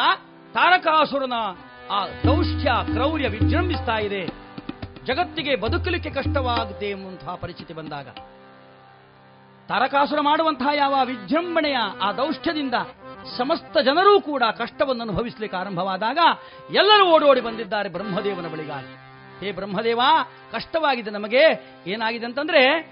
ತಾರಕಾಸುರನ 0.54 1.32
ಆ 1.90 2.06
ದೌಷ್ಟ್ಯ 2.06 2.70
ಕ್ರೌರ್ಯ 2.92 3.28
ವಿಜೃಂಭಿಸ್ತಾ 3.28 3.98
ಇದೆ. 3.98 4.26
ಜಗತ್ತಿಗೆ 5.04 5.56
ಬದುಕಲಿಕ್ಕೆ 5.56 6.10
ಕಷ್ಟವಾಗುತ್ತೆ 6.10 6.90
ಎಂಬಂತಹ 6.90 7.34
ಪರಿಸ್ಥಿತಿ 7.34 7.74
ಬಂದಾಗ 7.74 8.08
ತಾರಕಾಸುರ 9.68 10.20
ಮಾಡುವಂತಹ 10.20 10.66
ಯಾವ 10.74 11.04
ವಿಜೃಂಭಣೆಯ 11.04 11.76
ಆ 12.02 12.12
ದೌಷ್ಟ್ಯದಿಂದ 12.12 12.74
ಸಮಸ್ತ 13.36 13.78
ಜನರೂ 13.78 14.20
ಕೂಡ 14.20 14.42
ಕಷ್ಟವನ್ನು 14.58 15.02
ಅನುಭವಿಸಲಿಕ್ಕೆ 15.02 15.58
ಆರಂಭವಾದಾಗ 15.58 16.18
ಎಲ್ಲರೂ 16.70 17.14
ಓಡೋಡಿ 17.14 17.40
ಬಂದಿದ್ದಾರೆ 17.40 17.88
ಬ್ರಹ್ಮದೇವನ 17.88 18.48
ಬಳಿಗಾಗಿ. 18.48 18.94
ಹೇ 19.44 19.52
ಬ್ರಹ್ಮದೇವ, 19.52 20.00
ಕಷ್ಟವಾಗಿದೆ 20.52 21.10
ನಮಗೆ. 21.10 21.44
ಏನಾಗಿದೆ 21.86 22.26
ಅಂತಂದ್ರೆ 22.26 22.82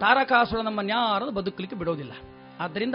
ತಾರಕಾಸುರ 0.00 0.60
ನಮ್ಮನ್ಯಾರನ್ನು 0.60 1.32
ಬದುಕಲಿಕ್ಕೆ 1.32 1.78
ಬಿಡೋದಿಲ್ಲ. 1.78 2.12
ಆದ್ದರಿಂದ 2.60 2.94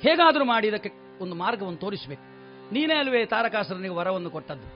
ಹೇಗಾದರೂ 0.00 0.44
ಮಾಡಿ 0.44 0.68
ಇದಕ್ಕೆ 0.68 1.22
ಒಂದು 1.22 1.34
ಮಾರ್ಗವನ್ನು 1.34 1.78
ತೋರಿಸಬೇಕು. 1.78 2.31
ನೀನೇ 2.72 2.94
ಅಲ್ವೇ 2.94 3.20
ತಾರಕಾಸುರನಿಗೆ 3.26 3.94
ವರವನ್ನು 3.94 4.30
ಕೊಟ್ಟದ್ದು. 4.30 4.68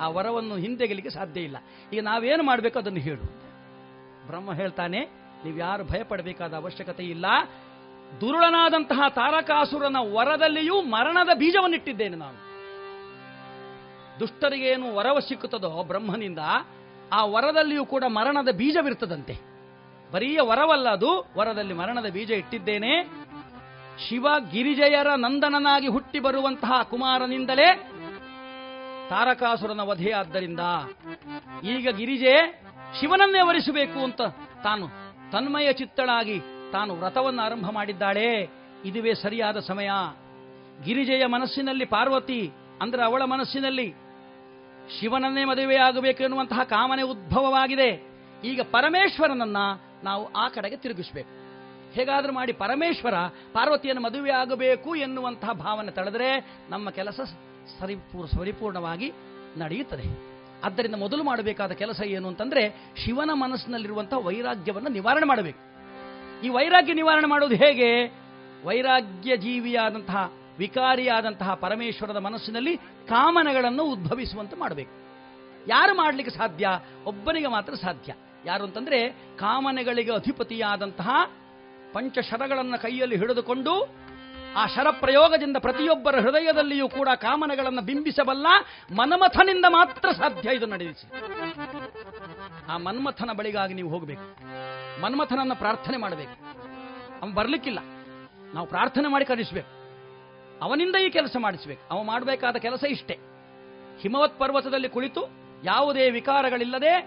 ಆ 0.00 0.06
ವರವನ್ನು 0.08 0.54
ಹಿಂದೆಗಲಿಕ್ಕೆ 0.56 1.10
ಸಾಧ್ಯ 1.10 1.40
ಇಲ್ಲ. 1.40 1.58
ಈಗ 1.92 2.00
ನಾವೇನು 2.02 2.42
ಮಾಡಬೇಕು 2.42 2.76
ಅದನ್ನು 2.78 3.00
ಹೇಳು 3.00 3.26
ಬ್ರಹ್ಮ 4.26 4.54
ಹೇಳ್ತಾನೆ, 4.54 5.00
ನೀವು 5.44 5.56
ಯಾರು 5.58 5.82
ಭಯಪಡಬೇಕಾದ 5.84 6.52
ಅವಶ್ಯಕತೆ 6.54 7.04
ಇಲ್ಲ. 7.04 7.26
ದುರುಳನಾದಂತಹ 8.20 9.02
ತಾರಕಾಸುರನ 9.08 9.98
ವರದಲ್ಲಿಯೂ 10.16 10.76
ಮರಣದ 10.94 11.32
ಬೀಜವನ್ನಿಟ್ಟಿದ್ದೇನೆ 11.38 12.16
ನಾನು. 12.16 12.38
ದುಷ್ಟರಿಗೆ 14.20 14.66
ಏನು 14.68 14.86
ವರವ 14.94 15.18
ಸಿಕ್ಕುತ್ತದೋ 15.28 15.70
ಬ್ರಹ್ಮನಿಂದ, 15.82 16.42
ಆ 17.12 17.20
ವರದಲ್ಲಿಯೂ 17.34 17.84
ಕೂಡ 17.84 18.04
ಮರಣದ 18.08 18.50
ಬೀಜವಿರ್ತದಂತೆ. 18.56 19.34
ಬರೀ 20.12 20.28
ವರವಲ್ಲ 20.50 20.88
ಅದು, 20.88 21.10
ವರದಲ್ಲಿ 21.38 21.74
ಮರಣದ 21.74 22.08
ಬೀಜ 22.12 22.30
ಇಟ್ಟಿದ್ದೇನೆ. 22.30 22.92
ಶಿವ 23.98 24.26
ಗಿರಿಜಯರ 24.52 25.14
ನಂದನನಾಗಿ 25.14 25.86
ಹುಟ್ಟಿ 25.86 26.20
ಬರುವಂತಹ 26.20 26.82
ಕುಮಾರನಿಂದಲೇ 26.82 27.88
ತಾರಕಾಸುರನ 29.10 29.80
ವಧೆಯಾದ್ದರಿಂದ 29.80 30.60
ಈಗ 31.64 31.88
ಗಿರಿಜೆ 31.96 32.62
ಶಿವನನ್ನೇ 33.00 33.40
ವರಿಸಬೇಕು 33.48 34.04
ಅಂತ 34.04 34.22
ತಾನು 34.64 34.88
ತನ್ಮಯ 35.32 35.72
ಚಿತ್ತಳಾಗಿ 35.72 36.40
ತಾನು 36.72 36.94
ವ್ರತವನ್ನು 36.94 37.42
ಆರಂಭ 37.42 37.70
ಮಾಡಿದ್ದಾಳೆ. 37.70 38.50
ಇದುವೇ 38.84 39.14
ಸರಿಯಾದ 39.14 39.58
ಸಮಯ. 39.58 39.90
ಗಿರಿಜೆಯ 40.84 41.26
ಮನಸ್ಸಿನಲ್ಲಿ 41.26 41.84
ಪಾರ್ವತಿ, 41.84 42.50
ಅಂದ್ರೆ 42.82 43.04
ಅವಳ 43.04 43.22
ಮನಸ್ಸಿನಲ್ಲಿ 43.22 43.94
ಶಿವನನ್ನೇ 45.00 45.44
ಮದುವೆಯಾಗಬೇಕು 45.44 46.22
ಎನ್ನುವಂತಹ 46.22 46.62
ಕಾಮನೆ 46.62 47.02
ಉದ್ಭವವಾಗಿದೆ. 47.02 48.12
ಈಗ 48.44 48.60
ಪರಮೇಶ್ವರನನ್ನ 48.70 49.56
ನಾವು 50.04 50.32
ಆ 50.32 50.48
ಕಡೆಗೆ 50.48 50.76
ತಿರುಗಿಸಬೇಕು. 50.76 51.41
ಹೇಗಾದ್ರೂ 51.94 52.32
ಮಾಡಿ 52.32 52.52
ಪರಮೇಶ್ವರ 52.52 53.14
ಪಾರ್ವತಿಯನ್ನು 53.52 54.02
ಮದುವೆಯಾಗಬೇಕು 54.02 54.94
ಎನ್ನುವಂತಹ 54.94 55.52
ಭಾವನೆ 55.52 55.90
ತಳೆದರೆ 55.90 56.46
ನಮ್ಮ 56.70 56.90
ಕೆಲಸ 56.90 57.20
ಸರಿಪೂರ್ 57.80 58.38
ಪರಿಪೂರ್ಣವಾಗಿ 58.38 59.12
ನಡೆಯುತ್ತದೆ. 59.56 60.32
ಆದ್ದರಿಂದ 60.64 60.94
ಮೊದಲು 60.94 61.22
ಮಾಡಬೇಕಾದ 61.22 61.72
ಕೆಲಸ 61.72 62.02
ಏನು 62.02 62.28
ಅಂತಂದ್ರೆ 62.28 62.92
ಶಿವನ 62.96 63.30
ಮನಸ್ಸಿನಲ್ಲಿರುವಂತಹ 63.32 64.18
ವೈರಾಗ್ಯವನ್ನು 64.18 64.88
ನಿವಾರಣೆ 64.88 65.26
ಮಾಡಬೇಕು. 65.26 65.72
ಈ 66.46 66.48
ವೈರಾಗ್ಯ 66.48 66.92
ನಿವಾರಣೆ 66.92 67.26
ಮಾಡೋದು 67.26 67.54
ಹೇಗೆ? 67.54 68.06
ವೈರಾಗ್ಯ 68.64 69.36
ಜೀವಿಯಾದಂತಹ, 69.36 70.32
ವಿಕಾರಿಯಾದಂತಹ 70.58 71.54
ಪರಮೇಶ್ವರದ 71.54 72.16
ಮನಸ್ಸಿನಲ್ಲಿ 72.16 72.76
ಕಾಮನೆಗಳನ್ನು 73.08 73.84
ಉದ್ಭವಿಸುವಂತೆ 73.84 74.56
ಮಾಡಬೇಕು. 74.56 74.90
ಯಾರು 75.68 75.96
ಮಾಡಲಿಕ್ಕೆ 75.96 76.38
ಸಾಧ್ಯ? 76.38 76.68
ಒಬ್ಬನಿಗೆ 77.04 77.46
ಮಾತ್ರ 77.46 77.74
ಸಾಧ್ಯ. 77.74 78.14
ಯಾರು 78.44 78.64
ಅಂತಂದ್ರೆ 78.64 79.08
ಕಾಮನೆಗಳಿಗೆ 79.36 80.12
ಅಧಿಪತಿಯಾದಂತಹ 80.12 81.10
ಪಂಚಶರಗಳನ್ನು 81.92 82.82
ಕೈಯಲ್ಲಿ 82.82 83.16
ಹಿಡಿದುಕೊಂಡು 83.16 83.94
ಆ 84.56 84.66
ಶರ 84.66 84.90
ಪ್ರಯೋಗದಿಂದ 84.90 85.56
ಪ್ರತಿಯೊಬ್ಬರ 85.56 86.20
ಹೃದಯದಲ್ಲಿಯೂ 86.20 86.88
ಕೂಡ 86.88 87.08
ಕಾಮನೆಗಳನ್ನು 87.08 87.82
ಬಿಂಬಿಸಬಲ್ಲ 87.82 88.46
ಮನ್ಮಥನಿಂದ 88.96 89.64
ಮಾತ್ರ 89.68 90.12
ಸಾಧ್ಯ 90.12 90.54
ಇದು 90.54 90.66
ನಡೆಯಿಸಿ 90.66 91.10
ಆ 92.68 92.76
ಮನ್ಮಥನ 92.76 93.30
ಬಳಿಗಾಗಿ 93.32 93.74
ನೀವು 93.74 93.90
ಹೋಗಬೇಕು. 93.90 94.42
ಮನ್ಮಥನನ್ನ 95.00 95.52
ಪ್ರಾರ್ಥನೆ 95.54 95.96
ಮಾಡಬೇಕು. 95.96 96.56
ಅವನು 97.22 97.34
ಬರಲಿಕ್ಕಿಲ್ಲ. 97.34 97.78
ನಾವು 98.54 98.66
ಪ್ರಾರ್ಥನೆ 98.66 99.08
ಮಾಡಿ 99.08 99.24
ಕರೆಸಬೇಕು. 99.24 99.72
ಅವನಿಂದ 100.64 100.96
ಈ 100.96 101.10
ಕೆಲಸ 101.10 101.36
ಮಾಡಿಸಬೇಕು. 101.38 101.94
ಅವ 101.94 102.02
ಮಾಡಬೇಕಾದ 102.02 102.56
ಕೆಲಸ 102.56 102.84
ಇಷ್ಟೇ. 102.84 103.18
ಹಿಮವತ್ 104.00 104.38
ಪರ್ವತದಲ್ಲಿ 104.38 104.88
ಕುಳಿತು 104.88 105.28
ಯಾವುದೇ 105.64 106.10
ವಿಕಾರಗಳಿಲ್ಲದೆ 106.10 107.00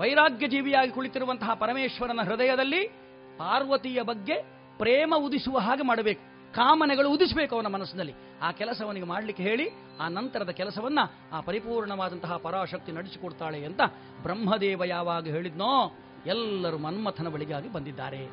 ವೈರಾಗ್ಯ 0.00 0.46
ಜೀವಿಯಾಗಿ 0.46 0.90
ಕುಳಿತಿರುವಂತಹ 0.90 1.54
ಪರಮೇಶ್ವರನ 1.54 2.20
ಹೃದಯದಲ್ಲಿ 2.22 3.01
ಪಾರ್ವತಿಯ 3.42 4.02
ಬಗ್ಗೆ 4.02 4.34
ಪ್ರೇಮ 4.78 5.14
ಉದಿಸುವ 5.16 5.58
ಹಾಗೆ 5.58 5.82
ಮಾಡಬೇಕು. 5.82 6.54
ಕಾಮನೆಗಳು 6.54 7.10
ಉದಿಸಬೇಕು 7.10 7.54
ಅವನ 7.54 7.66
ಮನಸ್ಸಿನಲ್ಲಿ. 7.66 8.14
ಆ 8.42 8.52
ಕೆಲಸವನಿಗೆ 8.52 9.06
ಮಾಡಲಿಕ್ಕೆ 9.06 9.42
ಹೇಳಿ, 9.42 9.70
ಆ 10.00 10.08
ನಂತರದ 10.08 10.50
ಕೆಲಸವನ್ನ 10.50 10.98
ಆ 11.32 11.40
ಪರಿಪೂರ್ಣವಾದಂತಹ 11.40 12.36
ಪರಾಶಕ್ತಿ 12.36 12.92
ನಡೆಸಿಕೊಡ್ತಾಳೆ 12.92 13.64
ಅಂತ 13.64 13.80
ಬ್ರಹ್ಮದೇವ 14.22 14.84
ಯಾವಾಗ 14.84 15.26
ಹೇಳಿದ್ನೋ, 15.26 15.96
ಎಲ್ಲರೂ 16.26 16.78
ಮನ್ಮಥನ 16.78 17.28
ಬಳಿಗಾಗಿ 17.28 17.72
ಬಂದಿದ್ದಾರೆ. 17.72 18.26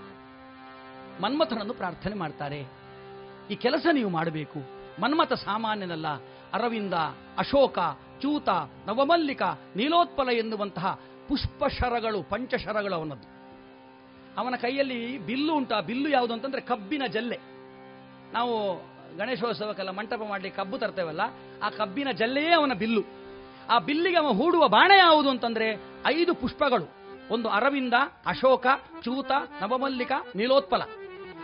ಮನ್ಮಥನನ್ನು 1.21 1.73
ಪ್ರಾರ್ಥನೆ 1.73 2.15
ಮಾಡ್ತಾರೆ. 2.15 2.67
ಈ 3.51 3.55
ಕೆಲಸ 3.55 3.87
ನೀವು 3.91 4.09
ಮಾಡಬೇಕು. 4.09 4.59
ಮನ್ಮಥ 5.01 5.33
ಸಾಮಾನ್ಯನಲ್ಲ. 5.33 6.07
ಅರವಿಂದ, 6.53 6.93
ಅಶೋಕ, 7.37 7.79
ಚೂತ, 8.21 8.49
ನವಮಲ್ಲಿಕ, 8.87 9.41
ನೀಲೋತ್ಪಲ 9.75 10.29
ಎನ್ನುವಂತಹ 10.29 10.99
ಪುಷ್ಪಶರಗಳು, 11.27 12.23
ಪಂಚಶರಗಳು 12.23 12.95
ಅವನದ್ದು. 12.95 13.38
ಅವನ 14.39 14.55
ಕೈಯಲ್ಲಿ 14.55 15.17
ಬಿಲ್ಲು 15.17 15.53
ಉಂಟು. 15.55 15.75
ಆ 15.75 15.81
ಬಿಲ್ಲು 15.81 16.09
ಯಾವುದು 16.09 16.33
ಅಂತಂದ್ರೆ 16.33 16.61
ಕಬ್ಬಿನ 16.61 17.03
ಜಲ್ಲೆ. 17.07 17.37
ನಾವು 18.33 18.53
ಗಣೇಶೋತ್ಸವಕ್ಕೆಲ್ಲ 19.17 19.89
ಮಂಟಪ 19.89 20.21
ಮಾಡಲಿ 20.27 20.49
ಕಬ್ಬು 20.49 20.77
ತರ್ತೇವಲ್ಲ, 20.77 21.21
ಆ 21.63 21.69
ಕಬ್ಬಿನ 21.69 22.11
ಜಲ್ಲೆಯೇ 22.11 22.53
ಅವನ 22.53 22.73
ಬಿಲ್ಲು. 22.73 23.03
ಆ 23.69 23.79
ಬಿಲ್ಲಿಗೆ 23.79 24.17
ಅವನು 24.17 24.33
ಹೂಡುವ 24.33 24.67
ಬಾಣ 24.67 24.91
ಯಾವುದು 24.97 25.29
ಅಂತಂದ್ರೆ 25.29 25.67
ಐದು 26.05 26.33
ಪುಷ್ಪಗಳು. 26.33 26.85
ಒಂದು 27.33 27.49
ಅರವಿಂದ, 27.49 27.93
ಅಶೋಕ, 28.25 28.67
ಚೂತ, 29.03 29.31
ನವಮಲ್ಲಿಕ, 29.61 30.11
ನೀಲೋತ್ಪಲ. 30.35 30.81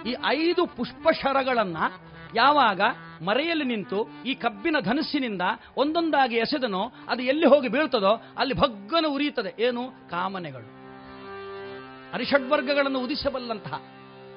ಈ 0.08 0.16
ಐದು 0.26 0.66
ಪುಷ್ಪಶರಗಳನ್ನ 0.66 1.78
ಯಾವಾಗ 2.36 2.82
ಮರೆಯಲ್ಲಿ 3.26 3.66
ನಿಂತು 3.66 4.00
ಈ 4.26 4.34
ಕಬ್ಬಿನ 4.34 4.78
ಧನಸ್ಸಿನಿಂದ 4.84 5.42
ಒಂದೊಂದಾಗಿ 5.78 6.36
ಎಸೆದನೋ, 6.36 6.92
ಅದು 7.10 7.22
ಎಲ್ಲಿ 7.22 7.48
ಹೋಗಿ 7.48 7.68
ಬೀಳ್ತದೋ, 7.68 8.14
ಅಲ್ಲಿ 8.38 8.54
ಭಗ್ಗನ 8.54 9.06
ಉರಿಯುತ್ತದೆ. 9.08 9.64
ಏನು? 9.64 9.84
ಕಾಮನೆಗಳು. 10.10 10.75
ಅರಿಷಡ್ವರ್ಗಗಳನ್ನು 12.14 12.99
ಉದಿಸಬಲ್ಲಂತಹ, 12.99 13.82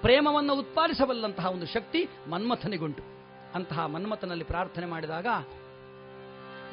ಪ್ರೇಮವನ್ನು 0.01 0.55
ಉತ್ಪಾದಿಸಬಲ್ಲಂತಹ 0.55 1.47
ಒಂದು 1.47 1.67
ಶಕ್ತಿ 1.67 2.09
ಮನ್ಮಥನಿಗುಂಟು. 2.31 3.03
ಅಂತಹ 3.55 3.87
ಮನ್ಮಥನಲ್ಲಿ 3.87 4.45
ಪ್ರಾರ್ಥನೆ 4.45 4.87
ಮಾಡಿದಾಗ, 4.87 5.27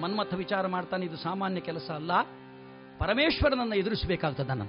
ಮನ್ಮಥ 0.01 0.33
ವಿಚಾರ 0.33 0.67
ಮಾಡ್ತಾನೆ, 0.67 1.05
ಇದು 1.05 1.17
ಸಾಮಾನ್ಯ 1.17 1.59
ಕೆಲಸ 1.59 1.91
ಅಲ್ಲ. 1.91 2.21
ಪರಮೇಶ್ವರನನ್ನು 2.97 3.75
ಎದುರಿಸಬೇಕಾಗ್ತದೆ 3.75 4.47
ನಾನು. 4.47 4.63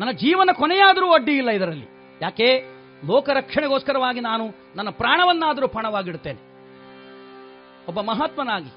ನನ್ನ 0.00 0.10
ಜೀವನ 0.10 0.50
ಕೊನೆಯಾದರೂ 0.52 1.12
ಅಡ್ಡಿ 1.12 1.32
ಇಲ್ಲ 1.32 1.50
ಇದರಲ್ಲಿ. 1.50 1.86
ಯಾಕೆ? 2.22 2.64
ಲೋಕರಕ್ಷಣೆಗೋಸ್ಕರವಾಗಿ 3.06 4.20
ನಾನು 4.20 4.44
ನನ್ನ 4.76 4.90
ಪ್ರಾಣವನ್ನಾದರೂ 4.90 5.68
ಪಣವಾಗಿಡುತ್ತೇನೆ. 5.68 6.50
ಒಬ್ಬ 7.86 8.00
ಮಹಾತ್ಮನಾಗಿ, 8.00 8.70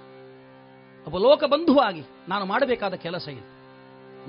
ಒಬ್ಬ 1.05 1.17
ಲೋಕಬಂಧುವಾಗಿ 1.17 2.03
ನಾನು 2.27 2.45
ಮಾಡಬೇಕಾದ 2.45 2.93
ಕೆಲಸ 2.93 3.27
ಇದು. 3.27 3.52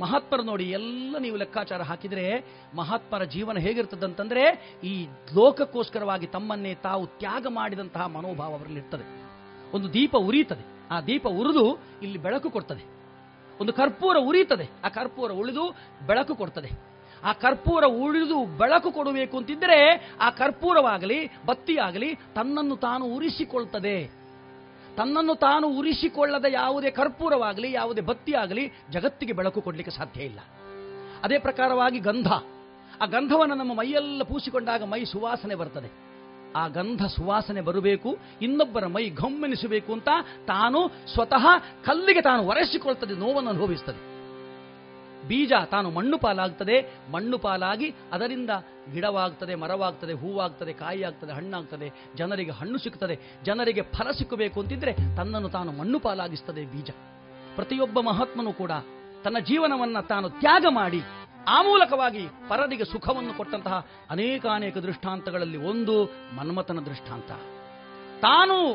ಮಹಾತ್ಮರು 0.01 0.43
ನೋಡಿ 0.43 0.65
ಎಲ್ಲ 0.65 1.19
ನೀವು 1.19 1.37
ಲೆಕ್ಕಾಚಾರ 1.37 1.83
ಹಾಕಿದರೆ 1.83 2.45
ಮಹಾತ್ಮರ 2.77 3.25
ಜೀವನ 3.25 3.59
ಹೇಗಿರ್ತದಂತಂದ್ರೆ 3.59 4.75
ಈ 4.85 5.07
ಲೋಕಕ್ಕೋಸ್ಕರವಾಗಿ 5.35 6.27
ತಮ್ಮನ್ನೇ 6.27 6.75
ತಾವು 6.75 7.07
ತ್ಯಾಗ 7.07 7.47
ಮಾಡಿದಂತಹ 7.49 8.07
ಮನೋಭಾವ 8.07 8.53
ಅವರಲ್ಲಿ 8.53 8.79
ಇರ್ತದೆ. 8.79 9.25
ಒಂದು 9.77 9.93
ದೀಪ 9.93 10.17
ಉರಿಯುತ್ತದೆ. 10.17 10.75
ಆ 10.91 11.01
ದೀಪ 11.01 11.27
ಉರಿದು 11.29 11.79
ಇಲ್ಲಿ 12.03 12.19
ಬೆಳಕು 12.19 12.51
ಕೊಡ್ತದೆ. 12.51 12.85
ಒಂದು 13.61 13.73
ಕರ್ಪೂರ 13.73 14.17
ಉರಿಯುತ್ತದೆ. 14.21 14.71
ಆ 14.85 14.89
ಕರ್ಪೂರ 14.89 15.33
ಉಳಿದು 15.33 15.71
ಬೆಳಕು 16.07 16.35
ಕೊಡ್ತದೆ. 16.35 16.71
ಆ 17.25 17.33
ಕರ್ಪೂರ 17.33 17.85
ಉಳಿದು 17.85 18.59
ಬೆಳಕು 18.59 18.93
ಕೊಡಬೇಕು 18.93 19.37
ಅಂತಿದ್ರೆ 19.37 20.11
ಆ 20.21 20.31
ಕರ್ಪೂರವಾಗಲಿ, 20.31 21.31
ಬತ್ತಿಯಾಗಲಿ 21.47 22.15
ತನ್ನನ್ನು 22.15 22.77
ತಾನು 22.77 23.05
ಉರಿಸಿಕೊಳ್ತದೆ. 23.07 24.24
ತನ್ನನ್ನು 24.97 25.35
ತಾನು 25.35 25.69
ಉರಿಸಿಕೊಳ್ಳದ 25.69 26.45
ಯಾವುದೇ 26.49 26.91
ಕರ್ಪೂರವಾಗಲಿ, 26.91 27.73
ಯಾವುದೇ 27.73 28.01
ಬತ್ತಿಯಾಗಲಿ 28.01 28.73
ಜಗತ್ತಿಗೆ 28.91 29.33
ಬೆಳಕು 29.33 29.63
ಕೊಡಲಿಕ್ಕೆ 29.63 29.97
ಸಾಧ್ಯ 29.97 30.23
ಇಲ್ಲ. 30.23 30.39
ಅದೇ 31.23 31.39
ಪ್ರಕಾರವಾಗಿ 31.39 31.99
ಗಂಧ. 31.99 32.27
ಆ 33.03 33.07
ಗಂಧವನ್ನು 33.07 33.55
ನಮ್ಮ 33.55 33.75
ಮೈಯೆಲ್ಲ 33.75 34.23
ಪೂಸಿಕೊಂಡಾಗ 34.23 34.83
ಮೈ 34.83 35.05
ಸುವಾಸನೆ 35.05 35.55
ಬರ್ತದೆ. 35.55 36.05
ಆ 36.57 36.69
ಗಂಧ 36.69 37.05
ಸುವಾಸನೆ 37.07 37.61
ಬರಬೇಕು, 37.61 38.19
ಇನ್ನೊಬ್ಬರ 38.43 38.87
ಮೈ 38.87 39.11
ಘಮ್ಮೆನಿಸಬೇಕು 39.11 39.93
ಅಂತ 39.93 40.09
ತಾನು 40.47 40.89
ಸ್ವತಃ 40.89 41.47
ಕಲ್ಲಿಗೆ 41.85 42.21
ತಾನು 42.21 42.43
ಒರೆಸಿಕೊಳ್ತದೆ, 42.43 43.15
ನೋವನ್ನು 43.15 43.51
ಅನುಭವಿಸ್ತದೆ. 43.51 44.14
ಬೀಜ 45.29 45.53
ತಾನು 45.71 45.91
ಮಣ್ಣು 45.91 46.19
ಪಾಲಾಗ್ತದೆ, 46.19 46.95
ಮಣ್ಣು 47.13 47.39
ಪಾಲಾಗಿ 47.39 47.95
ಅದರಿಂದ 48.13 48.51
ಗಿಡವಾಗ್ತದೆ, 48.93 49.55
ಮರವಾಗ್ತದೆ, 49.55 50.13
ಹೂವಾಗ್ತದೆ 50.13 50.73
ಕಾಯಿ 50.73 51.03
ಆಗ್ತದೆ 51.03 51.33
ಹಣ್ಣಾಗ್ತದೆ, 51.33 51.93
ಜನರಿಗೆ 52.17 52.51
ಹಣ್ಣು 52.51 52.79
ಸಿಗ್ತದೆ, 52.79 53.21
ಜನರಿಗೆ 53.45 53.83
ಫಲ 53.83 54.11
ಸಿಕ್ಕಬೇಕು 54.11 54.61
ಅಂತಿದ್ರೆ 54.61 54.95
ತನ್ನನ್ನು 54.95 55.49
ತಾನು 55.49 55.73
ಮಣ್ಣು 55.73 56.01
ಪಾಲಾಗಿಸ್ತದೆ 56.01 56.65
ಬೀಜ. 56.65 56.91
ಪ್ರತಿಯೊಬ್ಬ 57.55 58.01
ಮಹಾತ್ಮನು 58.01 58.53
ಕೂಡ 58.53 58.71
ತನ್ನ 59.25 59.39
ಜೀವನವನ್ನ 59.39 60.01
ತಾನು 60.01 60.31
ತ್ಯಾಗ 60.31 60.67
ಮಾಡಿ 60.71 61.01
ಆ 61.49 61.63
ಮೂಲಕವಾಗಿ 61.63 62.27
ಪರರಿಗೆ 62.49 62.85
ಸುಖವನ್ನು 62.85 63.37
ಕೊಟ್ಟಂತಹ 63.37 63.87
ಅನೇಕಾನೇಕ 64.11 64.79
ದೃಷ್ಟಾಂತಗಳಲ್ಲಿ 64.79 65.57
ಒಂದು 65.57 66.05
ಮನ್ಮಥನ 66.37 66.79
ದೃಷ್ಟಾಂತ. 66.79 67.31
ತಾನು 68.21 68.75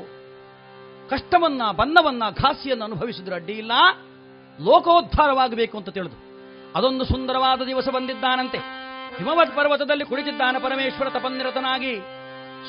ಕಷ್ಟವನ್ನ, 1.10 1.72
ಬನ್ನವನ್ನ, 1.72 2.24
ಘಾಸಿಯನ್ನು 2.30 2.86
ಅನುಭವಿಸಿದ್ರೆ 2.86 3.52
ಇಲ್ಲ, 3.52 3.72
ಲೋಕೋದ್ಧಾರವಾಗಬೇಕು 4.60 5.78
ಅಂತ 5.78 5.90
ತಿಳಿದು. 5.90 6.29
ಅದೊಂದು 6.76 7.06
ಸುಂದರವಾದ 7.06 7.62
ದಿವಸ 7.62 7.88
ಬಂದಿದ್ದಾನಂತೆ. 7.90 8.58
ಹಿಮವತ್ 9.18 9.56
ಪರ್ವತದಲ್ಲಿ 9.56 10.06
ಕುಳಿತಿದ್ದಾನ 10.06 10.56
ಪರಮೇಶ್ವರ 10.58 11.10
ತಪನ್ನಿರತನಾಗಿ. 11.10 12.00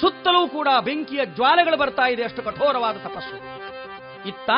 ಸುತ್ತಲೂ 0.00 0.48
ಕೂಡ 0.48 0.68
ಬೆಂಕಿಯ 0.84 1.24
ಜ್ವಾಲೆಗಳು 1.24 1.76
ಬರ್ತಾ 1.76 2.06
ಇದೆ, 2.08 2.22
ಅಷ್ಟು 2.24 2.42
ಕಠೋರವಾದ 2.42 2.96
ತಪಸ್ಸು. 2.96 3.36
ಇತ್ತ 4.28 4.50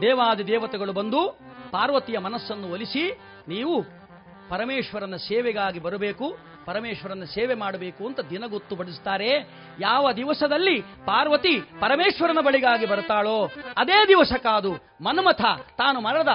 ದೇವಾದಿ 0.00 0.46
ದೇವತೆಗಳು 0.46 0.92
ಬಂದು 0.92 1.20
ಪಾರ್ವತಿಯ 1.70 2.18
ಮನಸ್ಸನ್ನು 2.18 2.72
ಒಲಿಸಿ, 2.72 3.18
ನೀವು 3.48 3.82
ಪರಮೇಶ್ವರನ 4.50 5.16
ಸೇವೆಗಾಗಿ 5.16 5.78
ಬರಬೇಕು, 5.78 6.38
ಪರಮೇಶ್ವರನ 6.66 7.24
ಸೇವೆ 7.24 7.54
ಮಾಡಬೇಕು 7.54 8.06
ಅಂತ 8.06 8.20
ದಿನಗೊತ್ತು 8.20 8.76
ಬಡಿಸ್ತಾರೆ. 8.76 9.30
ಯಾವ 9.80 10.12
ದಿವಸದಲ್ಲಿ 10.12 10.80
ಪಾರ್ವತಿ 10.80 11.58
ಪರಮೇಶ್ವರನ 11.58 12.38
ಬಳಿಗಾಗಿ 12.44 12.86
ಬರ್ತಾಳೋ, 12.86 13.50
ಅದೇ 13.76 14.08
ದಿವಸ 14.08 14.32
ಕಾದು 14.32 14.72
ಮನ್ಮಥ 15.00 15.42
ತಾನು 15.78 16.00
ಮರದ 16.00 16.28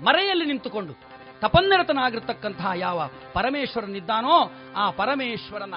ಮರೆಯಲ್ಲಿ 0.00 0.44
ನಿಂತುಕೊಂಡು 0.44 1.11
ತಪನ್ನಿರತನಾಗಿರ್ತಕ್ಕಂತಹ 1.42 2.70
ಯಾವ 2.76 3.10
ಪರಮೇಶ್ವರನಿದ್ದಾನೋ 3.32 4.52
ಆ 4.76 4.90
ಪರಮೇಶ್ವರನ 4.90 5.74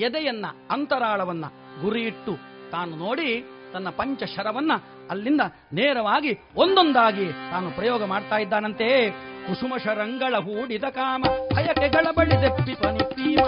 ಎದೆಯನ್ನ, 0.00 0.46
ಅಂತರಾಳವನ್ನ 0.70 1.44
ಗುರಿಯಿಟ್ಟು 1.82 2.32
ತಾನು 2.70 2.96
ನೋಡಿ 2.96 3.44
ತನ್ನ 3.72 3.88
ಪಂಚಶರವನ್ನ 3.90 4.72
ಅಲ್ಲಿಂದ 5.10 5.40
ನೇರವಾಗಿ 5.72 6.38
ಒಂದೊಂದಾಗಿ 6.56 7.26
ತಾನು 7.26 7.70
ಪ್ರಯೋಗ 7.70 8.04
ಮಾಡ್ತಾ 8.04 8.36
ಇದ್ದಾನಂತೆ. 8.36 9.10
ಕುಸುಮ 9.46 9.76
ಶರಂಗಳ 9.76 10.34
ಹೂಡಿದ 10.38 10.84
ಕಾಮ 10.84 11.22
ಭಯಕೆಗಳ 11.54 12.06
ಬಳಿದೆಪ್ಪಿ 12.16 12.74
ಪನಿಪೀಮ. 12.74 13.44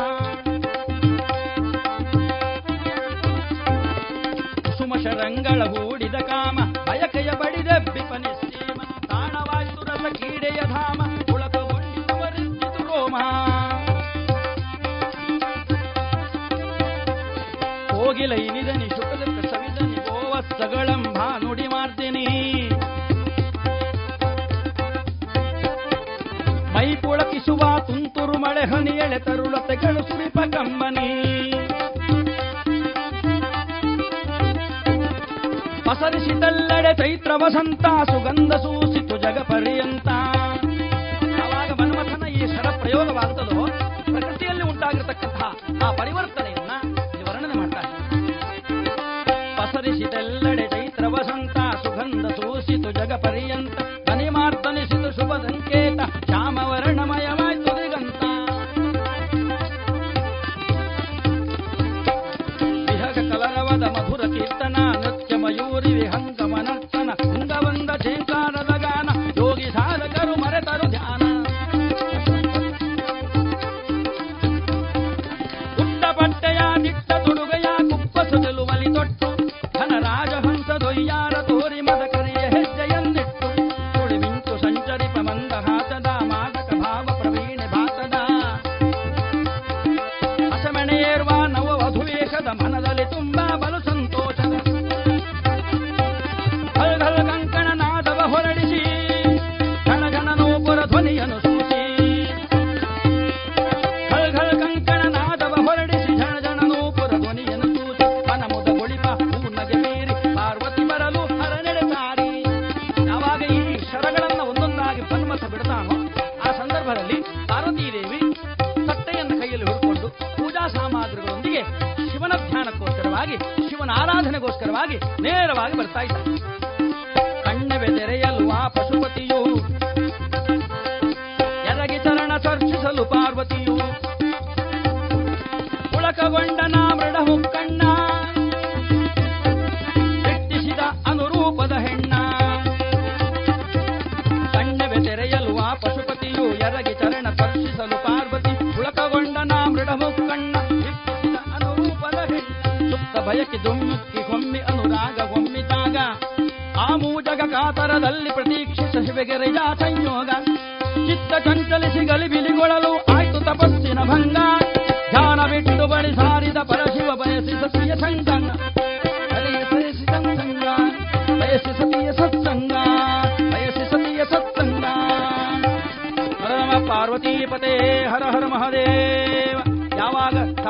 ಕುಸುಮ 4.61 4.95
ಶರಂಗಳ 5.03 5.63
ಹೂಡಿದ 5.65 6.15
ಕಾಮ 6.15 6.59
ಕೋಗಿಲ 18.23 18.35
ಇನಿದನಿ 18.49 18.89
ಶುಕದ 18.97 19.23
ಸವಿದನಿ 19.53 19.97
ಗೋವತ್ಸಗಳಂಭ 20.09 21.17
ನುಡಿ 21.45 21.65
ಮಾಡ್ತೀನಿ. 21.73 22.23
ಮೈ 26.75 26.87
ಪುಳಕಿಸುವ 27.03 27.63
ತುಂತುರು 27.89 28.37
ಮಳೆ 28.45 28.63
ಹನಿ 28.73 28.95
ಎಳೆ 29.05 29.19
ತರುಳತೆಗಳು 29.27 30.03
ಸುರಿಪ 30.11 30.39
ಕಂಬನಿ 30.55 31.09
ಪಸರಿಸಿದಲ್ಲೆಡೆ 35.89 36.95
ಚೈತ್ರ 37.03 37.33
ವಸಂತ 37.45 37.85
ಸುಗಂಧ 38.13 38.53
ಸೂಸಿತು 38.67 39.19
ಜಗ 39.27 39.39
ಪರ್ಯಂತ. 39.51 40.09
ಯಾವಾಗ 41.41 41.71
ಮನ್ಮಥನ 41.81 42.25
ಈ 42.39 42.45
ಸರ 42.55 42.69
ಪ್ರಯೋಗವಾಗ್ತದೋ 42.83 43.61
ಪ್ರಕೃತಿಯಲ್ಲಿ 44.13 44.67
ಉಂಟಾಗಿರತಕ್ಕಂತಹ 44.73 45.51
ಆ 45.87 45.91
ಪರಿವರ್ತನೆಯನ್ನ 46.01 46.71
ಸೂಸಿತು 52.95 53.17
ಜಗ 53.75 53.92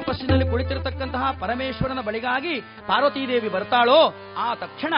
ತಪಸ್ಸಿನಲ್ಲಿ 0.02 0.46
ಕುಳಿತಿರತಕ್ಕಂತಹ 0.50 1.24
ಪರಮೇಶ್ವರನ 1.40 2.00
ಬಳಿಗಾಗಿ 2.00 2.60
ಪಾರ್ವತೀದೇವಿ 2.60 3.48
ಬರ್ತಾಳೋ, 3.48 4.00
ಆ 4.38 4.54
ತಕ್ಷಣ 4.54 4.94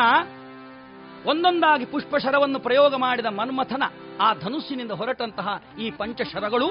ಒಂದೊಂದಾಗಿ 1.27 1.85
ಪುಷ್ಪಶರವನ್ನು 1.85 2.59
ಪ್ರಯೋಗ 2.61 2.95
ಮಾಡಿದ 2.95 3.27
ಮನ್ಮಥನ 3.27 3.83
ಆ 4.21 4.35
ಧನುಸ್ಸಿನಿಂದ 4.35 4.91
ಹೊರಟಂತಹ 4.91 5.63
ಈ 5.81 5.91
ಪಂಚಶರಗಳು 5.91 6.69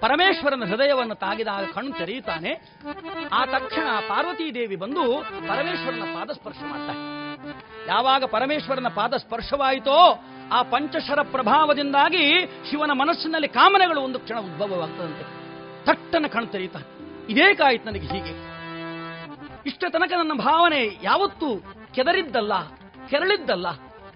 ಪರಮೇಶ್ವರನ 0.00 0.64
ಹೃದಯವನ್ನು 0.70 1.14
ತಾಗಿದಾಗ 1.14 1.64
ಕಣ್ಣು 1.74 1.92
ತೆರೆಯುತ್ತಾನೆ. 1.98 2.52
ಆ 3.32 3.44
ತಕ್ಷಣ 3.44 3.88
ಪಾರ್ವತೀದೇವಿ 4.08 4.76
ಬಂದು 4.76 5.04
ಪರಮೇಶ್ವರನ 5.48 6.06
ಪಾದಸ್ಪರ್ಶ 6.14 6.58
ಮಾಡ್ತಾಳೆ. 6.70 7.00
ಯಾವಾಗ 7.88 8.24
ಪರಮೇಶ್ವರನ 8.24 8.88
ಪಾದ 8.88 9.14
ಸ್ಪರ್ಶವಾಯಿತೋ 9.16 10.00
ಆ 10.52 10.62
ಪಂಚಶರ 10.62 11.20
ಪ್ರಭಾವದಿಂದಾಗಿ 11.22 12.24
ಶಿವನ 12.70 12.90
ಮನಸ್ಸಿನಲ್ಲಿ 12.94 13.48
ಕಾಮನೆಗಳು 13.48 14.00
ಒಂದು 14.00 14.18
ಕ್ಷಣ 14.18 14.38
ಉದ್ಭವವಾಗ್ತದಂತೆ. 14.38 15.41
ತಟ್ಟನ 15.86 16.26
ಕಣ್ತರೀತ 16.26 16.76
ಇದೇಕಾಯ್ತು 17.28 17.86
ನನಗೆ 17.86 18.06
ಹೀಗೆ. 18.06 18.34
ಇಷ್ಟ 19.66 19.84
ತನಕ 19.92 20.12
ನನ್ನ 20.16 20.34
ಭಾವನೆ 20.38 20.82
ಯಾವತ್ತೂ 21.02 21.48
ಕೆದರಿದ್ದಲ್ಲ, 21.94 22.54
ಕೆರಳಿದ್ದಲ್ಲ, 23.10 23.66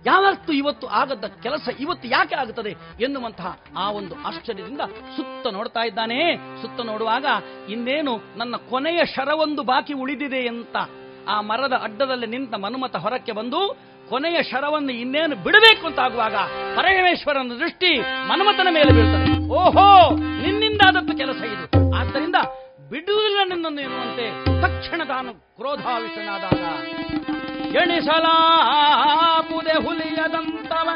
ಯಾವತ್ತು 0.06 0.50
ಇವತ್ತು 0.52 0.86
ಆಗದ 0.86 1.26
ಕೆಲಸ 1.42 1.68
ಇವತ್ತು 1.80 2.08
ಯಾಕೆ 2.08 2.34
ಆಗುತ್ತದೆ 2.34 2.72
ಎನ್ನುವಂತಹ 3.00 3.48
ಆ 3.76 3.86
ಒಂದು 3.90 4.14
ಆಶ್ಚರ್ಯದಿಂದ 4.26 4.82
ಸುತ್ತ 5.16 5.46
ನೋಡ್ತಾ 5.52 5.82
ಇದ್ದಾನೆ. 5.84 6.36
ಸುತ್ತ 6.62 6.80
ನೋಡುವಾಗ 6.80 7.26
ಇನ್ನೇನು 7.70 8.12
ನನ್ನ 8.36 8.56
ಕೊನೆಯ 8.70 9.00
ಶರವೊಂದು 9.14 9.62
ಬಾಕಿ 9.62 9.94
ಉಳಿದಿದೆ 9.94 10.42
ಅಂತ 10.48 10.76
ಆ 11.28 11.40
ಮರದ 11.40 11.72
ಅಡ್ಡದಲ್ಲಿ 11.82 12.26
ನಿಂತ 12.26 12.54
ಮನುಮತ 12.54 12.96
ಹೊರಕ್ಕೆ 12.96 13.32
ಬಂದು 13.32 13.60
ಕೊನೆಯ 14.10 14.38
ಶರವನ್ನು 14.42 14.92
ಇನ್ನೇನು 14.92 15.36
ಬಿಡಬೇಕು 15.36 15.84
ಅಂತ 15.86 15.98
ಆಗುವಾಗ 15.98 16.36
ಪರಮೇಶ್ವರನ 16.76 17.54
ದೃಷ್ಟಿ 17.58 17.90
ಮನುಮತನ 18.28 18.68
ಮೇಲೆ 18.70 18.92
ಬೀಳ್ತದೆ. 18.92 19.30
ಓಹೋ 19.60 19.88
ನಿನ್ನಿಂದಾದದ್ದು 20.76 21.18
ಕೆಲಸ 21.18 21.36
ಇದು. 21.36 21.96
ಆದ್ದರಿಂದ 21.96 22.34
ಬಿಡುವುದಿಲ್ಲ 22.88 23.48
ನಿನ್ನನ್ನು 23.48 23.80
ಎನ್ನುವಂತೆ 23.80 24.44
ತಕ್ಷಣ 24.62 25.04
ತಾನು 25.04 25.34
ಕ್ರೋಧಾವಿಷ್ಟನಾದಾಗ 25.34 27.76
ಎಣಿಸಲಾಪುದೆ 27.76 29.86
ಹುಲಿಯದಂತವ. 29.86 30.88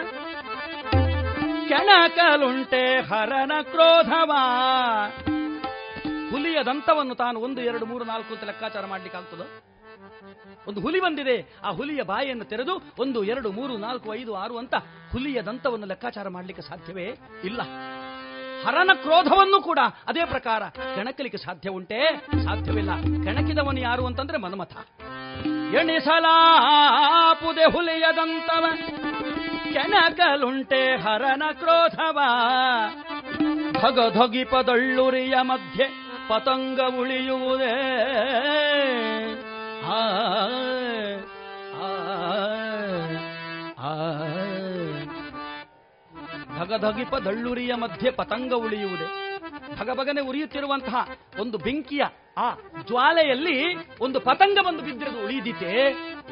ಕೆಣಕಲುಂಟೆ 1.68 3.00
ಹರನ 3.00 3.52
ಕ್ರೋಧವ. 3.62 4.32
ಹುಲಿಯ 6.30 6.62
ದಂತವನ್ನು 6.62 7.14
ತಾನು 7.14 7.40
ಒಂದು, 7.40 7.60
ಎರಡು, 7.60 7.86
ಮೂರು, 7.86 8.04
ನಾಲ್ಕು 8.04 8.34
ಅಂತ 8.34 8.44
ಲೆಕ್ಕಾಚಾರ 8.44 8.86
ಮಾಡ್ಲಿಕ್ಕೆ 8.86 9.18
ಆಗ್ತದೆ? 9.18 9.70
ಒಂದು 10.68 10.80
ಹುಲಿ 10.80 11.00
ಬಂದಿದೆ, 11.00 11.60
ಆ 11.64 11.70
ಹುಲಿಯ 11.70 12.02
ಬಾಯಿಯನ್ನು 12.02 12.44
ತೆರೆದು 12.44 12.82
ಒಂದು, 12.98 13.24
ಎರಡು, 13.24 13.52
ಮೂರು, 13.52 13.76
ನಾಲ್ಕು, 13.76 14.14
ಐದು, 14.14 14.34
ಆರು 14.34 14.58
ಅಂತ 14.58 14.74
ಹುಲಿಯ 15.12 15.42
ದಂತವನ್ನು 15.42 15.86
ಲೆಕ್ಕಾಚಾರ 15.86 16.28
ಮಾಡ್ಲಿಕ್ಕೆ 16.28 16.62
ಸಾಧ್ಯವೇ 16.62 17.18
ಇಲ್ಲ. 17.44 17.60
ಹರನ 18.66 18.90
ಕ್ರೋಧವನ್ನು 18.94 19.62
ಕೂಡ. 19.62 19.78
ಅದೇ 20.08 20.24
ಪ್ರಕಾರ 20.24 20.62
ಕೆಣಕಲಿಕ್ಕೆ 20.94 21.38
ಸಾಧ್ಯ 21.38 21.70
ಉಂಟೆ? 21.70 22.26
ಸಾಧ್ಯವಿಲ್ಲ. 22.44 22.90
ಕೆಣಕಿದವನು 23.00 23.80
ಯಾರು 23.80 24.06
ಅಂತಂದ್ರೆ 24.06 24.38
ಮನ್ಮಥ. 24.38 24.72
ಎಣಿಸಲಾಪುದೆ 25.74 27.72
ಹುಲಿಯದಂತವ. 27.72 28.64
ಕೆಣಕಲುಂಟೆ 29.72 31.02
ಹರನ 31.02 31.42
ಕ್ರೋಧವ. 31.52 32.20
ಧೊಗಿಪದಳ್ಳುರಿಯ 34.10 35.34
ಮಧ್ಯೆ 35.40 35.84
ಪತಂಗ 36.28 36.80
ಉಳಿಯುವುದೇ. 37.00 37.72
ಆ, 39.82 39.96
ಆ. 43.82 44.39
ಧಗಧಗಿಪ 46.60 47.14
ದಳ್ಳುರಿಯ 47.26 47.72
ಮಧ್ಯೆ 47.82 48.10
ಪತಂಗ 48.20 48.52
ಉಳಿಯುವುದೇ. 48.66 49.06
ಭಗಭಗನೆ 49.78 50.22
ಉರಿಯುತ್ತಿರುವಂತಹ 50.30 50.96
ಒಂದು 51.42 51.56
ಬೆಂಕಿಯ 51.58 52.04
ಆ 52.38 52.46
ಜ್ವಾಲೆಯಲ್ಲಿ 52.88 53.56
ಒಂದು 54.04 54.18
ಪತಂಗ 54.28 54.58
ಬಂದು 54.66 54.82
ಬಿದ್ದಿರೋದು 54.86 55.20
ಉಳಿದಿತೆ 55.26 55.72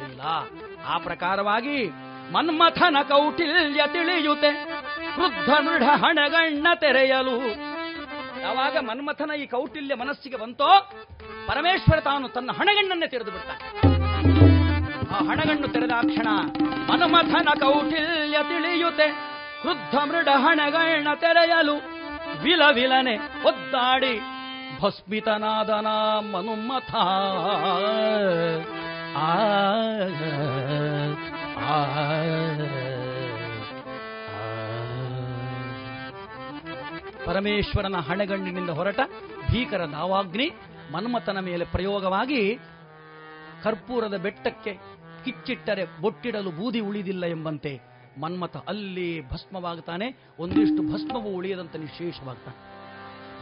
ಇಲ್ಲ, 0.05 0.21
ಆ 0.91 0.95
ಪ್ರಕಾರವಾಗಿ 1.07 1.77
ಮನ್ಮಥನ 2.33 2.97
ಕೌಟಿಲ್ಯ 3.11 3.83
ತಿಳಿಯುತ್ತೆ. 3.95 4.51
ವೃದ್ಧ 5.19 5.49
ಮೃಢ 5.65 5.83
ಹಣಗಣ್ಣ 6.03 6.67
ತೆರೆಯಲು. 6.83 7.37
ಯಾವಾಗ 8.43 8.75
ಮನ್ಮಥನ 8.89 9.31
ಈ 9.43 9.45
ಕೌಟಿಲ್ಯ 9.55 9.95
ಮನಸ್ಸಿಗೆ 10.01 10.37
ಬಂತೋ 10.43 10.69
ಪರಮೇಶ್ವರ 11.47 11.99
ತಾನು 12.09 12.27
ತನ್ನ 12.35 12.51
ಹಣಗಣ್ಣನ್ನೇ 12.59 13.07
ತೆರೆದು 13.13 13.31
ಬಿಡ್ತಾನೆ. 13.31 13.63
ಆ 15.13 15.19
ಹಣಗಣ್ಣು 15.29 15.67
ತೆರೆದ 15.75 15.95
ಕ್ಷಣ 16.11 16.29
ಮನ್ಮಥನ 16.89 17.49
ಕೌಟಿಲ್ಯ 17.65 18.37
ತಿಳಿಯುತ್ತೆ. 18.51 19.07
ಕ್ರುದ್ಧ 19.61 19.95
ಮೃಡ 20.09 20.29
ಹಣಗಳನ್ನ 20.43 21.13
ತೆರೆಯಲು 21.21 21.75
ವಿಲ 22.43 22.63
ವಿಲನೆ 22.73 23.15
ಒದ್ದಾಡಿ 23.43 24.13
ಭಸ್ಮಿತನಾದನ 24.81 25.87
ಮನುಮಥ 26.31 26.91
ಆ 29.19 29.29
ಪರಮೇಶ್ವರನ 37.25 37.97
ಹಣಗಣ್ಣಿನಿಂದ 37.99 38.69
ಹೊರಟ 38.69 39.01
ಭೀಕರ 39.49 39.83
ದಾವಾಗ್ನಿ 39.91 40.47
ಮನ್ಮಥನ 40.91 41.39
ಮೇಲೆ 41.39 41.65
ಪ್ರಯೋಗವಾಗಿ 41.65 42.41
ಕರ್ಪೂರದ 43.63 44.15
ಬೆಟ್ಟಕ್ಕೆ 44.17 44.73
ಕಿಚ್ಚಿಟ್ಟರೆ 45.25 45.83
ಬೊಟ್ಟಿಡಲು 46.01 46.51
ಬೂದಿ 46.51 46.79
ಉಳಿದಿಲ್ಲ 46.79 47.25
ಎಂಬಂತೆ 47.27 47.73
ಮನ್ಮಥ 48.17 48.57
ಅಲ್ಲಿ 48.57 49.29
ಭಸ್ಮವಾಗ್ತಾನೆ, 49.29 50.17
ಒಂದಿಷ್ಟು 50.39 50.93
ಭಸ್ಮವು 50.93 51.29
ಉಳಿಯದಂತ 51.35 51.75
ನಿಶೇಷವಾಗ್ತಾನೆ. 51.75 52.79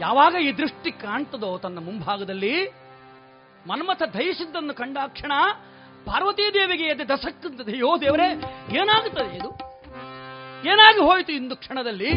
ಯಾವಾಗ 0.00 0.34
ಈ 0.34 0.52
ದೃಷ್ಟಿ 0.52 0.90
ಕಾಣ್ತದೋ 0.90 1.58
ತನ್ನ 1.58 1.78
ಮುಂಭಾಗದಲ್ಲಿ, 1.78 2.66
ಮನ್ಮಥ 3.66 4.02
ದಯಿಸಿದ್ದನ್ನು 4.02 4.74
ಕಂಡಾಕ್ಷಣ 4.74 5.32
ಪಾರ್ವತೀ 6.04 6.50
ದೇವಿಗೆ 6.54 6.84
ಎದೆ 6.84 7.08
ದಸಕ್ಕಂತದೆ 7.08 7.76
ಯೋ 7.76 8.00
ದೇವರೇ, 8.00 8.34
ಏನಾಗುತ್ತದೆ 8.70 9.36
ಇದು? 9.36 9.68
ಏನಾಗಿ 10.68 10.98
ಹೋಯಿತು 10.98 11.32
ಇಂದು 11.32 11.56
ಕ್ಷಣದಲ್ಲಿ? 11.56 12.12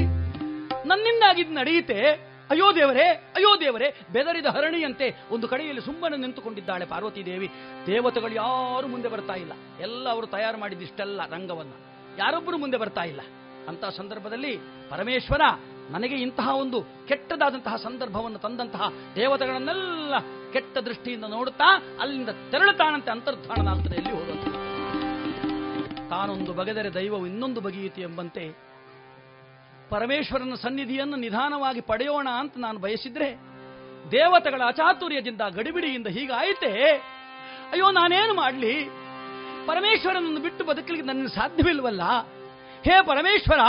ನನ್ನಿಂದಾಗಿ 0.86 1.42
ಇದು 1.42 1.54
ನಡೆಯುತ್ತೆ. 1.54 2.32
ಅಯ್ಯೋ 2.50 2.76
ದೇವರೇ 2.76 3.08
ಅಯ್ಯೋ 3.36 3.60
ದೇವರೇ, 3.60 4.02
ಬೆದರಿದ 4.14 4.46
ಹರಣಿಯಂತೆ 4.46 5.16
ಒಂದು 5.32 5.48
ಕಡೆಯಲ್ಲಿ 5.48 5.82
ಸುಮ್ಮನೆ 5.82 6.18
ನಿಂತುಕೊಂಡಿದ್ದಾಳೆ 6.18 6.86
ಪಾರ್ವತಿ 6.86 7.26
ದೇವಿ. 7.26 7.52
ದೇವತೆಗಳು 7.88 8.34
ಯಾರು 8.34 8.88
ಮುಂದೆ 8.88 9.08
ಬರ್ತಾ 9.08 9.34
ಇಲ್ಲ. 9.34 9.52
ಎಲ್ಲ 9.80 10.10
ಅವರು 10.10 10.28
ತಯಾರು 10.28 10.58
ಮಾಡಿದಿಷ್ಟೆಲ್ಲ 10.58 11.22
ರಂಗವನ್ನ. 11.30 11.72
ಯಾರೊಬ್ಬರು 12.18 12.58
ಮುಂದೆ 12.58 12.78
ಬರ್ತಾ 12.78 13.04
ಇಲ್ಲ. 13.04 13.22
ಅಂತ 13.68 13.86
ಸಂದರ್ಭದಲ್ಲಿ 13.86 14.58
ಪರಮೇಶ್ವರ 14.90 15.42
ನನಗೆ 15.90 16.16
ಇಂತಹ 16.16 16.56
ಒಂದು 16.56 17.08
ಕೆಟ್ಟದಾದಂತಹ 17.08 17.76
ಸಂದರ್ಭವನ್ನು 17.76 18.40
ತಂದಂತಹ 18.40 18.92
ದೇವತೆಗಳನ್ನೆಲ್ಲ 19.16 20.14
ಕೆಟ್ಟ 20.54 20.78
ದೃಷ್ಟಿಯಿಂದ 20.78 21.26
ನೋಡುತ್ತಾ 21.30 21.84
ಅಲ್ಲಿಂದ 22.02 22.30
ತೆರಳುತ್ತಾನಂತೆ 22.30 23.12
ಅಂತರ್ಧಾನನಾಗ್ತದೆ 23.12 23.96
ಎಲ್ಲಿ 23.96 24.12
ಹೋದಂತೆ. 24.12 24.52
ತಾನೊಂದು 26.10 26.54
ಬಗೆದರೆ 26.54 26.94
ದೈವವು 26.94 27.28
ಇನ್ನೊಂದು 27.28 27.62
ಬಗೆಯಿತು 27.62 28.02
ಎಂಬಂತೆ 28.02 28.72
ಪರಮೇಶ್ವರನ 29.90 30.54
ಸನ್ನಿಧಿಯನ್ನು 30.54 31.18
ನಿಧಾನವಾಗಿ 31.18 31.82
ಪಡೆಯೋಣ 31.82 32.28
ಅಂತ 32.38 32.54
ನಾನು 32.58 32.80
ಬಯಸಿದ್ರೆ 32.80 33.40
ದೇವತೆಗಳ 34.12 34.62
ಅಚಾತುರ್ಯದಿಂದ 34.68 35.42
ಗಡಿಬಿಡಿಯಿಂದ 35.50 36.08
ಹೀಗಾಯಿತೆ? 36.08 36.72
ಅಯ್ಯೋ, 37.72 37.92
ನಾನೇನು 37.92 38.34
ಮಾಡಲಿ? 38.34 39.01
ಪರಮೇಶ್ವರನನ್ನು 39.68 40.42
ಬಿಟ್ಟು 40.42 40.64
ಬದುಕಲಿಕ್ಕೆ 40.64 41.08
ನನ್ನ 41.08 41.28
ಸಾಧ್ಯವಿಲ್ವಲ್ಲ 41.28 42.04
ಹೇ 42.86 42.96
ಪರಮೇಶ್ವರ, 43.02 43.60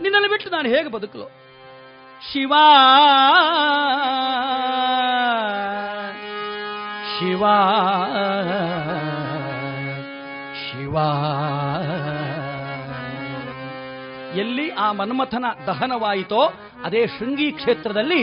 ನಿನ್ನನ್ನು 0.00 0.28
ಬಿಟ್ಟು 0.28 0.50
ನಾನು 0.50 0.68
ಹೇಗೆ 0.68 0.88
ಬದುಕಲು? 0.88 1.26
ಶಿವ 2.28 2.52
ಶಿವ 7.14 7.44
ಶಿವ. 10.64 10.96
ಎಲ್ಲಿ 14.38 14.66
ಆ 14.70 14.92
ಮನ್ಮಥನ 14.92 15.44
ದಹನವಾಯಿತೋ, 15.66 16.42
ಅದೇ 16.84 17.06
ಶೃಂಗಿ 17.06 17.52
ಕ್ಷೇತ್ರದಲ್ಲಿ 17.52 18.22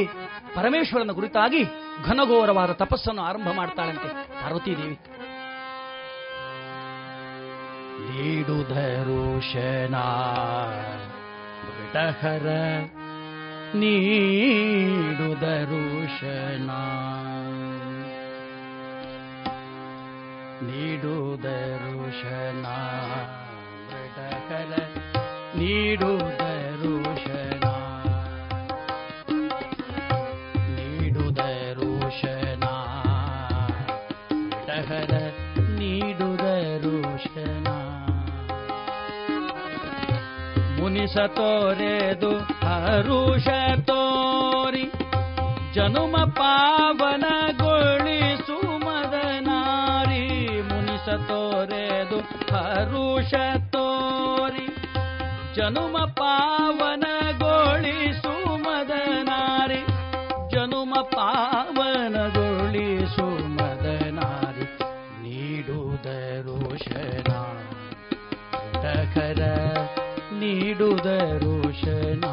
ಪರಮೇಶ್ವರನ 0.55 1.11
ಕುರಿತಾಗಿ 1.11 1.63
ಘನಘೋರವಾದ 2.05 2.71
ತಪಸ್ಸನ್ನು 2.71 3.21
ಆರಂಭ 3.21 3.49
ಮಾಡ್ತಾಳಂತೆ 3.51 4.09
ಪಾರ್ವತೀ 4.41 4.75
लीडुधरोषणा 7.99 10.05
भटहर 11.65 12.45
नीडुदरोषणा 13.75 14.31
नीडुदरोषणा 20.61 22.75
ಮುನಿಸ 41.05 41.23
ತೋರೆದು 41.29 42.29
ಹರುಷ 42.61 43.47
ತೋರಿ 43.89 44.85
ಜನುಮ 45.75 46.15
ಪಾವನಗೊಳಿಸು 46.37 47.27
ಮದನಾರಿ 48.85 50.23
ಮುನಿಸ 50.69 51.07
ತೋರೆದು 51.27 52.19
ಹರುಷ 52.53 53.33
ತೋರಿ 53.75 54.65
ಜನುಮ 55.55 55.97
ಪಾವನಗೊಳಿಸು 56.17 56.95
ನೀಡುದರುಷನ 70.84 72.24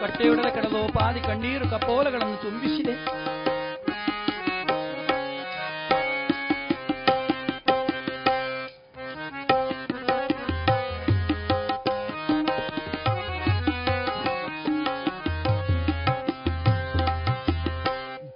ಕಟ್ಟೆಯೊಡನೆ 0.00 0.50
ಕಡಲೋಪಾದಿ 0.50 1.20
ಕಣ್ಣೀರು 1.20 1.66
ಕಪೋಲಗಳನ್ನು 1.70 2.38
ತುಂಬಿಸಿದೆ 2.42 2.94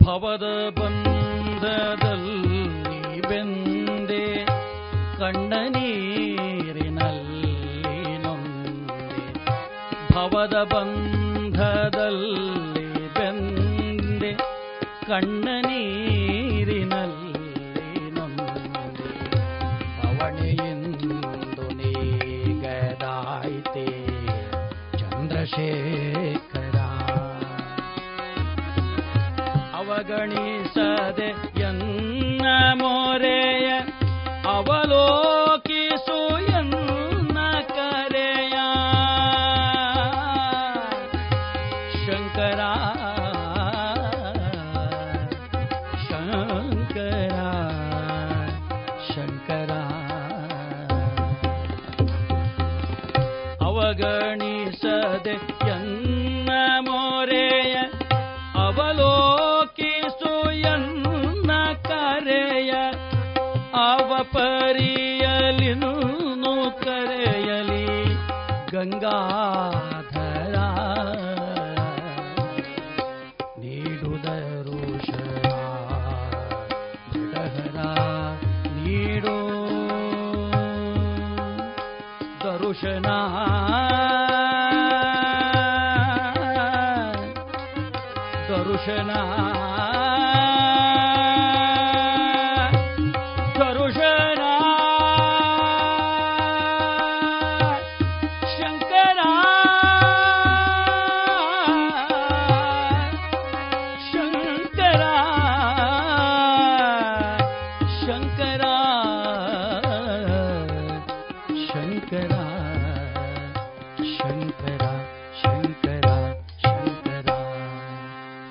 ಭವದ 0.02 0.46
ಬಂಧದಲ್ಲಿ 0.78 2.62
ಬೆಂದೆ 3.28 4.24
ಕಣ್ಣ 5.18 5.52
ಬಂದ 10.63 11.12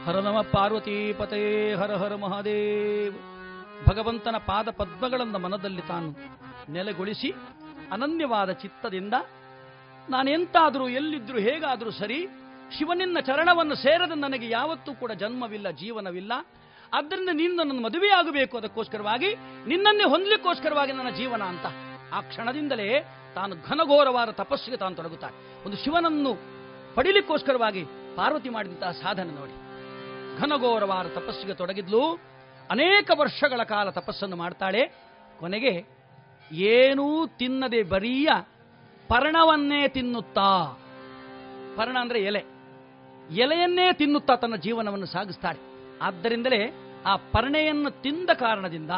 ಹರ 0.07 0.21
ನಮ 0.21 0.39
ಪಾರ್ವತಿ 0.41 1.13
ಪತೇ 1.13 1.41
ಹರ 1.81 1.93
ಹರ 1.95 2.15
ಮಹಾದೇವ್. 2.15 3.17
ಭಗವಂತನ 3.89 4.37
ಪಾದ 4.47 4.69
ಪದ್ಮಗಳನ್ನು 4.71 5.39
ಮನದಲ್ಲಿ 5.39 5.83
ತಾನು 5.83 6.09
ನೆಲೆಗೊಳಿಸಿ 6.73 7.31
ಅನನ್ಯವಾದ 7.93 8.51
ಚಿತ್ತದಿಂದ 8.53 9.15
ನಾನೆಂತಾದರೂ 10.09 10.89
ಎಲ್ಲಿದ್ರೂ 10.89 11.39
ಹೇಗಾದರೂ 11.39 11.91
ಸರಿ 11.91 12.19
ಶಿವನಿನ್ನ 12.79 13.19
ಚರಣವನ್ನು 13.21 13.75
ಸೇರದ 13.75 14.13
ನನಗೆ 14.15 14.49
ಯಾವತ್ತೂ 14.49 14.95
ಕೂಡ 14.95 15.13
ಜನ್ಮವಿಲ್ಲ, 15.13 15.71
ಜೀವನವಿಲ್ಲ. 15.71 16.33
ಆದ್ದರಿಂದ 16.93 17.31
ನೀನು 17.33 17.55
ನನ್ನನ್ನು 17.55 17.83
ಮದುವೆಯಾಗಬೇಕು 17.83 18.55
ಅದಕ್ಕೋಸ್ಕರವಾಗಿ, 18.57 19.31
ನಿನ್ನನ್ನೇ 19.67 20.05
ಹೊಂದಲಿಕ್ಕೋಸ್ಕರವಾಗಿ 20.05 20.93
ನನ್ನ 20.93 21.11
ಜೀವನ 21.11 21.43
ಅಂತ 21.43 21.67
ಆ 22.13 22.21
ಕ್ಷಣದಿಂದಲೇ 22.21 22.89
ತಾನು 23.35 23.55
ಘನಘೋರವಾದ 23.69 24.31
ತಪಸ್ಸಿಗೆ 24.31 24.77
ತಾನು 24.77 24.95
ತೊಡಗುತ್ತಾನೆ 24.97 25.37
ಒಂದು 25.67 25.77
ಶಿವನನ್ನು 25.85 26.33
ಪಡಿಲಿಕ್ಕೋಸ್ಕರವಾಗಿ 26.95 27.85
ಪಾರ್ವತಿ 28.17 28.49
ಮಾಡಿದಂತಹ 28.49 28.91
ಸಾಧನೆ 28.91 29.33
ನೋಡಿ. 29.41 29.55
ಘನಘೋರವಾದ 30.39 31.07
ತಪಸ್ಸಿಗೆ 31.07 31.55
ತೊಡಗಿದ್ಲು. 31.55 32.21
ಅನೇಕ 32.71 33.11
ವರ್ಷಗಳ 33.17 33.63
ಕಾಲ 33.63 33.91
ತಪಸ್ಸನ್ನು 33.91 34.37
ಮಾಡ್ತಾಳೆ. 34.37 34.89
ಕೊನೆಗೆ 35.41 35.85
ಏನೂ 36.53 37.27
ತಿನ್ನದೆ 37.27 37.83
ಬರೀಯ 37.83 38.29
ಪರ್ಣವನ್ನೇ 39.09 39.89
ತಿನ್ನುತ್ತಾ. 39.89 40.79
ಪರ್ಣ 41.77 41.99
ಅಂದ್ರೆ 41.99 42.21
ಎಲೆ. 42.21 42.45
ಎಲೆಯನ್ನೇ 43.31 43.93
ತಿನ್ನುತ್ತಾ 43.93 44.37
ತನ್ನ 44.37 44.57
ಜೀವನವನ್ನು 44.57 45.07
ಸಾಗಿಸ್ತಾಳೆ. 45.07 45.59
ಆದ್ದರಿಂದಲೇ 46.03 46.75
ಆ 47.07 47.17
ಪರ್ಣೆಯನ್ನು 47.17 47.91
ತಿಂದ 47.91 48.31
ಕಾರಣದಿಂದ, 48.31 48.91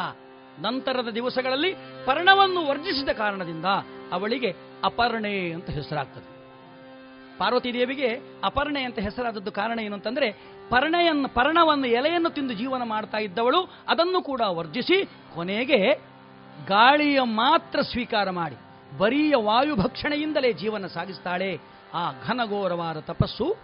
ನಂತರದ 0.59 1.09
ದಿವಸಗಳಲ್ಲಿ 1.09 1.75
ಪರ್ಣವನ್ನು 2.07 2.67
ವರ್ಜಿಸಿದ 2.67 3.09
ಕಾರಣದಿಂದ 3.09 3.65
ಅವಳಿಗೆ 4.13 4.55
ಅಪರ್ಣೆ 4.85 5.53
ಅಂತ 5.53 5.71
ಹೆಸರಾಗ್ತದೆ. 5.71 6.34
ಪಾರ್ವತಿ 7.39 7.73
ದೇವಿಗೆ 7.73 8.09
ಅಪರ್ಣೆ 8.45 8.83
ಅಂತ 8.83 8.99
ಹೆಸರಾದದ್ದು 8.99 9.53
ಕಾರಣ 9.53 9.79
ಏನು 9.79 9.95
ಅಂತಂದ್ರೆ 9.95 10.29
ಪರ್ಣೆಯನ್ನು, 10.71 11.29
ಪರ್ಣವನ್ನು, 11.35 11.87
ಎಲೆಯನ್ನು 11.87 12.31
ತಿಂದು 12.31 12.55
ಜೀವನ 12.55 12.83
ಮಾಡ್ತಾ 12.83 13.19
ಇದ್ದವಳು. 13.19 13.61
ಅದನ್ನು 13.89 14.23
ಕೂಡ 14.23 14.41
ವರ್ಜಿಸಿ 14.41 15.05
ಕೊನೆಗೆ 15.35 15.81
ಗಾಳಿಯ 16.67 17.21
ಮಾತ್ರ 17.23 17.81
ಸ್ವೀಕಾರ 17.81 18.31
ಮಾಡಿ, 18.31 18.57
ಬರಿಯ 18.99 19.35
ವಾಯುಭಕ್ಷಣೆಯಿಂದಲೇ 19.37 20.53
ಜೀವನ 20.53 20.87
ಸಾಗಿಸ್ತಾಳೆ. 20.87 21.51
ಆ 21.95 22.13
ಘನಘೋರವಾದ 22.27 22.99
ತಪಸ್ಸು 23.01 23.57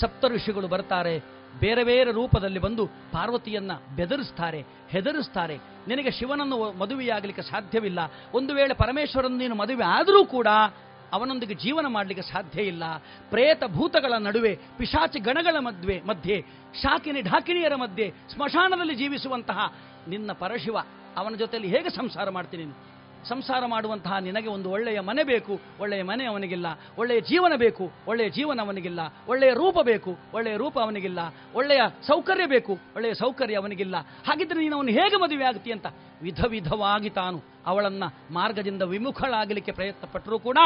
ಸಪ್ತ 0.00 0.24
ಋಷಿಗಳು 0.24 0.68
ಬರ್ತಾರೆ. 0.68 1.14
ಬೇರೆ 1.60 1.82
ಬೇರೆ 1.84 2.10
ರೂಪದಲ್ಲಿ 2.12 2.58
ಬಂದು 2.58 2.86
ಪಾರ್ವತಿಯನ್ನ 2.86 3.72
ಬೆದರಿಸ್ತಾರೆ, 3.96 4.60
ಹೆದರಿಸ್ತಾರೆ. 4.90 5.56
ನಿನಗೆ 5.88 6.10
ಶಿವನನ್ನು 6.10 6.78
ಮದುವೆಯಾಗಲಿಕ್ಕೆ 6.78 7.42
ಸಾಧ್ಯವಿಲ್ಲ. 7.42 7.98
ಒಂದು 8.34 8.54
ವೇಳೆ 8.54 8.74
ಪರಮೇಶ್ವರನ್ 8.74 9.38
ನೀನು 9.38 9.54
ಮದುವೆ 9.54 9.84
ಆದರೂ 9.84 10.24
ಕೂಡ 10.24 10.46
ಅವನೊಂದಿಗೆ 11.12 11.54
ಜೀವನ 11.54 11.86
ಮಾಡಲಿಕ್ಕೆ 11.86 12.32
ಸಾಧ್ಯ 12.32 12.62
ಇಲ್ಲ. 12.62 12.84
ಪ್ರೇತ 13.30 13.62
ಭೂತಗಳ 13.66 14.12
ನಡುವೆ, 14.18 14.58
ಪಿಶಾಚಿ 14.78 15.18
ಗಣಗಳ 15.18 15.56
ಮಧ್ಯೆ 15.58 16.02
ಮಧ್ಯೆ, 16.06 16.40
ಶಾಕಿನಿ 16.82 17.20
ಢಾಕಿನಿಯರ 17.20 17.74
ಮಧ್ಯೆ, 17.74 18.12
ಸ್ಮಶಾನದಲ್ಲಿ 18.34 18.94
ಜೀವಿಸುವಂತಹ 18.94 19.74
ನಿನ್ನ 20.08 20.32
ಪರಶಿವ, 20.32 20.76
ಅವನ 21.16 21.34
ಜೊತೆಯಲ್ಲಿ 21.34 21.68
ಹೇಗೆ 21.68 21.90
ಸಂಸಾರ 21.90 22.30
ಮಾಡ್ತೀನಿ 22.30 22.72
ಸಂಸಾರ 23.28 23.66
ಮಾಡುವಂತಹ 23.66 24.18
ನಿನಗೆ 24.18 24.48
ಒಂದು 24.48 24.70
ಒಳ್ಳೆಯ 24.70 25.00
ಮನೆ 25.00 25.22
ಬೇಕು, 25.22 25.60
ಒಳ್ಳೆಯ 25.80 26.02
ಮನೆ 26.02 26.24
ಅವನಿಗಿಲ್ಲ, 26.24 26.66
ಒಳ್ಳೆಯ 26.98 27.20
ಜೀವನ 27.20 27.52
ಬೇಕು, 27.56 27.90
ಒಳ್ಳೆಯ 28.08 28.28
ಜೀವನ 28.28 28.60
ಅವನಿಗಿಲ್ಲ, 28.60 29.00
ಒಳ್ಳೆಯ 29.28 29.50
ರೂಪ 29.50 29.78
ಬೇಕು, 29.82 30.16
ಒಳ್ಳೆಯ 30.34 30.56
ರೂಪ 30.56 30.78
ಅವನಿಗಿಲ್ಲ, 30.78 31.18
ಒಳ್ಳೆಯ 31.54 31.80
ಸೌಕರ್ಯ 32.06 32.46
ಬೇಕು, 32.46 32.72
ಒಳ್ಳೆಯ 32.72 33.14
ಸೌಕರ್ಯ 33.14 33.54
ಅವನಿಗಿಲ್ಲ. 33.54 33.96
ಹಾಗಿದ್ರೆ 33.96 34.60
ನೀನು 34.60 34.76
ಅವನು 34.76 34.88
ಹೇಗೆ 34.88 35.16
ಮದುವೆ 35.16 35.44
ಆಗ್ತಿ 35.44 35.72
ಅಂತ? 35.72 35.86
ವಿಧ 36.22 36.44
ವಿಧವಾಗಿ 36.46 37.10
ತಾನು 37.10 37.42
ಅವಳನ್ನ 37.66 38.02
ಮಾರ್ಗದಿಂದ 38.30 38.82
ವಿಮುಖಳಾಗಲಿಕ್ಕೆ 38.82 39.72
ಪ್ರಯತ್ನ 39.72 40.06
ಪಟ್ಟರೂ 40.12 40.38
ಕೂಡ 40.38 40.58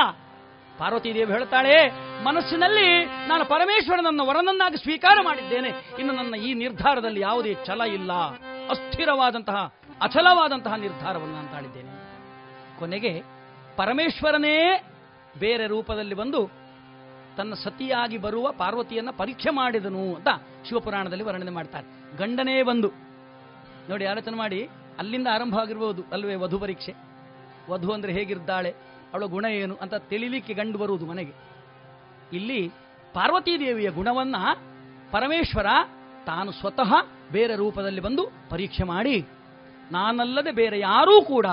ಪಾರ್ವತಿ 0.79 1.15
ದೇವಿ 1.15 1.33
ಹೇಳ್ತಾಳೆ, 1.33 1.91
ಮನಸ್ಸಿನಲ್ಲಿ 2.25 3.05
ನಾನು 3.05 3.45
ಪರಮೇಶ್ವರನನ್ನ 3.45 4.21
ವರನನ್ನಾಗಿ 4.21 4.77
ಸ್ವೀಕಾರ 4.77 5.19
ಮಾಡಿದ್ದೇನೆ. 5.25 5.69
ಇನ್ನು 5.99 6.15
ನನ್ನ 6.15 6.35
ಈ 6.35 6.55
ನಿರ್ಧಾರದಲ್ಲಿ 6.55 7.21
ಯಾವುದೇ 7.21 7.57
ಛಲ 7.67 7.81
ಇಲ್ಲ. 7.81 8.13
ಅಸ್ಥಿರವಾದಂತಹ, 8.71 9.75
ಅಚಲವಾದಂತಹ 10.03 10.75
ನಿರ್ಧಾರವನ್ನು 10.75 11.35
ನಾನು 11.35 11.49
ತಾಳಿದ್ದೇನೆ. 11.49 11.89
ಕೊನೆಗೆ 12.79 13.23
ಪರಮೇಶ್ವರನೇ 13.77 14.85
ಬೇರೆ 15.39 15.67
ರೂಪದಲ್ಲಿ 15.67 16.15
ಬಂದು 16.15 16.51
ತನ್ನ 17.37 17.55
ಸತಿಯಾಗಿ 17.55 18.19
ಬರುವ 18.19 18.53
ಪಾರ್ವತಿಯನ್ನ 18.53 19.09
ಪರೀಕ್ಷೆ 19.11 19.51
ಮಾಡಿದನು 19.51 20.15
ಅಂತ 20.15 20.29
ಶಿವಪುರಾಣದಲ್ಲಿ 20.69 21.25
ವರ್ಣನೆ 21.25 21.51
ಮಾಡ್ತಾರೆ. 21.51 22.17
ಗಂಡನೇ 22.17 22.63
ಬಂದು. 22.63 22.91
ನೋಡಿ, 23.89 24.07
ಆಲೋಚನೆ 24.07 24.37
ಮಾಡಿ, 24.37 24.69
ಅಲ್ಲಿಂದ 24.99 25.27
ಆರಂಭ 25.35 25.59
ಆಗಿರ್ಬೋದು 25.59 26.03
ಅಲ್ವೇ 26.13 26.35
ವಧು 26.35 26.59
ಪರೀಕ್ಷೆ. 26.59 26.95
ವಧು 27.71 27.93
ಅಂದ್ರೆ 27.93 28.13
ಹೇಗಿರ್ತಾಳೆ? 28.13 28.75
ಅವಳ 29.13 29.25
ಗುಣ 29.35 29.45
ಏನು 29.45 29.75
ಅಂತ 29.83 29.95
ತಿಳಿಲಿಕ್ಕೆ 30.11 30.55
ಗಂಡು 30.55 30.79
ಬರುವುದು 30.79 31.07
ಮನೆಗೆ. 31.07 31.35
ಇಲ್ಲಿ 32.33 32.61
ಪಾರ್ವತೀದೇವಿಯ 33.15 33.89
ಗುಣವನ್ನ 33.91 34.37
ಪರಮೇಶ್ವರ 35.13 35.69
ತಾನು 36.27 36.51
ಸ್ವತಃ 36.53 36.91
ಬೇರೆ 37.33 37.55
ರೂಪದಲ್ಲಿ 37.57 38.01
ಬಂದು 38.01 38.23
ಪರೀಕ್ಷೆ 38.51 38.85
ಮಾಡಿ, 38.85 39.17
ನಾನಲ್ಲದೆ 39.93 40.53
ಬೇರೆ 40.53 40.79
ಯಾರೂ 40.79 41.15
ಕೂಡ 41.23 41.47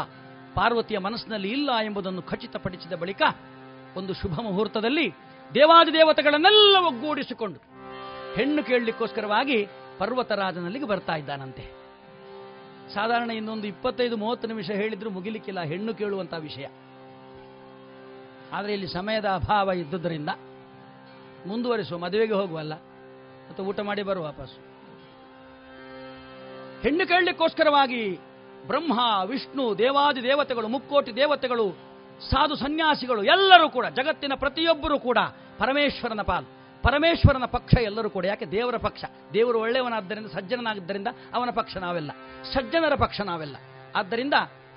ಪಾರ್ವತಿಯ 0.55 0.97
ಮನಸ್ಸಿನಲ್ಲಿ 0.97 1.49
ಇಲ್ಲ 1.49 1.69
ಎಂಬುದನ್ನು 1.83 2.21
ಖಚಿತಪಡಿಸಿದ 2.21 2.93
ಬಳಿಕ 2.93 3.21
ಒಂದು 3.97 4.13
ಶುಭ 4.13 4.33
ಮುಹೂರ್ತದಲ್ಲಿ 4.41 5.07
ದೇವಾದಿ 5.53 5.91
ದೇವತೆಗಳನ್ನೆಲ್ಲ 5.93 6.75
ಒಗ್ಗೂಡಿಸಿಕೊಂಡು 6.85 7.59
ಹೆಣ್ಣು 8.35 8.61
ಕೇಳಲಿಕ್ಕೋಸ್ಕರವಾಗಿ 8.63 9.57
ಪರ್ವತರಾಜನಲ್ಲಿಗೆ 9.97 10.87
ಬರ್ತಾ 10.87 11.15
ಇದ್ದಾನಂತೆ. 11.15 11.63
ಸಾಧಾರಣ 12.93 13.31
ಇನ್ನೊಂದು 13.31 13.67
ಇಪ್ಪತ್ತೈದು, 13.67 14.15
ಮೂವತ್ತು 14.17 14.47
ನಿಮಿಷ 14.47 14.69
ಹೇಳಿದ್ರು 14.71 15.09
ಮುಗಿಲಿಕ್ಕಿಲ್ಲ, 15.09 15.61
ಹೆಣ್ಣು 15.71 15.91
ಕೇಳುವಂತಹ 15.93 16.39
ವಿಷಯ. 16.39 16.65
ಆದರೆ 18.53 18.73
ಇಲ್ಲಿ 18.73 18.87
ಸಮಯದ 18.87 19.25
ಅಭಾವ 19.25 19.71
ಇದ್ದುದರಿಂದ 19.71 20.29
ಮುಂದುವರಿಸುವ, 21.47 21.97
ಮದುವೆಗೆ 21.97 22.33
ಹೋಗುವಲ್ಲ. 22.33 22.73
ಮತ್ತು 23.49 23.63
ಊಟ 23.63 23.79
ಮಾಡಿ 23.79 24.03
ಬರುವ 24.03 24.23
ವಾಪಸ್ಸು. 24.23 24.73
ಹೆಣ್ಣು 26.81 27.07
ಕೇಳಲಿಕ್ಕೋಸ್ಕರವಾಗಿ 27.07 28.19
ಬ್ರಹ್ಮ, 28.67 28.99
ವಿಷ್ಣು, 29.25 29.77
ದೇವಾದಿ 29.77 30.23
ದೇವತೆಗಳು, 30.23 30.67
ಮುಕ್ಕೋಟಿ 30.67 31.15
ದೇವತೆಗಳು, 31.15 31.71
ಸಾಧು 32.31 32.55
ಸನ್ಯಾಸಿಗಳು 32.55 33.23
ಎಲ್ಲರೂ 33.23 33.69
ಕೂಡ, 33.69 33.85
ಜಗತ್ತಿನ 33.85 34.31
ಪ್ರತಿಯೊಬ್ಬರೂ 34.35 34.99
ಕೂಡ 34.99 35.17
ಪರಮೇಶ್ವರನ 35.57 36.21
ಪಾಲು. 36.21 36.45
ಪರಮೇಶ್ವರನ 36.81 37.45
ಪಕ್ಷ 37.45 37.73
ಎಲ್ಲರೂ 37.81 38.09
ಕೂಡ, 38.09 38.25
ಯಾಕೆ 38.25 38.45
ದೇವರ 38.45 38.77
ಪಕ್ಷ? 38.77 39.05
ದೇವರು 39.33 39.59
ಒಳ್ಳೆಯವನಾದ್ದರಿಂದ 39.59 40.27
ಸಜ್ಜನನಾಗಿದ್ದರಿಂದ 40.27 41.07
ಅವನ 41.33 41.49
ಪಕ್ಷ 41.49 41.77
ನಾವೆಲ್ಲ. 41.77 42.11
ಸಜ್ಜನರ 42.53 42.95
ಪಕ್ಷ 42.95 43.21
ನಾವೆಲ್ಲ. 43.21 43.55
ಆದ್ದರಿಂದ 43.95 44.33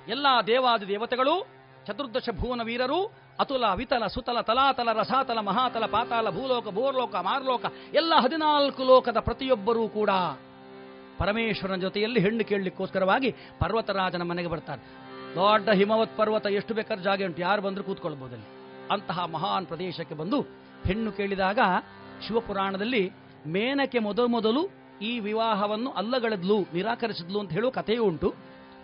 ಎಲ್ಲ 0.07 0.25
ದೇವಾದಿ 0.47 0.87
ದೇವತೆಗಳು, 0.87 1.47
ಚತುರ್ದಶ 1.85 2.29
ಭುವನ 2.39 2.61
ವೀರರು 2.61 3.26
ಅತುಲ, 3.39 3.65
ವಿತಲ, 3.75 4.03
ಸುತಲ, 4.07 4.41
ತಲಾತಲ, 4.41 4.89
ರಸಾತಲ, 4.93 5.39
ಮಹಾತಲ, 5.39 5.85
ಪಾತಾಲ, 5.85 6.29
ಭೂಲೋಕ, 6.29 6.67
ಭೂರ್ಲೋಕ, 6.69 7.15
ಮಾರ್ಲೋಕ, 7.15 7.65
ಎಲ್ಲ 7.93 8.13
ಹದಿನಾಲ್ಕು 8.23 8.83
ಲೋಕದ 8.83 9.19
ಪ್ರತಿಯೊಬ್ಬರೂ 9.19 9.87
ಕೂಡ 9.87 10.11
ಪರಮೇಶ್ವರನ 11.19 11.75
ಜೊತೆಯಲ್ಲಿ 11.75 12.19
ಹೆಣ್ಣು 12.19 12.43
ಕೇಳಲಿಕ್ಕೋಸ್ಕರವಾಗಿ 12.45 13.29
ಪರ್ವತರಾಜನ 13.59 14.21
ಮನೆಗೆ 14.21 14.47
ಬರ್ತಾರೆ. 14.47 14.81
ದೊಡ್ಡ 15.35 15.69
ಹಿಮವತ್ 15.69 16.17
ಪರ್ವತ 16.17 16.45
ಎಷ್ಟು 16.59 16.73
ಬೇಕಾದ್ರೆ 16.73 17.03
ಜಾಗ 17.03 17.25
ಉಂಟು. 17.25 17.41
ಯಾರು 17.41 17.61
ಬಂದರೂ 17.61 17.83
ಕೂತ್ಕೊಳ್ಬೋದಲ್ಲಿ 17.83 18.47
ಅಂತಹ 18.91 19.25
ಮಹಾನ್ 19.25 19.65
ಪ್ರದೇಶಕ್ಕೆ 19.65 20.15
ಬಂದು 20.15 20.41
ಹೆಣ್ಣು 20.85 21.11
ಕೇಳಿದಾಗ 21.11 21.59
ಶಿವಪುರಾಣದಲ್ಲಿ 22.27 23.03
ಮೇನಕೆ 23.47 23.99
ಮೊದಲು 23.99 24.27
ಮೊದಲು 24.27 24.61
ಈ 25.01 25.19
ವಿವಾಹವನ್ನು 25.19 25.89
ಅಲ್ಲಗಳೆದ್ಲು, 25.91 26.57
ನಿರಾಕರಿಸಿದ್ಲು 26.73 27.39
ಅಂತ 27.39 27.51
ಹೇಳುವ 27.51 27.71
ಕಥೆಯೂ 27.71 28.03
ಉಂಟು. 28.03 28.29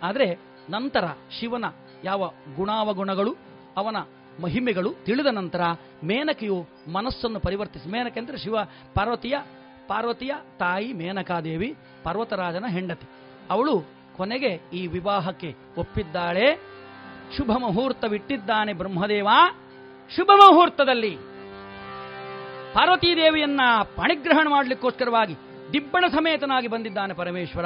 ಆದರೆ 0.04 0.28
ನಂತರ 0.70 1.06
ಶಿವನ 1.40 1.66
ಯಾವ 2.04 2.32
ಗುಣಾವಗುಣಗಳು, 2.56 3.32
ಅವನ 3.78 3.98
ಮಹಿಮೆಗಳು 4.42 4.94
ತಿಳಿದ 5.06 5.26
ನಂತರ 5.26 5.62
ಮೇನಕೆಯು 6.04 6.68
ಮನಸ್ಸನ್ನು 6.94 7.40
ಪರಿವರ್ತಿಸಿ. 7.40 7.90
ಮೇನಕೆ 7.90 8.20
ಅಂದರೆ 8.20 8.38
ಶಿವ, 8.38 8.56
ಪಾರ್ವತಿಯ 8.96 9.34
ಪಾರ್ವತಿಯ 9.88 10.34
ತಾಯಿ 10.60 10.94
ಮೇನಕಾದೇವಿ, 10.94 11.76
ಪರ್ವತರಾಜನ 12.04 12.66
ಹೆಂಡತಿ. 12.66 13.08
ಅವಳು 13.50 13.84
ಕೊನೆಗೆ 14.18 14.62
ಈ 14.74 14.88
ವಿವಾಹಕ್ಕೆ 14.88 15.56
ಒಪ್ಪಿದ್ದಾಳೆ. 15.78 16.60
ಶುಭ 17.38 17.52
ಮುಹೂರ್ತವಿಟ್ಟಿದ್ದಾನೆ 17.58 18.74
ಬ್ರಹ್ಮದೇವ. 18.74 19.28
ಶುಭ 20.16 20.30
ಮುಹೂರ್ತದಲ್ಲಿ 20.36 21.18
ಪಾರ್ವತೀ 22.74 23.16
ದೇವಿಯನ್ನ 23.16 23.62
ಪಣಿಗ್ರಹಣ 23.96 24.48
ಮಾಡಲಿಕ್ಕೋಸ್ಕರವಾಗಿ 24.50 25.36
ದಿಬ್ಬಣ 25.74 26.06
ಸಮೇತನಾಗಿ 26.08 26.68
ಬಂದಿದ್ದಾನೆ 26.68 27.14
ಪರಮೇಶ್ವರ. 27.14 27.66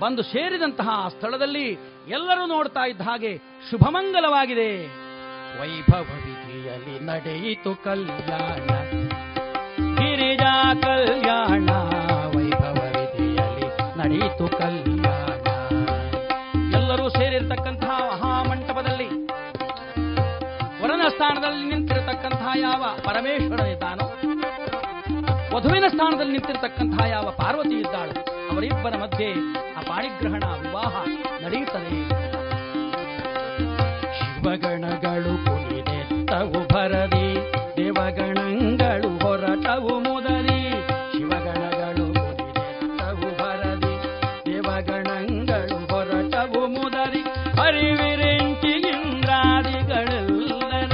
ಬಂದು 0.00 0.22
ಸೇರಿದಂತಹ 0.22 1.08
ಸ್ಥಳದಲ್ಲಿ 1.08 1.70
ಎಲ್ಲರೂ 2.08 2.46
ನೋಡ್ತಾ 2.46 2.86
ಇದ್ದ 2.88 3.00
ಹಾಗೆ 3.00 3.36
ಶುಭಮಂಗಲವಾಗಿದೆ. 3.70 5.05
ವೈಭವ 5.60 6.06
ವಿಧಿಯಲ್ಲಿ 6.24 6.94
ನಡೆಯಿತು 7.06 7.72
ಕಲ್ಯಾಣ. 7.84 8.68
ಗಿರಿಜಾ 9.98 10.54
ಕಲ್ಯಾಣ 10.82 11.68
ವೈಭವ 12.36 12.78
ವಿಧಿಯಲ್ಲಿ 12.96 13.66
ನಡೆಯಿತು 13.98 14.46
ಕಲ್ಯಾಣ. 14.58 15.44
ಎಲ್ಲರೂ 16.78 17.08
ಸೇರಿರ್ತಕ್ಕಂತಹ 17.08 17.96
ಮಹಾಮಂಟಪದಲ್ಲಿ 18.10 19.08
ವರನ 20.82 21.04
ಸ್ಥಾನದಲ್ಲಿ 21.08 21.64
ನಿಂತಿರತಕ್ಕಂತಹ 21.74 22.48
ಯಾವ 22.60 22.84
ಪರಮೇಶ್ವರನಿದ್ದಾನೋ 23.06 24.06
ವಧುವಿನ 25.54 25.86
ಸ್ಥಾನದಲ್ಲಿ 25.88 26.32
ನಿಂತಿರತಕ್ಕಂತಹ 26.32 27.04
ಯಾವ 27.10 27.26
ಪಾರ್ವತಿ 27.30 27.76
ಇದ್ದಾಳು, 27.78 28.14
ಅವರಿಬ್ಬರ 28.52 28.94
ಮಧ್ಯೆ 28.96 29.28
ಆ 29.76 29.82
ಪಾಣಿಗ್ರಹಣ, 29.88 30.44
ವಿವಾಹ 30.62 30.94
ನಡೆಯುತ್ತದೆ 31.44 31.94
ಶಿವಗಣಗಳು 34.16 35.35
ಭರದಿ 36.88 37.28
ದೇವಗಣಗಳು 37.76 39.08
ಹೊರಟವು 39.22 39.94
ಮುದರಿ 40.00 40.58
ಶಿವಗಣಗಳು 41.12 42.04
ತವು 42.98 43.28
ಭರದಿ 43.38 43.94
ದೇವಗಣಗಳು 44.46 45.78
ಹೊರಟವು 45.90 46.62
ಮುದರಿ 46.74 47.22
ಹರಿವಿರೆಂಚಿ 47.58 48.74
ಇಂದ್ರಾದಿಗಳೆಲ್ಲನ 48.92 50.92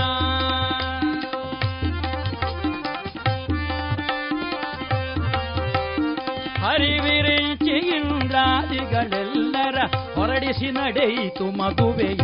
ಹರಿವಿರೆಂಚಿ 6.62 7.74
ಇಂದ್ರಾದಿಗಳೆಲ್ಲರ 7.97 9.78
ಹೊರಡಿಸಿ 10.14 10.70
ನಡೆಯಿತು 10.70 11.44
ಮಗುವೆಯ 11.59 12.16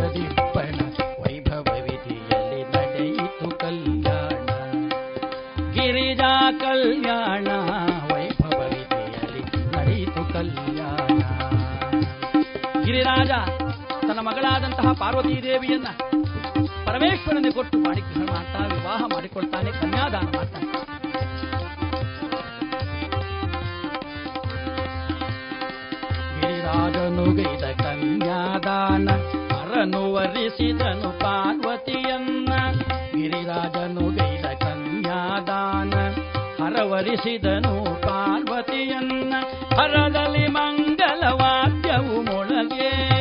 ಕಲ್ಯಾಣ 7.08 7.48
ವೈಭವ 8.12 8.58
ವಿಧಿಯಲ್ಲಿ 8.60 9.42
ನಡೆಯಿತು 9.76 10.22
ಕಲ್ಯಾಣ. 10.32 11.20
ಗಿರಿರಾಜ 12.84 13.30
ತನ್ನ 14.00 14.20
ಮಗಳಾದಂತಹ 14.20 14.92
ಪಾರ್ವತೀ 14.92 15.42
ದೇವಿಯನ್ನ 15.42 15.88
ಪರಮೇಶ್ವರನಿಗೆ 16.86 17.54
ಕೊಟ್ಟು 17.54 17.78
ಮಾಡಿಗ್ರಹಣ 17.78 18.26
ಮಾಡ್ತಾ 18.30 18.60
ವಿವಾಹ 18.66 19.00
ಮಾಡಿಕೊಳ್ತಾನೆ 19.14 19.70
ಕನ್ಯಾದಾನ 19.70 20.28
ಮಾಡ್ತಾನೆ. 20.36 20.66
ಗಿರಿರಾಜನು 26.40 27.24
ಗೈದ 27.36 27.64
ಕನ್ಯಾದಾನ, 27.82 29.08
ಅರನು 29.60 30.12
ವರಿಸಿದನು 30.12 31.10
ಪಾರ್ವತಿಯನ್ನ 31.20 31.67
ಹರವರಿಸಿದನು 37.08 37.72
ಪಾರ್ವತಿಯನ್ನ 38.02 39.34
ಹರದಲ್ಲಿ 39.76 40.46
ಮಂಗಲವಾದ್ಯವು 40.46 42.16
ಮೊಳಗೆ. 42.22 43.17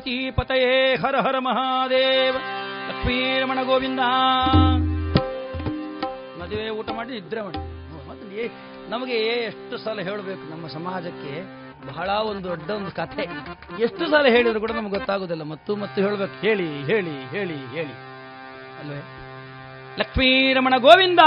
ಪಾರ್ವತಿ 0.00 0.30
ಪತಯೇ 0.30 0.96
ಹರ 0.96 1.16
ಹರ 1.16 1.38
ಮಹಾದೇವ. 1.38 2.34
ಲಕ್ಷ್ಮೀರಮಣ 2.88 3.62
ಗೋವಿಂದ. 3.62 4.00
ಮದುವೆ 6.40 6.68
ಊಟ 6.68 6.90
ಮಾಡಿ 6.90 7.10
ನಿದ್ರೆ 7.10 7.42
ಮಾಡಿ. 7.42 7.58
ನಮಗೆ 8.90 9.14
ಎಷ್ಟು 9.14 9.78
ಸಲ 9.78 10.00
ಹೇಳಬೇಕು 10.00 10.50
ನಮ್ಮ 10.50 10.66
ಸಮಾಜಕ್ಕೆ? 10.66 11.42
ಬಹಳ 11.86 12.10
ಒಂದು 12.10 12.48
ದೊಡ್ಡ 12.48 12.70
ಒಂದು 12.70 12.90
ಕಥೆ. 12.90 13.28
ಎಷ್ಟು 13.82 14.10
ಸಲ 14.10 14.26
ಹೇಳಿದ್ರು 14.26 14.60
ಕೂಡ 14.60 14.70
ನಮ್ಗೆ 14.70 14.90
ಗೊತ್ತಾಗೋದಿಲ್ಲ. 14.90 15.42
ಮತ್ತು 15.42 15.76
ಮತ್ತು 15.76 16.02
ಹೇಳಬೇಕು. 16.02 16.40
ಹೇಳಿ 16.40 16.82
ಹೇಳಿ 16.82 17.28
ಹೇಳಿ 17.28 17.56
ಹೇಳಿ. 17.56 17.92
ಅಲ್ವೇ? 18.80 19.02
ಲಕ್ಷ್ಮೀರಮಣ 19.98 20.74
ಗೋವಿಂದ. 20.78 21.18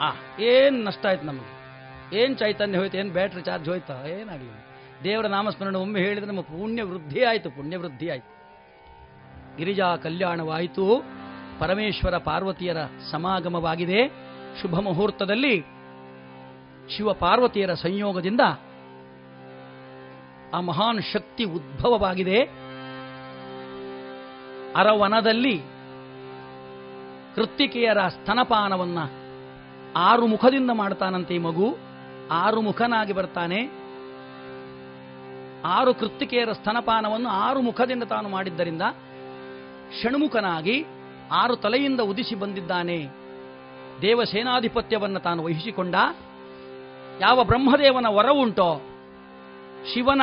ಆ, 0.00 0.12
ಏನ್ 0.40 0.84
ನಷ್ಟ 0.84 1.06
ಆಯ್ತು 1.06 1.26
ನಮಗೆ? 1.26 1.56
ಏನ್ 2.16 2.38
ಚೈತನ್ಯ 2.38 2.78
ಹೋಯ್ತು? 2.78 2.98
ಏನ್ 2.98 3.12
ಬ್ಯಾಟ್ರಿ 3.12 3.42
ಚಾರ್ಜ್ 3.42 3.68
ಹೋಯ್ತಾ? 3.68 4.04
ಏನಾಗಲಿಲ್ಲ 4.06 4.65
ದೇವರ 5.06 5.26
ನಾಮಸ್ಮರಣೆ 5.26 5.78
ಒಮ್ಮೆ 5.78 6.00
ಹೇಳಿದ್ರೆ 6.00 6.26
ನಮ್ಮ 6.26 6.40
ಪುಣ್ಯ 6.40 6.82
ವೃದ್ಧಿ 6.82 7.24
ಆಯಿತು, 7.24 7.50
ಪುಣ್ಯ 7.50 7.76
ವೃದ್ಧಿ 7.76 8.08
ಆಯಿತು. 8.08 8.36
ಗಿರಿಜಾ 9.56 9.96
ಕಲ್ಯಾಣವಾಯಿತು, 9.96 11.02
ಪರಮೇಶ್ವರ 11.58 12.18
ಪಾರ್ವತಿಯರ 12.18 12.76
ಸಮಾಗಮವಾಗಿದೆ. 13.10 14.08
ಶುಭ 14.62 14.80
ಮುಹೂರ್ತದಲ್ಲಿ 14.80 15.60
ಶಿವ 16.96 17.12
ಪಾರ್ವತಿಯರ 17.12 17.74
ಸಂಯೋಗದಿಂದ 17.74 18.40
ಆ 20.54 20.60
ಮಹಾನ್ 20.60 21.02
ಶಕ್ತಿ 21.12 21.44
ಉದ್ಭವವಾಗಿದೆ. 21.44 22.38
ಅರವನದಲ್ಲಿ 24.76 25.58
ಕೃತ್ತಿಕೆಯರ 27.34 28.08
ಸ್ತನಪಾನವನ್ನ 28.08 28.98
ಆರು 29.96 30.26
ಮುಖದಿಂದ 30.26 30.70
ಮಾಡ್ತಾನಂತೆ 30.74 31.38
ಮಗು. 31.38 31.76
ಆರು 32.30 32.60
ಮುಖನಾಗಿ 32.60 33.12
ಬರ್ತಾನೆ. 33.12 33.85
ಆರು 35.64 35.94
ಕೃತ್ತಿಕೆಯರ 35.94 36.52
ಸ್ತನಪಾನವನ್ನು 36.52 37.28
ಆರು 37.28 37.62
ಮುಖದಿಂದ 37.62 38.02
ತಾನು 38.02 38.28
ಮಾಡಿದ್ದರಿಂದ 38.28 38.82
ಷಣ್ಮುಖನಾಗಿ 40.02 40.84
ಆರು 41.32 41.56
ತಲೆಯಿಂದ 41.56 42.00
ಉದಿಸಿ 42.00 42.34
ಬಂದಿದ್ದಾನೆ. 42.34 43.08
ದೇವಸೇನಾಧಿಪತ್ಯವನ್ನು 44.02 45.20
ತಾನು 45.20 45.44
ವಹಿಸಿಕೊಂಡ. 45.44 45.94
ಯಾವ 47.20 47.44
ಬ್ರಹ್ಮದೇವನ 47.44 48.06
ವರವುಂಟೋ, 48.08 48.82
ಶಿವನ 49.94 50.22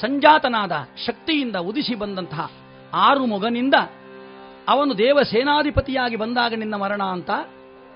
ಸಂಜಾತನಾದ 0.00 0.72
ಶಕ್ತಿಯಿಂದ 1.06 1.56
ಉದಿಸಿ 1.56 1.94
ಬಂದಂತಹ 1.94 2.50
ಆರು 2.94 3.26
ಮೊಗನಿಂದ 3.26 3.74
ಅವನು 4.68 4.98
ದೇವಸೇನಾಧಿಪತಿಯಾಗಿ 4.98 6.16
ಬಂದಾಗ 6.16 6.54
ನಿನ್ನ 6.54 6.74
ಮರಣ 6.74 7.02
ಅಂತ 7.02 7.30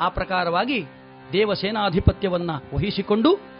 ಆ 0.00 0.08
ಪ್ರಕಾರವಾಗಿ 0.08 0.84
ದೇವಸೇನಾಧಿಪತ್ಯವನ್ನು 1.32 2.76
ವಹಿಸಿಕೊಂಡು 2.76 3.55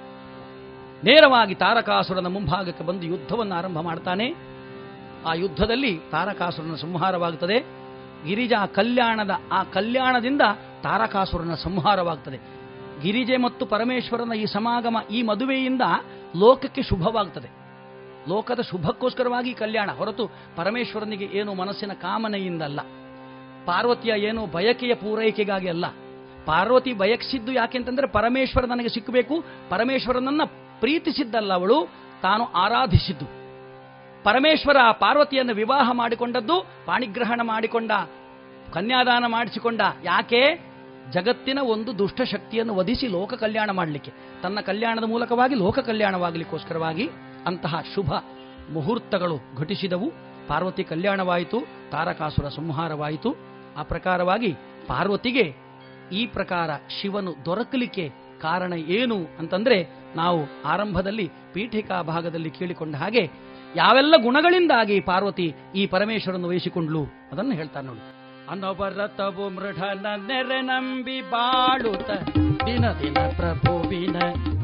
ನೇರವಾಗಿ 1.05 1.55
ತಾರಕಾಸುರನ 1.55 2.27
ಮುಂಭಾಗಕ್ಕೆ 2.27 2.85
ಬಂದು 2.85 3.02
ಯುದ್ಧವನ್ನು 3.02 3.55
ಆರಂಭ 3.55 3.81
ಮಾಡ್ತಾನೆ. 3.81 4.35
ಆ 5.27 5.35
ಯುದ್ಧದಲ್ಲಿ 5.35 6.01
ತಾರಕಾಸುರನ 6.10 6.74
ಸಂಹಾರವಾಗುತ್ತದೆ 6.74 7.60
ಗಿರಿಜಾ 8.27 8.66
ಕಲ್ಯಾಣದ, 8.66 9.31
ಆ 9.52 9.62
ಕಲ್ಯಾಣದಿಂದ 9.62 10.40
ತಾರಕಾಸುರನ 10.82 11.55
ಸಂಹಾರವಾಗುತ್ತದೆ 11.55 12.39
ಗಿರಿಜೆ 13.02 13.36
ಮತ್ತು 13.36 13.66
ಪರಮೇಶ್ವರನ 13.66 14.32
ಈ 14.32 14.44
ಸಮಾಗಮ 14.44 14.97
ಈ 15.10 15.23
ಮದುವೆಯಿಂದ 15.23 15.82
ಲೋಕಕ್ಕೆ 16.36 16.82
ಶುಭವಾಗುತ್ತದೆ 16.82 17.48
ಲೋಕದ 18.28 18.60
ಶುಭಕ್ಕೋಸ್ಕರವಾಗಿ 18.60 19.55
ಕಲ್ಯಾಣ, 19.55 19.90
ಹೊರತು 19.90 20.27
ಪರಮೇಶ್ವರನಿಗೆ 20.56 21.24
ಏನು 21.24 21.55
ಮನಸ್ಸಿನ 21.55 21.93
ಕಾಮನೆಯಿಂದಲ್ಲ. 21.93 22.81
ಪಾರ್ವತಿಯ 23.66 24.12
ಏನು 24.12 24.47
ಬಯಕೆಯ 24.47 24.94
ಪೂರೈಕೆಗಾಗಿ 24.94 25.68
ಅಲ್ಲ. 25.68 25.86
ಪಾರ್ವತಿ 26.47 26.93
ಬಯಕಿಸಿದ್ದು 26.93 27.52
ಯಾಕೆಂತಂದ್ರೆ 27.52 28.06
ಪರಮೇಶ್ವರ 28.06 28.64
ನನಗೆ 28.64 28.89
ಸಿಕ್ಕಬೇಕು, 28.89 29.44
ಪರಮೇಶ್ವರನನ್ನ 29.70 30.40
ಪ್ರೀತಿಸಿದ್ದಲ್ಲ 30.81 31.53
ಅವಳು, 31.53 31.89
ತಾನು 32.23 32.44
ಆರಾಧಿಸಿದ್ದು. 32.44 33.24
ಪರಮೇಶ್ವರ 34.24 34.77
ಪಾರ್ವತಿಯನ್ನು 34.93 35.55
ವಿವಾಹ 35.55 35.90
ಮಾಡಿಕೊಂಡದ್ದು, 35.93 36.66
ಪಾಣಿಗ್ರಹಣ 36.86 37.40
ಮಾಡಿಕೊಂಡ, 37.43 37.90
ಕನ್ಯಾದಾನ 38.73 39.24
ಮಾಡಿಸಿಕೊಂಡ. 39.27 39.81
ಯಾಕೆ? 40.05 40.66
ಜಗತ್ತಿನ 41.12 41.59
ಒಂದು 41.59 41.98
ದುಷ್ಟ 41.98 42.20
ಶಕ್ತಿಯನ್ನು 42.23 42.74
ವಧಿಸಿ 42.74 43.07
ಲೋಕ 43.07 43.35
ಕಲ್ಯಾಣ 43.35 43.70
ಮಾಡಲಿಕ್ಕೆ. 43.70 44.12
ತನ್ನ 44.43 44.61
ಕಲ್ಯಾಣದ 44.61 45.05
ಮೂಲಕವಾಗಿ 45.05 45.55
ಲೋಕ 45.55 45.78
ಕಲ್ಯಾಣವಾಗಲಿಕ್ಕೋಸ್ಕರವಾಗಿ 45.78 47.11
ಅಂತಹ 47.47 47.81
ಶುಭ 47.94 48.12
ಮುಹೂರ್ತಗಳು 48.73 49.39
ಘಟಿಸಿದವು. 49.59 50.12
ಪಾರ್ವತಿ 50.48 50.85
ಕಲ್ಯಾಣವಾಯಿತು, 50.85 51.61
ತಾರಕಾಸುರ 51.90 52.48
ಸಂಹಾರವಾಯಿತು. 52.48 53.36
ಆ 53.77 53.82
ಪ್ರಕಾರವಾಗಿ 53.82 54.53
ಪಾರ್ವತಿಗೆ 54.86 55.55
ಈ 56.12 56.27
ಪ್ರಕಾರ 56.27 56.70
ಶಿವನು 57.01 57.35
ದೊರಕಲಿಕ್ಕೆ 57.44 58.09
ಕಾರಣ 58.40 58.73
ಏನು 58.73 59.16
ಅಂತಂದ್ರೆ 59.39 60.05
ನಾವು 60.16 60.40
ಆರಂಭದಲ್ಲಿ 60.64 61.26
ಪೀಠಿಕಾ 61.55 62.02
ಭಾಗದಲ್ಲಿ 62.02 62.51
ಕೇಳಿಕೊಂಡ 62.51 62.94
ಹಾಗೆ 62.97 63.24
ಯಾವೆಲ್ಲ 63.76 64.14
ಗುಣಗಳಿಂದಾಗಿ 64.22 65.01
ಪಾರ್ವತಿ 65.01 65.47
ಈ 65.74 65.84
ಪರಮೇಶ್ವರನ್ನು 65.86 66.48
ವಹಿಸಿಕೊಂಡ್ಲು 66.48 67.02
ಅದನ್ನು 67.32 67.55
ಹೇಳ್ತಾನೆ 67.55 67.86
ನೋಡಿ. 67.86 68.02
ಅನವರತವು 68.51 69.48
ಮೃಢನ 69.51 70.06
ನೆರೆ 70.26 70.60
ನಂಬಿ 70.62 71.20
ಬಾಳುತ 71.30 72.10
ದಿನ 72.66 72.84
ದಿನ 73.01 73.18
ಪ್ರಭುವಿನ 73.36 74.18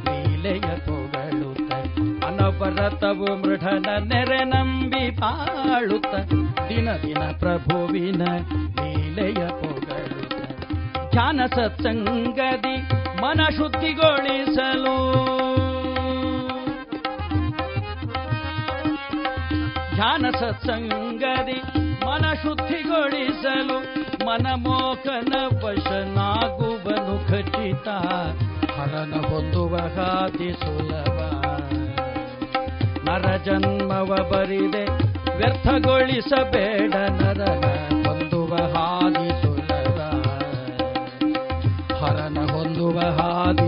ಲೀಲೆಯ 0.07 0.69
ಪೊಗಳುತ್ತ 0.87 1.73
ಅನವರತವು 2.27 3.31
ಮೃಢನ 3.43 3.89
ನೆರೆ 4.05 4.45
ನಂಬಿ 4.45 5.05
ಬಾಳುತ 5.16 6.12
ದಿನ 6.69 6.89
ದಿನ 7.03 7.23
ಪ್ರಭುವಿನ 7.39 8.23
ಲೀಲೆಯ 8.79 9.43
ಪೊಗಳುತ್ತ 9.61 10.41
ಧ್ಯಾನ 11.11 11.41
ಸತ್ಸಂಗದಿ 11.55 12.77
ಮನ 13.23 13.41
ಶುದ್ಧಿಗೊಳಿಸಲು 13.57 14.97
ಧ್ಯಾನ 20.03 20.27
ಸತ್ಸಂಗದಿ 20.41 21.62
ಮನ 22.07 22.33
ಶುದ್ಧಿಗೊಳಿಸಲು 22.33 23.77
ಮನಮೋಕನ 24.27 25.33
ವಶನಾಗುವನು 25.65 27.29
ಖಚಿತ. 27.29 27.89
ಹರನ 28.79 29.15
ಹೊಂದುವ 29.20 29.77
ಹಾದಿ 29.77 30.53
ಸುಲಭ. 30.53 31.19
ನರ 33.09 33.37
ಜನ್ಮವ 33.37 34.16
ಬರಿದೆ, 34.31 34.85
ವ್ಯರ್ಥಗೊಳಿಸಬೇಡ 35.37 36.95
ನರನ 36.95 37.65
ಹೊಂದುವ 38.09 38.57
ಹಾದಿ 38.57 39.43
ಸುಲಭ. 39.43 39.99
ಹರನ 42.05 42.39
ಹೊಂದುವ 42.51 42.99
ಹಾದಿ 43.01 43.62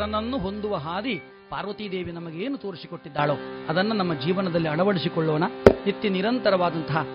ಹರನನ್ನು 0.00 0.38
ಹೊಂದುವ 0.38 0.76
ಹಾದಿ 0.76 1.14
ಪಾರ್ವತೀದೇವಿ 1.50 2.12
ನಮಗೇನು 2.12 2.56
ತೋರಿಸಿಕೊಟ್ಟಿದ್ದಾಳೋ 2.56 3.32
ಅದನ್ನು 3.68 3.94
ನಮ್ಮ 3.94 4.14
ಜೀವನದಲ್ಲಿ 4.14 4.68
ಅಳವಡಿಸಿಕೊಳ್ಳೋಣ. 4.68 5.44
ನಿತ್ಯ 5.86 6.08
ನಿರಂತರವಾದಂತಹ 6.08 7.06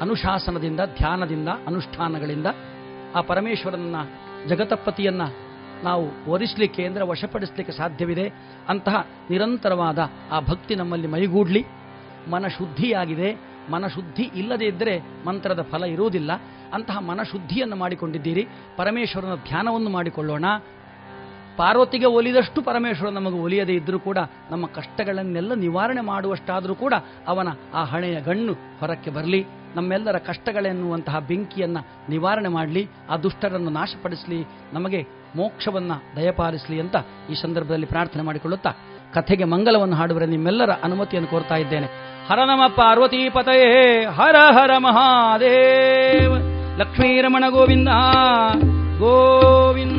ಅನುಶಾಸನದಿಂದ, 0.00 0.80
ಧ್ಯಾನದಿಂದ, 0.96 1.48
ಅನುಷ್ಠಾನಗಳಿಂದ 1.66 2.46
ಆ 3.14 3.20
ಪರಮೇಶ್ವರನ 3.20 3.96
ಜಗತಪತಿಯನ್ನ 4.46 5.22
ನಾವು 5.84 6.30
ಒರಿಸಲಿಕ್ಕೆ 6.30 6.84
ಅಂದರೆ 6.84 7.04
ವಶಪಡಿಸಲಿಕ್ಕೆ 7.04 7.72
ಸಾಧ್ಯವಿದೆ. 7.72 8.32
ಅಂತಹ 8.68 9.06
ನಿರಂತರವಾದ 9.30 9.98
ಆ 10.30 10.40
ಭಕ್ತಿ 10.40 10.74
ನಮ್ಮಲ್ಲಿ 10.74 11.06
ಮೈಗೂಡ್ಲಿ. 11.06 11.64
ಮನಶುದ್ಧಿಯಾಗಿದೆ. 12.30 13.34
ಮನಶುದ್ಧಿ 13.34 13.72
ಮನ 13.72 13.86
ಶುದ್ಧಿ 13.86 14.22
ಇಲ್ಲದೇ 14.22 14.64
ಇದ್ದರೆ 14.64 15.00
ಮಂತ್ರದ 15.26 15.62
ಫಲ 15.62 15.84
ಇರುವುದಿಲ್ಲ. 15.84 16.30
ಅಂತಹ 16.72 16.98
ಮನಶುದ್ಧಿಯನ್ನು 16.98 17.76
ಮಾಡಿಕೊಂಡಿದ್ದೀರಿ. 17.76 18.48
ಪರಮೇಶ್ವರನ 18.76 19.34
ಧ್ಯಾನವನ್ನು 19.34 19.90
ಮಾಡಿಕೊಳ್ಳೋಣ. 19.90 20.44
ಪಾರ್ವತಿಗೆ 21.58 22.06
ಒಲಿದಷ್ಟು 22.06 22.62
ಪರಮೇಶ್ವರ 22.62 23.10
ನಮಗೆ 23.10 23.38
ಒಲಿಯದೇ 23.38 23.72
ಇದ್ದರೂ 23.72 23.98
ಕೂಡ 23.98 24.18
ನಮ್ಮ 24.50 24.66
ಕಷ್ಟಗಳನ್ನೆಲ್ಲ 24.66 25.54
ನಿವಾರಣೆ 25.54 26.00
ಮಾಡುವಷ್ಟಾದರೂ 26.00 26.74
ಕೂಡ 26.74 26.94
ಅವನ 27.26 27.48
ಆ 27.74 27.84
ಹಣೆಯ 27.84 28.20
ಗಣ್ಣು 28.20 28.52
ಹೊರಕ್ಕೆ 28.52 29.10
ಬರಲಿ, 29.10 29.46
ನಮ್ಮೆಲ್ಲರ 29.76 30.18
ಕಷ್ಟಗಳೆನ್ನುವಂತಹ 30.18 31.18
ಬೆಂಕಿಯನ್ನ 31.18 31.78
ನಿವಾರಣೆ 32.08 32.48
ಮಾಡಲಿ, 32.48 32.88
ಆ 33.10 33.16
ದುಷ್ಟರನ್ನು 33.16 33.70
ನಾಶಪಡಿಸಲಿ, 33.70 34.44
ನಮಗೆ 34.72 35.00
ಮೋಕ್ಷವನ್ನ 35.36 35.92
ದಯಪಾಲಿಸಲಿ 36.16 36.80
ಅಂತ 36.80 36.96
ಈ 37.30 37.34
ಸಂದರ್ಭದಲ್ಲಿ 37.42 37.86
ಪ್ರಾರ್ಥನೆ 37.86 38.22
ಮಾಡಿಕೊಳ್ಳುತ್ತಾ 38.22 38.70
ಕಥೆಗೆ 39.14 39.44
ಮಂಗಲವನ್ನು 39.44 39.96
ಹಾಡುವರೆ 39.96 40.26
ನಿಮ್ಮೆಲ್ಲರ 40.26 40.70
ಅನುಮತಿಯನ್ನು 40.84 41.30
ಕೋರ್ತಾ 41.30 41.54
ಇದ್ದೇನೆ. 41.54 41.86
ಹರ 42.28 42.38
ನಮ 42.44 42.62
ಪಾರ್ವತೀಪತಯೇ 42.76 43.70
ಹರ 44.04 44.36
ಹರ 44.52 44.70
ಮಹಾದೇವ, 44.78 46.34
ಲಕ್ಷ್ಮೀರಮಣ 46.76 47.44
ಗೋವಿಂದ 47.50 47.88
ಗೋವಿಂದ 48.98 49.97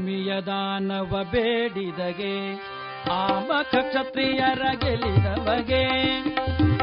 ಭೂಮಿಯ 0.00 0.32
ದಾನವ 0.40 1.12
ಬೇಡಿದಗೆ 1.30 2.34
ಆಮಕ 3.14 3.72
ಕ್ಷತ್ರಿಯರ 3.80 4.62
ಗೆಲಿದವಗೆ 4.74 5.82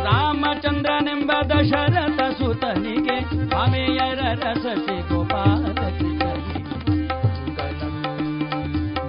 ರಾಮಚಂದ್ರನೆಂಬ 0.06 1.32
ದಶರಥ 1.50 2.20
ಸುತನಿಗೆ, 2.38 3.18
ಆಮೆಯರ 3.56 4.22
ರಸಸಿ 4.44 4.98
ಗೋಪಾಲ 5.10 5.64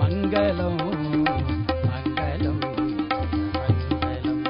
ಮಂಗಲಂ 0.00 0.78
ಮಂಗಲಂ 1.90 2.58
ಮಂಗಲಂ. 3.58 4.40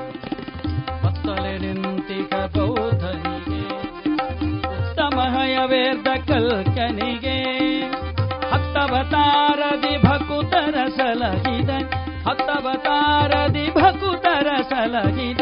ಮತ್ತಲೆ 1.04 1.54
ನಿಂತಿಕ 1.58 2.34
ಬೌದ್ಧನಿಗೆ, 2.56 3.62
ಉತ್ತಮ 4.76 5.18
ಹಯವೇರ್ದ 5.36 6.08
ಕಲ್ಕನಿಗೆ 6.28 7.27
ಸಲಹಿದ 11.18 11.70
ಹತ್ತವತಾರದಿ 12.28 13.70
ಭಕುತರ 13.74 14.46
ಸಲಹಿದ. 14.68 15.40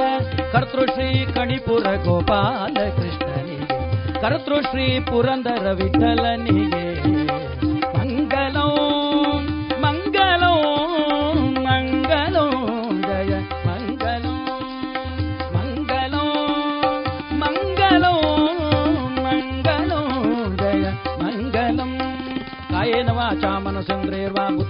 ಕರ್ತೃ 0.52 0.86
ಶ್ರೀ 0.86 1.26
ಕಣಿಪುರ 1.34 1.86
ಗೋಪಾಲ 2.04 2.74
ಕೃಷ್ಣನಿಗೆ 2.88 3.68
ಕರ್ತೃ 4.20 4.60
ಶ್ರೀ 4.62 5.00
ಪುರಂದರ 5.00 5.70
ವಿಠಲನಿಗೆ. 5.70 7.35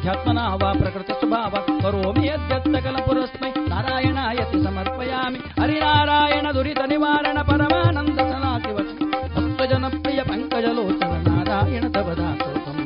ಮನಸೇಂದ್ರೇರ್ವಾ 0.07 0.37
ಬುದ್ಧ್ಯಾತ್ಮನಾ 0.39 0.45
ವಾ 0.55 0.71
ಪ್ರಕೃತಿ 0.73 1.15
ಸ್ವಭಾವ 1.19 1.53
ಕರೋಮಿ 1.83 2.25
ಯದ್ಯತ್ತಕಲ 2.27 2.97
ಪುರಸ್ಮೈ 3.07 3.51
ನಾರಾಯಣಾಯತಿ 3.71 4.59
ಸಮರ್ಪಯಾಮಿ, 4.65 5.39
ಹರಿನಾರಾಯಣ 5.61 6.47
ದುರಿತ 6.55 6.81
ನಿವಾರಣ 6.87 7.39
ಪರಮಾನಂದ 7.43 8.19
ಸನಾತಿ 8.31 8.73
ಭಕ್ತ 8.77 9.63
ಜನಪ್ರಿಯ 9.73 10.23
ಪಂಕಜಲೋಚನ 10.23 11.13
ನಾರಾಯಣ 11.29 11.85
ತವದಾತೋಕಂ 11.95 12.79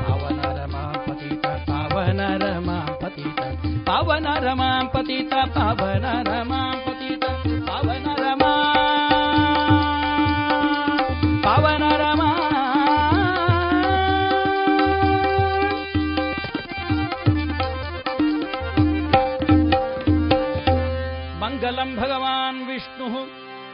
ಪಾವನ 0.00 0.40
ರಮಾ 0.58 0.84
ಪತಿತ 1.06 1.46
ಪಾವನ 1.70 2.20
ರಮಾ 4.38 4.70
ಪತಿತ 4.94 5.32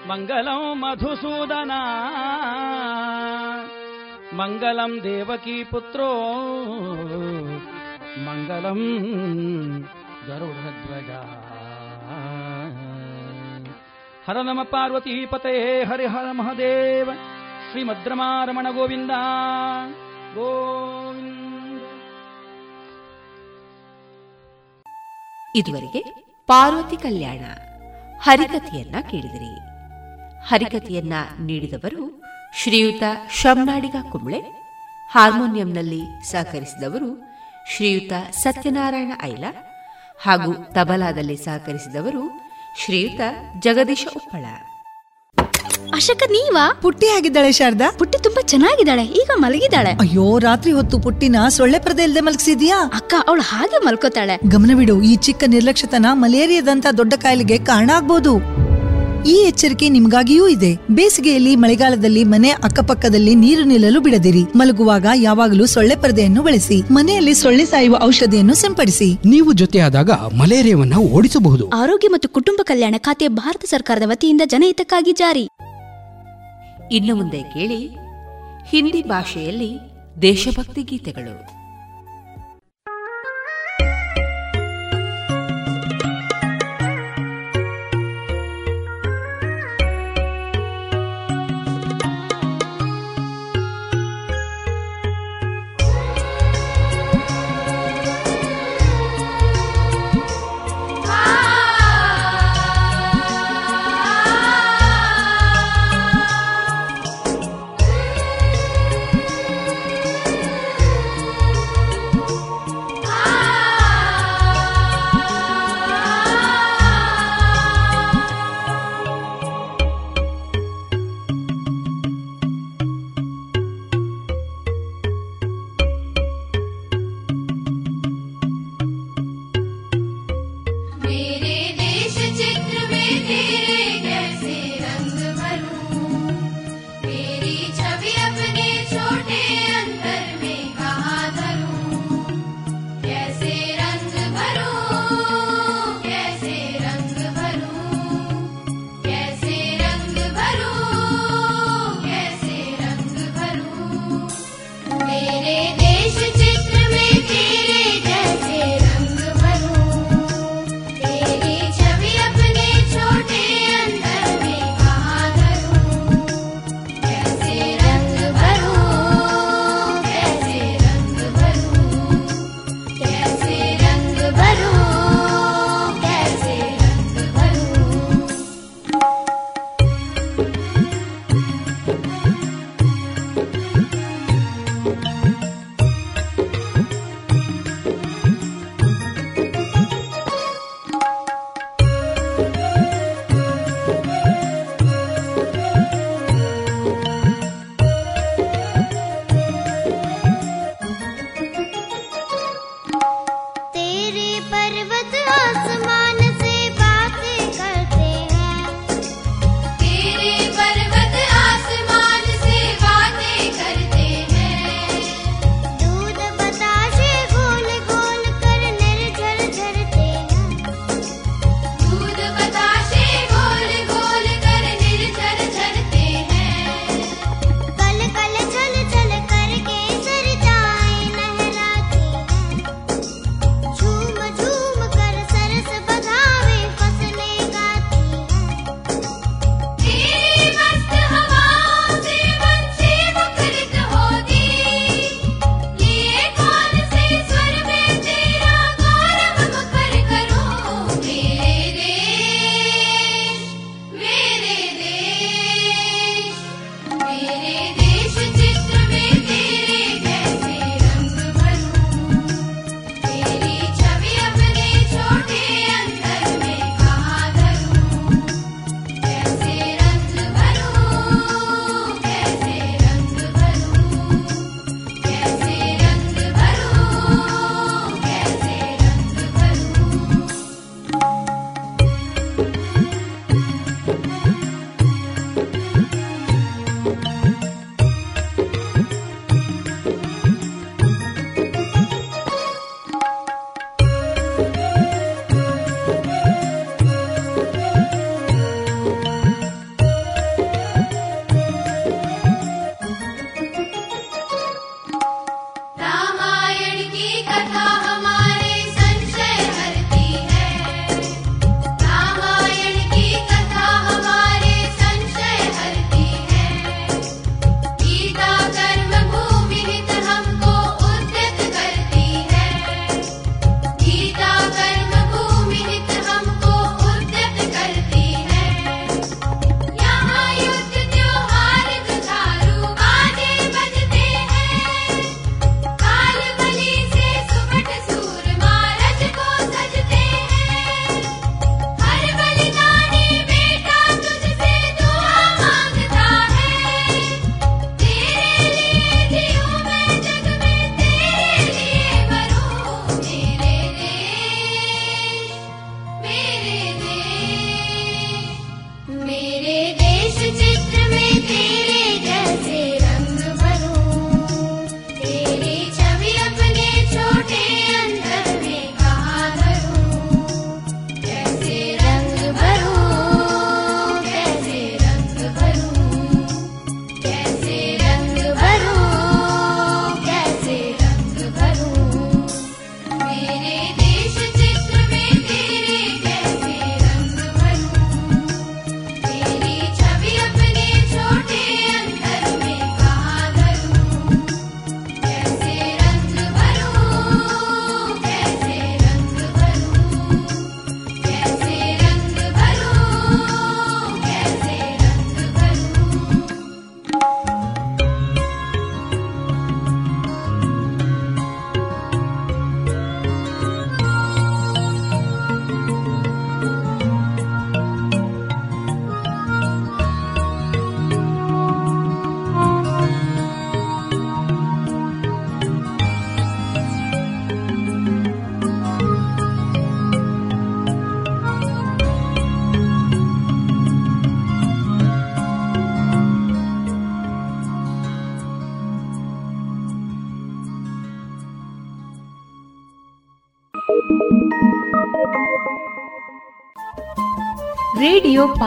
मङ्गलं 0.09 0.61
मधुसूदना 0.81 1.81
मङ्गलं 4.39 4.91
देवकी 5.05 5.57
पुत्रो 5.71 6.09
मङ्गलं 8.25 8.81
गरुडध्वजा 10.27 11.21
हर 14.27 14.37
नम 14.47 14.59
पार्वतीपते 14.73 15.55
हरि 15.89 16.05
हर 16.13 16.27
महदेव 16.39 17.09
श्रीमद्रमारमण 17.69 18.67
गोविन्द 18.77 19.13
गोविन्द 20.37 21.43
ಇದುವರೆಗೆ 25.59 26.01
ಪಾರ್ವತಿ 26.49 26.97
ಕಲ್ಯಾಣ 27.03 27.43
ಹರಿಕಥೆಯನ್ನ 28.25 28.95
ಕೇಳಿದಿರಿ 29.11 29.51
ಹರಿಕಥೆಯನ್ನ 30.48 31.12
ನೀಡಿದವರು 31.40 32.04
ಶ್ರೀಯುತ 32.62 33.02
ಶಮ್ನಾಡಿಗ 33.30 33.96
ಕುಂಬ್ಳೆ 34.12 34.40
ಹಾರ್ಮೋನಿಯಂನಲ್ಲಿ 35.12 36.30
ಸಹಕರಿಸಿದವರು 36.30 37.10
ಶ್ರೀಯುತ 37.76 38.12
ಸತ್ಯನಾರಾಯಣ 38.32 39.12
ಐಲ 39.22 39.44
ಹಾಗೂ 40.24 40.52
ತಬಲಾದಲ್ಲಿ 40.52 41.36
ಸಹಕರಿಸಿದವರು 41.36 42.22
ಶ್ರೀಯುತ 42.84 43.20
ಜಗದೀಶ 43.58 44.06
ಉಪ್ಪಳ. 44.16 44.44
ಅಶಕ 45.94 46.22
ನೀವಾ? 46.30 46.78
ಪುಟ್ಟಿ 46.82 47.06
ಆಗಿದ್ದಾಳೆ 47.06 47.52
ಶಾರದಾ. 47.52 47.90
ಪುಟ್ಟಿ 47.98 48.18
ತುಂಬಾ 48.22 48.42
ಚೆನ್ನಾಗಿದ್ದಾಳೆ 48.42 49.04
ಈಗ 49.04 49.30
ಮಲಗಿದ್ದಾಳೆ. 49.36 49.90
ಅಯ್ಯೋ 49.90 50.38
ರಾತ್ರಿ 50.38 50.72
ಹೊತ್ತು 50.72 50.98
ಪುಟ್ಟಿನ 50.98 51.36
ಸೊಳ್ಳೆ 51.48 51.78
ಪರದೆ 51.78 52.02
ಇಲ್ಲದೆ 52.02 52.20
ಮಲಗಿಸಿದ್ಯಾ? 52.20 52.76
ಅಕ್ಕ 52.94 53.14
ಅವಳು 53.28 53.40
ಹಾಗೆ 53.40 53.86
ಮಲ್ಕೋತಾಳೆ. 53.86 54.36
ಗಮನವಿಡು 54.48 55.02
ಈ 55.02 55.16
ಚಿಕ್ಕ 55.16 55.44
ನಿರ್ಲಕ್ಷ್ಯತನ 55.46 56.06
ಮಲೇರಿಯಾದಂತ 56.12 56.86
ದೊಡ್ಡ 56.96 57.14
ಕಾಯಿಲೆಗೆ 57.14 57.58
ಕಾರಣ 57.58 57.90
ಆಗ್ಬೋದು. 57.94 58.38
ಈ 59.26 59.32
ಎಚ್ಚರಿಕೆ 59.32 59.88
ನಿಮಗಾಗಿಯೂ 59.88 60.48
ಇದೆ. 60.48 60.76
ಬೇಸಿಗೆಯಲ್ಲಿ 60.90 61.56
ಮಳೆಗಾಲದಲ್ಲಿ 61.56 62.24
ಮನೆ 62.24 62.50
ಅಕ್ಕಪಕ್ಕದಲ್ಲಿ 62.50 63.34
ನೀರು 63.34 63.64
ನಿಲ್ಲಲು 63.64 64.00
ಬಿಡದಿರಿ. 64.00 64.42
ಮಲಗುವಾಗ 64.56 65.06
ಯಾವಾಗಲೂ 65.14 65.66
ಸೊಳ್ಳೆ 65.66 65.96
ಪರದೆಯನ್ನು 65.96 66.42
ಬಳಸಿ. 66.42 66.82
ಮನೆಯಲ್ಲಿ 66.90 67.34
ಸೊಳ್ಳೆ 67.34 67.64
ಸಾಯುವ 67.64 67.98
ಔಷಧಿಯನ್ನು 68.02 68.54
ಸಿಂಪಡಿಸಿ. 68.54 69.14
ನೀವು 69.14 69.52
ಜೊತೆಯಾದಾಗ 69.52 70.10
ಮಲೇರಿಯಾವನ್ನು 70.10 70.96
ಓಡಿಸಬಹುದು. 70.96 71.68
ಆರೋಗ್ಯ 71.68 72.08
ಮತ್ತು 72.08 72.28
ಕುಟುಂಬ 72.28 72.60
ಕಲ್ಯಾಣ 72.62 72.94
ಖಾತೆ 72.98 73.28
ಭಾರತ 73.28 73.64
ಸರ್ಕಾರದ 73.64 74.02
ವತಿಯಿಂದ 74.06 74.40
ಜನಹಿತಕ್ಕಾಗಿ 74.44 75.12
ಜಾರಿ. 75.12 75.48
ಇನ್ನು 76.92 77.14
ಮುಂದೆ 77.14 77.42
ಕೇಳಿ 77.42 77.88
ಹಿಂದಿ 78.68 79.02
ಭಾಷೆಯಲ್ಲಿ 79.02 79.78
ದೇಶಭಕ್ತಿ 80.22 80.82
ಗೀತೆಗಳು. 80.82 81.59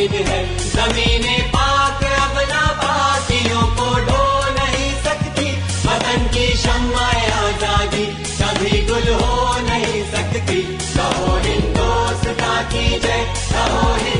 मुमकिन 0.00 0.26
है। 0.26 0.40
ज़मीन 0.66 1.24
पाक 1.52 2.02
अपना 2.02 2.44
नापाकियों 2.50 3.64
को 3.78 3.88
ढो 4.06 4.22
नहीं 4.58 4.92
सकती। 5.04 5.48
वतन 5.84 6.24
की 6.34 6.46
क्षमा 6.52 7.08
आज़ादी 7.40 8.06
कभी 8.40 8.80
गुल 8.88 9.12
हो 9.12 9.58
नहीं 9.68 10.02
सकती। 10.12 10.62
कहो 10.96 11.36
हिंदोस्ता 11.44 12.54
की 12.72 12.88
जय, 12.98 13.24
कहो 13.52 13.92
हिंद 13.96 14.19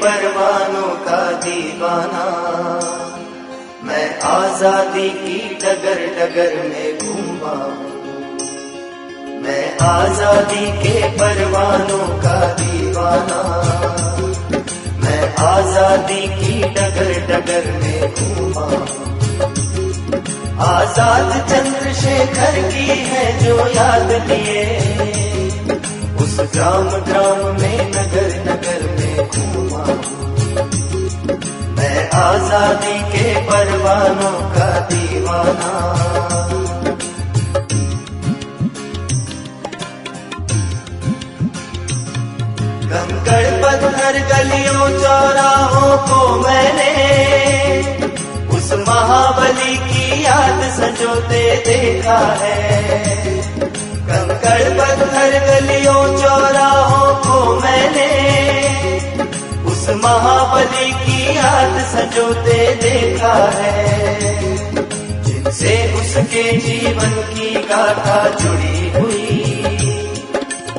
परवानों 0.00 0.90
का 1.06 1.20
दीवाना। 1.40 2.24
मैं 3.84 4.06
आज़ादी 4.26 5.08
की 5.16 5.38
डगर 5.62 6.00
डगर 6.18 6.52
में 6.68 6.98
घूमा 6.98 7.54
मैं 9.44 9.64
आज़ादी 9.86 10.66
के 10.82 10.94
परवानों 11.18 12.06
का 12.18 12.38
दीवाना। 12.60 13.40
मैं 15.02 15.22
आज़ादी 15.44 16.22
की 16.38 16.54
डगर 16.76 17.12
डगर 17.30 17.64
में 17.82 18.00
घूमा 18.14 18.66
आज़ाद 20.64 21.30
चंद्रशेखर 21.50 22.54
की 22.70 22.86
है 23.08 23.24
जो 23.40 23.56
याद 23.68 24.10
लिए 24.30 24.62
उस 26.24 26.36
ग्राम 26.54 26.88
ग्राम 27.08 27.40
में 27.60 27.78
नगर 27.90 28.30
नगर 28.48 28.80
में 28.98 29.16
घूमा 29.28 29.53
आज़ादी 32.14 32.98
के 33.12 33.24
परवानों 33.46 34.36
का 34.50 34.68
दीवाना। 34.88 35.70
कंकड़ 42.90 43.48
पत्थर 43.62 44.18
गलियों 44.30 44.88
चौराहों 45.00 45.96
को 46.08 46.20
मैंने 46.42 46.92
उस 48.56 48.72
महाबली 48.88 49.76
की 49.88 50.24
याद 50.24 50.62
सजोते 50.78 51.42
देखा 51.66 52.18
है। 52.42 52.58
कंकड़ 54.08 54.64
पत्थर 54.78 55.38
गलियों 55.48 56.04
चौराहों 56.22 57.14
को 57.26 57.60
मैंने 57.60 58.12
उस 59.84 59.90
महाबली 59.94 60.92
की 60.98 61.36
याद 61.36 61.74
सजोते 61.86 62.58
देखा 62.74 63.32
है। 63.54 63.82
जिनसे 65.24 65.74
उसके 65.94 66.44
जीवन 66.58 67.10
की 67.32 67.50
गाथा 67.64 68.16
जुड़ी 68.34 68.88
हुई, 68.90 69.26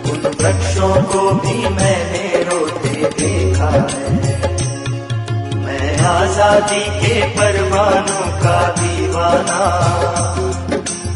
उन 0.06 0.26
वृक्षों 0.40 0.90
को 1.03 1.22
भी 1.36 1.53
मैंने 1.76 2.44
रोते 2.44 2.95
देखा 3.19 3.69
है। 3.69 4.10
मैं 5.56 5.98
आज़ादी 6.06 6.84
के 6.99 7.22
परवानों 7.38 8.27
का 8.41 8.60
दीवाना, 8.80 9.61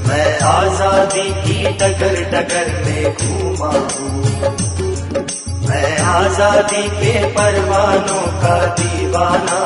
मैं 0.07 0.39
आज़ादी 0.49 1.29
की 1.41 1.63
डगर 1.73 2.23
डगर 2.31 2.71
में 2.85 3.15
घूमा 3.15 3.73
हूँ। 3.89 4.17
मैं 5.69 5.97
आज़ादी 5.99 6.83
के 6.91 7.13
परवानों 7.33 8.21
का 8.41 8.55
दीवाना। 8.75 9.59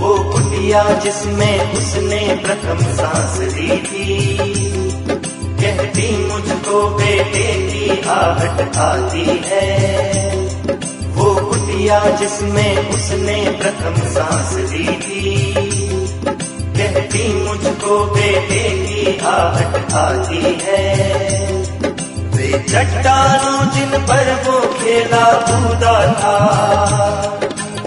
वो 0.00 0.14
कुटिया 0.32 0.82
जिसमें 1.00 1.72
उसने 1.72 2.20
प्रथम 2.44 2.82
सांस 2.96 3.38
ली 3.54 3.76
थी, 3.80 4.18
कहती 5.60 6.10
मुझको 6.26 6.88
बेटे 6.98 7.48
की 7.62 8.00
आहट 8.10 8.76
आती 8.78 9.26
है। 9.46 9.68
वो 11.16 11.34
कुटिया 11.40 12.00
जिसमें 12.16 12.88
उसने 12.88 13.38
प्रथम 13.60 14.00
सांस 14.08 14.54
ली 14.70 14.86
थी 14.98 15.69
कहती 17.10 17.32
मुझको 17.36 17.94
बेटे 18.06 18.62
की 18.80 19.18
आहट 19.26 19.92
आती 19.94 20.42
है। 20.62 20.82
वे 22.34 22.48
चट्टानों 22.64 23.60
जिन 23.72 23.98
पर 24.06 24.28
वो 24.44 24.60
खेला 24.74 25.24
कूदा 25.40 25.94
था, 26.14 26.36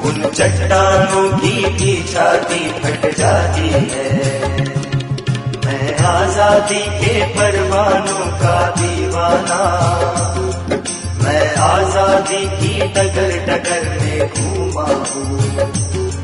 उन 0.05 0.21
चट्टानों 0.29 1.27
की 1.37 1.55
भी 1.69 1.93
छाती 2.11 2.59
फट 2.81 3.07
जाती 3.17 3.69
है। 3.93 4.09
मैं 5.65 5.95
आज़ादी 6.07 6.83
के 6.99 7.13
परवानों 7.33 8.27
का 8.41 8.57
दीवाना, 8.77 9.61
मैं 11.23 11.55
आज़ादी 11.63 12.45
की 12.57 12.79
डगर 12.89 13.39
डगर 13.47 13.89
में 14.01 14.27
घूमा 14.27 14.87
हूँ। 15.05 15.82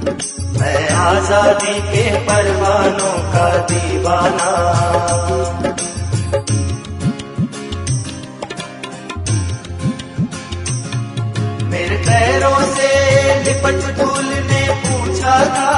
मैं 0.10 0.90
आज़ादी 0.90 1.74
के 1.90 2.04
परवानों 2.26 3.18
का 3.34 3.48
दीवाना। 3.68 4.50
मेरे 11.70 11.98
पैरों 12.08 12.60
से 12.76 12.90
लिपट 13.44 13.82
फूल 14.00 14.26
ने 14.52 14.64
पूछा 14.84 15.38
था, 15.56 15.74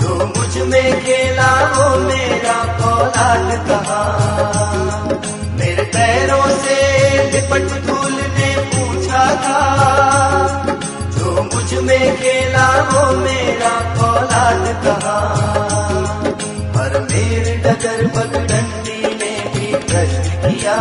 जो 0.00 0.16
मुझमें 0.26 1.00
खेला 1.02 1.52
वो 1.74 1.88
मेरा 2.00 2.58
औलाद 2.90 3.48
कहा। 3.68 4.02
मेरे 5.58 5.82
पैरों 5.96 6.46
से 6.58 6.78
लिपट 7.32 7.68
धूल 7.86 8.12
ने 8.38 8.50
पूछा 8.72 9.24
था 9.44 9.58
में 11.90 12.16
खेला 12.16 12.66
वो 12.88 13.04
मेरा 13.16 13.70
औलाद 14.00 14.66
कहा। 14.84 15.14
पर 16.74 16.92
मेरे 17.02 17.54
डगर 17.64 18.06
पगडंडी 18.16 19.00
ने 19.14 19.32
भी 19.54 19.66
प्रश्न 19.86 20.24
किया। 20.42 20.76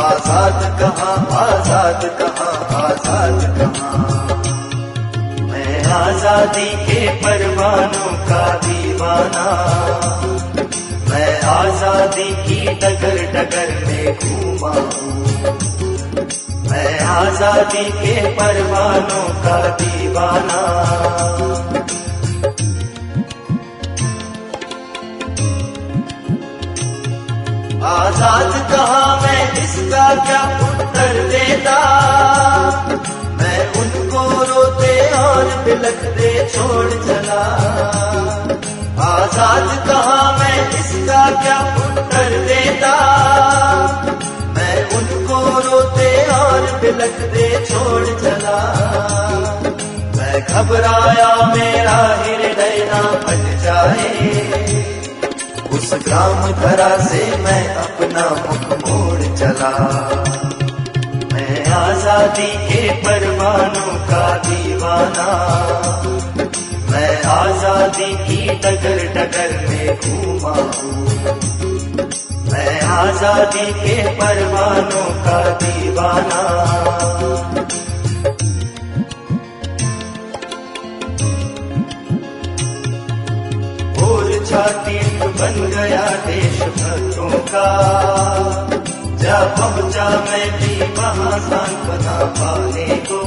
आज़ाद 0.00 0.60
कहा 0.80 1.12
आज़ाद 1.38 2.04
कहा 2.18 2.50
आज़ाद 2.80 3.40
कहा। 3.58 3.90
मैं 5.46 5.84
आज़ादी 5.94 6.68
के 6.84 7.00
परवानों 7.22 8.12
का 8.28 8.44
दीवाना। 8.66 9.46
मैं 11.08 11.32
आज़ादी 11.54 12.30
की 12.44 12.60
डगर 12.84 13.24
डगर 13.34 13.74
में 13.86 14.06
घूमा 14.14 14.74
हूँ। 14.92 15.67
मैं 16.70 16.98
आज़ादी 17.00 17.84
के 17.90 18.14
परवानों 18.36 19.28
का 19.44 19.58
दीवाना। 19.76 20.60
आज़ाद 27.88 28.52
कहा 28.70 29.02
मैं, 29.22 29.42
इसका 29.64 30.06
क्या 30.26 30.42
उत्तर 30.68 31.14
देता? 31.28 31.78
मैं 33.38 33.60
उनको 33.80 34.22
रोते 34.42 34.94
और 35.14 35.44
बिलखते 35.64 36.30
छोड़ 36.48 36.90
चला। 37.06 37.42
आज़ाद 39.08 39.68
कहा 39.88 40.20
मैं, 40.38 40.58
इसका 40.80 41.24
क्या 41.42 41.58
उत्तर 41.76 42.28
देता? 42.48 42.94
मैं 44.56 44.76
उनको 44.98 45.17
रोते 45.68 46.10
और 46.32 46.60
बिलखते 46.80 47.46
छोड़ 47.66 48.04
चला। 48.20 48.58
मैं 50.16 50.40
घबराया, 50.42 51.30
मेरा 51.46 51.96
हृदय 52.20 52.78
ना 52.92 53.02
फट 53.24 53.44
जाए। 53.64 54.06
उस 55.72 55.92
ग्राम 56.06 56.40
धरा 56.52 56.88
से 57.04 57.20
मैं 57.36 57.62
अपना 57.76 58.24
मुख 58.38 58.66
मोड़ 58.82 59.36
चला। 59.36 59.72
मैं 61.32 61.66
आज़ादी 61.72 62.50
के 62.68 62.82
परवानों 63.02 63.94
का 64.08 64.24
दीवाना। 64.46 65.28
मैं 66.90 67.12
आज़ादी 67.32 68.12
की 68.24 68.40
डगर 68.64 69.04
डगर 69.14 69.56
में 69.68 69.88
घूमा 69.96 70.56
हूँ। 70.76 71.47
मैं 72.52 72.80
आज़ादी 72.80 73.66
के 73.72 73.96
परवानों 74.16 75.08
का 75.24 75.38
दीवाना। 75.62 76.42
और 84.04 84.44
छाती 84.46 84.98
बन 85.38 85.56
गया 85.70 86.06
देश 86.26 86.60
भक्तों 86.78 87.38
का। 87.52 87.68
जा 89.22 89.38
पहुँचा 89.58 90.08
मैं 90.26 90.46
भी 90.52 90.74
वहाँ 90.96 91.38
सांत्वना 91.38 92.16
पाने 92.38 92.86
को। 93.08 93.20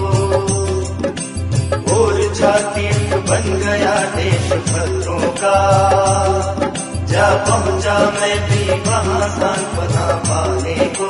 और 1.95 2.35
छाती 2.35 2.87
बन 3.29 3.59
गया 3.65 3.95
देश 4.15 4.53
भक्तों 4.69 5.19
का। 5.43 5.57
जा 7.11 7.29
पहुँचा 7.45 7.93
मैं 8.09 8.35
भी 8.49 8.79
वहाँ 8.81 9.27
सांत्वना 9.29 10.05
पाने 10.27 10.75
को। 10.97 11.09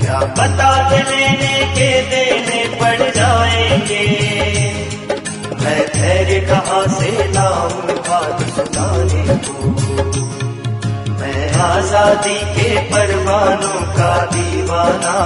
क्या 0.00 0.18
पता 0.38 0.70
लेने 0.90 1.56
के 1.74 1.90
देने 2.10 2.60
पड़ 2.80 3.10
जाएँगे? 3.10 4.04
मैं 5.64 5.86
धैर्य 5.94 6.40
कहाँ 6.40 6.86
से 6.88 7.32
लाऊं 7.32 7.96
बात 8.08 8.42
सुनाने 8.50 9.38
को? 9.46 9.70
मैं 11.20 11.52
आज़ादी 11.60 12.38
के 12.54 12.68
परवानों 12.90 13.80
का 13.92 14.14
दीवाना। 14.26 15.16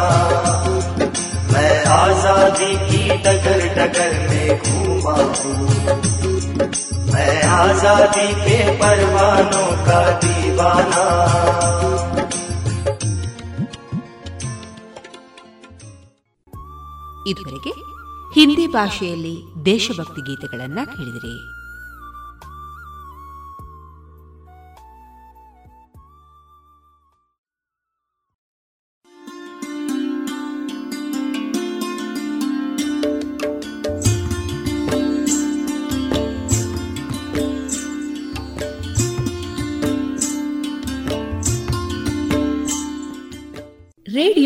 मैं 1.52 1.84
आज़ादी 1.84 2.74
की 2.88 3.08
डगर 3.08 3.66
डगर 3.74 4.12
में 4.30 4.58
घूमा 4.58 5.12
हूँ। 5.12 6.07
मैं 7.13 7.41
आजादी 7.55 8.27
के 8.43 8.57
परवानों 8.79 9.69
का 9.85 9.99
दीवाना 10.19 11.03
ಇದುವರೆಗೆ 17.31 17.71
ಹಿಂದಿ 18.35 18.65
ಭಾಷೆಯಲ್ಲಿ 18.67 19.33
ದೇಶಭಕ್ತಿ 19.65 20.21
ಗೀತೆಗಳನ್ನ 20.21 20.79
ಕೇಳಿದಿರಿ 20.93 21.35